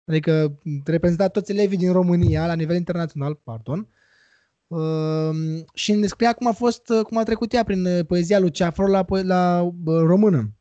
adică 0.04 0.58
reprezenta 0.84 1.28
toți 1.28 1.52
elevii 1.52 1.76
din 1.76 1.92
România 1.92 2.46
la 2.46 2.54
nivel 2.54 2.76
internațional, 2.76 3.34
pardon, 3.34 3.88
uh, 4.66 5.30
și 5.74 5.90
îmi 5.90 6.00
descria 6.00 6.32
cum 6.32 6.46
a 6.46 6.52
fost, 6.52 6.92
cum 7.02 7.16
a 7.16 7.22
trecut 7.22 7.52
ea 7.52 7.64
prin 7.64 8.04
poezia 8.04 8.38
lui 8.38 8.50
Ceafro 8.50 8.86
la, 8.86 9.04
la 9.08 9.62
uh, 9.62 9.72
română 9.84 10.52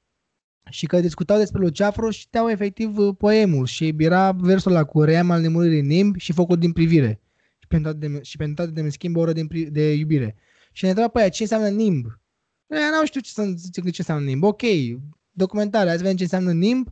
și 0.72 0.86
că 0.86 1.00
discutau 1.00 1.38
despre 1.38 1.62
Luceafru 1.62 2.10
și 2.10 2.20
citeau 2.20 2.50
efectiv 2.50 2.98
uh, 2.98 3.16
poemul 3.18 3.66
și 3.66 3.96
era 3.98 4.32
versul 4.32 4.72
la 4.72 4.84
cu 4.84 5.02
ream 5.02 5.32
al 5.32 5.42
nemuririi 5.42 5.82
nimb 5.82 6.18
și 6.18 6.34
focul 6.34 6.58
din 6.58 6.72
privire 6.72 7.22
și 7.60 7.68
pentru 7.68 7.92
toate 7.92 8.08
de, 8.08 8.22
și 8.22 8.38
pentru 8.38 8.56
toate 8.56 8.82
de 8.82 8.90
schimb 8.90 9.16
o 9.16 9.20
oră 9.20 9.34
de, 9.34 9.48
de 9.72 9.94
iubire. 9.94 10.36
Și 10.72 10.84
ne 10.84 10.90
întreba 10.90 11.10
pe 11.10 11.20
aia 11.20 11.30
ce 11.30 11.42
înseamnă 11.42 11.68
nimb. 11.68 12.06
Ea 12.68 13.00
nu 13.00 13.06
știu 13.06 13.20
ce, 13.20 13.32
să, 13.32 13.54
ce 13.72 13.82
înseamnă 13.98 14.26
nimb. 14.26 14.44
Ok, 14.44 14.62
documentare, 15.32 15.88
hai 15.88 15.98
să 15.98 16.02
vedem 16.02 16.18
ce 16.18 16.24
înseamnă 16.24 16.52
nimb 16.52 16.90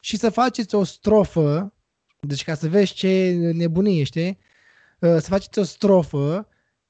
și 0.00 0.16
să 0.16 0.30
faceți 0.30 0.74
o 0.74 0.84
strofă, 0.84 1.74
deci 2.20 2.44
ca 2.44 2.54
să 2.54 2.68
vezi 2.68 2.92
ce 2.92 3.30
nebunie 3.52 4.02
știi, 4.02 4.38
uh, 5.00 5.16
să 5.20 5.26
faceți 5.28 5.58
o 5.58 5.62
strofă 5.62 6.47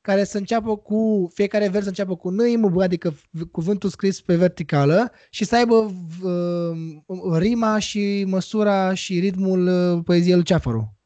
care 0.09 0.25
să 0.25 0.39
înceapă 0.39 0.77
cu, 0.77 1.31
fiecare 1.35 1.69
vers 1.69 1.83
să 1.83 1.89
înceapă 1.89 2.17
cu 2.17 2.31
nâim, 2.31 2.79
adică 2.79 3.15
cuvântul 3.51 3.91
scris 3.91 4.21
pe 4.21 4.37
verticală 4.37 5.13
și 5.31 5.45
să 5.45 5.57
aibă 5.57 5.93
uh, 6.23 7.37
rima 7.39 7.79
și 7.79 8.25
măsura 8.29 8.95
și 8.95 9.19
ritmul 9.19 9.67
uh, 9.67 10.05
poeziei 10.05 10.35
lui 10.35 10.45
Ceafăru. 10.45 10.99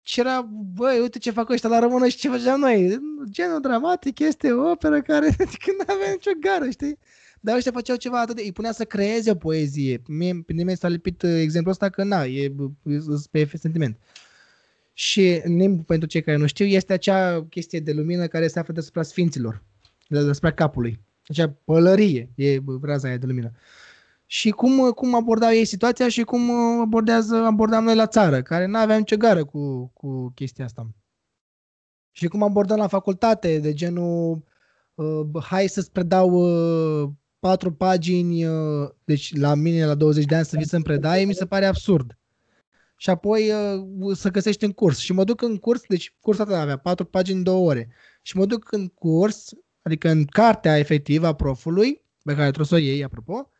Și 0.00 0.20
era, 0.20 0.48
băi, 0.74 1.00
uite 1.00 1.18
ce 1.18 1.30
fac 1.30 1.50
ăștia 1.50 1.68
la 1.68 1.78
română 1.78 2.08
și 2.08 2.16
ce 2.16 2.28
făceam 2.28 2.60
noi. 2.60 2.98
Genul 3.30 3.60
dramatic 3.60 4.18
este 4.18 4.52
o 4.52 4.70
operă 4.70 5.02
care 5.02 5.26
când 5.64 5.76
nu 5.78 5.94
avea 5.94 6.10
nicio 6.10 6.30
gară, 6.40 6.70
știi? 6.70 6.98
Dar 7.40 7.56
ăștia 7.56 7.72
făceau 7.72 7.96
ceva 7.96 8.20
atât 8.20 8.36
de... 8.36 8.42
Îi 8.42 8.52
punea 8.52 8.72
să 8.72 8.84
creeze 8.84 9.30
o 9.30 9.34
poezie. 9.34 10.02
Mie, 10.06 10.42
pe 10.46 10.52
nimeni 10.52 10.76
s-a 10.76 10.88
lipit 10.88 11.22
uh, 11.22 11.30
exemplul 11.40 11.72
ăsta 11.72 11.88
că 11.88 12.04
na, 12.04 12.24
e, 12.24 12.52
e 13.30 13.46
pe 13.46 13.56
sentiment. 13.56 13.98
Și 14.92 15.42
nim, 15.44 15.82
pentru 15.82 16.08
cei 16.08 16.22
care 16.22 16.36
nu 16.36 16.46
știu, 16.46 16.64
este 16.64 16.92
acea 16.92 17.44
chestie 17.44 17.80
de 17.80 17.92
lumină 17.92 18.26
care 18.26 18.48
se 18.48 18.58
află 18.58 18.72
deasupra 18.72 19.02
sfinților, 19.02 19.62
deasupra 20.08 20.52
capului. 20.52 21.00
Acea 21.26 21.48
pălărie 21.64 22.32
e 22.34 22.58
raza 22.82 23.08
aia 23.08 23.16
de 23.16 23.26
lumină. 23.26 23.52
Și 24.26 24.50
cum, 24.50 24.90
cum 24.90 25.14
abordau 25.14 25.50
ei 25.50 25.64
situația 25.64 26.08
și 26.08 26.22
cum 26.22 26.50
abordează, 26.80 27.36
abordam 27.36 27.84
noi 27.84 27.94
la 27.94 28.06
țară, 28.06 28.42
care 28.42 28.66
nu 28.66 28.78
aveam 28.78 28.98
nicio 28.98 29.16
gară 29.16 29.44
cu, 29.44 29.90
cu 29.94 30.30
chestia 30.34 30.64
asta. 30.64 30.90
Și 32.10 32.26
cum 32.26 32.42
abordăm 32.42 32.76
la 32.76 32.86
facultate, 32.86 33.58
de 33.58 33.72
genul, 33.72 34.44
uh, 34.94 35.42
hai 35.42 35.66
să-ți 35.66 35.92
predau 35.92 36.30
uh, 36.30 37.10
patru 37.38 37.72
pagini, 37.72 38.46
uh, 38.46 38.90
deci 39.04 39.36
la 39.36 39.54
mine 39.54 39.86
la 39.86 39.94
20 39.94 40.24
de 40.24 40.34
ani 40.34 40.44
să 40.44 40.56
vii 40.56 40.66
să-mi 40.66 40.84
predai, 40.84 41.24
mi 41.24 41.34
se 41.34 41.46
pare 41.46 41.64
absurd. 41.64 42.18
Și 43.02 43.10
apoi 43.10 43.50
uh, 43.50 44.16
să 44.16 44.30
găsești 44.30 44.64
în 44.64 44.72
curs. 44.72 44.98
Și 44.98 45.12
mă 45.12 45.24
duc 45.24 45.42
în 45.42 45.58
curs, 45.58 45.82
deci 45.86 46.14
cursul 46.20 46.44
ăsta 46.44 46.60
avea 46.60 46.76
patru 46.76 47.04
pagini, 47.04 47.42
două 47.42 47.68
ore. 47.68 47.92
Și 48.22 48.36
mă 48.36 48.46
duc 48.46 48.72
în 48.72 48.88
curs, 48.88 49.50
adică 49.82 50.08
în 50.08 50.24
cartea 50.24 50.78
efectivă 50.78 51.26
a 51.26 51.34
profului, 51.34 52.04
pe 52.22 52.32
care 52.32 52.46
trebuie 52.46 52.66
să 52.66 52.74
o 52.74 52.78
iei, 52.78 53.04
apropo, 53.04 53.50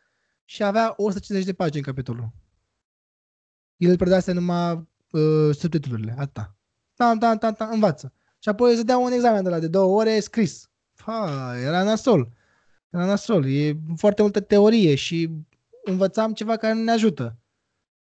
și 0.45 0.63
avea 0.63 0.93
150 0.97 1.45
de 1.45 1.53
pagini 1.53 1.77
în 1.77 1.93
capitolul. 1.93 2.31
El 3.77 3.89
îl 3.89 3.97
predase 3.97 4.31
numai 4.31 4.87
uh, 5.11 5.55
subtitlurile, 5.55 6.15
atâta. 6.17 6.57
Da, 6.95 7.15
da, 7.15 7.35
da, 7.35 7.51
da, 7.51 7.65
învață. 7.65 8.13
Și 8.39 8.49
apoi 8.49 8.75
să 8.75 8.83
dea 8.83 8.97
un 8.97 9.11
examen 9.11 9.43
de 9.43 9.49
la 9.49 9.59
de 9.59 9.67
două 9.67 9.99
ore 9.99 10.19
scris. 10.19 10.69
Ha, 10.95 11.53
era 11.61 11.83
nasol. 11.83 12.31
Era 12.89 13.05
nasol. 13.05 13.45
E 13.47 13.77
foarte 13.95 14.21
multă 14.21 14.39
teorie 14.39 14.95
și 14.95 15.29
învățam 15.83 16.33
ceva 16.33 16.57
care 16.57 16.73
nu 16.73 16.83
ne 16.83 16.91
ajută. 16.91 17.37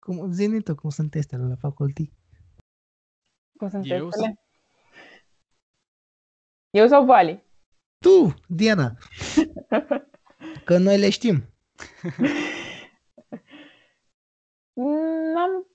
Cum, 0.01 0.33
zi 0.33 0.63
cum 0.77 0.91
sunt 0.91 1.11
testele 1.11 1.47
la 1.47 1.55
faculty. 1.55 2.13
Cum 3.59 3.69
sunt 3.69 3.91
Eu 3.91 4.09
testele? 4.09 4.41
Eu 6.71 6.87
sau 6.87 7.05
Vali? 7.05 7.45
Tu, 7.99 8.35
Diana. 8.49 8.97
Că 10.65 10.79
noi 10.79 10.99
le 10.99 11.11
știm. 11.11 11.45
Am, 15.37 15.67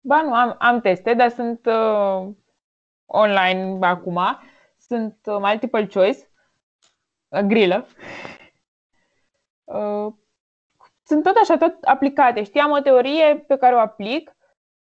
ba 0.00 0.22
nu, 0.22 0.34
am, 0.34 0.56
am 0.58 0.80
teste, 0.80 1.14
dar 1.14 1.30
sunt 1.30 1.66
uh, 1.66 2.34
online 3.06 3.86
acum. 3.86 4.18
Sunt 4.78 5.18
uh, 5.24 5.36
multiple 5.38 5.86
choice, 5.86 6.30
uh, 7.28 7.40
grilă. 7.40 7.86
Uh, 9.64 10.14
sunt 11.10 11.22
tot 11.22 11.36
așa, 11.36 11.56
tot 11.56 11.82
aplicate. 11.82 12.42
Știam 12.42 12.70
o 12.70 12.80
teorie 12.80 13.44
pe 13.46 13.56
care 13.56 13.74
o 13.74 13.78
aplic. 13.78 14.36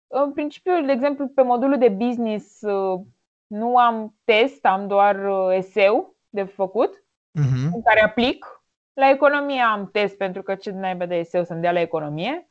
În 0.07 0.33
principiu, 0.33 0.85
de 0.85 0.93
exemplu, 0.93 1.29
pe 1.29 1.43
modulul 1.43 1.79
de 1.79 1.89
business 1.89 2.61
uh, 2.61 3.01
nu 3.47 3.77
am 3.77 4.15
test, 4.25 4.65
am 4.65 4.87
doar 4.87 5.29
uh, 5.29 5.57
eseu 5.57 6.17
de 6.29 6.45
făcut, 6.45 6.95
uh-huh. 6.95 7.73
în 7.73 7.83
care 7.83 8.03
aplic. 8.03 8.63
La 8.93 9.11
economie 9.11 9.61
am 9.61 9.89
test, 9.93 10.17
pentru 10.17 10.43
că 10.43 10.55
ce 10.55 10.71
naiba 10.71 11.07
de 11.07 11.15
eseu 11.15 11.45
să-mi 11.45 11.61
dea 11.61 11.73
la 11.73 11.81
economie. 11.81 12.49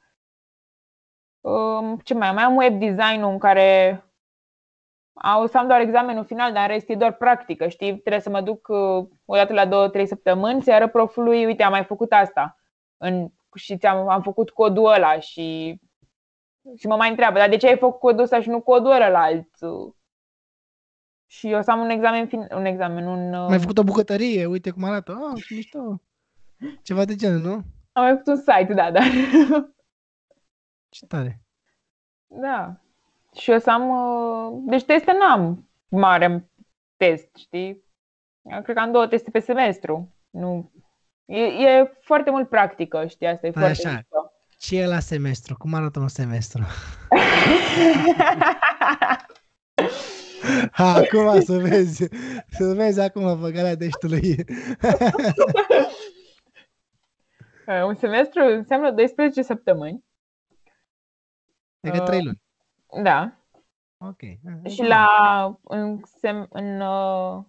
Um, 1.41 1.97
ce 1.97 2.13
mai 2.13 2.27
am? 2.27 2.35
Mai 2.35 2.43
am 2.43 2.55
web 2.55 2.79
design 2.79 3.23
în 3.23 3.37
care 3.37 4.01
o 5.41 5.47
să 5.47 5.57
am 5.57 5.67
doar 5.67 5.79
examenul 5.79 6.25
final, 6.25 6.53
dar 6.53 6.61
în 6.61 6.67
rest 6.67 6.89
e 6.89 6.95
doar 6.95 7.13
practică, 7.13 7.67
știi? 7.67 7.97
Trebuie 7.97 8.21
să 8.21 8.29
mă 8.29 8.41
duc 8.41 8.67
o 9.25 9.35
dată 9.35 9.53
la 9.53 9.65
două, 9.65 9.89
trei 9.89 10.07
săptămâni, 10.07 10.61
să 10.61 10.71
arăt 10.71 10.91
profului, 10.91 11.45
uite, 11.45 11.63
am 11.63 11.71
mai 11.71 11.83
făcut 11.83 12.11
asta. 12.11 12.59
În 12.97 13.29
și 13.57 13.77
ți-am 13.77 14.09
am 14.09 14.21
făcut 14.21 14.49
codul 14.49 14.85
ăla 14.85 15.19
și, 15.19 15.79
și 16.77 16.87
mă 16.87 16.95
mai 16.95 17.09
întreabă, 17.09 17.37
dar 17.37 17.49
de 17.49 17.57
ce 17.57 17.67
ai 17.67 17.77
făcut 17.77 17.99
codul 17.99 18.23
ăsta 18.23 18.41
și 18.41 18.49
nu 18.49 18.61
codul 18.61 18.91
ăla 18.91 19.23
alt? 19.23 19.49
Și 21.25 21.51
eu 21.51 21.61
să 21.61 21.71
am 21.71 21.79
un 21.79 21.89
examen, 21.89 22.27
fin- 22.27 22.55
un 22.55 22.65
examen, 22.65 23.05
un... 23.05 23.29
Mai 23.29 23.51
ai 23.51 23.59
făcut 23.59 23.77
o 23.77 23.83
bucătărie, 23.83 24.45
uite 24.45 24.69
cum 24.69 24.83
arată. 24.83 25.11
Ah, 25.31 25.43
ce 25.43 25.53
mișto. 25.53 26.01
Ceva 26.81 27.05
de 27.05 27.15
genul, 27.15 27.41
nu? 27.41 27.53
Am 27.91 28.03
mai 28.03 28.11
făcut 28.11 28.27
un 28.27 28.37
site, 28.37 28.73
da, 28.73 28.91
dar... 28.91 29.03
Ce 30.89 31.05
tare. 31.05 31.41
Da. 32.27 32.81
Și 33.35 33.51
eu 33.51 33.59
să 33.59 33.71
am... 33.71 33.89
Uh, 33.89 34.61
deci 34.65 34.83
teste 34.85 35.11
n-am 35.11 35.69
mare 35.87 36.51
test, 36.97 37.35
știi? 37.35 37.85
Cred 38.63 38.75
că 38.75 38.79
am 38.79 38.91
două 38.91 39.07
teste 39.07 39.29
pe 39.29 39.39
semestru. 39.39 40.15
Nu 40.29 40.71
E, 41.27 41.39
e 41.39 41.97
foarte 42.01 42.29
mult 42.29 42.49
practică, 42.49 43.05
știi, 43.07 43.27
asta 43.27 43.47
e 43.47 43.49
da, 43.49 43.59
foarte 43.59 43.87
așa. 43.87 43.95
Mișto. 43.95 44.31
Ce 44.57 44.79
e 44.79 44.85
la 44.85 44.99
semestru? 44.99 45.57
Cum 45.57 45.73
arată 45.73 45.99
un 45.99 46.07
semestru? 46.07 46.63
ha, 50.71 50.93
acum 50.93 51.41
să 51.41 51.57
vezi, 51.57 52.07
să 52.49 52.73
vezi 52.75 52.99
acum 52.99 53.39
făcarea 53.39 53.75
deștului. 53.75 54.35
un 57.87 57.95
semestru 57.95 58.43
înseamnă 58.43 58.91
12 58.91 59.41
săptămâni. 59.41 60.05
Adică 61.87 62.03
3 62.03 62.23
luni. 62.23 62.41
Da. 63.03 63.37
Ok. 63.97 64.19
Și 64.69 64.83
la 64.83 65.07
în, 65.63 66.01
sem, 66.19 66.47
în 66.49 66.79
uh, 66.79 67.43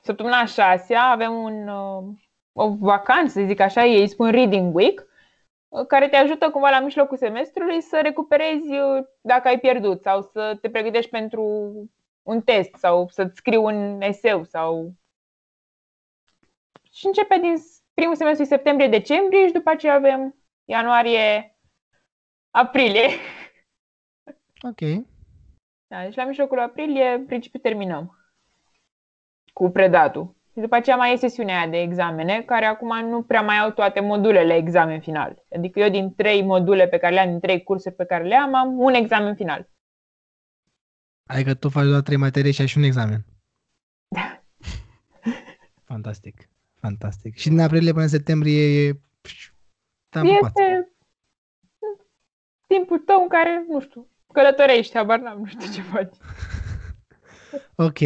săptămâna 0.00 0.44
6 0.44 0.94
avem 0.94 1.32
un 1.32 1.68
uh, 1.68 2.04
o 2.52 2.76
vacanță, 2.76 3.40
să 3.40 3.46
zic 3.46 3.60
așa, 3.60 3.84
ei 3.84 4.08
spun 4.08 4.30
Reading 4.30 4.74
Week, 4.74 5.06
care 5.88 6.08
te 6.08 6.16
ajută 6.16 6.50
cumva 6.50 6.70
la 6.70 6.80
mijlocul 6.80 7.16
semestrului 7.16 7.80
să 7.80 8.00
recuperezi 8.02 8.72
uh, 8.72 9.04
dacă 9.20 9.48
ai 9.48 9.58
pierdut 9.58 10.02
sau 10.02 10.22
să 10.22 10.58
te 10.60 10.70
pregătești 10.70 11.10
pentru 11.10 11.44
un 12.22 12.42
test 12.42 12.74
sau 12.74 13.08
să-ți 13.08 13.36
scrii 13.36 13.56
un 13.56 14.00
eseu 14.00 14.44
sau... 14.44 14.94
Și 16.92 17.06
începe 17.06 17.38
din 17.38 17.54
primul 17.94 18.16
semestru 18.16 18.44
septembrie-decembrie 18.44 19.46
și 19.46 19.52
după 19.52 19.70
aceea 19.70 19.94
avem 19.94 20.36
ianuarie-aprilie. 20.64 23.08
Ok. 24.64 24.80
Da, 25.86 26.02
deci 26.02 26.14
la 26.14 26.24
mijlocul 26.24 26.58
aprilie, 26.58 27.08
în 27.08 27.26
principiu, 27.26 27.60
terminăm 27.60 28.16
cu 29.52 29.70
predatul. 29.70 30.34
Și 30.52 30.60
după 30.60 30.74
aceea 30.74 30.96
mai 30.96 31.12
e 31.12 31.16
sesiunea 31.16 31.58
aia 31.58 31.68
de 31.68 31.80
examene, 31.80 32.42
care 32.42 32.64
acum 32.64 33.08
nu 33.08 33.22
prea 33.22 33.42
mai 33.42 33.58
au 33.58 33.70
toate 33.70 34.00
modulele 34.00 34.54
examen 34.54 35.00
final. 35.00 35.44
Adică 35.56 35.80
eu 35.80 35.90
din 35.90 36.14
trei 36.14 36.42
module 36.42 36.88
pe 36.88 36.98
care 36.98 37.14
le 37.14 37.20
am, 37.20 37.28
din 37.28 37.40
trei 37.40 37.62
curse 37.62 37.90
pe 37.90 38.04
care 38.04 38.24
le 38.24 38.34
am, 38.34 38.54
am 38.54 38.78
un 38.78 38.94
examen 38.94 39.34
final. 39.34 39.70
Adică 41.26 41.54
tu 41.54 41.68
faci 41.68 41.86
doar 41.86 42.00
trei 42.00 42.16
materii 42.16 42.52
și 42.52 42.60
ai 42.60 42.66
și 42.66 42.78
un 42.78 42.84
examen. 42.84 43.24
Da. 44.08 44.42
Fantastic. 45.92 46.48
Fantastic. 46.80 47.36
Și 47.36 47.48
din 47.48 47.60
aprilie 47.60 47.90
până 47.90 48.02
în 48.02 48.08
septembrie 48.08 48.86
e... 48.86 49.00
Este 50.22 50.92
timpul 52.66 52.98
tău 52.98 53.22
în 53.22 53.28
care, 53.28 53.64
nu 53.68 53.80
știu, 53.80 54.08
călătorești, 54.32 54.96
habar 54.96 55.18
n-am, 55.18 55.38
nu 55.38 55.46
știu 55.46 55.72
ce 55.72 55.82
faci. 55.82 56.14
ok. 57.88 57.98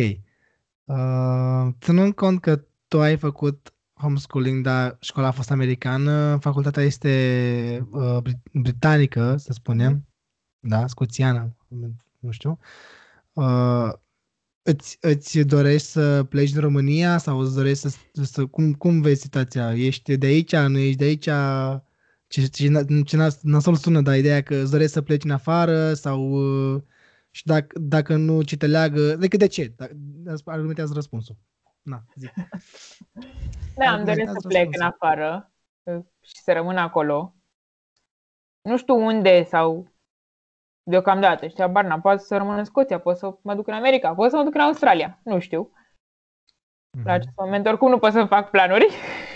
Uh, 0.86 1.68
ținând 1.80 2.14
cont 2.14 2.40
că 2.40 2.64
tu 2.88 3.00
ai 3.00 3.16
făcut 3.16 3.74
homeschooling, 3.92 4.64
dar 4.64 4.96
școala 5.00 5.28
a 5.28 5.32
fost 5.32 5.50
americană, 5.50 6.38
facultatea 6.40 6.82
este 6.82 7.86
uh, 7.90 8.18
britanică, 8.52 9.36
să 9.36 9.52
spunem, 9.52 10.06
da, 10.58 10.86
scoțiană, 10.86 11.56
nu 12.18 12.30
știu. 12.30 12.58
Uh, 13.32 13.92
îți, 14.62 14.98
îți 15.00 15.38
dorești 15.38 15.86
să 15.86 16.24
pleci 16.24 16.50
din 16.50 16.60
România 16.60 17.18
sau 17.18 17.38
îți 17.38 17.54
dorești 17.54 17.88
să, 17.88 17.98
să 18.22 18.46
cum, 18.46 18.72
cum 18.72 19.00
vezi 19.00 19.20
situația? 19.20 19.74
Ești 19.74 20.16
de 20.16 20.26
aici, 20.26 20.56
nu 20.56 20.78
ești 20.78 20.96
de 20.96 21.04
aici? 21.04 21.28
Ce, 22.26 22.46
ce, 22.46 22.84
ce 23.04 23.16
nasol 23.42 23.74
sună, 23.74 24.00
dar 24.00 24.16
ideea 24.16 24.42
că 24.42 24.54
îți 24.54 24.70
dorești 24.70 24.92
să 24.92 25.02
pleci 25.02 25.24
în 25.24 25.30
afară 25.30 25.94
sau 25.94 26.30
uh, 26.30 26.82
și 27.36 27.46
dacă, 27.46 27.78
dacă 27.80 28.16
nu 28.16 28.42
ci 28.42 28.56
te 28.56 28.66
leagă, 28.66 29.16
decât 29.16 29.38
de 29.38 29.46
ce? 29.46 29.74
Argumentează 30.44 30.92
răspunsul. 30.94 31.36
Na, 31.82 32.02
zic. 32.14 32.32
Da, 33.74 33.90
am 33.90 34.04
doresc 34.04 34.32
să 34.32 34.48
plec 34.48 34.74
în 34.74 34.80
afară 34.80 35.52
uh, 35.82 36.04
și 36.20 36.42
să 36.42 36.52
rămân 36.52 36.76
acolo. 36.76 37.34
Nu 38.62 38.76
știu 38.78 38.94
unde 38.94 39.44
sau 39.44 39.94
Deocamdată, 40.82 41.46
știi, 41.46 41.68
Barna, 41.68 42.00
poate 42.00 42.22
să 42.22 42.36
rămân 42.36 42.58
în 42.58 42.64
Scoția, 42.64 43.00
pot 43.00 43.16
să 43.16 43.36
mă 43.42 43.54
duc 43.54 43.66
în 43.66 43.74
America, 43.74 44.14
pot 44.14 44.30
să 44.30 44.36
mă 44.36 44.42
duc 44.42 44.54
în 44.54 44.60
Australia, 44.60 45.20
nu 45.24 45.38
știu. 45.38 45.70
La 46.90 47.00
Mhm. 47.00 47.08
acest 47.08 47.32
moment, 47.36 47.66
oricum 47.66 47.90
nu 47.90 47.98
pot 47.98 48.12
să 48.12 48.24
fac 48.24 48.50
planuri. 48.50 48.86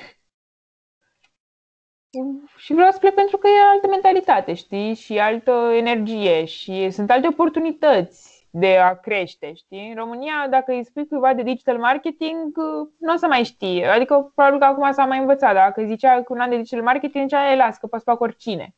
și 2.57 2.73
vreau 2.73 2.91
să 2.91 2.99
plec 2.99 3.15
pentru 3.15 3.37
că 3.37 3.49
e 3.49 3.71
altă 3.73 3.87
mentalitate, 3.87 4.55
știi? 4.55 4.95
Și 4.95 5.19
altă 5.19 5.51
energie 5.73 6.45
și 6.45 6.91
sunt 6.91 7.11
alte 7.11 7.27
oportunități 7.27 8.49
de 8.51 8.77
a 8.77 8.95
crește, 8.95 9.53
știi? 9.53 9.89
În 9.89 9.95
România, 9.95 10.49
dacă 10.51 10.73
îi 10.73 10.85
spui 10.85 11.07
cuiva 11.07 11.35
de 11.35 11.43
digital 11.43 11.79
marketing, 11.79 12.57
nu 12.99 13.13
o 13.13 13.17
să 13.17 13.27
mai 13.27 13.45
știe. 13.45 13.87
Adică, 13.87 14.33
probabil 14.35 14.59
că 14.59 14.65
acum 14.65 14.93
s-a 14.93 15.05
mai 15.05 15.19
învățat. 15.19 15.55
Dacă 15.55 15.85
zicea 15.85 16.23
că 16.23 16.33
un 16.33 16.41
an 16.41 16.51
de 16.51 16.57
digital 16.57 16.83
marketing, 16.83 17.25
zicea, 17.29 17.53
e, 17.53 17.57
las, 17.57 17.79
că 17.79 17.87
poți 17.87 18.05
să 18.05 18.11
fac 18.11 18.21
oricine. 18.21 18.75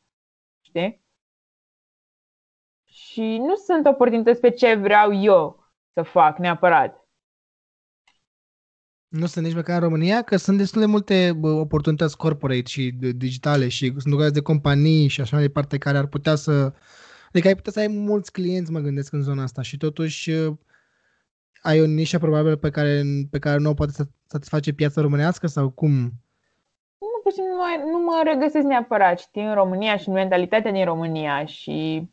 Știi? 0.61 1.01
Și 2.85 3.37
nu 3.37 3.55
sunt 3.55 3.85
oportunități 3.85 4.39
pe 4.41 4.49
ce 4.49 4.73
vreau 4.73 5.13
eu 5.13 5.63
să 5.93 6.01
fac 6.01 6.37
neapărat. 6.37 7.02
Nu 9.13 9.25
sunt 9.25 9.45
nici 9.45 9.55
măcar 9.55 9.75
în 9.75 9.81
România, 9.81 10.21
că 10.21 10.37
sunt 10.37 10.57
destul 10.57 10.81
de 10.81 10.87
multe 10.87 11.33
bă, 11.37 11.51
oportunități 11.51 12.17
corporate 12.17 12.63
și 12.65 12.91
de- 12.91 13.11
digitale 13.11 13.67
și 13.67 13.85
sunt 13.85 14.05
lucrați 14.05 14.33
de 14.33 14.41
companii 14.41 15.07
și 15.07 15.21
așa 15.21 15.35
mai 15.35 15.45
departe 15.45 15.77
care 15.77 15.97
ar 15.97 16.05
putea 16.05 16.35
să... 16.35 16.73
Adică 17.27 17.47
ai 17.47 17.55
putea 17.55 17.71
să 17.71 17.79
ai 17.79 17.87
mulți 17.87 18.31
clienți, 18.31 18.71
mă 18.71 18.79
gândesc, 18.79 19.13
în 19.13 19.21
zona 19.21 19.43
asta 19.43 19.61
și 19.61 19.77
totuși 19.77 20.29
uh, 20.31 20.53
ai 21.61 21.81
o 21.81 21.85
nișă 21.85 22.17
probabil 22.19 22.57
pe 22.57 22.69
care, 22.69 23.03
pe 23.31 23.39
care 23.39 23.57
nu 23.57 23.69
o 23.69 23.73
poate 23.73 23.91
să 23.91 24.03
satisface 24.25 24.73
piața 24.73 25.01
românească 25.01 25.47
sau 25.47 25.69
cum? 25.69 25.93
Nu, 26.97 27.19
pur 27.23 27.31
și 27.31 27.37
simplu 27.37 27.53
nu, 27.53 27.59
mai- 27.59 27.91
nu 27.91 28.03
mă 28.03 28.21
regăsesc 28.23 28.65
neapărat, 28.65 29.19
știi, 29.19 29.45
în 29.45 29.53
România 29.53 29.97
și 29.97 30.07
în 30.07 30.13
mentalitatea 30.13 30.71
din 30.71 30.85
România 30.85 31.45
și 31.45 32.09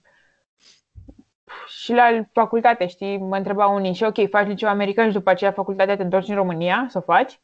și 1.70 1.92
la 1.92 2.22
facultate, 2.32 2.86
știi, 2.86 3.18
mă 3.18 3.36
întreba 3.36 3.66
unii 3.66 3.92
și 3.92 4.04
ok, 4.04 4.28
faci 4.28 4.46
liceu 4.46 4.68
american 4.68 5.06
și 5.06 5.12
după 5.12 5.30
aceea 5.30 5.52
facultatea 5.52 5.96
te 5.96 6.02
întorci 6.02 6.28
în 6.28 6.34
România 6.34 6.86
să 6.88 6.98
o 6.98 7.00
faci? 7.00 7.40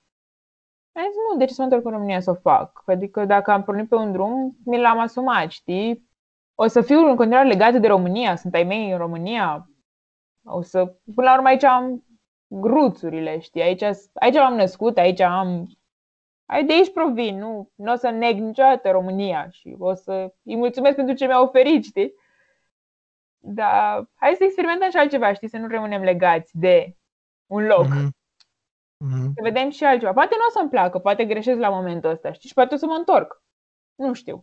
Am 0.92 1.02
zis, 1.02 1.16
nu, 1.32 1.38
de 1.38 1.44
ce 1.44 1.52
să 1.52 1.62
mă 1.62 1.66
întorc 1.66 1.84
în 1.84 1.92
România 1.92 2.20
să 2.20 2.30
o 2.30 2.34
fac? 2.34 2.82
Adică 2.86 3.24
dacă 3.24 3.50
am 3.50 3.62
pornit 3.64 3.88
pe 3.88 3.94
un 3.94 4.12
drum, 4.12 4.56
mi 4.64 4.80
l-am 4.80 4.98
asumat, 4.98 5.50
știi? 5.50 6.08
O 6.54 6.66
să 6.66 6.80
fiu 6.80 7.08
în 7.08 7.16
continuare 7.16 7.48
legată 7.48 7.78
de 7.78 7.86
România, 7.86 8.36
sunt 8.36 8.54
ai 8.54 8.64
mei 8.64 8.90
în 8.90 8.98
România. 8.98 9.70
O 10.44 10.62
să, 10.62 10.84
până 11.14 11.28
la 11.28 11.34
urmă 11.34 11.48
aici 11.48 11.64
am 11.64 12.04
gruțurile, 12.46 13.38
știi? 13.38 13.62
Aici, 13.62 13.82
aici 14.14 14.34
m-am 14.34 14.54
născut, 14.54 14.98
aici 14.98 15.20
am 15.20 15.66
ai 16.46 16.64
de 16.64 16.72
aici 16.72 16.92
provin, 16.92 17.38
nu, 17.38 17.70
nu 17.74 17.92
o 17.92 17.96
să 17.96 18.10
neg 18.10 18.38
niciodată 18.38 18.90
România 18.90 19.48
și 19.50 19.76
o 19.78 19.94
să 19.94 20.32
îi 20.42 20.56
mulțumesc 20.56 20.96
pentru 20.96 21.14
ce 21.14 21.26
mi-a 21.26 21.42
oferit, 21.42 21.84
știi? 21.84 22.14
Dar 23.48 24.08
hai 24.14 24.34
să 24.36 24.44
experimentăm 24.44 24.90
și 24.90 24.96
altceva, 24.96 25.32
știi, 25.32 25.48
să 25.48 25.56
nu 25.56 25.68
rămânem 25.68 26.02
legați 26.02 26.50
de 26.58 26.96
un 27.46 27.66
loc. 27.66 27.86
Mhm. 27.86 28.16
Mhm. 28.96 29.32
Să 29.34 29.40
vedem 29.42 29.70
și 29.70 29.84
altceva. 29.84 30.12
Poate 30.12 30.34
nu 30.38 30.46
o 30.48 30.58
să-mi 30.58 30.70
placă, 30.70 30.98
poate 30.98 31.24
greșesc 31.24 31.58
la 31.58 31.68
momentul 31.68 32.10
ăsta, 32.10 32.32
știi, 32.32 32.48
și 32.48 32.54
poate 32.54 32.74
o 32.74 32.76
să 32.76 32.86
mă 32.86 32.94
întorc. 32.98 33.42
Nu 33.94 34.12
știu. 34.12 34.42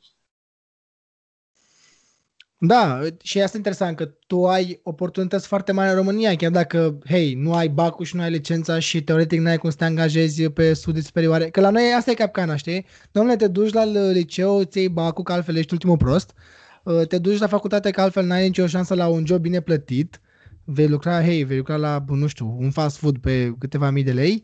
Da, 2.57 2.99
și 3.21 3.41
asta 3.41 3.53
e 3.53 3.57
interesant, 3.57 3.97
că 3.97 4.05
tu 4.05 4.47
ai 4.47 4.79
oportunități 4.83 5.47
foarte 5.47 5.71
mari 5.71 5.89
în 5.89 5.95
România, 5.95 6.35
chiar 6.35 6.51
dacă, 6.51 6.97
hei, 7.05 7.33
nu 7.33 7.53
ai 7.53 7.67
bacul 7.67 8.05
și 8.05 8.15
nu 8.15 8.21
ai 8.21 8.29
licența 8.29 8.79
și 8.79 9.03
teoretic 9.03 9.39
n-ai 9.39 9.57
cum 9.57 9.69
să 9.69 9.75
te 9.75 9.85
angajezi 9.85 10.49
pe 10.49 10.73
studii 10.73 11.03
superioare. 11.03 11.49
Că 11.49 11.61
la 11.61 11.69
noi 11.69 11.93
asta 11.93 12.11
e 12.11 12.13
capcana, 12.13 12.55
știi? 12.55 12.85
Domnule, 13.11 13.35
te 13.35 13.47
duci 13.47 13.73
la 13.73 13.83
liceu, 14.11 14.57
îți 14.57 14.77
iei 14.77 14.89
bacul, 14.89 15.23
că 15.23 15.33
altfel 15.33 15.55
ești 15.55 15.73
ultimul 15.73 15.97
prost. 15.97 16.33
Uh, 16.35 16.62
Te 17.07 17.17
duci 17.17 17.39
la 17.39 17.47
facultate, 17.47 17.91
că 17.91 18.01
altfel 18.01 18.25
n-ai 18.25 18.43
nicio 18.43 18.67
șansă 18.67 18.93
la 18.95 19.07
un 19.07 19.25
job 19.25 19.41
bine 19.41 19.59
plătit. 19.59 20.21
Vei 20.63 20.87
lucra, 20.87 21.23
hei, 21.23 21.43
vei 21.43 21.57
lucra 21.57 21.75
la, 21.75 22.03
nu 22.07 22.27
știu, 22.27 22.57
un 22.59 22.71
fast 22.71 22.97
food 22.97 23.17
pe 23.17 23.53
câteva 23.59 23.89
mii 23.89 24.03
de 24.03 24.11
lei 24.11 24.43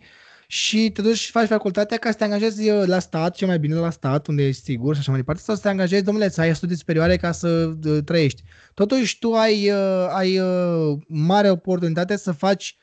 și 0.51 0.91
te 0.91 1.01
duci 1.01 1.17
și 1.17 1.31
faci 1.31 1.47
facultatea 1.47 1.97
ca 1.97 2.11
să 2.11 2.17
te 2.17 2.23
angajezi 2.23 2.69
uh, 2.69 2.83
la 2.85 2.99
stat, 2.99 3.35
cel 3.35 3.47
mai 3.47 3.59
bine 3.59 3.75
la 3.75 3.89
stat, 3.89 4.27
unde 4.27 4.47
ești 4.47 4.61
sigur 4.61 4.93
și 4.93 4.99
așa 4.99 5.11
mai 5.11 5.19
departe, 5.19 5.41
sau 5.41 5.55
să 5.55 5.61
te 5.61 5.67
angajezi, 5.69 6.03
domnule, 6.03 6.29
să 6.29 6.41
ai 6.41 6.55
studii 6.55 6.77
superioare 6.77 7.17
ca 7.17 7.31
să 7.31 7.73
uh, 7.85 8.03
trăiești. 8.05 8.43
Totuși, 8.73 9.19
tu 9.19 9.33
ai, 9.33 9.69
uh, 9.71 10.07
ai 10.09 10.39
uh, 10.39 10.97
mare 11.07 11.49
oportunitate 11.49 12.17
să 12.17 12.31
faci 12.31 12.77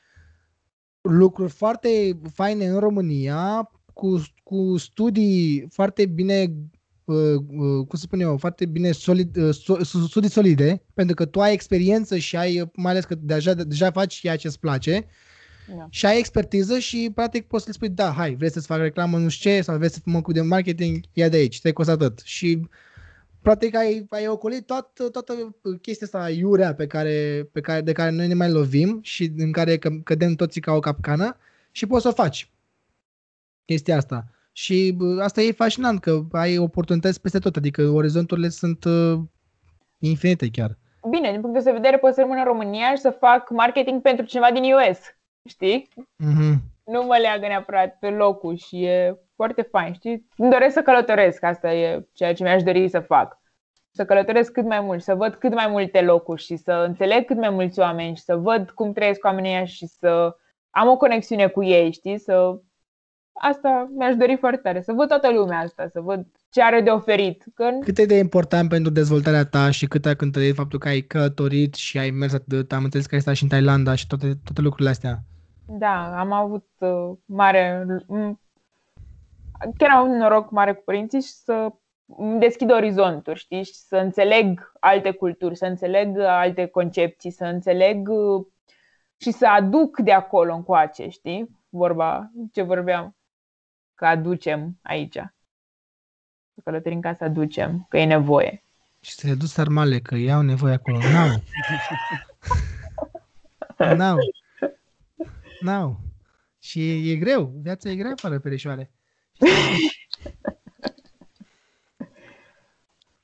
lucruri 1.00 1.52
foarte 1.52 2.18
faine 2.32 2.66
în 2.66 2.78
România, 2.78 3.70
cu, 3.92 4.22
cu 4.42 4.76
studii 4.76 5.66
foarte 5.70 6.07
bine, 6.07 6.42
uh, 6.42 6.48
uh, 6.48 6.75
cum 7.07 7.98
să 7.98 8.02
spun 8.02 8.20
eu, 8.20 8.36
foarte 8.36 8.66
bine 8.66 8.92
solid, 8.92 9.36
uh, 9.36 9.54
so, 9.54 9.84
studii 9.84 10.30
solide, 10.30 10.82
pentru 10.94 11.14
că 11.14 11.24
tu 11.24 11.40
ai 11.40 11.52
experiență 11.52 12.16
și 12.16 12.36
ai, 12.36 12.61
uh, 12.61 12.68
mai 12.74 12.92
ales 12.92 13.04
că 13.04 13.14
deja, 13.14 13.54
deja 13.54 13.90
faci 13.90 14.14
ceea 14.14 14.36
ce 14.36 14.46
îți 14.46 14.61
place, 14.61 15.07
Da. 15.76 15.86
și 15.90 16.07
ai 16.07 16.18
expertiză 16.18 16.78
și 16.78 17.11
practic 17.14 17.46
poți 17.46 17.62
să 17.62 17.68
le 17.68 17.74
spui, 17.74 17.88
da, 17.88 18.11
hai, 18.12 18.34
vrei 18.34 18.50
să-ți 18.50 18.66
fac 18.66 18.78
reclamă, 18.78 19.18
nu 19.18 19.28
știu 19.28 19.50
ce, 19.50 19.61
sau 19.62 19.76
vrei 19.76 19.90
să 19.90 19.98
mă 20.04 20.22
cu 20.22 20.32
de 20.32 20.40
marketing, 20.40 21.04
ia 21.12 21.28
de 21.28 21.36
aici, 21.36 21.61
te 21.61 21.72
costă 21.72 21.92
atât. 21.92 22.20
Și 22.24 22.68
practic 23.42 23.76
ai, 23.76 24.07
ai 24.09 24.28
ocolit 24.28 24.66
toată, 24.66 25.09
toată 25.09 25.57
chestia 25.82 26.07
asta 26.07 26.30
iurea 26.30 26.74
pe 26.74 26.86
care, 26.86 27.48
pe 27.52 27.61
care, 27.61 27.80
de 27.80 27.92
care 27.92 28.11
noi 28.11 28.26
ne 28.26 28.34
mai 28.34 28.50
lovim 28.50 28.98
și 29.02 29.32
în 29.36 29.52
care 29.52 29.78
că, 29.78 29.90
cădem 30.04 30.34
toții 30.34 30.61
ca 30.61 30.72
o 30.72 30.80
capcană 30.80 31.36
și 31.70 31.86
poți 31.86 32.02
să 32.02 32.09
o 32.09 32.12
faci. 32.12 32.50
Chestia 33.64 33.96
asta. 33.96 34.30
Și 34.59 34.92
bă, 34.96 35.22
asta 35.22 35.40
e 35.40 35.52
fascinant, 35.52 36.00
că 36.00 36.20
ai 36.32 36.59
oportunități 36.59 37.20
peste 37.20 37.38
tot, 37.38 37.57
adică 37.57 37.82
orizonturile 37.82 38.48
sunt 38.48 38.84
uh, 38.84 39.18
infinite 39.98 40.50
chiar. 40.50 40.78
Bine, 41.11 41.30
din 41.30 41.40
punct 41.40 41.64
de 41.64 41.70
vedere 41.70 41.98
pot 41.98 42.14
să 42.14 42.20
rămân 42.20 42.38
în 42.38 42.44
România 42.44 42.90
și 42.90 43.00
să 43.00 43.11
fac 43.11 43.50
marketing 43.50 44.02
pentru 44.02 44.24
cineva 44.24 44.50
din 44.50 44.62
US, 44.62 44.98
știi? 45.48 45.88
Mm-hmm. 45.98 46.54
nu 46.84 47.02
mă 47.02 47.16
leagă 47.20 47.46
neapărat 47.46 47.98
pe 47.98 48.09
locul 48.09 48.57
și 48.57 48.84
e 48.84 49.16
foarte 49.34 49.62
fain, 49.62 49.92
știi? 49.92 50.28
Îmi 50.36 50.50
doresc 50.50 50.74
să 50.74 50.82
călătoresc, 50.82 51.42
asta 51.42 51.72
e 51.72 52.07
ceea 52.12 52.34
ce 52.34 52.42
mi-aș 52.42 52.62
dori 52.62 52.88
să 52.88 53.00
fac. 53.00 53.38
Să 53.90 54.04
călătoresc 54.04 54.52
cât 54.52 54.64
mai 54.64 54.80
mult, 54.80 55.02
să 55.02 55.14
văd 55.14 55.34
cât 55.34 55.54
mai 55.54 55.66
multe 55.66 56.00
locuri 56.00 56.42
și 56.42 56.57
să 56.57 56.84
înțeleg 56.86 57.24
cât 57.24 57.36
mai 57.36 57.50
mulți 57.50 57.78
oameni 57.78 58.16
și 58.16 58.22
să 58.22 58.36
văd 58.36 58.70
cum 58.70 58.92
trăiesc 58.92 59.24
oamenii 59.24 59.50
ăia 59.50 59.64
și 59.64 59.86
să 59.86 60.36
am 60.70 60.88
o 60.88 60.96
conexiune 60.96 61.46
cu 61.46 61.62
ei, 61.62 61.92
știi? 61.92 62.18
Să... 62.18 62.61
Asta 63.41 63.91
mi-aș 63.97 64.14
dori 64.16 64.37
foarte 64.37 64.61
tare, 64.61 64.80
să 64.82 64.93
văd 64.93 65.09
toată 65.09 65.32
lumea 65.32 65.59
asta, 65.59 65.89
să 65.93 66.01
văd 66.01 66.26
ce 66.51 66.62
are 66.62 66.80
de 66.80 66.91
oferit. 66.91 67.45
Că 67.55 67.68
Cât 67.84 67.99
e 67.99 68.05
de 68.05 68.18
important 68.18 68.68
pentru 68.68 68.93
dezvoltarea 68.93 69.45
ta 69.45 69.70
și 69.70 69.87
cât 69.87 70.07
ai 70.07 70.16
cântărit 70.16 70.55
faptul 70.55 70.78
că 70.78 70.89
ai 70.89 71.01
călătorit 71.01 71.74
și 71.74 71.99
ai 71.99 72.11
mers 72.11 72.32
atât, 72.32 72.72
am 72.72 72.84
înțeles 72.84 73.07
că 73.07 73.14
ai 73.14 73.20
stat 73.20 73.34
și 73.34 73.43
în 73.43 73.49
Thailanda 73.49 73.95
și 73.95 74.07
toate, 74.07 74.26
toate 74.45 74.61
lucrurile 74.61 74.91
astea. 74.91 75.18
Da, 75.68 76.18
am 76.18 76.32
avut 76.32 76.66
uh, 76.78 77.11
mare. 77.24 77.87
m- 78.03 78.45
Chiar 79.76 79.91
am 79.91 79.99
avut 79.99 80.16
noroc 80.16 80.51
mare 80.51 80.72
cu 80.72 80.82
părinții 80.84 81.20
și 81.20 81.32
să 81.32 81.68
îmi 82.16 82.41
deschid 82.41 82.70
orizonturi, 82.70 83.39
știi? 83.39 83.64
Și 83.64 83.74
să 83.74 83.97
înțeleg 83.97 84.72
alte 84.80 85.11
culturi, 85.11 85.57
să 85.57 85.66
înțeleg 85.66 86.18
alte 86.18 86.66
concepții, 86.66 87.30
să 87.30 87.45
înțeleg 87.45 88.08
uh, 88.08 88.46
și 89.17 89.30
să 89.30 89.46
aduc 89.46 89.99
de 89.99 90.13
acolo 90.13 90.54
încoace, 90.54 91.08
știi? 91.08 91.58
Vorba 91.68 92.30
ce 92.53 92.63
vorbeam, 92.63 93.16
că 93.96 94.06
aducem 94.06 94.78
aici. 94.82 95.14
Să 96.54 96.60
călătorim 96.64 97.00
ca 97.00 97.14
să 97.14 97.24
aducem, 97.24 97.86
că 97.88 97.98
e 97.98 98.04
nevoie. 98.04 98.64
Și 99.00 99.12
să 99.12 99.26
le 99.26 99.34
duci 99.34 99.48
sarmale, 99.48 100.00
că 100.00 100.14
iau 100.14 100.42
nevoie 100.42 100.74
acolo. 100.74 100.98
N-au. 100.98 101.42
N-au. 103.96 104.18
N-au. 105.60 106.00
Și 106.58 107.10
e 107.10 107.16
greu. 107.16 107.52
Viața 107.62 107.90
e 107.90 107.96
grea 107.96 108.12
fără 108.16 108.38
perișoare. 108.38 108.90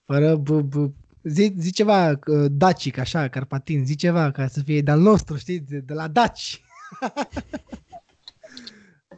Fără 0.04 0.36
b- 0.36 0.68
b- 0.68 0.92
zi, 1.22 1.54
zi 1.56 1.72
ceva 1.72 2.08
uh, 2.08 2.46
dacic, 2.50 2.98
așa, 2.98 3.28
carpatin, 3.28 3.84
zi 3.84 3.96
ceva 3.96 4.30
ca 4.30 4.46
să 4.46 4.62
fie 4.62 4.80
de-al 4.80 5.00
nostru, 5.00 5.36
știți, 5.36 5.70
de, 5.70 5.78
de 5.78 5.92
la 5.92 6.08
daci. 6.08 6.62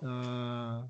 uh, 0.01 0.85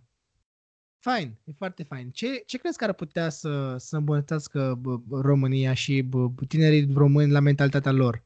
fain, 1.05 1.37
e 1.45 1.53
foarte 1.57 1.83
fain. 1.83 2.11
Ce, 2.11 2.43
ce 2.47 2.59
crezi 2.59 2.77
că 2.77 2.85
ar 2.85 2.93
putea 2.93 3.29
să, 3.29 3.77
să 3.79 3.97
îmbunătățească 3.97 4.79
bă, 4.81 4.97
bă, 4.97 5.21
România 5.21 5.75
și 5.75 6.03
bă, 6.03 6.29
tinerii 6.49 6.89
români 6.95 7.31
la 7.33 7.41
mentalitatea 7.41 7.93
lor? 7.93 8.23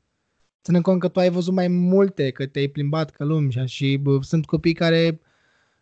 Ținând 0.62 0.84
cont 0.84 1.00
că 1.00 1.08
tu 1.08 1.18
ai 1.18 1.30
văzut 1.30 1.54
mai 1.54 1.68
multe, 1.68 2.30
că 2.30 2.46
te-ai 2.46 2.68
plimbat 2.68 3.10
ca 3.10 3.24
lumea 3.24 3.66
și 3.66 3.96
bă, 3.96 4.18
sunt 4.22 4.46
copii 4.46 4.72
care 4.72 5.20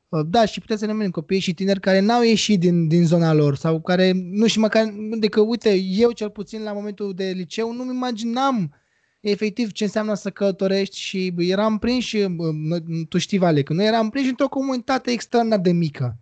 Uh, 0.09 0.21
Da, 0.27 0.45
și 0.45 0.61
puteți 0.61 0.81
să 0.81 0.87
ne 0.87 1.09
copii 1.09 1.39
și 1.39 1.55
tineri 1.55 1.81
care 1.81 2.01
n-au 2.01 2.23
ieșit 2.23 2.61
din, 2.61 2.89
din 2.89 3.07
zona 3.07 3.33
lor 3.33 3.57
sau 3.57 3.81
care 3.81 4.13
nu 4.15 4.47
și 4.47 4.59
măcar, 4.59 4.95
adică 5.13 5.41
uite, 5.41 5.75
eu 5.75 6.11
cel 6.11 6.31
puțin 6.31 6.63
la 6.63 6.73
momentul 6.73 7.15
de 7.15 7.25
liceu 7.25 7.73
nu-mi 7.73 7.95
imaginam 7.95 8.75
efectiv 9.21 9.73
ce 9.73 9.85
înseamnă 9.85 10.15
să 10.15 10.31
călătorești 10.31 10.99
și 10.99 11.31
bă, 11.35 11.43
eram 11.43 11.79
prins 11.79 12.05
și, 12.05 12.27
bă, 12.29 12.51
noi- 12.53 13.07
tu 13.09 13.19
știi, 13.19 13.39
Vale, 13.39 13.63
că 13.63 13.73
noi 13.73 13.87
eram 13.87 14.11
prinși 14.11 14.29
într-o 14.29 14.49
comunitate 14.49 15.11
extraordinar 15.11 15.61
de 15.61 15.73
mică. 15.73 16.19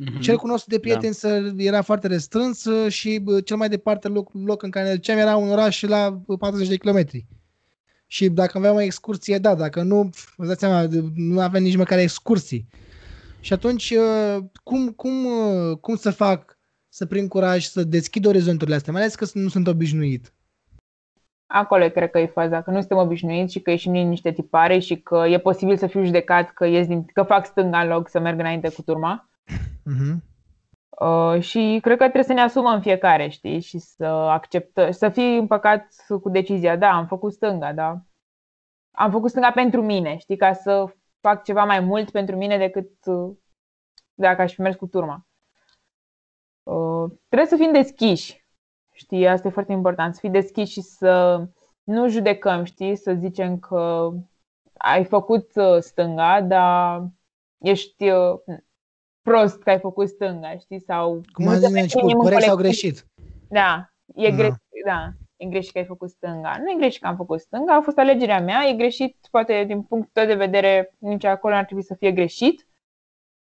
Mm-hmm. 0.00 0.20
Cel 0.20 0.36
cunoscut 0.36 0.72
de 0.72 0.78
prieten 0.78 1.12
da. 1.22 1.62
era 1.62 1.82
foarte 1.82 2.06
restrâns 2.06 2.66
și 2.88 3.24
cel 3.44 3.56
mai 3.56 3.68
departe 3.68 4.08
loc, 4.08 4.30
loc 4.44 4.62
în 4.62 4.70
care 4.70 4.88
ne 4.88 4.94
duceam 4.94 5.18
era 5.18 5.36
un 5.36 5.50
oraș 5.50 5.82
la 5.82 6.20
40 6.38 6.68
de 6.68 6.76
kilometri. 6.76 7.26
Și 8.06 8.28
dacă 8.28 8.58
aveam 8.58 8.74
o 8.74 8.80
excursie, 8.80 9.38
da, 9.38 9.54
dacă 9.54 9.82
nu, 9.82 10.10
vă 10.36 10.46
dați 10.46 10.60
seama, 10.60 10.86
nu 11.14 11.40
aveam 11.40 11.62
nici 11.62 11.76
măcar 11.76 11.98
excursii. 11.98 12.68
Și 13.40 13.52
atunci, 13.52 13.90
uh, 13.90 14.44
cum, 14.62 14.88
cum, 14.88 15.24
uh, 15.24 15.76
cum 15.80 15.96
să 15.96 16.10
fac 16.10 16.58
să 16.88 17.06
prind 17.06 17.28
curaj 17.28 17.64
să 17.64 17.84
deschid 17.84 18.26
orizonturile 18.26 18.76
astea, 18.76 18.92
mai 18.92 19.02
ales 19.02 19.14
că 19.14 19.26
nu 19.32 19.48
sunt 19.48 19.66
obișnuit? 19.66 20.32
Acolo 21.46 21.88
cred 21.88 22.10
că 22.10 22.18
e 22.18 22.26
faza, 22.26 22.62
că 22.62 22.70
nu 22.70 22.78
suntem 22.78 22.96
obișnuiți 22.96 23.52
și 23.52 23.60
că 23.60 23.70
ieșim 23.70 23.92
din 23.92 24.08
niște 24.08 24.32
tipare 24.32 24.78
și 24.78 24.96
că 24.96 25.24
e 25.28 25.38
posibil 25.38 25.76
să 25.76 25.86
fiu 25.86 26.04
judecat 26.04 26.50
că, 26.50 26.66
ies 26.66 26.86
din, 26.86 27.04
că 27.04 27.22
fac 27.22 27.46
stânga 27.46 27.80
în 27.80 27.88
loc 27.88 28.08
să 28.08 28.20
merg 28.20 28.38
înainte 28.38 28.68
cu 28.68 28.82
turma. 28.82 29.29
Uh-huh. 29.50 30.28
Uh, 31.00 31.40
și 31.40 31.78
cred 31.82 31.96
că 31.96 32.02
trebuie 32.02 32.22
să 32.22 32.32
ne 32.32 32.40
asumăm 32.40 32.80
fiecare, 32.80 33.28
știi, 33.28 33.60
și 33.60 33.78
să 33.78 34.04
acceptăm, 34.04 34.90
să 34.90 35.08
fii 35.08 35.36
împăcat 35.36 35.86
cu 36.22 36.28
decizia. 36.28 36.76
Da, 36.76 36.90
am 36.90 37.06
făcut 37.06 37.32
stânga, 37.32 37.72
da. 37.72 38.02
Am 38.90 39.10
făcut 39.10 39.30
stânga 39.30 39.50
pentru 39.50 39.82
mine, 39.82 40.16
știi, 40.16 40.36
ca 40.36 40.52
să 40.52 40.94
fac 41.20 41.44
ceva 41.44 41.64
mai 41.64 41.80
mult 41.80 42.10
pentru 42.10 42.36
mine 42.36 42.58
decât 42.58 42.90
uh, 43.04 43.36
dacă 44.14 44.42
aș 44.42 44.54
fi 44.54 44.60
mers 44.60 44.76
cu 44.76 44.86
turma. 44.86 45.26
Uh, 46.62 47.10
trebuie 47.28 47.48
să 47.48 47.56
fim 47.56 47.72
deschiși, 47.72 48.46
știi, 48.92 49.28
asta 49.28 49.48
e 49.48 49.50
foarte 49.50 49.72
important, 49.72 50.14
să 50.14 50.20
fii 50.20 50.30
deschiși 50.30 50.72
și 50.72 50.80
să 50.80 51.44
nu 51.82 52.08
judecăm, 52.08 52.64
știi, 52.64 52.96
să 52.96 53.14
zicem 53.14 53.58
că 53.58 54.10
ai 54.76 55.04
făcut 55.04 55.50
uh, 55.54 55.78
stânga, 55.78 56.40
dar 56.40 57.08
ești 57.58 58.10
prost 59.22 59.62
că 59.62 59.70
ai 59.70 59.78
făcut 59.78 60.08
stânga, 60.08 60.58
știi? 60.58 60.80
Sau 60.80 61.20
Cum 61.32 61.48
a 61.48 61.54
zis 61.54 61.92
corect 62.12 62.42
sau 62.42 62.56
greșit? 62.56 63.06
Da, 63.48 63.90
e, 64.14 64.30
greșit, 64.30 64.62
da, 64.84 65.12
e 65.36 65.46
greșit 65.46 65.72
că 65.72 65.78
ai 65.78 65.84
făcut 65.84 66.10
stânga. 66.10 66.56
Nu 66.58 66.70
e 66.70 66.78
greșit 66.78 67.00
că 67.00 67.06
am 67.06 67.16
făcut 67.16 67.40
stânga, 67.40 67.74
a 67.74 67.80
fost 67.80 67.98
alegerea 67.98 68.40
mea, 68.40 68.62
e 68.62 68.76
greșit, 68.76 69.16
poate 69.30 69.64
din 69.66 69.82
punctul 69.82 70.26
de 70.26 70.34
vedere, 70.34 70.94
nici 70.98 71.24
acolo 71.24 71.54
ar 71.54 71.64
trebui 71.64 71.84
să 71.84 71.94
fie 71.94 72.12
greșit. 72.12 72.66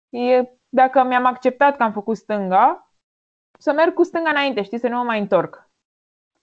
E, 0.09 0.43
dacă 0.69 1.03
mi-am 1.03 1.25
acceptat 1.25 1.77
că 1.77 1.83
am 1.83 1.91
făcut 1.91 2.17
stânga, 2.17 2.93
să 3.59 3.71
merg 3.71 3.93
cu 3.93 4.03
stânga 4.03 4.29
înainte, 4.29 4.63
știi, 4.63 4.79
să 4.79 4.87
nu 4.87 4.97
mă 4.97 5.03
mai 5.03 5.19
întorc. 5.19 5.69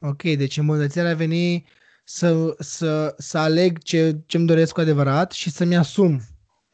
Ok, 0.01 0.23
deci 0.23 0.57
îmbunătățirea 0.57 1.11
a 1.11 1.15
venit 1.15 1.67
să, 2.05 2.55
să, 2.59 3.15
să 3.19 3.39
aleg 3.39 3.79
ce, 3.79 4.17
ce-mi 4.27 4.47
doresc 4.47 4.75
cu 4.75 4.81
adevărat 4.81 5.33
și 5.33 5.51
să-mi 5.51 5.77
asum 5.77 6.21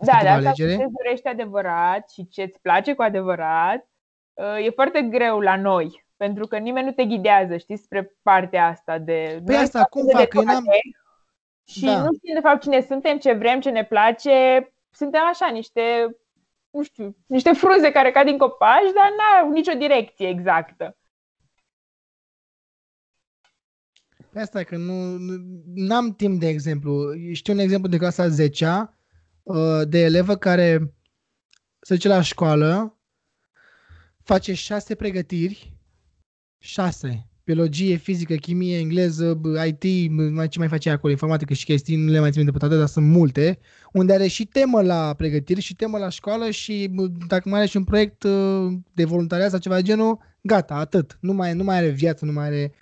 da, 0.04 0.18
de 0.22 0.28
asta 0.28 0.52
ce 0.52 0.64
îți 0.64 0.92
dorești 1.02 1.26
adevărat 1.26 2.10
și 2.10 2.28
ce 2.28 2.42
îți 2.42 2.60
place 2.60 2.94
cu 2.94 3.02
adevărat, 3.02 3.88
uh, 4.32 4.66
e 4.66 4.70
foarte 4.70 5.02
greu 5.02 5.40
la 5.40 5.56
noi, 5.56 6.04
pentru 6.16 6.46
că 6.46 6.58
nimeni 6.58 6.86
nu 6.86 6.92
te 6.92 7.04
ghidează, 7.04 7.56
știi, 7.56 7.76
spre 7.76 8.16
partea 8.22 8.66
asta 8.66 8.98
de... 8.98 9.42
Păi 9.44 9.56
asta 9.56 9.84
cum 9.84 10.08
fac? 10.12 10.28
Că 10.28 10.42
n-am... 10.42 10.64
Și 11.64 11.84
da. 11.84 12.02
nu 12.02 12.14
știm 12.14 12.34
de 12.34 12.40
fapt 12.40 12.62
cine 12.62 12.80
suntem, 12.80 13.18
ce 13.18 13.32
vrem, 13.32 13.60
ce 13.60 13.70
ne 13.70 13.84
place. 13.84 14.68
Suntem 14.90 15.20
așa, 15.30 15.48
niște, 15.48 16.16
nu 16.70 16.82
știu, 16.82 17.16
niște 17.26 17.52
fruze 17.52 17.90
care 17.92 18.10
cad 18.10 18.26
din 18.26 18.38
copaci, 18.38 18.92
dar 18.94 19.12
n-au 19.16 19.50
nicio 19.50 19.72
direcție 19.72 20.28
exactă. 20.28 20.96
Pe 24.32 24.40
asta 24.40 24.62
că 24.62 24.76
nu, 24.76 25.16
n-am 25.74 26.14
timp 26.14 26.40
de 26.40 26.48
exemplu. 26.48 27.14
Știu 27.32 27.52
un 27.52 27.58
exemplu 27.58 27.88
de 27.88 27.96
clasa 27.96 28.28
10 28.28 28.66
Uh, 28.66 28.88
de 29.88 29.98
elevă 29.98 30.36
care 30.36 30.94
se 31.80 31.94
duce 31.94 32.08
la 32.08 32.22
școală, 32.22 32.98
face 34.22 34.54
șase 34.54 34.94
pregătiri, 34.94 35.76
șase, 36.58 37.28
biologie, 37.44 37.96
fizică, 37.96 38.34
chimie, 38.34 38.78
engleză, 38.78 39.40
IT, 39.66 40.10
mai 40.32 40.48
ce 40.48 40.58
mai 40.58 40.68
face 40.68 40.90
acolo, 40.90 41.12
informatică 41.12 41.52
și 41.52 41.64
chestii, 41.64 41.96
nu 41.96 42.10
le 42.10 42.20
mai 42.20 42.30
țin 42.30 42.44
de 42.44 42.50
pe 42.50 42.58
toate, 42.58 42.76
dar 42.76 42.86
sunt 42.86 43.06
multe, 43.06 43.58
unde 43.92 44.12
are 44.12 44.26
și 44.26 44.44
temă 44.44 44.82
la 44.82 45.14
pregătiri 45.14 45.60
și 45.60 45.74
temă 45.74 45.98
la 45.98 46.08
școală 46.08 46.50
și 46.50 46.90
dacă 47.28 47.48
mai 47.48 47.58
are 47.58 47.68
și 47.68 47.76
un 47.76 47.84
proiect 47.84 48.22
uh, 48.22 48.72
de 48.92 49.04
voluntariat 49.04 49.50
sau 49.50 49.58
ceva 49.58 49.74
de 49.74 49.82
genul, 49.82 50.18
gata, 50.40 50.74
atât. 50.74 51.18
Nu 51.20 51.32
mai, 51.32 51.54
nu 51.54 51.64
mai 51.64 51.76
are 51.76 51.88
viață, 51.88 52.24
nu 52.24 52.32
mai 52.32 52.46
are... 52.46 52.72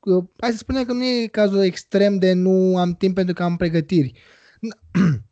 Uh, 0.00 0.24
hai 0.40 0.50
să 0.50 0.56
spunem 0.56 0.84
că 0.84 0.92
nu 0.92 1.04
e 1.04 1.26
cazul 1.26 1.62
extrem 1.62 2.18
de 2.18 2.32
nu 2.32 2.78
am 2.78 2.94
timp 2.94 3.14
pentru 3.14 3.34
că 3.34 3.42
am 3.42 3.56
pregătiri. 3.56 4.12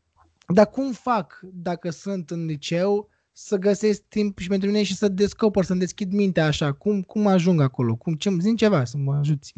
Dar 0.47 0.71
cum 0.71 0.93
fac 0.93 1.41
dacă 1.53 1.91
sunt 1.91 2.31
în 2.31 2.45
liceu 2.45 3.09
să 3.33 3.57
găsesc 3.57 4.03
timp 4.09 4.39
și 4.39 4.49
pentru 4.49 4.69
mine 4.69 4.83
și 4.83 4.97
să 4.97 5.09
descoper, 5.09 5.65
să-mi 5.65 5.81
deschid 5.81 6.13
mintea 6.13 6.47
așa? 6.47 6.73
Cum, 6.73 7.03
cum 7.03 7.27
ajung 7.27 7.61
acolo? 7.61 7.95
Cum, 7.95 8.15
ce, 8.15 8.31
zin 8.41 8.57
ceva 8.57 8.85
să 8.85 8.97
mă 8.97 9.15
ajuți. 9.15 9.53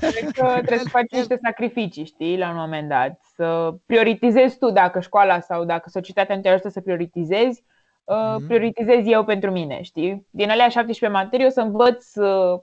Cred 0.00 0.30
că 0.32 0.46
trebuie 0.64 0.78
să 0.78 0.88
faci 0.88 1.10
niște 1.10 1.38
sacrificii, 1.42 2.04
știi, 2.04 2.38
la 2.38 2.50
un 2.50 2.56
moment 2.56 2.88
dat. 2.88 3.20
Să 3.34 3.74
prioritizezi 3.86 4.58
tu 4.58 4.70
dacă 4.70 5.00
școala 5.00 5.40
sau 5.40 5.64
dacă 5.64 5.88
societatea 5.88 6.40
te 6.40 6.48
ajută 6.48 6.68
să 6.68 6.80
prioritizezi, 6.80 7.62
mm-hmm. 7.62 8.46
prioritizez 8.46 9.06
eu 9.06 9.24
pentru 9.24 9.50
mine, 9.50 9.82
știi? 9.82 10.26
Din 10.30 10.50
alea 10.50 10.68
17 10.68 11.18
materii 11.18 11.46
o 11.46 11.50
să 11.50 11.60
învăț 11.60 12.14
uh, 12.14 12.60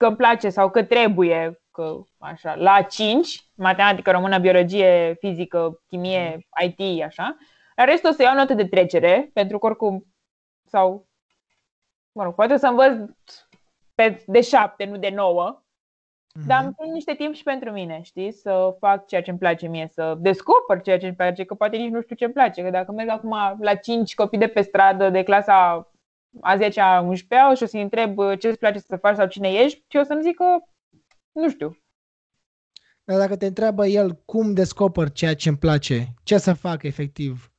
că 0.00 0.06
îmi 0.06 0.16
place 0.16 0.48
sau 0.48 0.70
că 0.70 0.84
trebuie 0.84 1.60
că 1.70 2.00
așa, 2.18 2.54
la 2.54 2.82
5, 2.82 3.44
matematică, 3.54 4.10
română, 4.10 4.38
biologie, 4.38 5.16
fizică, 5.18 5.82
chimie, 5.86 6.46
IT, 6.62 7.02
așa. 7.02 7.36
La 7.76 7.84
rest 7.84 8.04
o 8.04 8.10
să 8.10 8.22
iau 8.22 8.34
note 8.34 8.54
de 8.54 8.66
trecere, 8.66 9.30
pentru 9.32 9.58
că 9.58 9.66
oricum, 9.66 10.06
sau, 10.64 11.08
mă 12.12 12.22
rog, 12.22 12.34
poate 12.34 12.56
să 12.56 12.66
învăț 12.66 13.10
pe, 13.94 14.22
de 14.26 14.40
7, 14.40 14.84
nu 14.84 14.96
de 14.96 15.08
9, 15.08 15.62
mm-hmm. 15.62 16.46
dar 16.46 16.62
am 16.62 16.72
pun 16.72 16.92
niște 16.92 17.14
timp 17.14 17.34
și 17.34 17.42
pentru 17.42 17.70
mine, 17.70 18.00
știi? 18.02 18.32
Să 18.32 18.76
fac 18.78 19.06
ceea 19.06 19.22
ce 19.22 19.30
îmi 19.30 19.38
place 19.38 19.66
mie, 19.66 19.88
să 19.92 20.16
descoper 20.18 20.80
ceea 20.80 20.98
ce 20.98 21.06
îmi 21.06 21.16
place, 21.16 21.44
că 21.44 21.54
poate 21.54 21.76
nici 21.76 21.92
nu 21.92 22.00
știu 22.00 22.16
ce 22.16 22.24
îmi 22.24 22.34
place, 22.34 22.62
că 22.62 22.70
dacă 22.70 22.92
merg 22.92 23.08
acum 23.08 23.36
la 23.60 23.74
5 23.74 24.14
copii 24.14 24.38
de 24.38 24.46
pe 24.46 24.60
stradă 24.60 25.10
de 25.10 25.22
clasa 25.22 25.90
a 26.40 26.56
10-a, 26.56 27.00
11 27.00 27.56
și 27.56 27.62
o 27.62 27.66
să-i 27.66 27.82
întreb 27.82 28.18
ce 28.38 28.48
îți 28.48 28.58
place 28.58 28.78
să 28.78 28.96
faci 28.96 29.16
sau 29.16 29.26
cine 29.26 29.52
ești 29.52 29.84
și 29.88 29.96
o 29.96 30.02
să-mi 30.02 30.22
zic 30.22 30.36
că 30.36 30.44
nu 31.32 31.48
știu. 31.48 31.76
Dar 33.04 33.18
dacă 33.18 33.36
te 33.36 33.46
întreabă 33.46 33.86
el 33.86 34.14
cum 34.24 34.54
descoper 34.54 35.10
ceea 35.10 35.34
ce 35.34 35.48
îmi 35.48 35.58
place, 35.58 36.06
ce 36.22 36.38
să 36.38 36.52
fac 36.52 36.82
efectiv, 36.82 37.52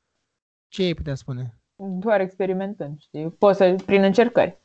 ce 0.67 0.83
ai 0.83 0.93
putea 0.93 1.15
spune? 1.15 1.55
Doar 1.75 2.19
experimentând, 2.19 2.99
știi? 2.99 3.29
Poți 3.29 3.57
să, 3.57 3.75
prin 3.85 4.03
încercări. 4.03 4.59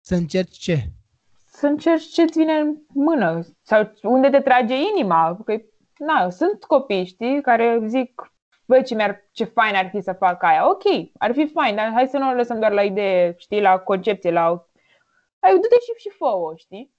Să 0.00 0.14
încerci 0.14 0.56
ce? 0.56 0.90
Să 1.46 1.66
încerci 1.66 2.12
ce-ți 2.12 2.38
vine 2.38 2.52
în 2.52 2.76
mână 2.94 3.42
sau 3.62 3.92
unde 4.02 4.28
te 4.28 4.40
trage 4.40 4.74
inima. 4.94 5.40
Că, 5.44 5.56
na, 5.98 6.30
sunt 6.30 6.64
copii, 6.64 7.04
știi, 7.04 7.42
care 7.42 7.80
zic, 7.86 8.32
băi, 8.68 8.84
ce, 8.84 8.94
mi-ar, 8.94 9.28
ce 9.32 9.44
fain 9.44 9.74
ar 9.74 9.88
fi 9.88 10.00
să 10.00 10.12
fac 10.12 10.42
aia. 10.42 10.68
Ok, 10.70 10.82
ar 11.18 11.32
fi 11.32 11.46
fain, 11.46 11.74
dar 11.74 11.92
hai 11.92 12.08
să 12.08 12.18
nu 12.18 12.28
o 12.30 12.32
lăsăm 12.32 12.58
doar 12.58 12.72
la 12.72 12.82
idee, 12.82 13.34
știi, 13.36 13.60
la 13.60 13.78
concepție, 13.78 14.30
la... 14.30 14.68
Ai, 15.40 15.52
du-te 15.52 15.76
și, 15.80 16.08
și 16.08 16.16
fă 16.16 16.52
știi? 16.56 16.96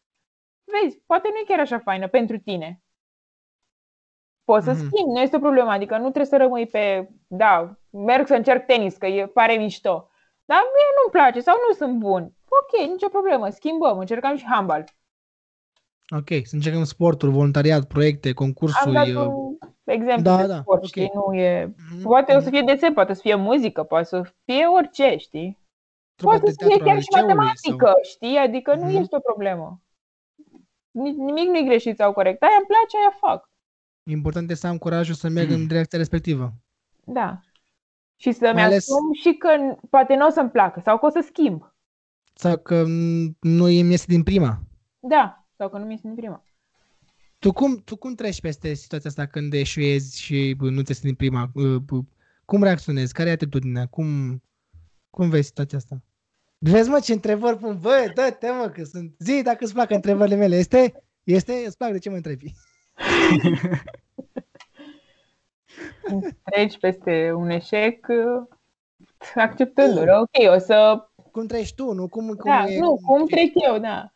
vezi, 0.74 1.02
poate 1.06 1.28
nu 1.32 1.38
e 1.38 1.44
chiar 1.48 1.60
așa 1.60 1.80
faină 1.80 2.08
pentru 2.08 2.38
tine. 2.38 2.82
Poți 4.44 4.66
să 4.66 4.72
mm-hmm. 4.72 4.88
schimbi, 4.88 5.14
nu 5.14 5.22
este 5.22 5.36
o 5.36 5.40
problemă, 5.48 5.72
adică 5.72 5.94
nu 5.96 6.02
trebuie 6.02 6.26
să 6.26 6.38
rămâi 6.38 6.68
pe, 6.68 7.10
da, 7.28 7.78
merg 7.90 8.28
să 8.28 8.36
încerc 8.36 8.66
tenis, 8.66 8.98
că 8.98 9.06
e, 9.06 9.28
pare 9.28 9.54
mișto. 9.54 10.10
Dar 10.46 10.58
mie 10.58 10.90
nu-mi 10.98 11.12
place 11.12 11.40
sau 11.40 11.56
nu 11.68 11.76
sunt 11.76 12.00
bun. 12.00 12.24
Ok, 12.60 12.90
nicio 12.90 13.08
problemă, 13.08 13.50
schimbăm, 13.50 13.98
încercăm 13.98 14.36
și 14.36 14.46
handball. 14.46 14.84
Ok, 16.16 16.28
să 16.44 16.56
încercăm 16.56 16.84
sporturi, 16.84 17.32
voluntariat, 17.32 17.88
proiecte, 17.88 18.34
concursuri. 18.34 18.98
Am 18.98 19.14
dat 19.14 19.26
un 19.26 19.58
exemplu 19.92 20.24
da, 20.24 20.38
de 20.38 20.48
da, 20.48 20.60
sport, 20.60 20.78
okay. 20.78 20.88
știi, 20.88 21.12
nu 21.14 21.34
e... 21.34 21.66
Mm-hmm. 21.66 22.02
Poate 22.04 22.36
o 22.36 22.40
să 22.40 22.50
fie 22.50 22.62
desen, 22.62 22.94
poate 22.94 23.14
să 23.14 23.22
fie 23.22 23.36
muzică, 23.36 23.84
poate 23.84 24.06
să 24.06 24.22
fie 24.46 24.66
orice, 24.66 25.16
știi? 25.18 25.58
Poate 26.16 26.52
să 26.52 26.66
fie 26.68 26.78
chiar 26.78 27.02
și 27.02 27.08
matematică, 27.16 27.86
sau... 27.86 28.04
știi? 28.04 28.38
Adică 28.38 28.76
mm-hmm. 28.76 28.80
nu 28.80 28.86
mhm. 28.86 28.98
este 28.98 29.16
o 29.16 29.20
problemă 29.20 29.82
nimic 30.92 31.48
nu 31.48 31.58
e 31.58 31.64
greșit 31.64 31.96
sau 31.98 32.14
corect. 32.14 32.42
Aia 32.42 32.56
îmi 32.58 32.68
place, 32.68 32.98
aia 32.98 33.18
fac. 33.20 33.50
Important 34.10 34.50
este 34.50 34.66
să 34.66 34.72
am 34.72 34.78
curajul 34.78 35.16
să 35.16 35.30
merg 35.30 35.52
în 35.52 35.68
direcția 35.72 35.98
respectivă. 35.98 36.54
Da. 37.04 37.40
Și 38.16 38.32
să-mi 38.32 38.62
ales... 38.62 38.78
asum 38.78 39.14
și 39.14 39.34
că 39.34 39.78
poate 39.90 40.16
nu 40.16 40.26
o 40.26 40.30
să-mi 40.30 40.50
placă 40.50 40.80
sau 40.80 41.00
că 41.00 41.06
o 41.06 41.10
să 41.10 41.24
schimb. 41.26 41.74
Sau 42.34 42.58
că 42.58 42.84
nu 43.40 43.64
îmi 43.64 43.92
iese 43.92 44.06
din 44.08 44.24
prima. 44.24 44.60
Da, 45.00 45.46
sau 45.58 45.70
că 45.70 45.78
nu 45.78 45.86
mi 45.86 45.92
iese 45.92 46.08
din 46.08 46.16
prima. 46.16 46.44
Tu 47.40 47.54
cum, 47.54 47.82
tu 47.84 47.96
cum 47.96 48.16
treci 48.16 48.42
peste 48.42 48.74
situația 48.74 49.10
asta 49.10 49.26
când 49.26 49.54
eșuezi 49.54 50.22
și 50.22 50.56
nu 50.60 50.82
ți 50.82 51.02
din 51.02 51.16
prima? 51.16 51.52
Cum 52.46 52.64
reacționezi? 52.64 53.14
Care 53.14 53.30
e 53.30 53.32
atitudinea? 53.32 53.86
Cum, 53.86 54.42
cum 55.10 55.30
vezi 55.30 55.48
situația 55.48 55.78
asta? 55.78 56.02
Vezi 56.58 56.90
mă 56.90 57.00
ce 57.00 57.14
întrebări 57.14 57.58
pun, 57.58 57.80
bă, 57.82 58.12
dă-te 58.14 58.50
mă 58.50 58.70
că 58.70 58.84
sunt, 58.84 59.16
zi 59.20 59.42
dacă 59.42 59.64
îți 59.64 59.74
plac 59.74 59.90
întrebările 59.90 60.36
mele, 60.36 60.56
este? 60.56 61.04
Este? 61.24 61.64
Îți 61.66 61.78
plac, 61.78 61.92
de 61.92 61.98
ce 61.98 62.10
mă 62.10 62.16
întrebi? 62.16 62.54
Treci 66.44 66.78
peste 66.80 67.32
un 67.36 67.50
eșec, 67.50 68.08
acceptându-le. 69.36 70.12
Ok, 70.12 70.54
o 70.56 70.58
să... 70.58 71.08
Cum 71.32 71.48
treci 71.48 71.74
tu, 71.74 71.94
nu? 71.94 72.08
Cum, 72.08 72.28
cum 72.28 72.52
Da, 72.52 72.66
e, 72.66 72.80
nu, 72.80 73.00
cum 73.06 73.26
trec 73.26 73.52
eu, 73.54 73.78
da. 73.78 74.12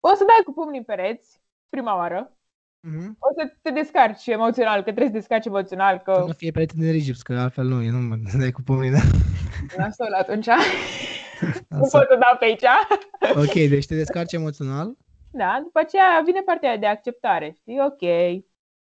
O 0.00 0.14
să 0.14 0.24
dai 0.24 0.42
cu 0.44 0.52
pumnii 0.52 0.78
în 0.78 0.84
pereți, 0.84 1.37
prima 1.68 1.96
oară. 1.96 2.32
Mhm. 2.80 3.16
O 3.18 3.28
să 3.40 3.52
te 3.62 3.70
descarci 3.70 4.26
emoțional, 4.26 4.76
că 4.76 4.82
trebuie 4.82 5.06
să 5.06 5.12
te 5.12 5.18
descarci 5.18 5.46
emoțional, 5.46 6.02
Să 6.04 6.12
că 6.12 6.24
nu 6.26 6.32
fie 6.32 6.50
prieten 6.50 6.80
de 6.80 6.90
Rigips, 6.90 7.22
că 7.22 7.38
altfel 7.38 7.64
nu, 7.64 7.82
eu 7.82 7.90
nu 7.90 7.98
mă 7.98 8.16
dai 8.40 8.50
cu 8.50 8.62
pumnii, 8.62 8.90
da? 8.90 8.98
nasol 9.76 10.12
atunci. 10.12 10.46
nu 11.68 11.80
Asta. 11.80 11.98
pot 11.98 12.06
să 12.08 12.18
dau 12.20 12.36
pe 12.38 12.44
aici. 12.44 12.64
Ok, 13.36 13.52
deci 13.68 13.86
te 13.86 13.94
descarci 13.94 14.32
emoțional. 14.32 14.96
Da, 15.30 15.60
după 15.62 15.78
aceea 15.78 16.22
vine 16.24 16.40
partea 16.40 16.68
aia 16.68 16.78
de 16.78 16.86
acceptare. 16.86 17.54
Știi, 17.60 17.80
ok, 17.80 18.02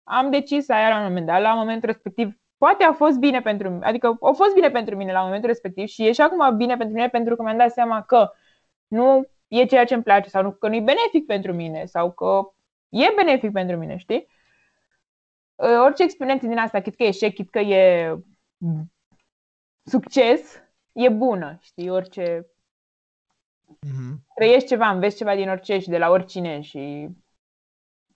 am 0.05 0.31
decis 0.31 0.69
aia 0.69 0.89
la 0.89 0.97
un 0.99 1.03
moment 1.07 1.27
dat, 1.27 1.41
la 1.41 1.55
momentul 1.55 1.89
respectiv, 1.89 2.35
poate 2.59 2.85
a 2.85 2.93
fost 2.93 3.19
bine 3.19 3.41
pentru 3.41 3.69
mine, 3.71 3.85
adică 3.85 4.07
a 4.21 4.33
fost 4.33 4.55
bine 4.55 4.71
pentru 4.71 4.97
mine 4.97 5.13
la 5.13 5.23
momentul 5.23 5.49
respectiv 5.49 5.87
și 5.87 6.07
e 6.07 6.13
și 6.13 6.21
acum 6.21 6.57
bine 6.57 6.77
pentru 6.77 6.95
mine 6.95 7.09
pentru 7.09 7.37
că 7.37 7.43
mi-am 7.43 7.57
dat 7.57 7.73
seama 7.73 8.03
că 8.03 8.31
nu 8.87 9.27
e 9.49 9.65
ceea 9.65 9.85
ce 9.85 9.95
îmi 9.95 10.03
place 10.03 10.29
sau 10.29 10.43
nu, 10.43 10.51
că 10.51 10.69
nu 10.69 10.75
e 10.75 10.81
benefic 10.81 11.27
pentru 11.27 11.53
mine 11.53 11.85
sau 11.85 12.13
că 12.13 12.53
e 12.91 13.13
benefic 13.17 13.53
pentru 13.53 13.77
mine, 13.77 13.97
știi? 13.97 14.27
Uh, 15.55 15.81
Orice 15.85 16.03
experiență 16.03 16.47
din 16.47 16.59
asta, 16.59 16.81
chit 16.81 16.97
că 16.97 17.03
e 17.03 17.07
eșec, 17.07 17.35
chit 17.35 17.51
că 17.51 17.59
e 17.59 18.15
succes, 19.85 20.41
e 20.93 21.09
bună, 21.09 21.59
știi? 21.63 21.91
Orice 21.91 22.47
Mhm. 23.81 24.27
trăiești 24.35 24.69
ceva, 24.69 24.89
înveți 24.91 25.17
ceva 25.17 25.35
din 25.35 25.49
orice 25.49 25.79
și 25.79 25.89
de 25.89 25.99
la 25.99 26.11
oricine 26.11 26.61
și, 26.61 27.09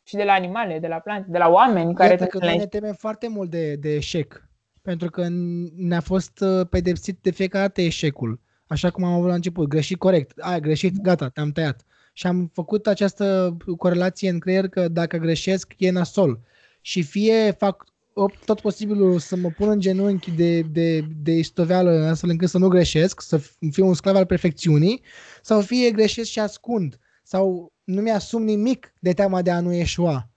și 0.02 0.14
de 0.16 0.24
la 0.24 0.32
animale, 0.32 0.78
de 0.78 0.86
la 0.86 0.98
plante, 0.98 1.30
de 1.30 1.38
la 1.38 1.48
oameni 1.48 1.94
care 1.94 2.10
Iată 2.10 2.24
te 2.24 2.30
că 2.30 2.38
noi 2.38 2.46
ne 2.46 2.52
întâlnești. 2.52 2.78
temem 2.78 2.94
foarte 2.94 3.28
mult 3.28 3.50
de, 3.50 3.76
de 3.76 3.94
eșec. 3.94 4.48
Pentru 4.82 5.10
că 5.10 5.24
n- 5.24 5.70
ne-a 5.76 6.00
fost 6.00 6.40
uh, 6.40 6.66
pedepsit 6.70 7.18
de 7.22 7.30
fiecare 7.30 7.66
dată 7.66 7.80
eșecul. 7.80 8.40
Așa 8.66 8.90
cum 8.90 9.04
am 9.04 9.12
avut 9.12 9.28
la 9.28 9.34
început. 9.34 9.68
Greșit 9.68 9.98
corect. 9.98 10.38
Ai 10.38 10.60
greșit, 10.60 11.00
gata, 11.00 11.28
te-am 11.28 11.50
tăiat. 11.50 11.84
Și 12.16 12.26
am 12.26 12.50
făcut 12.52 12.86
această 12.86 13.56
corelație 13.76 14.30
în 14.30 14.38
creier 14.38 14.68
că 14.68 14.88
dacă 14.88 15.16
greșesc, 15.16 15.72
e 15.76 15.90
nasol. 15.90 16.40
Și 16.80 17.02
fie 17.02 17.50
fac 17.58 17.84
op- 18.14 18.44
tot 18.44 18.60
posibilul 18.60 19.18
să 19.18 19.36
mă 19.36 19.48
pun 19.50 19.68
în 19.68 19.80
genunchi 19.80 20.30
de, 20.30 20.60
de, 20.60 21.04
de 21.22 21.32
istoveală 21.32 21.90
astfel 21.90 22.30
încât 22.30 22.48
să 22.48 22.58
nu 22.58 22.68
greșesc, 22.68 23.20
să 23.20 23.38
f- 23.40 23.70
fiu 23.70 23.86
un 23.86 23.94
sclav 23.94 24.16
al 24.16 24.26
perfecțiunii, 24.26 25.02
sau 25.42 25.60
fie 25.60 25.90
greșesc 25.90 26.30
și 26.30 26.40
ascund, 26.40 26.98
sau 27.22 27.72
nu 27.84 28.00
mi-asum 28.00 28.42
nimic 28.44 28.94
de 29.00 29.12
teama 29.12 29.42
de 29.42 29.50
a 29.50 29.60
nu 29.60 29.72
eșua. 29.72 30.30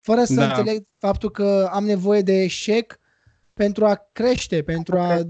Fără 0.00 0.24
să 0.24 0.34
Da. 0.34 0.46
înțeleg 0.46 0.82
faptul 0.98 1.30
că 1.30 1.68
am 1.72 1.84
nevoie 1.84 2.22
de 2.22 2.42
eșec 2.42 2.98
pentru 3.54 3.86
a 3.86 4.08
crește, 4.12 4.62
pentru 4.62 4.98
a... 4.98 5.20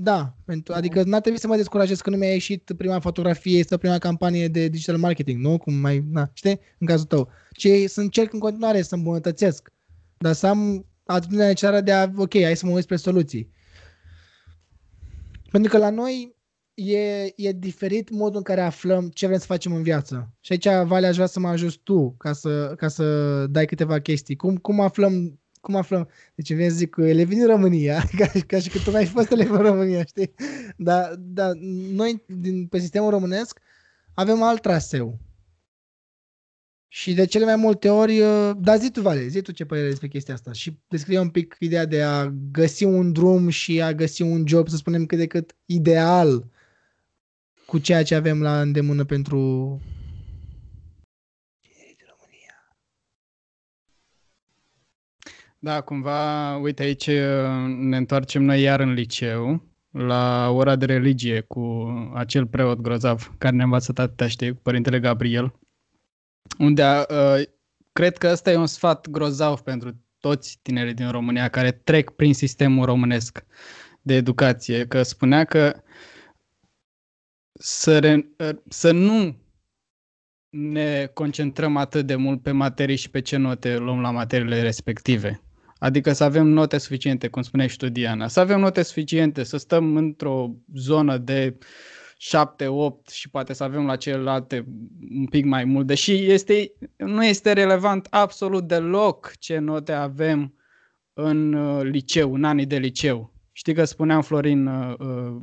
Da, 0.00 0.34
pentru, 0.44 0.72
adică 0.74 1.02
n-ar 1.02 1.20
trebui 1.20 1.38
să 1.38 1.46
mă 1.46 1.56
descurajez 1.56 2.00
că 2.00 2.10
nu 2.10 2.16
mi-a 2.16 2.32
ieșit 2.32 2.72
prima 2.76 3.00
fotografie 3.00 3.64
sau 3.64 3.78
prima 3.78 3.98
campanie 3.98 4.48
de 4.48 4.68
digital 4.68 4.96
marketing, 4.96 5.40
nu? 5.40 5.58
Cum 5.58 5.74
mai, 5.74 6.04
na, 6.10 6.30
știi? 6.32 6.60
În 6.78 6.86
cazul 6.86 7.06
tău. 7.06 7.28
Ci 7.52 7.68
să 7.86 8.00
încerc 8.00 8.32
în 8.32 8.38
continuare 8.38 8.82
să 8.82 8.94
îmbunătățesc. 8.94 9.72
Dar 10.18 10.32
să 10.32 10.46
am 10.46 10.86
atitudinea 11.04 11.46
necesară 11.46 11.80
de 11.80 11.92
a, 11.92 12.10
ok, 12.16 12.42
hai 12.42 12.56
să 12.56 12.66
mă 12.66 12.72
uit 12.72 12.82
spre 12.82 12.96
soluții. 12.96 13.50
Pentru 15.50 15.70
că 15.70 15.78
la 15.78 15.90
noi 15.90 16.36
e, 16.74 17.32
e 17.36 17.52
diferit 17.52 18.10
modul 18.10 18.36
în 18.36 18.42
care 18.42 18.60
aflăm 18.60 19.08
ce 19.08 19.26
vrem 19.26 19.38
să 19.38 19.46
facem 19.46 19.74
în 19.74 19.82
viață. 19.82 20.34
Și 20.40 20.52
aici, 20.52 20.86
Vale, 20.86 21.06
aș 21.06 21.14
vrea 21.14 21.26
să 21.26 21.40
mă 21.40 21.48
ajuți 21.48 21.80
tu 21.82 22.14
ca 22.18 22.32
să, 22.32 22.74
ca 22.76 22.88
să 22.88 23.46
dai 23.46 23.66
câteva 23.66 23.98
chestii. 23.98 24.36
Cum, 24.36 24.56
cum 24.56 24.80
aflăm 24.80 25.40
cum 25.60 25.76
aflăm? 25.76 26.08
Deci 26.34 26.52
vreau 26.52 26.68
să 26.68 26.74
zic 26.74 26.90
cu 26.90 27.02
elevii 27.02 27.36
din 27.36 27.46
România, 27.46 28.02
ca, 28.18 28.30
ca 28.46 28.58
și 28.58 28.68
că 28.68 28.78
tu 28.78 28.90
mai 28.90 29.00
ai 29.00 29.06
fost 29.06 29.30
elev 29.30 29.50
în 29.50 29.62
România, 29.62 30.04
știi? 30.04 30.34
Dar, 30.76 31.14
dar 31.18 31.52
noi, 31.92 32.22
din, 32.26 32.66
pe 32.66 32.78
sistemul 32.78 33.10
românesc, 33.10 33.60
avem 34.14 34.42
alt 34.42 34.62
traseu. 34.62 35.18
Și 36.90 37.14
de 37.14 37.24
cele 37.24 37.44
mai 37.44 37.56
multe 37.56 37.88
ori, 37.90 38.20
uh, 38.20 38.50
dar 38.58 38.78
zi 38.78 38.90
tu, 38.90 39.00
Vale, 39.00 39.26
zi 39.26 39.40
tu 39.40 39.52
ce 39.52 39.64
părere 39.64 39.84
ai 39.84 39.90
despre 39.90 40.08
chestia 40.08 40.34
asta 40.34 40.52
și 40.52 40.78
descrie 40.88 41.18
un 41.18 41.28
pic 41.28 41.56
ideea 41.58 41.84
de 41.86 42.02
a 42.02 42.26
găsi 42.50 42.84
un 42.84 43.12
drum 43.12 43.48
și 43.48 43.82
a 43.82 43.92
găsi 43.92 44.22
un 44.22 44.46
job, 44.46 44.68
să 44.68 44.76
spunem 44.76 45.06
cât 45.06 45.18
de 45.18 45.26
cât 45.26 45.56
ideal 45.66 46.50
cu 47.66 47.78
ceea 47.78 48.02
ce 48.02 48.14
avem 48.14 48.42
la 48.42 48.60
îndemână 48.60 49.04
pentru 49.04 49.80
tinerii 51.60 51.96
din 51.96 52.06
România. 52.08 52.54
Da, 55.60 55.80
cumva, 55.80 56.56
uite 56.56 56.82
aici 56.82 57.06
uh, 57.06 57.14
ne 57.66 57.96
întoarcem 57.96 58.42
noi 58.42 58.60
iar 58.60 58.80
în 58.80 58.92
liceu, 58.92 59.68
la 59.90 60.50
ora 60.50 60.76
de 60.76 60.84
religie 60.84 61.40
cu 61.40 61.88
acel 62.14 62.46
preot 62.46 62.80
grozav 62.80 63.34
care 63.38 63.56
ne-a 63.56 63.64
învățat 63.64 63.98
atâtea 63.98 64.28
știi, 64.28 64.52
cu 64.52 64.60
părintele 64.62 65.00
Gabriel, 65.00 65.58
unde 66.58 66.82
uh, 66.82 67.42
cred 67.92 68.18
că 68.18 68.28
ăsta 68.28 68.50
e 68.50 68.56
un 68.56 68.66
sfat 68.66 69.08
grozav 69.08 69.60
pentru 69.60 70.04
toți 70.18 70.58
tinerii 70.62 70.94
din 70.94 71.10
România 71.10 71.48
care 71.48 71.72
trec 71.72 72.10
prin 72.10 72.34
sistemul 72.34 72.84
românesc 72.84 73.44
de 74.02 74.14
educație, 74.14 74.86
că 74.86 75.02
spunea 75.02 75.44
că 75.44 75.82
să, 77.52 77.98
re, 77.98 78.32
uh, 78.38 78.56
să 78.68 78.92
nu 78.92 79.36
ne 80.48 81.06
concentrăm 81.06 81.76
atât 81.76 82.06
de 82.06 82.14
mult 82.14 82.42
pe 82.42 82.50
materii 82.50 82.96
și 82.96 83.10
pe 83.10 83.20
ce 83.20 83.36
note 83.36 83.76
luăm 83.76 84.00
la 84.00 84.10
materiile 84.10 84.62
respective. 84.62 85.42
Adică 85.78 86.12
să 86.12 86.24
avem 86.24 86.46
note 86.46 86.78
suficiente, 86.78 87.28
cum 87.28 87.42
spuneai 87.42 87.68
și 87.68 87.76
tu, 87.76 87.88
Diana, 87.88 88.28
să 88.28 88.40
avem 88.40 88.60
note 88.60 88.82
suficiente, 88.82 89.42
să 89.42 89.56
stăm 89.56 89.96
într-o 89.96 90.50
zonă 90.74 91.18
de 91.18 91.58
7, 92.16 92.66
8 92.66 93.08
și 93.08 93.30
poate 93.30 93.52
să 93.52 93.64
avem 93.64 93.86
la 93.86 93.96
celelalte 93.96 94.66
un 95.18 95.26
pic 95.26 95.44
mai 95.44 95.64
mult, 95.64 95.86
deși 95.86 96.30
este, 96.30 96.72
nu 96.96 97.24
este 97.24 97.52
relevant 97.52 98.06
absolut 98.10 98.68
deloc 98.68 99.32
ce 99.38 99.58
note 99.58 99.92
avem 99.92 100.54
în 101.12 101.52
uh, 101.52 101.82
liceu, 101.82 102.34
în 102.34 102.44
anii 102.44 102.66
de 102.66 102.76
liceu. 102.76 103.32
Știi 103.52 103.74
că 103.74 103.84
spuneam, 103.84 104.22
Florin, 104.22 104.66
uh, 104.66 104.94
uh, 104.98 105.36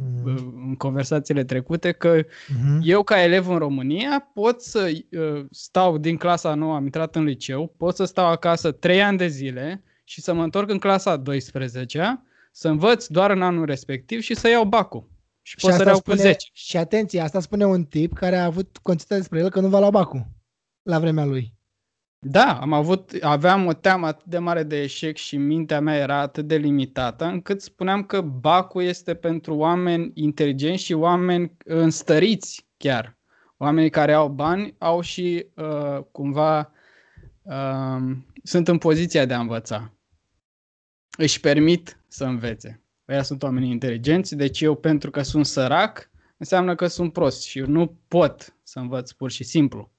în 0.67 0.75
conversațiile 0.77 1.43
trecute, 1.43 1.91
că 1.91 2.21
Uh-huh. 2.21 2.79
eu, 2.81 3.03
ca 3.03 3.23
elev 3.23 3.49
în 3.49 3.57
România, 3.57 4.29
pot 4.33 4.61
să 4.61 4.91
uh, 5.11 5.45
stau 5.51 5.97
din 5.97 6.17
clasa 6.17 6.53
9, 6.53 6.75
am 6.75 6.83
intrat 6.83 7.15
în 7.15 7.23
liceu, 7.23 7.73
pot 7.77 7.95
să 7.95 8.05
stau 8.05 8.25
acasă 8.25 8.71
3 8.71 9.01
ani 9.01 9.17
de 9.17 9.27
zile 9.27 9.83
și 10.07 10.21
să 10.21 10.33
mă 10.33 10.43
întorc 10.43 10.69
în 10.69 10.79
clasa 10.79 11.17
12 11.17 12.21
să 12.51 12.67
învăț 12.67 13.07
doar 13.07 13.31
în 13.31 13.41
anul 13.41 13.65
respectiv 13.65 14.21
și 14.21 14.35
să 14.35 14.49
iau 14.49 14.65
bacul. 14.65 15.09
Și, 15.41 15.55
pot 15.55 15.71
să 15.71 15.77
asta 15.77 15.89
iau 15.89 16.01
cu 16.01 16.13
10. 16.13 16.49
Și 16.53 16.77
atenție, 16.77 17.21
asta 17.21 17.39
spune 17.39 17.65
un 17.65 17.83
tip 17.83 18.13
care 18.13 18.37
a 18.37 18.45
avut 18.45 18.77
concepția 18.81 19.15
despre 19.17 19.39
el 19.39 19.49
că 19.49 19.59
nu 19.59 19.67
va 19.67 19.79
lua 19.79 19.89
bacul 19.89 20.27
la 20.81 20.99
vremea 20.99 21.25
lui. 21.25 21.53
Da, 22.19 22.59
am 22.61 22.73
avut, 22.73 23.17
aveam 23.21 23.65
o 23.65 23.73
teamă 23.73 24.07
atât 24.07 24.25
de 24.25 24.37
mare 24.37 24.63
de 24.63 24.81
eșec 24.81 25.15
și 25.15 25.37
mintea 25.37 25.79
mea 25.79 25.95
era 25.95 26.19
atât 26.19 26.47
de 26.47 26.55
limitată, 26.55 27.25
încât 27.25 27.61
spuneam 27.61 28.03
că 28.03 28.21
bacul 28.21 28.83
este 28.83 29.15
pentru 29.15 29.55
oameni 29.55 30.11
inteligenți 30.13 30.83
și 30.83 30.93
oameni 30.93 31.57
înstăriți 31.65 32.67
chiar. 32.77 33.17
Oamenii 33.57 33.89
care 33.89 34.13
au 34.13 34.29
bani 34.29 34.75
au 34.77 35.01
și 35.01 35.47
uh, 35.55 35.99
cumva 36.11 36.71
uh, 37.45 38.15
sunt 38.43 38.67
în 38.67 38.77
poziția 38.77 39.25
de 39.25 39.33
a 39.33 39.39
învăța. 39.39 39.93
Își 41.17 41.39
permit 41.39 41.99
să 42.07 42.25
învețe. 42.25 42.81
Ăia 43.07 43.23
sunt 43.23 43.43
oamenii 43.43 43.69
inteligenți, 43.71 44.35
deci 44.35 44.61
eu 44.61 44.75
pentru 44.75 45.11
că 45.11 45.21
sunt 45.21 45.45
sărac, 45.45 46.09
înseamnă 46.37 46.75
că 46.75 46.87
sunt 46.87 47.13
prost 47.13 47.43
și 47.43 47.59
eu 47.59 47.65
nu 47.65 47.97
pot 48.07 48.55
să 48.63 48.79
învăț 48.79 49.11
pur 49.11 49.31
și 49.31 49.43
simplu. 49.43 49.91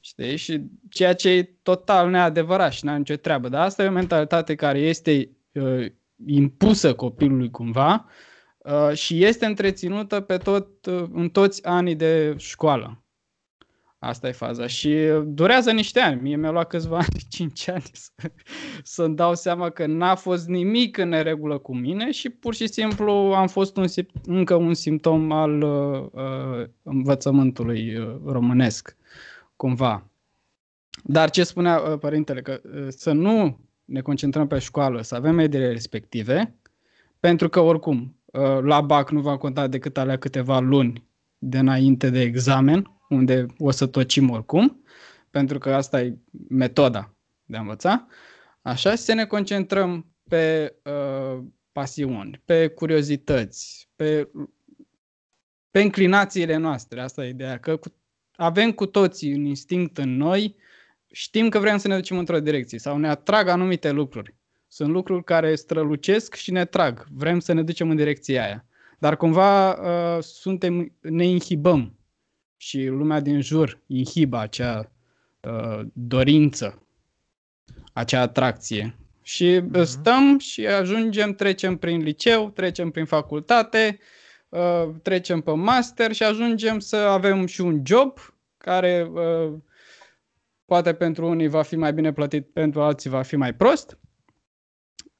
Știi? 0.00 0.36
Și 0.36 0.62
ceea 0.88 1.14
ce 1.14 1.30
e 1.30 1.42
total 1.62 2.10
neadevărat 2.10 2.72
și 2.72 2.84
n-are 2.84 2.98
nicio 2.98 3.14
treabă. 3.16 3.48
Dar 3.48 3.64
asta 3.64 3.82
e 3.82 3.88
o 3.88 3.90
mentalitate 3.90 4.54
care 4.54 4.78
este 4.78 5.30
uh, 5.52 5.86
impusă 6.26 6.94
copilului 6.94 7.50
cumva 7.50 8.08
uh, 8.58 8.92
și 8.92 9.24
este 9.24 9.46
întreținută 9.46 10.20
pe 10.20 10.36
tot, 10.36 10.86
uh, 10.86 11.08
în 11.12 11.28
toți 11.28 11.66
anii 11.66 11.94
de 11.96 12.34
școală. 12.38 13.04
Asta 14.02 14.28
e 14.28 14.32
faza. 14.32 14.66
Și 14.66 14.96
durează 15.24 15.72
niște 15.72 16.00
ani. 16.00 16.20
Mie 16.20 16.36
mi-a 16.36 16.50
luat 16.50 16.68
câțiva 16.68 16.96
ani, 17.12 17.24
5 17.28 17.68
ani, 17.68 17.90
să, 17.92 18.10
să-mi 18.82 19.16
dau 19.16 19.34
seama 19.34 19.70
că 19.70 19.86
n-a 19.86 20.14
fost 20.14 20.48
nimic 20.48 20.96
în 20.96 21.08
neregulă 21.08 21.58
cu 21.58 21.76
mine 21.76 22.10
și 22.10 22.30
pur 22.30 22.54
și 22.54 22.66
simplu 22.66 23.12
am 23.12 23.46
fost 23.46 23.76
un, 23.76 23.86
sim- 23.86 24.22
încă 24.24 24.54
un 24.54 24.74
simptom 24.74 25.32
al 25.32 25.62
uh, 25.62 26.08
uh, 26.12 26.66
învățământului 26.82 27.96
uh, 27.96 28.16
românesc 28.24 28.96
cumva. 29.56 30.10
Dar 31.04 31.30
ce 31.30 31.44
spunea 31.44 31.78
uh, 31.78 31.98
părintele, 31.98 32.42
că 32.42 32.60
uh, 32.64 32.86
să 32.88 33.12
nu 33.12 33.58
ne 33.84 34.00
concentrăm 34.00 34.46
pe 34.46 34.58
școală, 34.58 35.02
să 35.02 35.14
avem 35.14 35.34
mediile 35.34 35.72
respective, 35.72 36.54
pentru 37.20 37.48
că 37.48 37.60
oricum 37.60 38.16
uh, 38.24 38.58
la 38.62 38.80
BAC 38.80 39.10
nu 39.10 39.20
va 39.20 39.36
conta 39.36 39.66
decât 39.66 39.98
alea 39.98 40.16
câteva 40.16 40.58
luni 40.58 41.08
de 41.38 41.58
înainte 41.58 42.10
de 42.10 42.20
examen, 42.20 42.99
unde 43.10 43.46
o 43.58 43.70
să 43.70 43.86
tocim 43.86 44.30
oricum, 44.30 44.84
pentru 45.30 45.58
că 45.58 45.74
asta 45.74 46.02
e 46.02 46.18
metoda 46.48 47.14
de 47.44 47.56
a 47.56 47.60
învăța. 47.60 48.06
Așa, 48.62 48.94
să 48.94 49.12
ne 49.12 49.26
concentrăm 49.26 50.06
pe 50.28 50.74
uh, 50.84 51.42
pasiuni, 51.72 52.42
pe 52.44 52.68
curiozități, 52.68 53.88
pe, 53.96 54.30
pe 55.70 55.80
înclinațiile 55.80 56.56
noastre. 56.56 57.00
Asta 57.00 57.24
e 57.24 57.28
ideea, 57.28 57.58
că 57.58 57.76
cu, 57.76 57.94
avem 58.32 58.72
cu 58.72 58.86
toții 58.86 59.34
un 59.34 59.44
instinct 59.44 59.98
în 59.98 60.16
noi, 60.16 60.56
știm 61.12 61.48
că 61.48 61.58
vrem 61.58 61.78
să 61.78 61.88
ne 61.88 61.94
ducem 61.94 62.18
într-o 62.18 62.40
direcție 62.40 62.78
sau 62.78 62.98
ne 62.98 63.08
atrag 63.08 63.48
anumite 63.48 63.90
lucruri. 63.90 64.34
Sunt 64.68 64.90
lucruri 64.90 65.24
care 65.24 65.54
strălucesc 65.54 66.34
și 66.34 66.50
ne 66.50 66.64
trag. 66.64 67.06
Vrem 67.12 67.38
să 67.38 67.52
ne 67.52 67.62
ducem 67.62 67.90
în 67.90 67.96
direcția 67.96 68.44
aia. 68.44 68.64
Dar 68.98 69.16
cumva 69.16 69.72
uh, 69.72 70.22
suntem, 70.22 70.92
ne 71.00 71.24
inhibăm 71.24 71.99
și 72.62 72.86
lumea 72.86 73.20
din 73.20 73.40
jur 73.40 73.78
inhibă 73.86 74.38
acea 74.38 74.92
uh, 75.40 75.80
dorință, 75.92 76.86
acea 77.92 78.20
atracție. 78.20 78.96
Și 79.22 79.60
uh-huh. 79.60 79.82
stăm 79.82 80.38
și 80.38 80.66
ajungem, 80.66 81.34
trecem 81.34 81.76
prin 81.76 82.02
liceu, 82.02 82.50
trecem 82.50 82.90
prin 82.90 83.04
facultate, 83.04 83.98
uh, 84.48 84.88
trecem 85.02 85.40
pe 85.40 85.50
master 85.50 86.12
și 86.12 86.22
ajungem 86.22 86.78
să 86.78 86.96
avem 86.96 87.46
și 87.46 87.60
un 87.60 87.82
job 87.84 88.18
care 88.56 89.10
uh, 89.12 89.52
poate 90.64 90.94
pentru 90.94 91.28
unii 91.28 91.48
va 91.48 91.62
fi 91.62 91.76
mai 91.76 91.92
bine 91.92 92.12
plătit, 92.12 92.52
pentru 92.52 92.82
alții 92.82 93.10
va 93.10 93.22
fi 93.22 93.36
mai 93.36 93.54
prost 93.54 93.98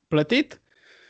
plătit 0.08 0.60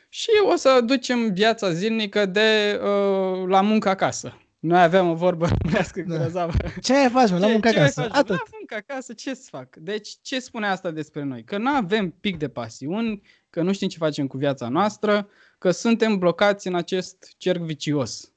și 0.08 0.30
o 0.52 0.56
să 0.56 0.80
ducem 0.84 1.32
viața 1.32 1.72
zilnică 1.72 2.26
de 2.26 2.80
uh, 2.82 3.48
la 3.48 3.60
muncă 3.60 3.88
acasă. 3.88 4.40
Noi 4.60 4.82
aveam 4.82 5.10
o 5.10 5.14
vorbă 5.14 5.46
românească 5.46 6.04
da. 6.06 6.16
grozavă. 6.16 6.52
Ce 6.80 6.94
ai 6.94 7.08
faci, 7.10 7.30
mă? 7.30 7.38
La 7.38 7.46
muncă 7.46 7.68
acasă. 7.68 8.00
Atât. 8.00 8.28
La 8.28 8.42
muncă 8.58 8.74
acasă, 8.74 9.12
ce 9.12 9.34
să 9.34 9.48
fac? 9.50 9.76
Deci, 9.76 10.16
ce 10.22 10.40
spune 10.40 10.66
asta 10.66 10.90
despre 10.90 11.22
noi? 11.22 11.44
Că 11.44 11.58
nu 11.58 11.70
avem 11.70 12.10
pic 12.10 12.38
de 12.38 12.48
pasiuni, 12.48 13.22
că 13.50 13.62
nu 13.62 13.72
știm 13.72 13.88
ce 13.88 13.98
facem 13.98 14.26
cu 14.26 14.36
viața 14.36 14.68
noastră, 14.68 15.28
că 15.58 15.70
suntem 15.70 16.18
blocați 16.18 16.66
în 16.66 16.74
acest 16.74 17.34
cerc 17.36 17.60
vicios. 17.60 18.32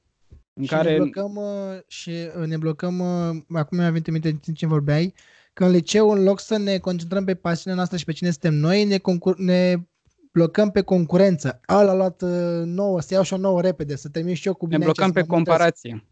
În 0.52 0.62
și 0.62 0.68
care... 0.68 0.90
ne 0.90 0.96
blocăm, 0.96 1.36
uh, 1.36 1.78
și 1.86 2.10
uh, 2.40 2.46
ne 2.46 2.56
blocăm, 2.56 2.98
uh, 2.98 3.58
acum 3.58 3.78
mi-a 3.78 3.90
venit 3.90 4.06
în 4.06 4.12
minte 4.12 4.40
în 4.46 4.54
ce 4.54 4.66
vorbeai, 4.66 5.14
că 5.52 5.64
în 5.64 5.70
liceu, 5.70 6.10
în 6.10 6.22
loc 6.22 6.40
să 6.40 6.56
ne 6.56 6.78
concentrăm 6.78 7.24
pe 7.24 7.34
pasiunea 7.34 7.76
noastră 7.76 7.96
și 7.98 8.04
pe 8.04 8.12
cine 8.12 8.30
suntem 8.30 8.54
noi, 8.54 8.84
ne, 8.84 8.98
concur- 8.98 9.38
ne 9.38 9.74
blocăm 10.32 10.70
pe 10.70 10.82
concurență. 10.82 11.60
Ala 11.64 11.90
a 11.90 11.94
luat 11.94 12.22
uh, 12.22 12.62
nouă, 12.64 13.00
să 13.00 13.14
iau 13.14 13.22
și 13.22 13.32
o 13.32 13.36
nouă 13.36 13.60
repede, 13.60 13.96
să 13.96 14.08
termin 14.08 14.34
și 14.34 14.46
eu 14.46 14.54
cu 14.54 14.66
bine. 14.66 14.78
Ne 14.78 14.84
blocăm 14.84 15.12
pe 15.12 15.22
comparație. 15.22 16.04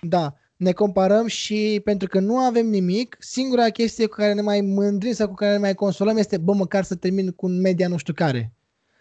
Da, 0.00 0.34
ne 0.56 0.72
comparăm 0.72 1.26
și 1.26 1.80
pentru 1.84 2.08
că 2.08 2.20
nu 2.20 2.38
avem 2.38 2.66
nimic, 2.66 3.16
singura 3.18 3.68
chestie 3.68 4.06
cu 4.06 4.14
care 4.14 4.32
ne 4.32 4.40
mai 4.40 4.60
mândrim 4.60 5.12
sau 5.12 5.28
cu 5.28 5.34
care 5.34 5.52
ne 5.52 5.58
mai 5.58 5.74
consolăm 5.74 6.16
este, 6.16 6.38
bă, 6.38 6.52
măcar 6.52 6.84
să 6.84 6.94
termin 6.94 7.30
cu 7.30 7.46
un 7.46 7.60
media 7.60 7.88
nu 7.88 7.96
știu 7.96 8.12
care. 8.12 8.52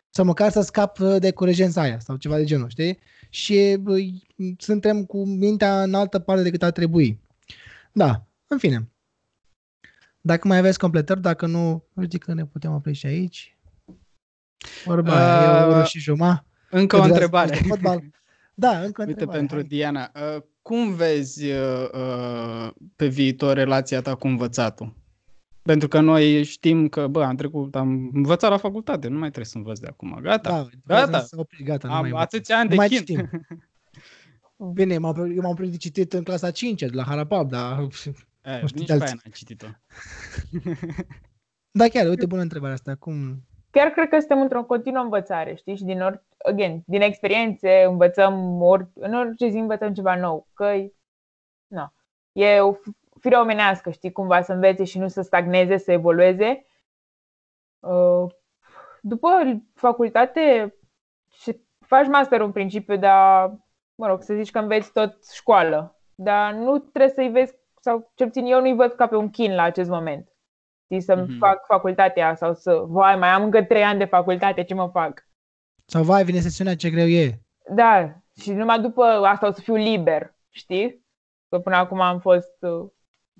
Sau 0.09 0.25
măcar 0.25 0.51
să 0.51 0.61
scap 0.61 0.99
uh, 0.99 1.15
de 1.19 1.31
curejența 1.31 1.81
aia 1.81 1.99
sau 1.99 2.15
ceva 2.15 2.37
de 2.37 2.43
genul, 2.43 2.69
știi? 2.69 2.99
Și 3.29 3.75
bă, 3.79 3.95
suntem 4.57 5.05
cu 5.05 5.25
mintea 5.25 5.83
în 5.83 5.93
altă 5.93 6.19
parte 6.19 6.43
decât 6.43 6.63
ar 6.63 6.71
trebui. 6.71 7.21
Da, 7.91 8.25
în 8.47 8.57
fine. 8.57 8.89
Dacă 10.21 10.47
mai 10.47 10.57
aveți 10.57 10.79
completări, 10.79 11.21
dacă 11.21 11.45
nu, 11.45 11.83
zic 12.09 12.23
că 12.23 12.33
ne 12.33 12.45
putem 12.45 12.73
opri 12.73 12.93
și 12.93 13.05
aici. 13.05 13.57
Vorba 14.85 15.13
uh, 15.13 15.61
e 15.61 15.63
o 15.63 15.67
oră 15.67 15.83
și 15.83 15.99
jumătate. 15.99 16.45
Încă 16.69 16.97
o 16.97 17.01
întrebare. 17.01 17.55
Fotbal. 17.55 18.03
Da, 18.53 18.79
încă 18.79 19.01
o 19.01 19.05
Uite, 19.05 19.09
întrebare. 19.09 19.37
pentru 19.37 19.55
Hai. 19.55 19.67
Diana, 19.67 20.11
uh, 20.35 20.43
cum 20.69 20.93
vezi 20.93 21.51
uh, 21.51 21.89
uh, 21.93 22.71
pe 22.95 23.07
viitor 23.07 23.53
relația 23.55 24.01
ta 24.01 24.15
cu 24.15 24.27
învățatul? 24.27 24.93
Pentru 25.61 25.87
că 25.87 25.99
noi 25.99 26.43
știm 26.43 26.87
că, 26.87 27.07
bă, 27.07 27.23
am 27.23 27.35
trecut, 27.35 27.75
am 27.75 28.09
învățat 28.13 28.49
la 28.49 28.57
facultate, 28.57 29.07
nu 29.07 29.17
mai 29.17 29.27
trebuie 29.27 29.45
să 29.45 29.57
învăț 29.57 29.79
de 29.79 29.87
acum. 29.87 30.19
Gata, 30.21 30.67
da, 30.85 30.95
gata. 30.95 31.19
Să 31.19 31.35
opri, 31.39 31.63
gata 31.63 31.87
am 31.87 32.09
mai 32.09 32.21
atâția 32.21 32.57
ani 32.57 32.69
de 32.69 32.75
mai 32.75 32.87
chin. 32.87 32.97
Știm. 32.97 33.29
Bine, 34.73 34.97
m-am, 34.97 35.31
eu 35.35 35.41
m-am 35.41 35.55
prins 35.55 35.77
citit 35.77 36.13
în 36.13 36.23
clasa 36.23 36.51
5 36.51 36.79
de 36.79 36.89
la 36.91 37.03
Harapab, 37.03 37.49
dar... 37.49 37.79
E, 38.41 38.61
nici 38.75 38.85
pe 38.85 38.91
aia 38.91 38.99
n-am 38.99 39.31
citit-o. 39.33 39.67
da, 41.79 41.87
chiar, 41.87 42.07
uite, 42.07 42.25
bună 42.25 42.41
întrebarea 42.41 42.75
asta. 42.75 42.95
Cum, 42.95 43.43
chiar 43.71 43.87
cred 43.87 44.09
că 44.09 44.19
suntem 44.19 44.41
într-o 44.41 44.63
continuă 44.63 45.03
învățare, 45.03 45.55
știi? 45.55 45.75
Și 45.75 45.83
din, 45.83 46.01
or, 46.01 46.23
again, 46.45 46.83
din 46.85 47.01
experiențe 47.01 47.83
învățăm, 47.83 48.61
or, 48.61 48.89
în 48.93 49.13
orice 49.13 49.47
zi 49.47 49.57
învățăm 49.57 49.93
ceva 49.93 50.15
nou. 50.15 50.47
Că 50.53 50.73
no. 51.67 51.85
e 52.31 52.59
o 52.59 52.73
fire 53.19 53.35
omenească, 53.35 53.89
știi? 53.89 54.11
Cumva 54.11 54.41
să 54.41 54.53
învețe 54.53 54.83
și 54.83 54.99
nu 54.99 55.07
să 55.07 55.21
stagneze, 55.21 55.77
să 55.77 55.91
evolueze. 55.91 56.65
Uh, 57.79 58.31
după 59.01 59.27
facultate 59.73 60.75
faci 61.79 62.07
master 62.07 62.41
în 62.41 62.51
principiu, 62.51 62.97
dar, 62.97 63.57
mă 63.95 64.07
rog, 64.07 64.21
să 64.21 64.33
zici 64.33 64.51
că 64.51 64.59
înveți 64.59 64.91
tot 64.91 65.25
școală. 65.31 65.99
Dar 66.15 66.53
nu 66.53 66.77
trebuie 66.77 67.11
să-i 67.11 67.29
vezi, 67.29 67.53
sau 67.79 68.11
cel 68.15 68.27
puțin 68.27 68.45
eu 68.45 68.59
nu-i 68.59 68.75
văd 68.75 68.91
ca 68.91 69.07
pe 69.07 69.15
un 69.15 69.29
chin 69.29 69.55
la 69.55 69.63
acest 69.63 69.89
moment 69.89 70.29
știi, 70.89 71.01
să-mi 71.01 71.25
mm-hmm. 71.25 71.37
fac 71.39 71.65
facultatea 71.65 72.35
sau 72.35 72.53
să, 72.53 72.83
vai, 72.87 73.15
mai 73.15 73.29
am 73.29 73.43
încă 73.43 73.63
trei 73.63 73.83
ani 73.83 73.99
de 73.99 74.05
facultate, 74.05 74.63
ce 74.63 74.73
mă 74.73 74.89
fac? 74.93 75.27
Sau, 75.89 76.03
vai, 76.03 76.23
vine 76.23 76.39
sesiunea, 76.39 76.75
ce 76.75 76.89
greu 76.89 77.07
e. 77.07 77.39
Da, 77.73 78.21
și 78.41 78.51
numai 78.51 78.81
după 78.81 79.03
asta 79.03 79.47
o 79.47 79.51
să 79.51 79.61
fiu 79.61 79.75
liber, 79.75 80.35
știi? 80.49 81.05
Că 81.49 81.59
până 81.59 81.75
acum 81.75 81.99
am 81.99 82.19
fost 82.19 82.57
uh, 82.59 82.89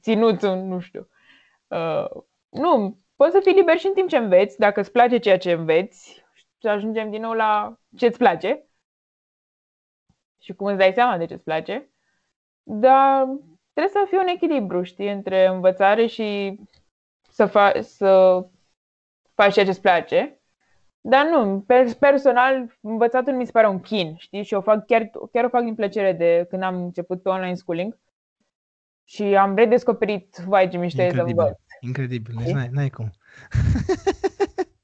ținut, 0.01 0.41
nu 0.41 0.79
știu. 0.79 1.09
Uh, 1.67 2.05
nu, 2.49 2.99
poți 3.15 3.31
să 3.31 3.39
fii 3.43 3.53
liber 3.53 3.77
și 3.77 3.87
în 3.87 3.93
timp 3.93 4.09
ce 4.09 4.17
înveți, 4.17 4.57
dacă 4.57 4.79
îți 4.79 4.91
place 4.91 5.17
ceea 5.17 5.37
ce 5.37 5.51
înveți, 5.51 6.25
și 6.61 6.67
ajungem 6.67 7.09
din 7.09 7.21
nou 7.21 7.33
la 7.33 7.79
ce 7.97 8.05
îți 8.05 8.17
place 8.17 8.63
și 10.41 10.53
cum 10.53 10.67
îți 10.67 10.77
dai 10.77 10.93
seama 10.93 11.17
de 11.17 11.25
ce 11.25 11.33
îți 11.33 11.43
place. 11.43 11.89
Dar 12.63 13.25
trebuie 13.73 13.93
să 14.01 14.05
fie 14.09 14.17
un 14.19 14.27
echilibru, 14.27 14.83
știi, 14.83 15.11
între 15.11 15.45
învățare 15.45 16.05
și 16.05 16.59
să, 17.29 17.47
fa- 17.47 17.79
să 17.81 18.41
faci 19.33 19.53
ceea 19.53 19.65
ce 19.65 19.71
îți 19.71 19.81
place. 19.81 20.38
Dar 21.01 21.25
nu, 21.25 21.65
personal, 21.99 22.77
învățatul 22.81 23.33
mi 23.33 23.45
se 23.45 23.51
pare 23.51 23.67
un 23.67 23.79
chin, 23.79 24.15
știi? 24.17 24.43
Și 24.43 24.53
o 24.53 24.61
fac, 24.61 24.85
chiar, 24.85 25.09
chiar 25.31 25.43
o 25.43 25.49
fac 25.49 25.63
din 25.63 25.75
plăcere 25.75 26.13
de 26.13 26.45
când 26.49 26.63
am 26.63 26.83
început 26.83 27.21
pe 27.21 27.29
online 27.29 27.55
schooling. 27.55 27.99
Și 29.03 29.23
am 29.23 29.55
redescoperit, 29.55 30.35
vai 30.47 30.69
ce 30.69 30.77
mișto 30.77 31.01
e 31.01 31.11
să 31.11 31.21
învăț. 31.21 31.57
Incredibil, 31.79 32.35
deci 32.43 32.53
n-ai, 32.53 32.69
n-ai 32.71 32.89
cum. 32.89 33.09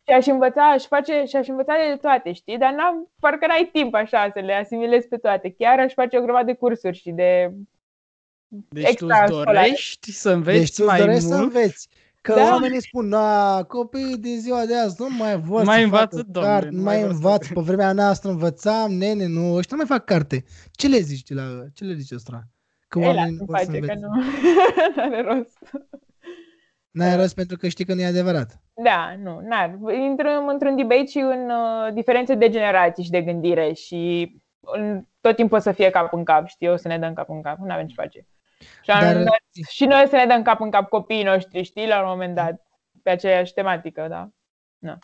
și 0.07 0.13
aș 0.13 0.25
învăța, 0.25 0.69
aș 0.69 0.83
face, 0.83 1.23
și 1.27 1.35
aș 1.35 1.47
învăța 1.47 1.73
de 1.73 1.97
toate, 1.97 2.31
știi? 2.31 2.57
Dar 2.57 2.73
n-am, 2.73 3.11
parcă 3.19 3.47
n-ai 3.47 3.69
timp 3.71 3.93
așa 3.93 4.29
să 4.33 4.39
le 4.39 4.53
asimilezi 4.53 5.07
pe 5.07 5.17
toate. 5.17 5.51
Chiar 5.57 5.79
aș 5.79 5.93
face 5.93 6.17
o 6.17 6.21
grămadă 6.21 6.45
de 6.45 6.53
cursuri 6.53 6.97
și 6.97 7.11
de 7.11 7.51
deci 8.47 8.95
tu 8.95 9.07
îți 9.07 9.31
dorești 9.31 10.11
să 10.11 10.31
înveți 10.31 10.57
deci 10.57 10.75
tu 10.75 10.85
mai 10.85 10.99
dorești 10.99 11.25
mult? 11.25 11.37
să 11.37 11.43
înveți. 11.43 11.87
Că 12.25 12.33
da. 12.33 12.49
oamenii 12.51 12.81
spun, 12.81 13.07
na, 13.07 13.63
copiii 13.63 14.17
din 14.17 14.39
ziua 14.39 14.65
de 14.65 14.75
azi 14.77 14.95
nu 15.01 15.07
mai 15.17 15.39
vor 15.39 15.63
mai 15.63 15.77
să 15.77 15.83
învață, 15.83 16.15
facă 16.15 16.27
domnule, 16.31 16.53
carte, 16.53 16.69
nu 16.75 16.81
mai 16.81 17.01
învață. 17.01 17.53
Pe 17.53 17.61
vremea 17.61 17.91
noastră 17.91 18.29
învățam, 18.29 18.91
nene, 18.91 19.27
nu, 19.27 19.55
ăștia 19.55 19.77
nu 19.77 19.83
mai 19.87 19.97
fac 19.97 20.05
carte. 20.05 20.43
Ce 20.71 20.87
le 20.87 20.97
zici 20.97 21.33
la, 21.33 21.43
ce 21.73 21.83
le 21.83 21.93
zici 21.93 22.15
ăstora? 22.15 22.41
Că 22.87 22.99
Ela 22.99 23.13
oamenii 23.13 23.37
nu 23.39 23.45
face, 23.45 23.79
că 23.79 23.93
nu 23.93 24.07
are 25.05 25.21
rost. 25.21 25.57
N-ai 26.91 27.15
rost 27.15 27.35
pentru 27.35 27.57
că 27.57 27.67
știi 27.67 27.85
că 27.85 27.93
nu 27.93 28.01
e 28.01 28.05
adevărat. 28.05 28.61
Da, 28.83 29.15
nu, 29.23 29.41
n-ar. 29.49 29.79
Intrăm 30.09 30.47
într-un 30.47 30.75
debate 30.75 31.05
și 31.05 31.17
în 31.17 31.49
uh, 31.49 31.93
diferențe 31.93 32.35
de 32.35 32.49
generații 32.49 33.03
și 33.03 33.09
de 33.09 33.21
gândire 33.21 33.73
și 33.73 34.31
în, 34.59 35.05
tot 35.21 35.35
timpul 35.35 35.57
o 35.57 35.61
să 35.61 35.71
fie 35.71 35.89
cap 35.89 36.13
în 36.13 36.23
cap, 36.23 36.47
știi, 36.47 36.69
o 36.69 36.75
să 36.75 36.87
ne 36.87 36.99
dăm 36.99 37.13
cap 37.13 37.29
în 37.29 37.41
cap, 37.41 37.57
nu 37.57 37.73
avem 37.73 37.87
ce 37.87 37.93
face. 37.97 38.27
Și, 38.81 38.87
Dar... 38.99 39.15
noi, 39.15 39.39
și 39.69 39.85
noi 39.85 40.05
să 40.09 40.15
ne 40.15 40.25
dăm 40.25 40.41
cap 40.41 40.61
în 40.61 40.71
cap 40.71 40.89
copiii 40.89 41.23
noștri, 41.23 41.63
știi, 41.63 41.87
la 41.87 42.01
un 42.01 42.09
moment 42.09 42.35
dat, 42.35 42.67
pe 43.03 43.09
aceeași 43.09 43.53
tematică, 43.53 44.05
da. 44.09 44.29
da. 44.77 44.97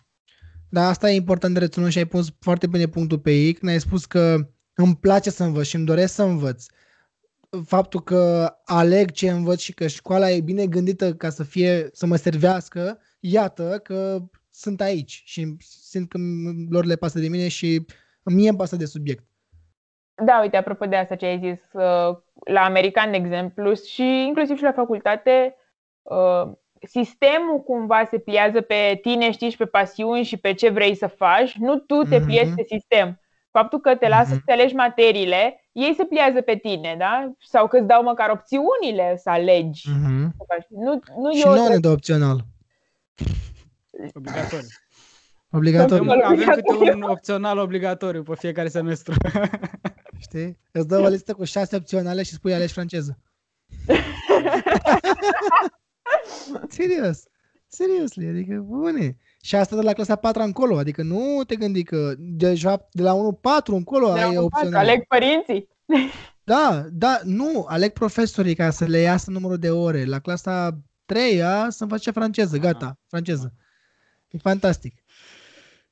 Da, 0.69 0.87
asta 0.87 1.11
e 1.11 1.15
important 1.15 1.53
de 1.53 1.59
reținut 1.59 1.91
și 1.91 1.97
ai 1.97 2.05
pus 2.05 2.33
foarte 2.39 2.67
bine 2.67 2.87
punctul 2.87 3.19
pe 3.19 3.31
ei, 3.31 3.53
când 3.53 3.71
ai 3.71 3.79
spus 3.79 4.05
că 4.05 4.37
îmi 4.73 4.95
place 4.95 5.29
să 5.29 5.43
învăț 5.43 5.65
și 5.65 5.75
îmi 5.75 5.85
doresc 5.85 6.13
să 6.13 6.23
învăț. 6.23 6.65
Faptul 7.65 8.01
că 8.01 8.53
aleg 8.65 9.11
ce 9.11 9.29
învăț 9.29 9.59
și 9.59 9.73
că 9.73 9.87
școala 9.87 10.31
e 10.31 10.41
bine 10.41 10.67
gândită 10.67 11.13
ca 11.13 11.29
să 11.29 11.43
fie, 11.43 11.89
să 11.93 12.05
mă 12.05 12.15
servească, 12.15 12.99
iată 13.19 13.79
că 13.83 14.23
sunt 14.49 14.81
aici 14.81 15.21
și 15.25 15.55
simt 15.59 16.09
că 16.09 16.17
lor 16.69 16.85
le 16.85 16.95
pasă 16.95 17.19
de 17.19 17.27
mine 17.27 17.47
și 17.47 17.85
mie 18.23 18.49
îmi 18.49 18.57
pasă 18.57 18.75
de 18.75 18.85
subiect. 18.85 19.23
Da, 20.15 20.39
uite, 20.41 20.57
apropo 20.57 20.85
de 20.85 20.95
asta 20.95 21.15
ce 21.15 21.25
ai 21.25 21.39
zis, 21.39 21.59
uh, 21.73 22.17
la 22.45 22.61
american, 22.61 23.11
de 23.11 23.17
exemplu, 23.17 23.73
și 23.73 24.23
inclusiv 24.27 24.57
și 24.57 24.63
la 24.63 24.71
facultate, 24.71 25.55
uh, 26.01 26.51
sistemul 26.87 27.63
cumva 27.65 28.07
se 28.09 28.17
pliază 28.17 28.61
pe 28.61 28.99
tine, 29.01 29.31
știi, 29.31 29.49
și 29.49 29.57
pe 29.57 29.65
pasiuni 29.65 30.23
și 30.23 30.37
pe 30.37 30.53
ce 30.53 30.69
vrei 30.69 30.95
să 30.95 31.07
faci, 31.07 31.55
nu 31.55 31.75
tu 31.75 32.01
te 32.01 32.19
mm-hmm. 32.19 32.25
pliezi 32.25 32.53
pe 32.53 32.63
sistem. 32.67 33.19
Faptul 33.51 33.79
că 33.79 33.95
te 33.95 34.07
lasă 34.07 34.35
mm-hmm. 34.35 34.43
să 34.45 34.51
alegi 34.51 34.75
materiile, 34.75 35.69
ei 35.71 35.93
se 35.97 36.03
pliază 36.03 36.41
pe 36.41 36.55
tine, 36.55 36.95
da? 36.97 37.31
Sau 37.39 37.67
că 37.67 37.77
îți 37.77 37.87
dau 37.87 38.03
măcar 38.03 38.29
opțiunile 38.29 39.17
să 39.17 39.29
alegi. 39.29 39.89
Mm-hmm. 39.89 40.27
Nu, 40.69 40.99
nu 41.17 41.33
și 41.33 41.45
nu 41.45 41.67
ne 41.67 41.77
dă 41.77 41.89
opțional. 41.89 42.39
Obligatoriu. 44.13 44.67
Obligatoriu. 45.51 46.11
Avem, 46.11 46.25
avem 46.25 46.37
câte 46.37 46.61
Obligatoriu. 46.65 47.05
un 47.05 47.11
opțional 47.11 47.57
obligatoriu 47.57 48.23
pe 48.23 48.35
fiecare 48.35 48.67
semestru. 48.67 49.13
Știi? 50.21 50.57
Îți 50.71 50.87
dă 50.87 50.99
o 50.99 51.07
listă 51.07 51.33
cu 51.33 51.43
șase 51.43 51.75
opționale 51.75 52.23
și 52.23 52.33
spui 52.33 52.53
alegi 52.53 52.73
franceză. 52.73 53.17
Serios. 56.69 57.23
Serios, 57.67 58.17
adică 58.17 58.61
bune. 58.65 59.17
Și 59.41 59.55
asta 59.55 59.75
de 59.75 59.81
la 59.81 59.93
clasa 59.93 60.15
4 60.15 60.41
încolo, 60.41 60.77
adică 60.77 61.03
nu 61.03 61.43
te 61.47 61.55
gândi 61.55 61.83
că 61.83 62.13
de, 62.17 62.55
fapt, 62.55 62.93
de 62.93 63.01
la 63.01 63.13
1-4 63.61 63.65
încolo 63.65 64.13
De 64.13 64.19
la 64.19 64.25
ai 64.27 64.37
un 64.37 64.43
opționale. 64.43 64.75
pat, 64.75 64.83
Aleg 64.83 65.03
părinții. 65.07 65.69
Da, 66.43 66.85
da, 66.91 67.19
nu, 67.23 67.65
aleg 67.67 67.91
profesorii 67.91 68.55
ca 68.55 68.69
să 68.69 68.85
le 68.85 68.97
iasă 68.97 69.31
numărul 69.31 69.57
de 69.57 69.71
ore. 69.71 70.05
La 70.05 70.19
clasa 70.19 70.77
3 71.05 71.41
să-mi 71.69 71.89
face 71.89 72.11
franceză, 72.11 72.57
gata, 72.57 72.99
franceză. 73.07 73.53
E 74.29 74.37
fantastic. 74.37 75.03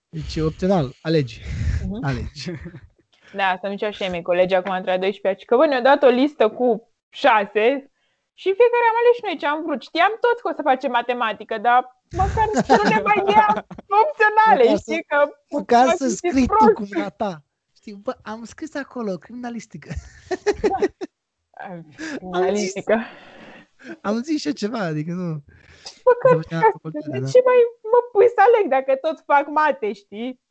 Deci, 0.10 0.38
opțional, 0.38 0.96
alegi. 1.02 1.42
Mhm. 1.86 2.04
Alegi. 2.04 2.52
Da, 3.34 3.44
asta 3.50 3.70
mi 3.70 3.78
și 3.78 4.04
ai 4.04 4.10
mei 4.10 4.22
colegi 4.22 4.54
acum 4.56 4.72
între 4.74 4.92
a 4.92 4.98
12 4.98 5.46
că 5.46 5.56
bă, 5.56 5.66
ne-au 5.66 5.82
dat 5.82 6.04
o 6.04 6.08
listă 6.08 6.50
cu 6.50 6.90
șase 7.10 7.92
și 8.34 8.48
fiecare 8.60 8.86
am 8.90 8.98
ales 9.02 9.16
și 9.16 9.22
noi 9.24 9.38
ce 9.38 9.46
am 9.46 9.64
vrut. 9.66 9.82
Știam 9.82 10.12
tot 10.22 10.40
că 10.42 10.48
o 10.52 10.56
să 10.56 10.62
facem 10.62 10.92
matematică, 10.92 11.58
dar 11.58 11.98
măcar 12.18 12.48
să 12.66 12.82
nu 12.84 12.90
ne 12.90 13.02
mai 13.02 13.24
dea 13.34 13.66
opționale, 14.04 14.64
Măcar 14.64 14.78
să- 14.78 14.92
știi 14.92 15.04
că... 15.04 15.30
Măcar 15.50 15.86
mă 15.86 15.92
să 15.92 15.98
simți 16.08 16.16
scrii 16.16 16.48
tu 16.48 16.54
prost. 16.54 16.74
cu 16.74 16.88
mâna 16.94 17.10
ta. 17.10 17.44
Știi, 17.76 17.94
bă, 18.04 18.18
am 18.24 18.44
scris 18.46 18.76
acolo, 18.76 19.16
criminalistică. 19.16 19.90
Analistică. 22.32 23.00
Am 24.02 24.22
zis 24.22 24.40
și 24.42 24.48
eu 24.48 24.54
ceva, 24.54 24.80
adică 24.80 25.12
nu. 25.12 25.28
Măcar 26.10 26.32
Să 26.32 26.36
făceam 26.36 26.62
ca- 26.62 26.70
facultate, 26.72 27.10
de 27.12 27.20
da. 27.20 27.28
ce 27.28 27.42
mai 27.46 27.56
mă 27.92 28.00
pui 28.12 28.28
să 28.28 28.42
aleg 28.48 28.70
dacă 28.70 28.96
tot 28.96 29.20
fac 29.26 29.48
mate, 29.48 29.94
știi? 29.94 30.42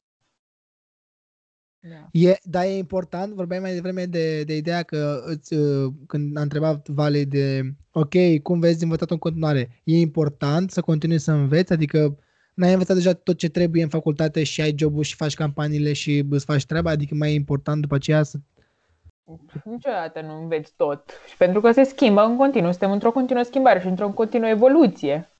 Da. 1.80 2.08
E, 2.12 2.36
dar 2.42 2.64
e 2.64 2.76
important, 2.76 3.34
vorbeai 3.34 3.60
mai 3.60 3.72
devreme 3.72 4.04
de, 4.04 4.42
de 4.42 4.56
ideea 4.56 4.82
că 4.82 5.22
îți, 5.24 5.54
uh, 5.54 5.92
când 6.06 6.36
a 6.36 6.40
întrebat 6.40 6.88
Vale 6.88 7.24
de 7.24 7.62
ok, 7.92 8.42
cum 8.42 8.60
vezi 8.60 8.82
învățatul 8.82 9.14
în 9.14 9.20
continuare, 9.20 9.80
e 9.84 10.00
important 10.00 10.70
să 10.70 10.80
continui 10.80 11.18
să 11.18 11.32
înveți, 11.32 11.72
adică 11.72 12.18
n-ai 12.54 12.72
învățat 12.72 12.96
deja 12.96 13.12
tot 13.12 13.36
ce 13.36 13.48
trebuie 13.48 13.82
în 13.82 13.88
facultate 13.88 14.42
și 14.42 14.60
ai 14.60 14.74
jobul 14.78 15.02
și 15.02 15.14
faci 15.14 15.34
campaniile 15.34 15.92
și 15.92 16.26
îți 16.30 16.44
faci 16.44 16.66
treaba, 16.66 16.90
adică 16.90 17.14
mai 17.14 17.30
e 17.30 17.34
important 17.34 17.80
după 17.80 17.94
aceea 17.94 18.22
să... 18.22 18.38
Niciodată 19.64 20.20
nu 20.20 20.40
înveți 20.42 20.72
tot. 20.76 21.10
Și 21.28 21.36
pentru 21.36 21.60
că 21.60 21.72
se 21.72 21.82
schimbă 21.82 22.20
în 22.20 22.36
continuu. 22.36 22.70
Suntem 22.70 22.90
într-o 22.90 23.12
continuă 23.12 23.42
schimbare 23.42 23.80
și 23.80 23.86
într-o 23.86 24.10
continuă 24.10 24.48
evoluție. 24.48 25.30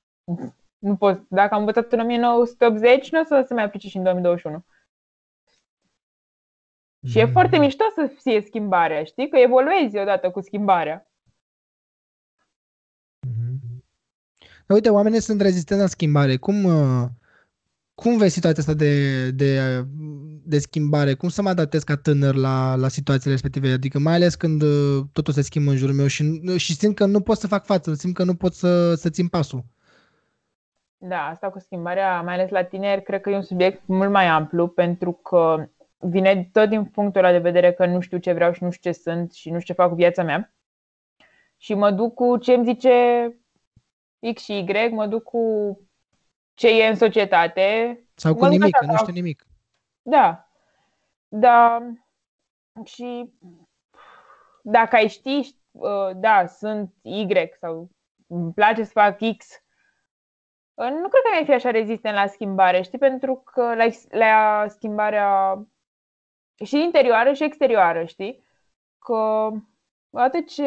Nu 0.79 0.95
pot, 0.95 1.21
dacă 1.27 1.53
am 1.53 1.59
învățat 1.59 1.91
în 1.91 1.99
1980, 1.99 3.11
nu 3.11 3.19
o 3.19 3.23
să 3.23 3.43
se 3.47 3.53
mai 3.53 3.63
aplice 3.63 3.87
și 3.87 3.97
în 3.97 4.03
2021. 4.03 4.65
Și 7.07 7.19
e 7.19 7.25
foarte 7.25 7.57
mișto 7.57 7.83
să 7.95 8.11
fie 8.21 8.41
schimbarea, 8.45 9.03
știi? 9.03 9.29
Că 9.29 9.37
evoluezi 9.37 9.97
odată 9.97 10.29
cu 10.29 10.41
schimbarea. 10.41 11.07
Mhm. 13.27 13.83
Dar 14.65 14.77
uite, 14.77 14.89
oamenii 14.89 15.21
sunt 15.21 15.41
rezistenți 15.41 15.83
la 15.83 15.89
schimbare. 15.89 16.37
Cum, 16.37 16.63
uh, 16.63 17.07
cum 17.93 18.17
vezi 18.17 18.33
situația 18.33 18.61
asta 18.61 18.73
de, 18.73 19.31
de, 19.31 19.77
uh, 19.79 19.85
de 20.43 20.59
schimbare? 20.59 21.13
Cum 21.13 21.29
să 21.29 21.41
mă 21.41 21.49
adaptez 21.49 21.83
ca 21.83 21.95
tânăr 21.95 22.35
la, 22.35 22.75
la 22.75 22.87
situațiile 22.87 23.31
respective? 23.31 23.71
Adică 23.71 23.99
mai 23.99 24.13
ales 24.13 24.35
când 24.35 24.61
uh, 24.61 25.03
totul 25.11 25.33
se 25.33 25.41
schimbă 25.41 25.71
în 25.71 25.77
jurul 25.77 25.95
meu 25.95 26.07
și, 26.07 26.41
și 26.57 26.75
simt 26.75 26.95
că 26.95 27.05
nu 27.05 27.21
pot 27.21 27.37
să 27.37 27.47
fac 27.47 27.65
față, 27.65 27.93
simt 27.93 28.13
că 28.13 28.23
nu 28.23 28.35
pot 28.35 28.53
să, 28.53 28.95
să 28.95 29.09
țin 29.09 29.27
pasul. 29.27 29.63
Da, 30.97 31.27
asta 31.27 31.49
cu 31.49 31.59
schimbarea, 31.59 32.21
mai 32.21 32.33
ales 32.33 32.49
la 32.49 32.63
tineri, 32.63 33.03
cred 33.03 33.21
că 33.21 33.29
e 33.29 33.35
un 33.35 33.41
subiect 33.41 33.81
mult 33.85 34.11
mai 34.11 34.27
amplu 34.27 34.67
pentru 34.67 35.11
că 35.11 35.69
vine 36.01 36.49
tot 36.51 36.69
din 36.69 36.85
punctul 36.85 37.23
ăla 37.23 37.31
de 37.31 37.37
vedere 37.39 37.73
că 37.73 37.85
nu 37.85 37.99
știu 37.99 38.17
ce 38.17 38.33
vreau 38.33 38.51
și 38.51 38.63
nu 38.63 38.71
știu 38.71 38.91
ce 38.91 38.99
sunt 38.99 39.33
și 39.33 39.49
nu 39.49 39.59
știu 39.59 39.73
ce 39.73 39.81
fac 39.81 39.89
cu 39.89 39.95
viața 39.95 40.23
mea. 40.23 40.53
Și 41.57 41.73
mă 41.73 41.91
duc 41.91 42.13
cu 42.13 42.37
ce 42.37 42.53
îmi 42.53 42.65
zice 42.65 43.27
X 44.33 44.41
și 44.43 44.57
Y, 44.57 44.87
mă 44.91 45.07
duc 45.07 45.23
cu 45.23 45.41
ce 46.53 46.81
e 46.83 46.87
în 46.87 46.95
societate. 46.95 47.99
Sau 48.15 48.33
cu 48.33 48.39
Mă 48.39 48.45
duc 48.49 48.57
nimic, 48.57 48.75
așa, 48.75 48.85
că 48.85 48.91
nu 48.91 48.97
sau- 48.97 49.01
știu 49.05 49.21
nimic. 49.21 49.45
Da. 50.01 50.49
Da. 51.27 51.79
Și 52.83 53.33
dacă 54.63 54.95
ai 54.95 55.07
ști, 55.07 55.55
uh, 55.71 56.09
da, 56.15 56.45
sunt 56.45 56.93
Y 57.01 57.27
sau 57.59 57.89
îmi 58.27 58.53
place 58.53 58.83
să 58.83 58.91
fac 58.91 59.17
X, 59.37 59.45
uh, 60.73 60.89
nu 60.89 61.07
cred 61.07 61.21
că 61.23 61.29
mi-ai 61.31 61.45
fi 61.45 61.53
așa 61.53 61.71
rezistent 61.71 62.15
la 62.15 62.27
schimbare, 62.27 62.81
știi? 62.81 62.97
Pentru 62.97 63.35
că 63.35 63.75
la, 63.75 63.83
ex- 63.83 64.07
la 64.09 64.65
schimbarea 64.67 65.57
și 66.65 66.81
interioară 66.83 67.33
și 67.33 67.43
exterioară, 67.43 68.05
știi? 68.05 68.43
Că 68.99 69.49
odată 70.09 70.41
ce 70.41 70.65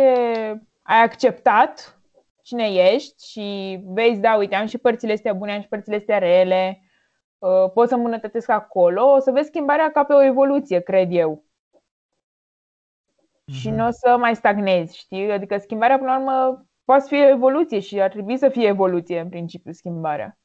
ai 0.82 1.02
acceptat 1.02 2.00
cine 2.42 2.66
ești 2.66 3.30
și 3.30 3.78
vezi, 3.84 4.20
da, 4.20 4.36
uite, 4.36 4.54
am 4.54 4.66
și 4.66 4.78
părțile 4.78 5.12
astea 5.12 5.32
bune, 5.32 5.52
am 5.54 5.60
și 5.60 5.68
părțile 5.68 5.96
astea 5.96 6.18
rele, 6.18 6.82
uh, 7.38 7.70
pot 7.74 7.88
să 7.88 7.94
îmbunătățesc 7.94 8.48
acolo, 8.48 9.10
o 9.12 9.18
să 9.18 9.30
vezi 9.30 9.48
schimbarea 9.48 9.90
ca 9.92 10.04
pe 10.04 10.12
o 10.12 10.22
evoluție, 10.22 10.80
cred 10.80 11.08
eu. 11.12 11.44
Și 13.50 13.68
Mhm. 13.68 13.76
nu 13.76 13.86
o 13.86 13.90
să 13.90 14.16
mai 14.18 14.36
stagnezi, 14.36 14.96
știi? 14.96 15.32
Adică 15.32 15.58
schimbarea, 15.58 15.98
până 15.98 16.10
la 16.10 16.18
urmă, 16.18 16.66
poate 16.84 17.04
fi 17.06 17.14
o 17.14 17.28
evoluție 17.28 17.80
și 17.80 18.00
ar 18.00 18.10
trebui 18.10 18.36
să 18.38 18.48
fie 18.48 18.66
evoluție, 18.66 19.20
în 19.20 19.28
principiu, 19.28 19.72
schimbarea. 19.72 20.38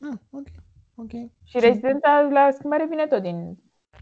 Ah, 0.00 0.18
ok, 0.30 0.46
ok. 0.94 1.10
Și 1.44 1.58
rezistența 1.60 2.28
la 2.32 2.48
schimbare 2.52 2.86
vine 2.90 3.06
tot 3.06 3.22
din 3.22 3.56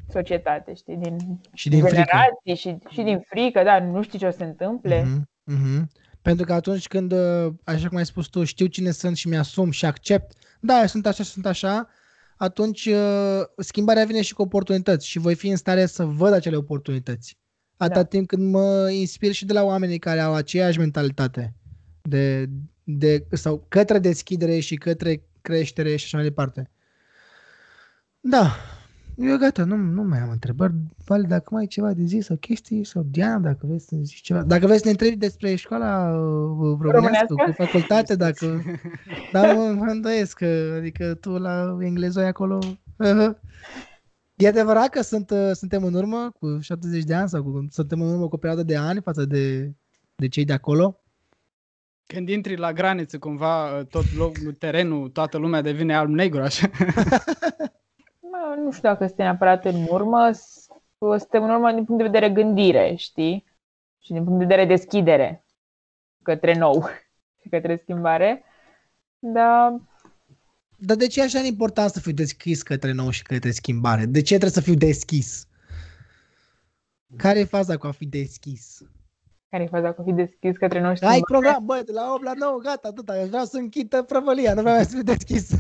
societate, 0.08 0.74
știi? 0.74 0.96
Din, 0.96 1.40
Și 1.54 1.68
din 1.68 1.80
frică. 1.80 1.94
generații 1.94 2.54
și, 2.54 2.78
și 2.88 3.02
din 3.02 3.20
frică, 3.20 3.62
da, 3.62 3.84
nu 3.84 4.02
știi 4.02 4.18
ce 4.18 4.26
o 4.26 4.30
să 4.30 4.36
se 4.36 4.44
întâmple. 4.44 5.02
Mhm, 5.02 5.28
mhm. 5.44 5.90
Pentru 6.22 6.44
că 6.44 6.52
atunci 6.52 6.86
când, 6.86 7.12
uh, 7.12 7.52
așa 7.64 7.88
cum 7.88 7.96
ai 7.96 8.06
spus 8.06 8.26
tu, 8.26 8.44
știu 8.44 8.66
cine 8.66 8.90
sunt 8.90 9.16
și 9.16 9.28
mi-asum 9.28 9.70
și 9.70 9.84
accept, 9.84 10.32
da, 10.60 10.80
eu 10.80 10.86
sunt 10.86 11.06
așa 11.06 11.22
și 11.22 11.30
sunt 11.30 11.46
așa, 11.46 11.88
atunci 12.36 12.86
uh, 12.86 13.40
schimbarea 13.56 14.04
vine 14.04 14.22
și 14.22 14.34
cu 14.34 14.42
oportunități 14.42 15.08
și 15.08 15.18
voi 15.18 15.34
fi 15.34 15.48
în 15.48 15.56
stare 15.56 15.86
să 15.86 16.04
văd 16.04 16.32
acele 16.32 16.56
oportunități. 16.56 17.38
Atâta 17.76 18.00
Da. 18.00 18.06
timp 18.06 18.26
când 18.28 18.50
mă 18.50 18.90
inspir 18.92 19.32
și 19.32 19.44
de 19.44 19.52
la 19.52 19.62
oamenii 19.62 19.98
care 19.98 20.20
au 20.20 20.34
aceeași 20.34 20.78
mentalitate 20.78 21.54
de, 22.02 22.48
de, 22.84 23.26
sau 23.30 23.64
către 23.68 23.98
deschidere 23.98 24.58
și 24.58 24.74
către 24.76 25.22
creștere 25.40 25.96
și 25.96 26.04
așa 26.04 26.16
mai 26.16 26.26
departe. 26.26 26.70
Da, 28.20 28.51
eu 29.16 29.36
gata, 29.36 29.64
nu, 29.64 29.76
nu 29.76 30.02
mai 30.02 30.18
am 30.18 30.30
întrebări. 30.30 30.72
Vale, 31.05 31.26
dacă 31.26 31.48
mai 31.51 31.60
ai 31.60 31.66
ceva 31.66 31.92
de 31.92 32.02
zis 32.02 32.24
sau 32.24 32.36
chestii, 32.36 32.84
sau 32.84 33.02
Diana, 33.02 33.38
dacă 33.38 33.66
vrei 33.66 33.78
să 33.78 33.97
zici 34.02 34.20
ceva. 34.20 34.42
Dacă 34.42 34.66
vrei 34.66 34.78
să 34.78 34.84
ne 34.84 34.90
întrebi 34.90 35.16
despre 35.16 35.55
școala 35.55 36.10
uh, 36.10 36.78
românească, 36.80 36.90
Românească? 36.90 37.34
cu 37.34 37.52
facultate, 37.52 38.16
dacă... 38.16 38.62
da, 39.32 39.52
mă, 39.52 39.72
mă 39.72 39.84
îndoiesc 39.84 40.36
că, 40.36 40.74
adică 40.78 41.14
tu 41.14 41.30
la 41.30 41.76
englezoi 41.80 42.26
acolo... 42.26 42.59
E 44.34 44.48
adevărat 44.48 44.88
că 44.88 45.01
sunt, 45.01 45.30
uh, 45.30 45.51
suntem 45.52 45.84
în 45.84 45.94
urmă 45.94 46.32
cu 46.38 46.59
70 46.60 47.05
de 47.05 47.14
ani 47.14 47.28
sau 47.28 47.42
cu, 47.42 47.66
suntem 47.70 48.01
în 48.01 48.09
urmă 48.09 48.28
cu 48.28 48.34
o 48.34 48.38
perioadă 48.38 48.62
de 48.62 48.76
ani 48.76 49.01
față 49.01 49.24
de, 49.24 49.72
de 50.14 50.28
cei 50.28 50.44
de 50.44 50.52
acolo? 50.52 51.01
Când 52.06 52.28
intri 52.28 52.56
la 52.56 52.72
graniță, 52.72 53.18
cumva, 53.18 53.84
tot 53.90 54.05
loc, 54.16 54.36
terenul, 54.59 55.09
toată 55.09 55.38
lumea 55.38 55.60
devine 55.60 55.94
alb-negru, 55.94 56.42
așa. 56.42 56.70
Mă, 58.48 58.54
nu 58.62 58.70
știu 58.70 58.88
dacă 58.88 59.06
suntem 59.06 59.24
neapărat 59.24 59.64
în 59.64 59.86
urmă, 59.88 60.30
s- 60.32 60.66
suntem 60.98 61.42
în 61.42 61.50
urmă 61.50 61.72
din 61.72 61.84
punct 61.84 62.02
de 62.02 62.08
vedere 62.08 62.30
gândire, 62.30 62.94
știi? 62.94 63.44
Și 64.02 64.12
din 64.12 64.24
punct 64.24 64.38
de 64.38 64.44
vedere 64.44 64.66
deschidere 64.66 65.44
către 66.22 66.54
nou 66.58 66.86
și 67.42 67.48
către 67.54 67.80
schimbare. 67.82 68.44
Dar 69.18 69.80
Dar 70.76 70.96
de 70.96 71.06
ce 71.06 71.20
e 71.20 71.24
așa 71.24 71.38
important 71.38 71.90
să 71.90 72.00
fiu 72.00 72.12
deschis 72.12 72.62
către 72.62 72.92
nou 72.92 73.10
și 73.10 73.22
către 73.22 73.50
schimbare? 73.50 74.04
De 74.04 74.18
ce 74.20 74.28
trebuie 74.28 74.50
să 74.50 74.60
fiu 74.60 74.74
deschis? 74.74 75.48
Care 77.16 77.38
e 77.38 77.44
faza 77.44 77.76
cu 77.76 77.86
a 77.86 77.90
fi 77.90 78.06
deschis? 78.06 78.82
care 79.48 79.62
e 79.62 79.66
faza 79.66 79.92
cu 79.92 80.00
a 80.00 80.04
fi 80.04 80.12
deschis 80.12 80.56
către 80.56 80.80
noi 80.80 80.96
și 80.96 81.02
Ai 81.04 81.08
schimbare? 81.10 81.24
program, 81.40 81.64
băi, 81.64 81.82
de 81.84 81.92
la 81.92 82.12
8 82.14 82.22
la 82.22 82.32
9, 82.34 82.58
gata, 82.62 82.88
atâta. 82.88 83.18
Eu 83.20 83.26
vreau 83.26 83.44
să 83.44 83.56
închid 83.56 84.00
prăvălia, 84.06 84.54
nu 84.54 84.60
vreau 84.60 84.74
mai 84.76 84.84
să 84.84 84.90
fiu 84.94 85.02
deschis. 85.02 85.50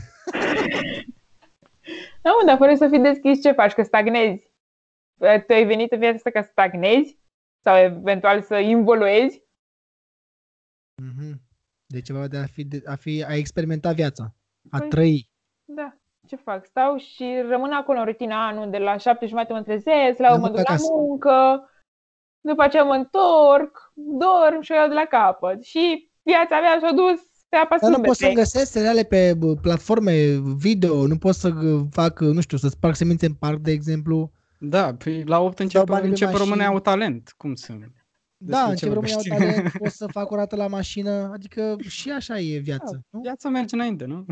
Da, 2.22 2.30
mă, 2.30 2.42
dar 2.46 2.56
fără 2.56 2.74
să 2.74 2.88
fii 2.88 2.98
deschis, 2.98 3.42
ce 3.42 3.52
faci? 3.52 3.72
Că 3.72 3.82
stagnezi. 3.82 4.50
Tu 5.18 5.52
ai 5.52 5.64
venit 5.64 5.92
în 5.92 5.98
viața 5.98 6.14
asta 6.16 6.30
ca 6.30 6.42
să 6.42 6.48
stagnezi? 6.50 7.18
Sau 7.64 7.76
eventual 7.78 8.42
să 8.42 8.56
involuezi? 8.58 9.42
Mhm. 11.02 11.40
Deci 11.86 12.04
ceva 12.04 12.26
de 12.26 12.36
a 12.36 12.46
fi, 12.46 12.64
de, 12.64 12.82
a 12.86 12.94
fi, 12.94 13.24
a 13.28 13.34
experimenta 13.34 13.92
viața, 13.92 14.34
a 14.70 14.78
Păi- 14.80 14.88
trăi. 14.88 15.30
Da. 15.64 15.94
Ce 16.26 16.36
fac? 16.36 16.66
Stau 16.66 16.96
și 16.96 17.40
rămân 17.48 17.72
acolo 17.72 17.98
în 17.98 18.04
rutina 18.04 18.46
anul, 18.46 18.70
de 18.70 18.78
la 18.78 18.96
șapte 18.96 19.26
jumate 19.26 19.52
mă 19.52 19.62
trezesc, 19.62 20.18
la 20.18 20.28
Mă 20.28 20.36
mă 20.36 20.46
duc 20.46 20.56
duc 20.56 20.66
la 20.68 20.72
acasă. 20.74 20.92
muncă, 20.92 21.68
după 22.40 22.62
aceea 22.62 22.82
mă 22.82 22.94
întorc, 22.94 23.92
dorm 23.94 24.60
și 24.60 24.72
o 24.72 24.74
iau 24.74 24.88
de 24.88 24.94
la 24.94 25.04
capăt. 25.04 25.62
Și 25.62 26.10
viața 26.22 26.60
mea 26.60 26.78
s-a 26.80 26.92
dus 26.92 27.20
Pe 27.50 27.56
apasă 27.56 27.80
Dar 27.84 27.90
nu 27.90 28.00
pe 28.00 28.06
pot 28.06 28.16
să 28.16 28.22
play. 28.22 28.34
găsesc 28.34 28.70
seriale 28.70 29.02
pe 29.02 29.34
bă, 29.34 29.54
platforme 29.54 30.38
video, 30.56 31.06
nu 31.06 31.18
pot 31.18 31.34
să 31.34 31.50
gă- 31.50 31.88
fac, 31.90 32.20
nu 32.20 32.40
știu, 32.40 32.56
să 32.56 32.68
sparg 32.68 32.94
semințe 32.94 33.26
în 33.26 33.34
parc, 33.34 33.58
de 33.58 33.70
exemplu. 33.70 34.32
Da, 34.58 34.94
păi 34.94 35.24
la 35.24 35.38
8 35.40 35.56
Dau 35.56 35.64
încep, 35.66 35.84
bani 35.84 36.00
pe 36.02 36.06
încep 36.08 36.26
mașină. 36.26 36.44
România 36.44 36.66
au 36.68 36.80
talent. 36.80 37.34
Cum 37.36 37.54
să... 37.54 37.72
Da, 38.42 38.66
Despre 38.66 38.70
în 38.70 38.76
ce 38.76 38.86
ce 38.86 38.92
România 38.92 39.14
au 39.14 39.22
vorbești? 39.22 39.52
talent, 39.54 39.72
pot 39.82 39.90
să 39.92 40.06
fac 40.06 40.30
o 40.30 40.34
rată 40.34 40.56
la 40.56 40.66
mașină, 40.66 41.30
adică 41.32 41.76
și 41.88 42.10
așa 42.10 42.38
e 42.40 42.58
viața. 42.58 42.98
nu? 43.10 43.20
Viața 43.20 43.48
merge 43.48 43.74
înainte, 43.74 44.04
nu? 44.04 44.24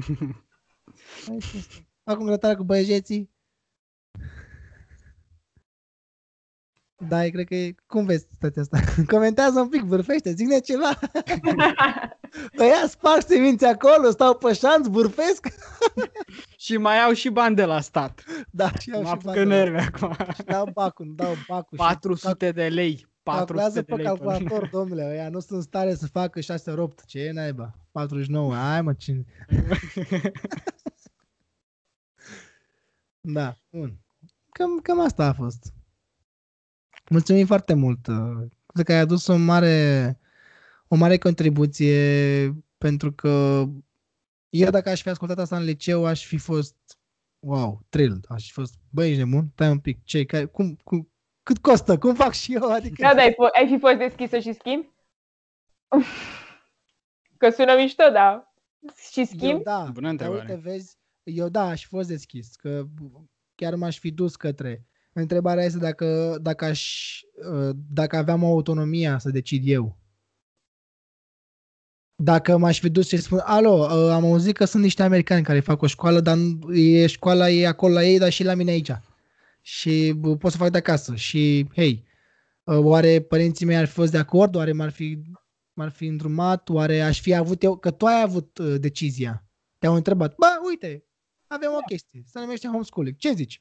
Hai 1.27 1.37
să 1.41 1.57
stăm. 1.61 1.87
Acum 2.05 2.27
grătare 2.27 2.55
cu 2.55 2.65
băieții. 2.65 3.31
Da, 7.01 7.29
cred 7.29 7.47
că 7.47 7.55
e... 7.55 7.75
Cum 7.87 8.05
vezi 8.05 8.27
situația 8.33 8.63
asta? 8.63 8.79
Comentează 9.15 9.61
un 9.61 9.69
pic, 9.69 9.83
vârfește, 9.83 10.33
zic 10.33 10.63
ceva. 10.65 10.99
Ăia 12.59 12.87
sparg 12.89 13.23
semințe 13.23 13.67
acolo, 13.67 14.11
stau 14.11 14.35
pe 14.35 14.53
șanț, 14.53 14.87
vârfesc. 14.87 15.47
și 16.65 16.77
mai 16.77 16.99
au 16.99 17.13
și 17.13 17.29
bani 17.29 17.57
de 17.57 17.65
la 17.65 17.81
stat. 17.81 18.25
Da, 18.51 18.73
și 18.73 18.91
iau 18.91 19.01
Mă 19.01 19.07
și 19.07 19.13
apucă 19.13 19.33
bani. 19.35 19.49
nervi 19.49 19.77
acum. 19.77 20.17
Și 20.35 20.43
dau 20.43 20.71
bacul, 20.73 21.13
dau 21.17 21.35
bacul. 21.49 21.79
și 21.79 21.85
400 21.85 22.53
de 22.53 22.69
lei. 22.69 23.07
400 23.23 23.53
Calculează 23.53 23.75
de 23.81 23.83
pe 23.83 23.95
lei. 23.95 24.05
calculator, 24.05 24.69
domnule, 24.73 25.05
ăia 25.11 25.29
nu 25.29 25.41
sunt 25.41 25.59
în 25.59 25.63
stare 25.65 25.95
să 25.95 26.07
facă 26.07 26.41
6 26.41 26.71
ori 26.71 26.81
8. 26.81 27.05
Ce 27.05 27.19
e 27.21 27.33
naiba? 27.33 27.75
49, 27.91 28.55
hai 28.55 28.83
mă, 28.83 28.93
cine... 28.93 29.25
Da, 33.21 33.55
bun. 33.71 33.99
Cam, 34.51 34.79
cam 34.83 35.01
asta 35.01 35.27
a 35.27 35.33
fost. 35.33 35.73
Mulțumim 37.11 37.47
foarte 37.47 37.75
mult. 37.75 38.07
uh, 38.07 38.47
Cred 38.67 38.85
că 38.87 38.93
ai 38.93 38.99
adus 38.99 39.27
o 39.27 39.37
mare, 39.37 40.19
o 40.89 40.97
mare 40.97 41.19
contribuție 41.19 42.53
pentru 42.79 43.13
că 43.13 43.65
eu 44.49 44.71
dacă 44.71 44.89
aș 44.89 45.03
fi 45.03 45.09
ascultat 45.09 45.39
asta 45.39 45.57
în 45.57 45.65
liceu 45.65 46.07
aș 46.07 46.27
fi 46.27 46.39
fost 46.39 46.77
wow, 47.39 47.83
thrilled. 47.89 48.25
Aș 48.29 48.47
fi 48.47 48.53
fost, 48.53 48.75
băi, 48.91 49.09
ești 49.09 49.23
nebun? 49.23 49.49
Tai 49.55 49.71
un 49.71 49.79
pic, 49.79 50.05
ce, 50.05 50.25
care, 50.25 50.45
cum, 50.45 50.75
cum, 50.85 51.11
cât 51.43 51.59
costă? 51.59 51.99
Cum 51.99 52.15
fac 52.15 52.33
și 52.33 52.55
eu? 52.55 52.73
Adică... 52.73 53.03
Da, 53.03 53.15
da, 53.15 53.23
ai, 53.23 53.33
f- 53.33 53.55
ai 53.61 53.67
fi 53.69 53.79
fost 53.79 53.97
deschisă 53.97 54.39
și 54.39 54.53
schimb? 54.53 54.85
Că 57.37 57.51
sună 57.51 57.75
mișto, 57.77 58.11
da. 58.13 58.53
Și 59.11 59.19
Eu, 59.19 59.25
schimb? 59.25 59.63
da, 59.63 59.79
Bună 59.93 60.01
dar 60.01 60.11
întrebare. 60.11 60.41
uite, 60.41 60.61
vezi, 60.63 60.97
eu 61.23 61.49
da, 61.49 61.63
aș 61.63 61.83
fi 61.83 61.89
fost 61.89 62.09
deschis, 62.09 62.57
că 62.57 62.85
chiar 63.55 63.75
m-aș 63.75 63.99
fi 63.99 64.11
dus 64.11 64.37
către. 64.37 64.85
Întrebarea 65.21 65.65
este 65.65 65.79
dacă, 65.79 66.39
dacă, 66.43 66.65
aș, 66.65 67.21
uh, 67.53 67.77
dacă 67.91 68.17
aveam 68.17 68.45
autonomia 68.45 69.19
să 69.19 69.31
decid 69.31 69.63
eu. 69.67 69.99
Dacă 72.15 72.57
m-aș 72.57 72.81
fi 72.81 72.91
dus 72.91 73.09
și 73.09 73.17
spun, 73.17 73.41
alo, 73.45 73.71
uh, 73.71 74.11
am 74.11 74.25
auzit 74.25 74.57
că 74.57 74.65
sunt 74.65 74.83
niște 74.83 75.03
americani 75.03 75.45
care 75.45 75.61
fac 75.61 75.83
o 75.83 75.87
școală, 75.87 76.21
dar 76.21 76.37
nu- 76.37 76.75
e, 76.75 77.07
școala 77.07 77.51
e 77.51 77.67
acolo 77.67 77.93
la 77.93 78.05
ei, 78.05 78.19
dar 78.19 78.31
și 78.31 78.45
la 78.45 78.55
mine 78.55 78.71
aici. 78.71 78.91
Și 79.61 80.13
bă, 80.17 80.37
pot 80.37 80.51
să 80.51 80.57
fac 80.57 80.71
de 80.71 80.79
acasă. 80.79 81.15
Și, 81.15 81.67
hei, 81.75 82.05
uh, 82.65 82.79
oare 82.79 83.21
părinții 83.21 83.67
mei 83.67 83.77
ar 83.77 83.87
fi 83.87 83.93
fost 83.93 84.11
de 84.11 84.19
acord? 84.19 84.55
Oare 84.55 84.73
m-ar 84.73 84.91
fi, 84.91 85.23
m-ar 85.73 85.91
fi 85.91 86.07
îndrumat? 86.07 86.69
Oare 86.69 87.01
aș 87.01 87.21
fi 87.21 87.35
avut 87.35 87.63
eu? 87.63 87.77
Că 87.77 87.91
tu 87.91 88.07
ai 88.07 88.23
avut 88.23 88.59
uh, 88.59 88.81
decizia. 88.81 89.45
Te-au 89.79 89.95
întrebat, 89.95 90.35
bă, 90.37 90.47
uite, 90.69 91.05
avem 91.47 91.71
o 91.73 91.81
chestie, 91.81 92.23
se 92.27 92.39
numește 92.41 92.69
homeschooling. 92.69 93.17
Ce 93.17 93.33
zici? 93.33 93.59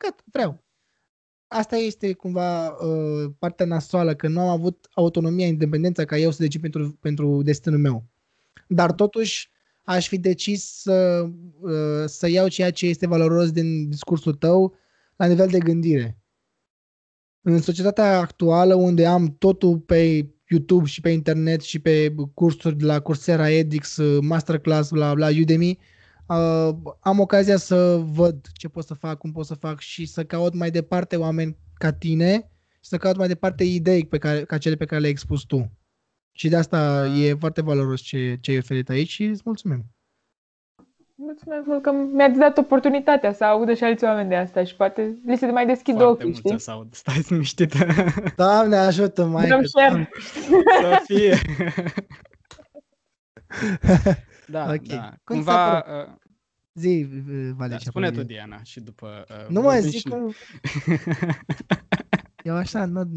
Cât 0.00 0.24
vreau. 0.32 0.64
Asta 1.46 1.76
este 1.76 2.12
cumva 2.12 2.68
uh, 2.68 3.30
partea 3.38 3.66
nasoală, 3.66 4.14
că 4.14 4.28
nu 4.28 4.40
am 4.40 4.48
avut 4.48 4.88
autonomia, 4.94 5.46
independența 5.46 6.04
ca 6.04 6.18
eu 6.18 6.30
să 6.30 6.42
decid 6.42 6.60
pentru, 6.60 6.98
pentru 7.00 7.42
destinul 7.42 7.78
meu. 7.78 8.04
Dar 8.68 8.92
totuși 8.92 9.50
aș 9.82 10.08
fi 10.08 10.18
decis 10.18 10.64
să, 10.64 11.28
uh, 11.60 12.04
să 12.06 12.28
iau 12.28 12.48
ceea 12.48 12.70
ce 12.70 12.86
este 12.86 13.06
valoros 13.06 13.50
din 13.50 13.88
discursul 13.88 14.34
tău 14.34 14.74
la 15.16 15.26
nivel 15.26 15.48
de 15.48 15.58
gândire. 15.58 16.18
În 17.40 17.60
societatea 17.60 18.18
actuală, 18.18 18.74
unde 18.74 19.06
am 19.06 19.36
totul 19.38 19.78
pe 19.78 20.28
YouTube 20.46 20.86
și 20.86 21.00
pe 21.00 21.10
internet 21.10 21.60
și 21.60 21.78
pe 21.78 22.14
cursuri 22.34 22.76
de 22.76 22.84
la 22.84 23.00
Coursera, 23.00 23.50
edX, 23.50 23.98
Masterclass, 24.20 24.90
la, 24.90 25.12
la 25.12 25.28
Udemy, 25.40 25.70
uh, 25.70 25.99
am 27.00 27.18
ocazia 27.18 27.56
să 27.56 27.96
văd 27.96 28.46
ce 28.52 28.68
pot 28.68 28.84
să 28.84 28.94
fac, 28.94 29.18
cum 29.18 29.32
pot 29.32 29.46
să 29.46 29.54
fac 29.54 29.80
și 29.80 30.06
să 30.06 30.24
caut 30.24 30.54
mai 30.54 30.70
departe 30.70 31.16
oameni 31.16 31.56
ca 31.74 31.92
tine 31.92 32.50
și 32.70 32.88
să 32.88 32.96
caut 32.96 33.16
mai 33.16 33.28
departe 33.28 33.64
idei 33.64 34.06
pe 34.06 34.18
care, 34.18 34.44
ca 34.44 34.58
cele 34.58 34.74
pe 34.74 34.84
care 34.84 35.00
le-ai 35.00 35.12
expus 35.12 35.42
tu. 35.42 35.70
Și 36.32 36.48
de 36.48 36.56
asta 36.56 37.06
e 37.06 37.34
foarte 37.34 37.62
valoros 37.62 38.00
ce, 38.00 38.38
ce 38.40 38.50
ai 38.50 38.58
oferit 38.58 38.88
aici 38.88 39.08
și 39.08 39.24
îți 39.24 39.42
mulțumim. 39.44 39.84
Mulțumesc 41.14 41.66
mult 41.66 41.82
că 41.82 41.92
mi-ați 42.12 42.38
dat 42.38 42.58
oportunitatea 42.58 43.32
să 43.32 43.44
audă 43.44 43.74
și 43.74 43.84
alți 43.84 44.04
oameni 44.04 44.28
de 44.28 44.36
asta 44.36 44.64
și 44.64 44.76
poate 44.76 45.20
li 45.26 45.36
se 45.36 45.46
mai 45.46 45.66
deschid 45.66 45.94
Foarte 45.94 46.10
ochii, 46.12 46.24
mult 46.24 46.36
știi? 46.36 46.60
să 46.60 46.70
aud. 46.70 46.94
Stai 46.94 47.24
liniștită. 47.28 47.78
Doamne 48.36 48.76
ajută, 48.76 49.26
mai 49.26 49.48
Dăm 49.48 49.64
share. 49.64 50.10
să 50.80 51.02
fie. 51.04 51.38
da, 54.50 54.72
Ok. 54.72 54.82
da. 54.86 55.08
Cum 55.24 55.36
Cumva, 55.36 55.52
s-a 55.52 55.84
uh, 56.08 56.14
Zi, 56.74 57.06
Valeș, 57.56 57.72
da, 57.72 57.78
și 57.78 57.86
spune 57.86 58.06
apoi- 58.06 58.18
tu, 58.18 58.24
Diana, 58.26 58.62
și 58.62 58.80
după... 58.80 59.24
Uh, 59.30 59.48
Nu 59.48 59.60
mă 59.60 59.70
vorbim 59.70 59.90
zic 59.90 60.00
și- 60.00 60.08
că... 60.08 60.16
Eu 62.44 62.56
așa, 62.56 62.84
nu... 62.84 63.10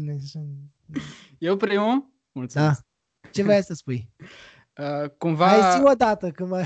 Eu 1.38 1.56
primul? 1.56 2.12
Mulțumesc. 2.32 2.84
Ce 3.32 3.42
vrei 3.42 3.62
să 3.62 3.74
spui? 3.74 4.08
Uh, 5.02 5.10
cumva... 5.18 5.48
Hai 5.48 5.78
zi 5.78 5.84
o 5.84 5.94
dată, 5.94 6.30
că 6.30 6.44
mă... 6.46 6.64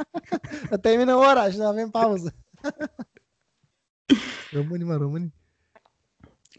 Termină 0.82 1.14
ora 1.14 1.50
și 1.50 1.56
nu 1.56 1.66
avem 1.66 1.90
pauză. 1.90 2.34
români, 4.50 4.84
mă, 4.84 4.96
români. 4.96 5.34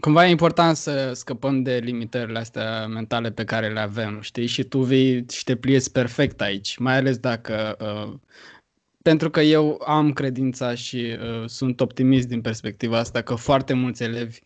Cumva 0.02 0.26
e 0.26 0.30
important 0.30 0.76
să 0.76 1.12
scăpăm 1.14 1.64
de 1.64 1.78
limitările 1.84 2.40
astea 2.40 2.88
mentale 2.88 3.32
pe 3.32 3.44
care 3.44 3.74
le 3.74 3.80
avem, 3.80 4.22
știi? 4.22 4.46
Și 4.46 4.64
tu 4.64 4.82
vii 4.82 5.26
și 5.30 5.44
te 5.44 5.56
pliezi 5.56 5.92
perfect 5.92 6.42
aici, 6.42 6.78
mai 6.78 6.98
ales 6.98 7.18
dacă... 7.18 7.78
Uh, 7.80 8.20
pentru 9.02 9.30
că 9.30 9.42
eu 9.42 9.82
am 9.86 10.14
credința 10.14 10.76
și 10.76 11.18
uh, 11.20 11.48
sunt 11.48 11.82
optimist 11.82 12.28
din 12.28 12.42
perspectiva 12.42 12.98
asta 12.98 13.22
că 13.22 13.36
foarte 13.36 13.74
mulți 13.74 14.04
elevi 14.04 14.40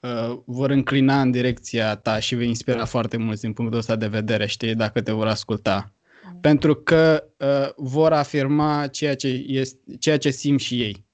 uh, 0.00 0.38
vor 0.44 0.70
înclina 0.70 1.20
în 1.20 1.30
direcția 1.30 1.96
ta 1.96 2.18
și 2.18 2.34
vei 2.34 2.48
inspira 2.48 2.84
foarte 2.84 3.16
mulți 3.16 3.40
din 3.40 3.52
punctul 3.52 3.78
ăsta 3.78 3.96
de 3.96 4.06
vedere, 4.06 4.46
știi, 4.46 4.74
dacă 4.74 5.00
te 5.00 5.12
vor 5.12 5.26
asculta. 5.26 5.92
Pentru 6.40 6.74
că 6.74 7.24
uh, 7.38 7.70
vor 7.76 8.12
afirma 8.12 8.86
ceea 8.86 9.16
ce, 9.16 9.28
este, 9.46 9.96
ceea 9.98 10.18
ce 10.18 10.30
simt 10.30 10.60
și 10.60 10.80
ei 10.82 11.06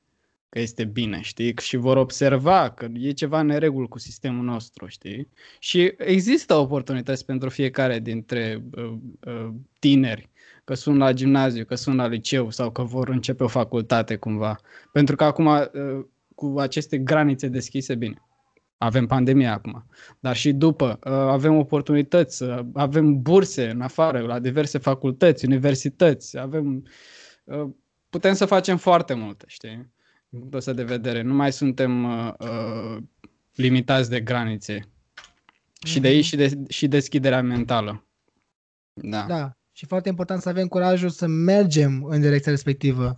că 0.55 0.61
este 0.61 0.85
bine, 0.85 1.21
știi? 1.21 1.55
Și 1.61 1.77
vor 1.77 1.97
observa 1.97 2.71
că 2.71 2.87
e 2.93 3.11
ceva 3.11 3.41
în 3.41 3.47
neregul 3.47 3.89
cu 3.89 3.99
sistemul 3.99 4.45
nostru, 4.45 4.87
știi? 4.87 5.29
Și 5.59 5.95
există 5.97 6.55
oportunități 6.55 7.25
pentru 7.25 7.49
fiecare 7.49 7.99
dintre 7.99 8.65
uh, 8.77 8.95
uh, 9.27 9.49
tineri, 9.79 10.31
că 10.65 10.75
sunt 10.75 10.99
la 10.99 11.13
gimnaziu, 11.13 11.65
că 11.65 11.75
sunt 11.75 11.97
la 11.97 12.07
liceu 12.07 12.51
sau 12.51 12.71
că 12.71 12.83
vor 12.83 13.09
începe 13.09 13.43
o 13.43 13.49
facultate 13.49 14.17
cumva. 14.17 14.57
Pentru 14.93 15.17
că 15.17 15.25
acum, 15.25 15.47
uh, 15.47 15.69
cu 16.35 16.55
aceste 16.59 16.99
granițe 16.99 17.49
deschise, 17.49 17.95
bine, 17.95 18.23
avem 18.77 19.07
pandemia 19.07 19.53
acum, 19.53 19.87
dar 20.21 20.37
și 20.37 20.53
după 20.53 20.99
uh, 21.05 21.13
avem 21.13 21.57
oportunități, 21.57 22.43
uh, 22.43 22.59
avem 22.75 23.23
burse 23.23 23.71
în 23.71 23.81
afară, 23.81 24.21
la 24.21 24.39
diverse 24.39 24.79
facultăți, 24.79 25.45
universități, 25.45 26.39
avem, 26.39 26.87
uh, 27.45 27.69
putem 28.09 28.35
să 28.35 28.47
facem 28.47 28.77
foarte 28.77 29.15
multe, 29.15 29.45
știi? 29.49 29.94
Din 30.35 30.43
punctul 30.43 30.59
ăsta 30.59 30.73
de 30.73 30.95
vedere. 30.97 31.23
Nu 31.23 31.35
mai 31.35 31.53
suntem 31.53 32.05
uh, 32.05 32.33
uh, 32.39 33.03
limitați 33.55 34.11
de 34.11 34.21
granițe. 34.21 34.89
Și 35.85 36.01
de 36.01 36.09
aici 36.09 36.25
și, 36.25 36.37
de, 36.37 36.63
și 36.69 36.89
deschiderea 36.89 37.43
mentală. 37.43 38.07
Da. 38.93 39.25
Da. 39.29 39.57
Și 39.73 39.87
foarte 39.87 40.09
important 40.09 40.43
să 40.43 40.49
avem 40.49 40.67
curajul 40.67 41.09
să 41.09 41.27
mergem 41.27 42.05
în 42.05 42.21
direcția 42.21 42.53
respectivă. 42.53 43.17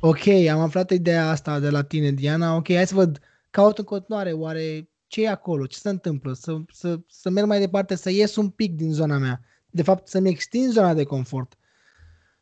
Ok, 0.00 0.26
am 0.26 0.58
aflat 0.60 0.90
ideea 0.90 1.28
asta 1.30 1.58
de 1.58 1.70
la 1.70 1.82
tine, 1.82 2.10
Diana. 2.10 2.54
Ok, 2.54 2.72
hai 2.72 2.86
să 2.86 2.94
văd, 2.94 3.20
caut 3.50 3.78
în 3.78 3.84
continuare, 3.84 4.32
oare 4.32 4.88
ce 5.06 5.22
e 5.22 5.28
acolo, 5.28 5.66
ce 5.66 5.78
se 5.78 5.88
întâmplă, 5.88 6.32
să, 6.32 6.56
să, 6.72 7.00
să 7.08 7.30
merg 7.30 7.46
mai 7.46 7.58
departe, 7.58 7.94
să 7.94 8.10
ies 8.10 8.36
un 8.36 8.48
pic 8.48 8.74
din 8.74 8.92
zona 8.92 9.18
mea. 9.18 9.40
De 9.70 9.82
fapt, 9.82 10.08
să-mi 10.08 10.28
extind 10.28 10.72
zona 10.72 10.94
de 10.94 11.04
confort. 11.04 11.54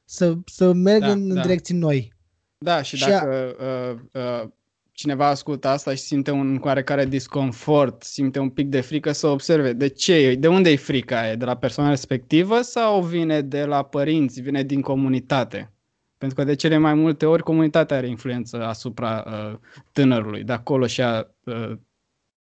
Să, 0.05 0.37
să 0.45 0.73
merg 0.73 1.01
Da, 1.01 1.11
în, 1.11 1.29
da. 1.29 1.35
în 1.35 1.47
direcții 1.47 1.75
noi. 1.75 2.16
Da, 2.67 2.83
și 2.83 2.97
Și 2.97 3.05
a- 3.05 3.09
dacă 3.09 3.57
uh, 3.61 4.21
uh, 4.23 4.49
cineva 4.93 5.27
ascultă 5.27 5.69
asta 5.69 5.91
și 5.91 6.03
simte 6.03 6.31
un 6.31 6.61
oarecare 6.63 7.05
disconfort, 7.07 8.03
simte 8.03 8.39
un 8.39 8.51
pic 8.51 8.69
de 8.69 8.81
frică, 8.81 9.13
să 9.13 9.27
observe 9.27 9.73
de 9.73 9.89
ce 9.89 10.15
e, 10.15 10.35
de 10.35 10.49
unde 10.49 10.71
e 10.71 10.77
frica 10.77 11.21
aia, 11.21 11.35
de 11.35 11.45
la 11.45 11.57
persoana 11.57 11.91
respectivă 11.91 12.61
sau 12.61 13.03
vine 13.03 13.41
de 13.41 13.65
la 13.65 13.83
părinți, 13.85 14.41
vine 14.41 14.63
din 14.63 14.81
comunitate? 14.81 15.73
Pentru 16.19 16.37
că 16.37 16.45
de 16.45 16.55
cele 16.55 16.77
mai 16.77 16.95
multe 16.95 17.27
ori 17.27 17.43
comunitatea 17.43 17.97
are 17.97 18.09
influență 18.09 18.65
asupra 18.65 19.25
uh, 19.27 19.59
tânărului, 19.93 20.43
de 20.45 20.53
acolo 20.53 20.87
și 20.87 21.03
a 21.03 21.27
uh, 21.45 21.73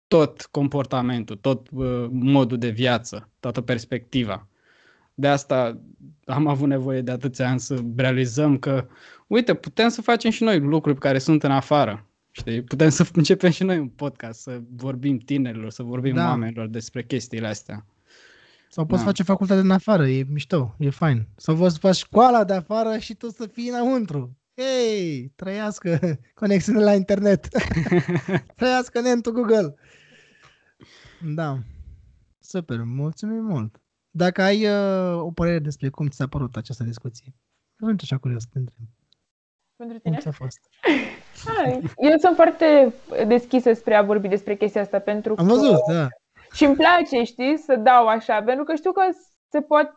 tot 0.07 0.43
comportamentul, 0.51 1.37
tot 1.37 1.69
uh, 1.73 2.07
modul 2.11 2.59
de 2.59 2.69
viață, 2.69 3.29
toată 3.41 3.61
perspectiva. 3.61 4.49
De 5.15 5.29
asta 5.29 5.81
am 6.25 6.47
avut 6.47 6.69
nevoie 6.69 7.01
de 7.01 7.11
atâția 7.11 7.49
ani 7.49 7.61
să 7.61 7.79
realizăm 7.97 8.59
că, 8.59 8.87
uite, 9.27 9.55
putem 9.55 9.89
să 9.89 10.03
facem 10.03 10.31
și 10.31 10.43
noi 10.43 10.59
lucruri 10.59 10.99
care 10.99 11.19
sunt 11.19 11.43
în 11.43 11.51
afară. 11.51 12.07
Știi? 12.31 12.63
Putem 12.63 12.89
să 12.89 13.07
începem 13.15 13.51
și 13.51 13.65
noi 13.65 13.79
un 13.79 13.89
podcast, 13.89 14.41
să 14.41 14.61
vorbim 14.77 15.19
tinerilor, 15.19 15.71
să 15.71 15.83
vorbim 15.83 16.15
da. 16.15 16.29
oamenilor 16.29 16.69
despre 16.69 17.05
chestiile 17.05 17.47
astea. 17.47 17.87
Sau 18.69 18.87
poți 18.87 19.01
da. 19.01 19.07
face 19.07 19.23
facultate 19.23 19.61
în 19.61 19.71
afară, 19.71 20.09
e 20.09 20.27
mișto, 20.29 20.75
e 20.79 20.91
fain. 20.91 21.29
Sau 21.37 21.57
poți 21.57 21.79
face 21.79 21.99
școala 21.99 22.45
de 22.45 22.53
afară 22.53 22.99
și 22.99 23.15
tu 23.15 23.29
să 23.29 23.47
fii 23.47 23.69
înăuntru. 23.69 24.37
Hei, 24.57 25.33
trăiască 25.37 25.99
conexiune 26.41 26.81
la 26.81 26.95
internet. 26.95 27.49
trăiască 28.57 29.01
nentul 29.01 29.33
Google. 29.33 29.75
Da. 31.35 31.59
Super, 32.39 32.83
mulțumim 32.83 33.45
mult. 33.45 33.81
Dacă 34.11 34.43
ai 34.43 34.67
uh, 34.67 35.21
o 35.21 35.31
părere 35.31 35.59
despre 35.59 35.89
cum 35.89 36.09
ți 36.09 36.17
s-a 36.17 36.27
părut 36.27 36.57
această 36.57 36.85
discuție, 36.85 37.35
sunt 37.77 38.01
așa 38.01 38.19
curios 38.19 38.43
să 38.43 38.49
te 38.53 38.59
întreb. 38.59 38.87
Pentru 39.77 39.99
tine? 39.99 40.15
Cum 40.15 40.23
ți-a 40.23 40.45
fost? 40.45 40.61
Hai, 41.45 41.83
eu 41.97 42.19
sunt 42.19 42.35
foarte 42.35 42.93
deschisă 43.27 43.73
spre 43.73 43.95
a 43.95 44.03
vorbi 44.03 44.29
despre 44.29 44.55
chestia 44.55 44.81
asta 44.81 44.99
pentru 44.99 45.35
Am 45.37 45.47
văzut, 45.47 45.81
că... 45.87 45.93
da. 45.93 46.07
Și 46.53 46.65
îmi 46.65 46.77
place, 46.77 47.23
știi, 47.23 47.57
să 47.59 47.77
dau 47.77 48.07
așa, 48.07 48.43
pentru 48.43 48.65
că 48.65 48.75
știu 48.75 48.93
că 48.93 49.03
se 49.49 49.61
pot, 49.61 49.93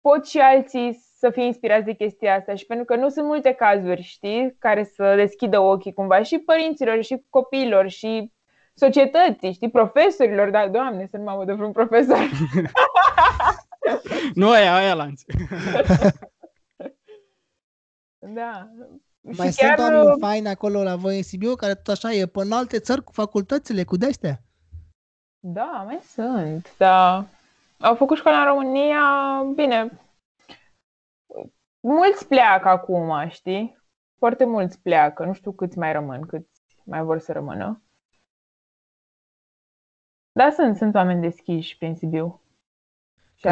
pot 0.00 0.26
și 0.26 0.38
alții 0.38 1.02
să 1.18 1.30
fie 1.30 1.44
inspirați 1.44 1.84
de 1.84 1.92
chestia 1.92 2.34
asta 2.34 2.54
și 2.54 2.66
pentru 2.66 2.84
că 2.84 2.96
nu 2.96 3.08
sunt 3.08 3.26
multe 3.26 3.52
cazuri, 3.52 4.02
știi, 4.02 4.56
care 4.58 4.84
să 4.84 5.14
deschidă 5.16 5.58
ochii 5.58 5.92
cumva 5.92 6.22
și 6.22 6.38
părinților 6.38 7.02
și 7.02 7.24
copiilor 7.30 7.88
și 7.88 8.32
societății, 8.74 9.52
știi, 9.52 9.70
profesorilor, 9.70 10.50
da, 10.50 10.68
doamne, 10.68 11.06
să 11.10 11.16
nu 11.16 11.22
mă 11.22 11.30
audă 11.30 11.54
vreun 11.54 11.72
profesor. 11.72 12.18
nu 14.34 14.50
aia, 14.50 14.74
aia 14.74 14.94
lanț. 14.94 15.22
da. 18.26 18.70
Mai 19.20 19.46
și 19.46 19.52
sunt 19.52 19.74
chiar... 19.74 19.78
oameni 19.78 20.10
uh, 20.10 20.16
faini 20.20 20.48
acolo 20.48 20.82
la 20.82 20.96
voi 20.96 21.16
în 21.16 21.22
Sibiu, 21.22 21.54
care 21.54 21.74
tot 21.74 21.86
așa 21.86 22.12
e 22.12 22.26
pe 22.26 22.40
în 22.40 22.52
alte 22.52 22.78
țări 22.78 23.04
cu 23.04 23.12
facultățile, 23.12 23.84
cu 23.84 23.96
de-astea? 23.96 24.42
Da, 25.38 25.82
mai 25.86 26.00
sunt, 26.02 26.76
da. 26.76 27.26
Au 27.78 27.94
făcut 27.94 28.16
școala 28.16 28.38
în 28.38 28.46
România, 28.46 29.42
bine, 29.54 30.00
mulți 31.80 32.28
pleacă 32.28 32.68
acum, 32.68 33.28
știi? 33.28 33.82
Foarte 34.18 34.44
mulți 34.44 34.80
pleacă, 34.80 35.24
nu 35.24 35.32
știu 35.32 35.52
câți 35.52 35.78
mai 35.78 35.92
rămân, 35.92 36.26
câți 36.26 36.62
mai 36.84 37.02
vor 37.02 37.18
să 37.18 37.32
rămână. 37.32 37.82
Da, 40.32 40.50
sunt, 40.50 40.76
sunt 40.76 40.94
oameni 40.94 41.20
deschiși 41.20 41.76
prin 41.76 41.96
Sibiu. 41.96 42.40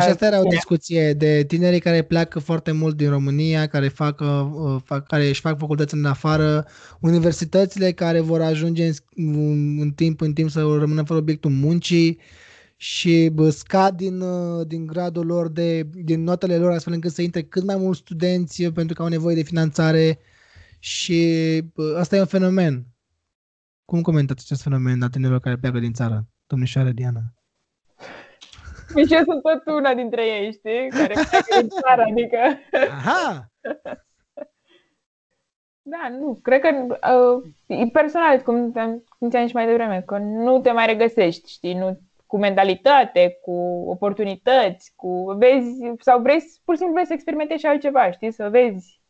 Și 0.01 0.09
asta 0.09 0.27
era 0.27 0.41
o 0.41 0.49
discuție 0.49 1.13
de 1.13 1.45
tinerii 1.45 1.81
care 1.81 2.03
pleacă 2.03 2.39
foarte 2.39 2.73
mult 2.73 2.97
din 2.97 3.11
România, 3.11 3.67
care, 3.67 3.89
fac, 3.89 4.21
uh, 4.21 4.77
fac, 4.85 5.07
care 5.07 5.29
își 5.29 5.41
fac 5.41 5.59
facultăți 5.59 5.95
în 5.95 6.05
afară, 6.05 6.67
universitățile 7.01 7.93
care 7.93 8.21
vor 8.21 8.41
ajunge 8.41 8.91
în, 9.17 9.79
în 9.81 9.91
timp 9.91 10.21
în 10.21 10.33
timp 10.33 10.51
să 10.51 10.61
rămână 10.61 11.03
fără 11.03 11.19
obiectul 11.19 11.51
muncii 11.51 12.19
și 12.77 13.31
bă, 13.33 13.51
scad 13.51 13.97
din, 13.97 14.21
uh, 14.21 14.67
din 14.67 14.87
gradul 14.87 15.27
lor, 15.27 15.49
de, 15.49 15.83
din 15.83 16.23
notele 16.23 16.59
lor, 16.59 16.71
astfel 16.71 16.93
încât 16.93 17.13
să 17.13 17.23
intre 17.23 17.43
cât 17.43 17.65
mai 17.65 17.77
mulți 17.77 18.01
studenți 18.01 18.63
pentru 18.65 18.95
că 18.95 19.03
au 19.03 19.09
nevoie 19.09 19.35
de 19.35 19.43
finanțare 19.43 20.19
și 20.79 21.21
bă, 21.75 21.97
asta 21.99 22.17
e 22.17 22.21
un 22.21 22.27
fenomen. 22.27 22.87
Cum 23.85 24.03
comentați 24.03 24.43
acest 24.45 24.63
fenomen 24.63 25.03
a 25.03 25.09
tinerilor 25.09 25.41
care 25.41 25.57
pleacă 25.57 25.79
din 25.79 25.93
țară, 25.93 26.29
domnișoară 26.47 26.91
Diana? 26.91 27.35
Deci 28.95 29.11
eu 29.11 29.23
sunt 29.25 29.43
tot 29.43 29.75
una 29.75 29.95
dintre 29.95 30.27
ei, 30.27 30.53
știi? 30.53 30.89
Care 30.89 31.15
pleacă 31.31 31.61
din 31.61 31.69
țară, 31.69 32.03
adică... 32.11 32.39
Aha! 32.89 33.51
Da, 35.83 36.09
nu, 36.09 36.39
cred 36.43 36.61
că 36.61 36.99
uh, 37.67 37.91
personal, 37.93 38.41
cum, 38.41 38.73
cum 39.19 39.31
ți-am 39.31 39.45
zis 39.45 39.53
mai 39.53 39.67
devreme, 39.67 40.03
că 40.07 40.19
nu 40.19 40.61
te 40.61 40.71
mai 40.71 40.87
regăsești, 40.87 41.51
știi, 41.51 41.75
nu, 41.75 42.01
cu 42.27 42.39
mentalitate, 42.39 43.39
cu 43.43 43.85
oportunități, 43.89 44.93
cu 44.97 45.25
vezi, 45.39 45.71
sau 45.99 46.21
vrei, 46.21 46.39
pur 46.65 46.75
și 46.75 46.81
simplu 46.81 46.93
vrei 46.93 47.07
să 47.07 47.13
experimentezi 47.13 47.61
și 47.61 47.67
altceva, 47.67 48.11
știi, 48.11 48.33
să 48.33 48.49
vezi 48.49 49.03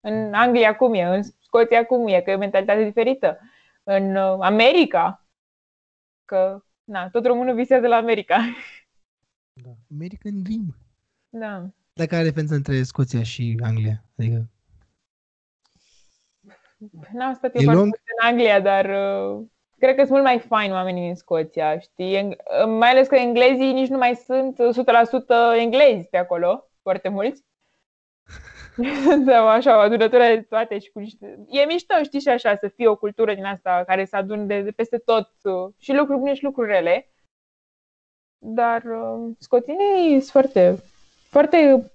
în 0.00 0.34
Anglia 0.34 0.76
cum 0.76 0.94
e, 0.94 1.02
în 1.02 1.22
Scoția 1.22 1.86
cum 1.86 2.06
e, 2.08 2.20
că 2.20 2.30
e 2.30 2.34
o 2.34 2.38
mentalitate 2.38 2.84
diferită, 2.84 3.38
în 3.82 4.16
uh, 4.16 4.36
America, 4.40 5.24
că, 6.24 6.62
na, 6.84 7.08
tot 7.08 7.26
românul 7.26 7.54
visează 7.54 7.86
la 7.86 7.96
America. 7.96 8.36
Da. 9.62 9.70
American 9.90 10.42
Dream. 10.42 10.76
Da. 11.28 11.68
Dar 11.92 12.06
care 12.06 12.22
e 12.22 12.28
diferența 12.28 12.54
între 12.54 12.82
Scoția 12.82 13.22
și 13.22 13.60
Anglia? 13.62 14.04
Adică... 14.18 14.48
N-am 17.12 17.34
stat 17.34 17.54
eu 17.54 17.62
foarte 17.62 18.02
în 18.20 18.28
Anglia, 18.28 18.60
dar 18.60 18.84
uh, 18.84 19.44
cred 19.78 19.94
că 19.94 20.00
sunt 20.00 20.10
mult 20.10 20.22
mai 20.22 20.38
fain 20.38 20.72
oamenii 20.72 21.04
din 21.04 21.14
Scoția, 21.14 21.78
știi? 21.78 22.26
Uh, 22.26 22.66
mai 22.78 22.90
ales 22.90 23.08
că 23.08 23.14
englezii 23.14 23.72
nici 23.72 23.88
nu 23.88 23.96
mai 23.96 24.14
sunt 24.14 24.56
100% 24.56 25.58
englezi 25.58 26.08
pe 26.08 26.16
acolo, 26.16 26.70
foarte 26.82 27.08
mulți. 27.08 27.44
da, 29.26 29.50
așa, 29.50 29.76
o 29.76 29.80
adunătură 29.80 30.22
de 30.22 30.46
toate 30.48 30.78
și 30.78 30.90
cu 30.90 30.98
niște... 30.98 31.44
E 31.48 31.64
mișto, 31.64 31.94
știi, 32.02 32.20
și 32.20 32.28
așa, 32.28 32.56
să 32.56 32.68
fie 32.68 32.88
o 32.88 32.96
cultură 32.96 33.34
din 33.34 33.44
asta 33.44 33.84
care 33.86 34.04
să 34.04 34.16
adun 34.16 34.46
de, 34.46 34.60
de 34.60 34.70
peste 34.70 34.98
tot 34.98 35.30
uh, 35.42 35.72
și 35.78 35.92
lucruri 35.92 36.18
bune 36.18 36.34
și 36.34 36.44
lucruri 36.44 36.70
rele. 36.70 37.10
Dar 38.48 38.82
uh, 38.82 39.34
scoțenii 39.38 40.10
sunt 40.10 40.30
foarte, 40.30 40.82
foarte 41.28 41.90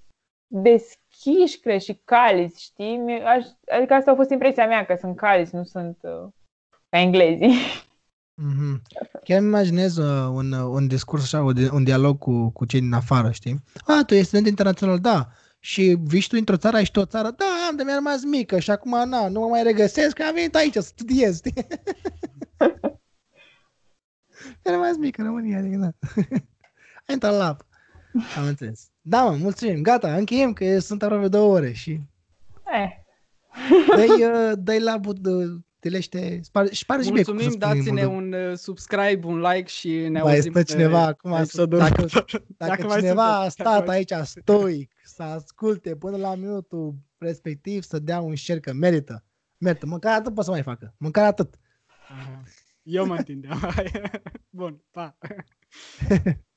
deschiși, 0.48 1.60
cred, 1.62 1.80
și 1.82 2.02
caliți, 2.06 2.62
știi? 2.62 3.22
Aș, 3.26 3.46
adică 3.78 3.94
asta 3.94 4.12
a 4.12 4.16
fost 4.16 4.30
impresia 4.30 4.68
mea, 4.68 4.86
că 4.86 4.96
sunt 5.00 5.16
caliți, 5.16 5.56
nu 5.56 5.64
sunt 5.64 5.98
uh, 6.02 6.30
ca 6.90 7.00
englezii. 7.00 7.56
Mm-hmm. 8.42 8.82
Chiar 9.26 9.40
îmi 9.40 9.48
imaginez 9.48 9.98
uh, 9.98 10.30
un, 10.34 10.52
uh, 10.52 10.70
un 10.70 10.88
discurs 10.88 11.24
așa, 11.24 11.44
un, 11.44 11.56
un 11.72 11.84
dialog 11.84 12.18
cu, 12.18 12.50
cu 12.50 12.66
cei 12.66 12.80
din 12.80 12.94
afară, 12.94 13.32
știi? 13.32 13.64
A, 13.86 14.04
tu 14.06 14.14
ești 14.14 14.26
student 14.26 14.48
internațional, 14.48 15.00
da. 15.00 15.28
Și 15.60 15.98
vii 16.04 16.22
tu 16.22 16.36
într-o 16.38 16.58
țară, 16.58 16.78
ești 16.78 17.00
o 17.00 17.06
țară, 17.06 17.30
da, 17.38 17.46
am 17.70 17.76
de 17.76 17.84
mi-a 17.84 17.96
rămas 17.96 18.24
mică 18.24 18.60
și 18.60 18.72
acum, 18.72 19.10
na, 19.10 19.28
nu 19.28 19.40
mă 19.40 19.48
mai 19.48 19.64
regăsesc, 19.64 20.16
că 20.16 20.24
am 20.24 20.34
venit 20.34 20.56
aici 20.56 20.74
să 20.74 20.82
studiez, 20.82 21.38
știi? 21.38 21.54
Era 24.62 24.78
mai 24.78 24.92
mic 25.00 25.18
în 25.18 25.26
România, 25.26 25.58
adică 25.58 25.78
da. 25.78 25.92
Ai 27.08 27.14
intrat 27.14 27.38
la 27.38 27.48
apă. 27.48 27.66
Am 28.38 28.46
înțeles. 28.46 28.90
Da, 29.02 29.24
mă, 29.24 29.36
mulțumim. 29.36 29.82
Gata, 29.82 30.16
încheiem, 30.16 30.54
că 30.54 30.80
sunt 30.80 31.04
aproape 31.04 31.28
două 31.28 31.54
ore 31.54 31.72
și... 31.72 32.02
Eh. 32.74 32.90
Dă-i, 33.96 34.24
uh, 34.24 34.52
dă 34.58 34.80
la 34.80 34.98
bud, 34.98 35.28
telește, 35.80 36.40
spar, 36.44 36.74
și 36.74 36.86
pare 36.86 37.04
și 37.04 37.10
Mulțumim, 37.10 37.56
dați-ne 37.58 38.06
un 38.06 38.34
uh, 38.34 38.58
subscribe, 38.58 39.26
un 39.26 39.40
like 39.40 39.68
și 39.68 39.90
ne 39.90 40.22
mai 40.22 40.36
auzim 40.36 40.52
stă 40.52 40.64
cineva 40.64 41.06
acum, 41.06 41.32
dacă, 41.32 41.68
dacă, 41.68 42.44
dacă, 42.58 42.88
cineva 42.96 43.40
a 43.40 43.50
stat 43.50 43.88
aici 43.88 44.14
stoic 44.24 44.92
să 45.04 45.24
asculte 45.24 45.96
până 45.96 46.18
la 46.18 46.36
minutul 46.36 46.96
respectiv 47.18 47.84
să 47.84 48.00
dea 48.00 48.20
un 48.20 48.36
share 48.36 48.60
că 48.60 48.74
merită. 48.74 49.24
Merită, 49.58 49.86
măcar 49.86 50.14
atât 50.14 50.34
poate 50.34 50.44
să 50.44 50.52
mai 50.52 50.64
facă. 50.64 50.94
Măcar 50.98 51.26
atât. 51.26 51.60
Eu 52.84 53.06
mă 53.06 53.16
întindeam. 53.16 53.60
Bun, 54.50 54.82
pa! 54.92 55.18